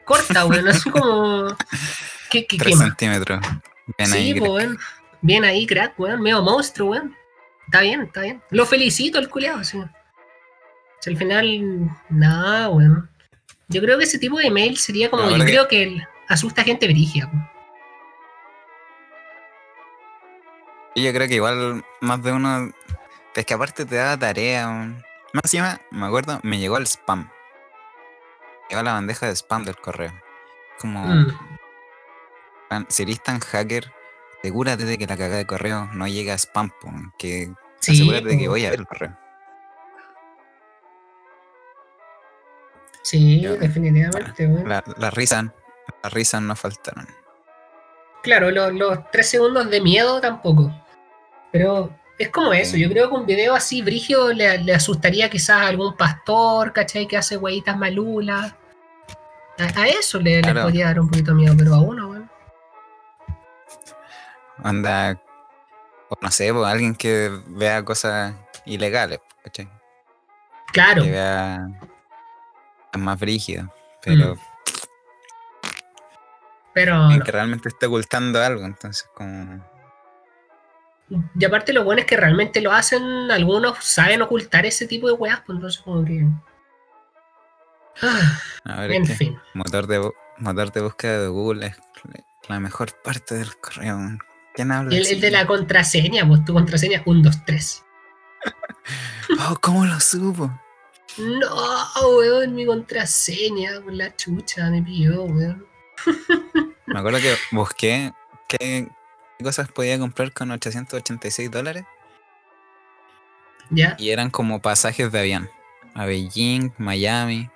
corta, 0.04 0.44
weón, 0.44 0.68
así 0.68 0.90
como. 0.90 1.46
¿Qué, 2.30 2.46
qué, 2.46 2.58
3 2.58 2.68
qué 2.72 2.76
más? 2.76 2.88
centímetros. 2.88 3.40
Bien 3.96 4.10
Sí, 4.10 4.16
ahí, 4.18 4.34
pues, 4.38 4.50
weón. 4.50 4.78
Bien 5.22 5.44
ahí, 5.44 5.66
crack, 5.66 5.98
weón. 5.98 6.20
Medio 6.22 6.43
monstruo, 6.43 6.90
weón. 6.90 7.16
Está 7.66 7.80
bien, 7.80 8.02
está 8.02 8.20
bien. 8.22 8.43
Lo 8.51 8.64
felicito 8.66 9.18
al 9.18 9.28
culiado, 9.28 9.64
sí. 9.64 9.82
Si 11.01 11.10
al 11.10 11.16
final, 11.16 11.90
nada, 12.09 12.68
weón. 12.70 13.10
Yo 13.68 13.80
creo 13.82 13.98
que 13.98 14.05
ese 14.05 14.18
tipo 14.18 14.38
de 14.38 14.51
mail 14.51 14.76
sería 14.76 15.10
como. 15.10 15.28
Yo 15.30 15.44
creo 15.44 15.66
que 15.68 16.01
asusta 16.28 16.62
a 16.62 16.64
gente 16.64 16.86
po. 17.30 17.32
Y 20.94 21.02
yo 21.05 21.12
creo 21.12 21.28
que 21.28 21.34
igual 21.34 21.84
más 22.01 22.22
de 22.22 22.32
uno. 22.32 22.70
Es 23.34 23.44
que 23.44 23.52
aparte 23.55 23.84
te 23.84 23.97
da 23.97 24.18
tarea. 24.18 24.68
un- 24.68 25.02
Más 25.34 25.44
encima, 25.44 25.78
me 25.90 26.06
acuerdo, 26.06 26.40
me 26.43 26.59
llegó 26.59 26.78
el 26.78 26.86
spam. 26.86 27.28
Llegó 28.70 28.80
a 28.80 28.84
la 28.84 28.93
bandeja 28.94 29.26
de 29.26 29.32
spam 29.36 29.64
del 29.64 29.76
correo. 29.76 30.12
Como, 30.80 31.05
Mm. 31.05 31.38
man, 32.70 32.86
si 32.88 33.02
eres 33.02 33.22
tan 33.22 33.40
hacker, 33.40 33.93
asegúrate 34.47 34.85
de 34.85 34.97
que 34.97 35.06
la 35.09 35.16
cagada 35.16 35.39
de 35.39 35.47
correo 35.47 35.89
no 35.93 36.06
llegue 36.06 36.31
a 36.31 36.39
spam. 36.39 36.70
que 37.18 37.52
Sí, 37.81 37.93
asegúrate 37.93 38.28
de 38.28 38.39
que 38.39 38.48
voy 38.48 38.64
a 38.64 38.70
ver 38.70 38.78
el 38.81 38.86
correo. 38.86 39.16
Sí, 43.02 43.40
Ya. 43.40 43.52
definitivamente, 43.52 44.47
weón. 44.47 44.68
La- 44.68 44.85
Las 44.98 45.14
risas, 45.14 45.47
las 46.02 46.12
risas 46.12 46.43
no 46.43 46.55
faltaron. 46.56 47.06
Claro, 48.23 48.51
lo- 48.51 48.70
los 48.70 49.10
tres 49.12 49.28
segundos 49.31 49.68
de 49.70 49.81
miedo 49.81 50.20
tampoco. 50.20 50.73
Pero 51.52 51.90
es 52.18 52.28
como 52.31 52.52
eso. 52.52 52.77
Yo 52.77 52.89
creo 52.89 53.09
que 53.09 53.14
un 53.14 53.27
video 53.27 53.55
así, 53.55 53.82
Brigio, 53.82 54.32
le, 54.32 54.59
le 54.59 54.74
asustaría 54.74 55.28
quizás 55.31 55.62
a 55.62 55.66
algún 55.68 55.97
pastor, 55.97 56.73
¿cachai? 56.73 57.06
Que 57.06 57.16
hace 57.16 57.36
huevitas 57.36 57.77
malulas. 57.77 58.55
A, 59.59 59.81
a 59.81 59.86
eso 59.89 60.18
le, 60.18 60.36
le 60.36 60.43
Claro. 60.43 60.62
podría 60.62 60.86
dar 60.86 61.01
un 61.01 61.09
poquito 61.09 61.31
de 61.32 61.36
miedo, 61.36 61.55
pero 61.56 61.74
a 61.74 61.81
uno, 61.81 62.05
weón. 64.66 64.76
Anda, 64.76 65.22
o 66.09 66.16
no 66.20 66.30
sé, 66.30 66.52
po, 66.52 66.64
alguien 66.64 66.94
que 66.94 67.30
vea 67.48 67.84
cosas 67.84 68.34
ilegales, 68.64 69.20
¿cachai? 69.44 69.68
Claro, 70.72 71.02
Que 71.05 71.10
vea 71.10 71.66
es 72.93 73.01
más 73.01 73.18
brígido, 73.18 73.72
pero 74.02 74.34
Mm. 74.34 74.38
pero 76.74 76.97
no. 77.09 77.24
que 77.24 77.32
realmente 77.32 77.68
esté 77.68 77.86
ocultando 77.86 78.43
algo, 78.43 78.64
entonces 78.64 79.09
como 79.14 79.64
Y 81.38 81.44
aparte 81.44 81.72
lo 81.72 81.84
bueno 81.84 82.01
es 82.01 82.06
que 82.06 82.16
realmente 82.16 82.60
lo 82.60 82.72
hacen, 82.72 83.30
algunos 83.30 83.82
saben 83.84 84.22
ocultar 84.22 84.66
ese 84.66 84.86
tipo 84.86 85.06
de 85.06 85.12
weas, 85.14 85.40
pues 85.47 85.56
entonces 85.56 85.80
como 85.82 86.05
que... 86.05 86.26
Ah, 88.02 88.40
a 88.64 88.80
ver 88.82 88.90
en 88.93 89.02
es 89.05 89.09
que 89.10 89.14
fin. 89.14 89.38
motor 89.55 89.86
de 89.86 90.01
bu- 90.01 90.14
motor 90.38 90.70
de 90.72 90.80
búsqueda 90.82 91.20
de 91.22 91.28
Google 91.28 91.66
es 91.68 91.76
la 92.48 92.60
mejor 92.60 92.93
parte 93.02 93.36
del 93.36 93.56
correo. 93.59 93.98
¿Quién 94.56 94.72
habla? 94.72 94.96
El, 94.96 95.20
de 95.20 95.30
la 95.30 95.46
contraseña, 95.46 96.26
pues 96.26 96.44
tu 96.44 96.54
contraseña 96.54 97.02
1, 97.04 97.22
2, 97.22 97.44
3. 97.44 97.84
Oh, 99.48 99.56
¿cómo 99.60 99.84
lo 99.86 100.00
supo? 100.00 100.50
No, 101.18 102.08
weón, 102.16 102.54
mi 102.54 102.66
contraseña, 102.66 103.80
por 103.82 103.92
la 103.92 104.14
chucha, 104.16 104.68
me 104.70 104.82
pilló, 104.82 105.22
weón. 105.24 105.66
Me 106.86 106.98
acuerdo 106.98 107.18
que 107.20 107.34
busqué 107.52 108.12
qué 108.48 108.88
cosas 109.42 109.68
podía 109.70 109.98
comprar 109.98 110.32
con 110.32 110.50
886 110.52 111.50
dólares 111.50 111.84
¿Ya? 113.70 113.96
y 113.98 114.10
eran 114.10 114.30
como 114.30 114.62
pasajes 114.62 115.10
de 115.10 115.18
avión 115.18 115.50
a 115.94 116.06
Beijing, 116.06 116.72
Miami. 116.78 117.50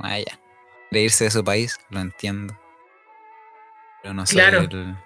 Vaya, 0.00 0.40
de 0.90 1.00
irse 1.02 1.24
de 1.24 1.30
su 1.30 1.44
país, 1.44 1.78
lo 1.90 2.00
entiendo. 2.00 2.58
Pero 4.02 4.14
no 4.14 4.24
soy 4.24 4.36
Claro. 4.36 4.60
el 4.60 4.96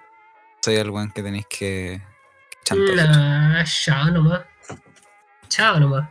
soy 0.65 0.77
el 0.77 0.91
buen 0.91 1.11
que 1.11 1.23
tenéis 1.23 1.47
que. 1.47 2.01
Nah, 2.71 3.63
chao 3.65 4.11
nomás. 4.11 4.41
Chao 5.49 5.79
nomás. 5.79 6.09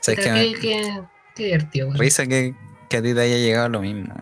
¿Sabes 0.00 0.20
qué, 0.20 0.54
qué- 0.60 1.02
qué 1.34 1.44
divertido, 1.44 1.88
weón. 1.88 1.98
Risa 1.98 2.26
que, 2.26 2.54
que 2.88 2.96
a 2.96 3.02
ti 3.02 3.14
te 3.14 3.20
haya 3.20 3.36
llegado 3.36 3.68
lo 3.68 3.80
mismo. 3.80 4.14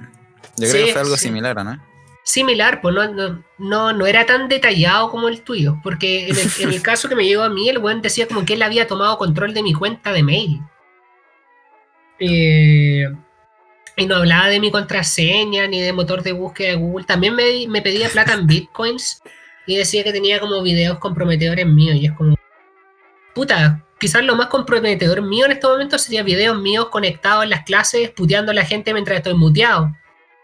Yo 0.57 0.67
Sí, 0.67 0.73
creo 0.73 0.87
que 0.87 0.93
fue 0.93 1.01
algo 1.03 1.17
sí. 1.17 1.25
similar, 1.29 1.59
¿o 1.59 1.65
no? 1.65 1.83
Similar, 2.25 2.81
pues 2.81 2.93
no, 2.95 3.07
no, 3.13 3.45
no, 3.59 3.93
no 3.93 4.07
era 4.07 4.27
tan 4.27 4.49
detallado 4.49 5.11
como 5.11 5.29
el 5.29 5.43
tuyo, 5.43 5.79
porque 5.85 6.29
en 6.29 6.37
el, 6.37 6.49
en 6.61 6.69
el 6.73 6.83
caso 6.91 7.09
que 7.09 7.15
me 7.15 7.25
llegó 7.25 7.43
a 7.45 7.49
mí, 7.49 7.69
el 7.69 7.79
weón 7.79 8.03
decía 8.03 8.27
como 8.27 8.45
que 8.45 8.55
él 8.55 8.63
había 8.63 8.87
tomado 8.89 9.17
control 9.19 9.55
de 9.55 9.63
mi 9.63 9.73
cuenta 9.75 10.11
de 10.13 10.23
mail. 10.25 10.61
Eh, 12.19 13.05
y 13.97 14.07
no 14.07 14.17
hablaba 14.17 14.49
de 14.49 14.61
mi 14.61 14.71
contraseña 14.71 15.67
ni 15.67 15.81
de 15.81 15.93
motor 15.93 16.23
de 16.23 16.33
búsqueda 16.33 16.71
de 16.71 16.77
Google. 16.77 17.07
También 17.07 17.35
me, 17.35 17.67
me 17.69 17.83
pedía 17.83 18.09
plata 18.09 18.35
en 18.35 18.47
bitcoins 18.47 19.23
y 19.67 19.77
decía 19.77 20.05
que 20.05 20.13
tenía 20.13 20.39
como 20.39 20.63
videos 20.63 20.99
comprometedores 20.99 21.67
míos. 21.67 21.97
Y 21.97 22.07
es 22.07 22.13
como, 22.13 22.37
puta, 23.35 23.85
quizás 23.99 24.23
lo 24.25 24.37
más 24.37 24.49
comprometedor 24.49 25.23
mío 25.23 25.47
en 25.47 25.53
este 25.53 25.67
momento 25.67 25.99
sería 25.99 26.23
videos 26.23 26.61
míos 26.61 26.89
conectados 26.91 27.45
en 27.45 27.51
las 27.51 27.65
clases, 27.65 28.11
puteando 28.11 28.53
a 28.53 28.55
la 28.55 28.65
gente 28.65 28.93
mientras 28.93 29.19
estoy 29.19 29.35
muteado. 29.35 29.97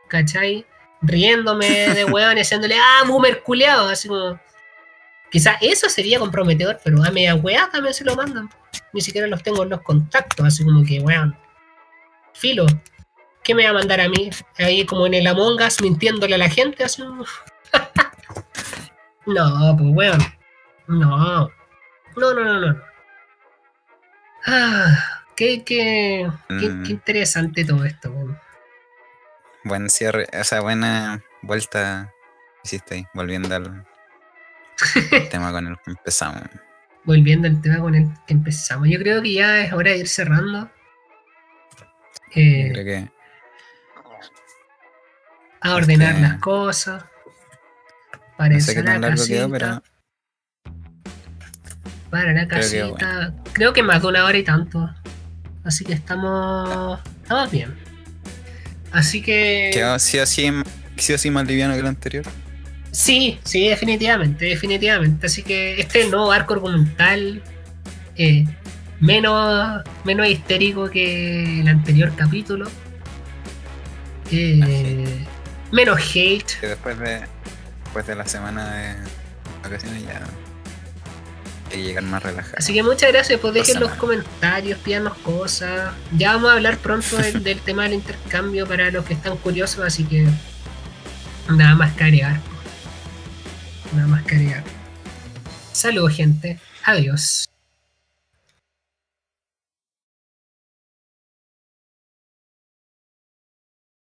¿Cachai? 0.08 0.66
riéndome 1.02 1.66
de 1.66 2.04
weón 2.12 2.38
y 2.38 2.40
haciéndole, 2.40 2.76
ah, 2.76 3.04
boomer 3.06 3.42
culeado, 3.42 3.88
así 3.88 4.08
como. 4.08 4.40
Quizás 5.30 5.56
eso 5.62 5.88
sería 5.88 6.18
comprometedor, 6.18 6.78
pero 6.84 7.02
a 7.02 7.10
media 7.10 7.34
weá 7.34 7.68
también 7.70 7.94
se 7.94 8.04
lo 8.04 8.14
mandan. 8.14 8.50
Ni 8.92 9.00
siquiera 9.00 9.26
los 9.26 9.42
tengo 9.42 9.62
en 9.62 9.70
los 9.70 9.80
contactos, 9.80 10.46
así 10.46 10.62
como 10.62 10.84
que, 10.84 11.00
weón. 11.00 11.36
Filo, 12.34 12.66
¿qué 13.44 13.54
me 13.54 13.64
va 13.64 13.70
a 13.70 13.74
mandar 13.74 14.00
a 14.00 14.08
mí? 14.08 14.30
Ahí 14.58 14.84
como 14.86 15.06
en 15.06 15.14
el 15.14 15.26
Among 15.26 15.60
Us 15.62 15.80
mintiéndole 15.80 16.34
a 16.34 16.38
la 16.38 16.48
gente, 16.50 16.84
así. 16.84 17.02
no, 19.26 19.76
pues 19.76 19.90
weón. 19.94 20.18
No. 20.88 21.48
No, 22.16 22.34
no, 22.34 22.44
no, 22.44 22.60
no. 22.60 22.82
Ah, 24.46 25.22
qué, 25.36 25.62
qué, 25.64 26.28
qué, 26.48 26.68
Mm. 26.68 26.82
qué 26.84 26.92
interesante 26.92 27.64
todo 27.64 27.84
esto, 27.84 28.10
weón. 28.10 28.38
Buen 29.64 29.88
cierre, 29.90 30.26
o 30.38 30.44
sea, 30.44 30.60
buena 30.60 31.22
vuelta 31.42 32.12
hiciste 32.64 32.94
ahí, 32.96 33.06
volviendo 33.14 33.54
al 33.54 33.86
tema 35.30 35.52
con 35.52 35.68
el 35.68 35.76
que 35.84 35.90
empezamos. 35.92 36.42
volviendo 37.04 37.46
al 37.48 37.60
tema 37.62 37.78
con 37.78 37.94
el 37.94 38.08
que 38.26 38.34
empezamos, 38.34 38.88
yo 38.88 38.98
creo 38.98 39.22
que 39.22 39.34
ya 39.34 39.60
es 39.60 39.72
hora 39.72 39.92
de 39.92 39.98
ir 39.98 40.08
cerrando. 40.08 40.68
Eh, 42.34 42.70
creo 42.72 42.84
que 42.84 43.10
a 45.62 45.74
ordenar 45.74 46.10
este- 46.10 46.20
las 46.22 46.38
cosas. 46.38 47.04
Para 48.36 48.54
no 48.54 48.60
sé 48.60 48.74
qué 48.74 48.82
la 48.82 48.92
tan 48.92 49.00
largo 49.02 49.16
casita. 49.18 49.34
quedó, 49.36 49.50
pero 49.50 49.82
Para 52.10 52.32
la 52.32 52.46
creo 52.48 52.60
que 52.60 52.78
casita. 52.96 53.34
Creo 53.52 53.72
que 53.72 53.82
más 53.82 54.02
de 54.02 54.08
una 54.08 54.24
hora 54.24 54.36
y 54.38 54.42
tanto. 54.44 54.90
Así 55.64 55.84
que 55.84 55.92
estamos. 55.92 57.00
Estamos 57.22 57.50
bien. 57.50 57.74
Así 58.90 59.22
que. 59.22 59.70
quedó 59.72 59.98
sí 59.98 60.18
o 60.18 60.26
sí, 60.26 60.50
sí 60.96 61.12
o 61.12 61.18
sí 61.18 61.30
más 61.30 61.46
liviano 61.46 61.74
que 61.74 61.80
el 61.80 61.86
anterior. 61.86 62.24
Sí, 62.90 63.38
sí, 63.44 63.68
definitivamente, 63.68 64.44
definitivamente. 64.46 65.26
Así 65.26 65.42
que 65.42 65.80
este 65.80 66.06
nuevo 66.08 66.30
arco 66.32 66.54
argumental. 66.54 67.42
eh, 68.16 68.44
menos, 69.00 69.82
menos 70.04 70.26
histérico 70.26 70.90
que 70.90 71.60
el 71.60 71.68
anterior 71.68 72.12
capítulo. 72.14 72.68
Eh, 74.30 75.24
menos 75.72 76.00
hate. 76.14 76.60
Que 76.60 76.68
después 76.68 76.98
de, 76.98 77.22
después 77.84 78.06
de 78.06 78.14
la 78.14 78.26
semana 78.26 78.74
de 78.74 78.94
vacaciones 79.62 80.04
ya 80.04 80.22
llegar 81.76 82.04
más 82.04 82.22
relajado. 82.22 82.54
Así 82.58 82.74
que 82.74 82.82
muchas 82.82 83.10
gracias, 83.12 83.40
pues 83.40 83.54
dejen 83.54 83.80
los 83.80 83.92
comentarios, 83.92 84.78
pídanos 84.78 85.16
cosas. 85.18 85.92
Ya 86.16 86.34
vamos 86.34 86.50
a 86.50 86.54
hablar 86.54 86.78
pronto 86.78 87.16
del, 87.16 87.42
del 87.44 87.60
tema 87.60 87.84
del 87.84 87.94
intercambio 87.94 88.66
para 88.66 88.90
los 88.90 89.04
que 89.04 89.14
están 89.14 89.36
curiosos, 89.38 89.84
así 89.84 90.04
que 90.04 90.26
nada 91.48 91.74
más 91.74 91.94
que 91.94 92.04
agregar. 92.04 92.40
Nada 93.94 94.08
más 94.08 94.22
que 94.24 94.36
agregar. 94.36 94.64
Saludos 95.72 96.14
gente, 96.14 96.58
adiós. 96.84 97.51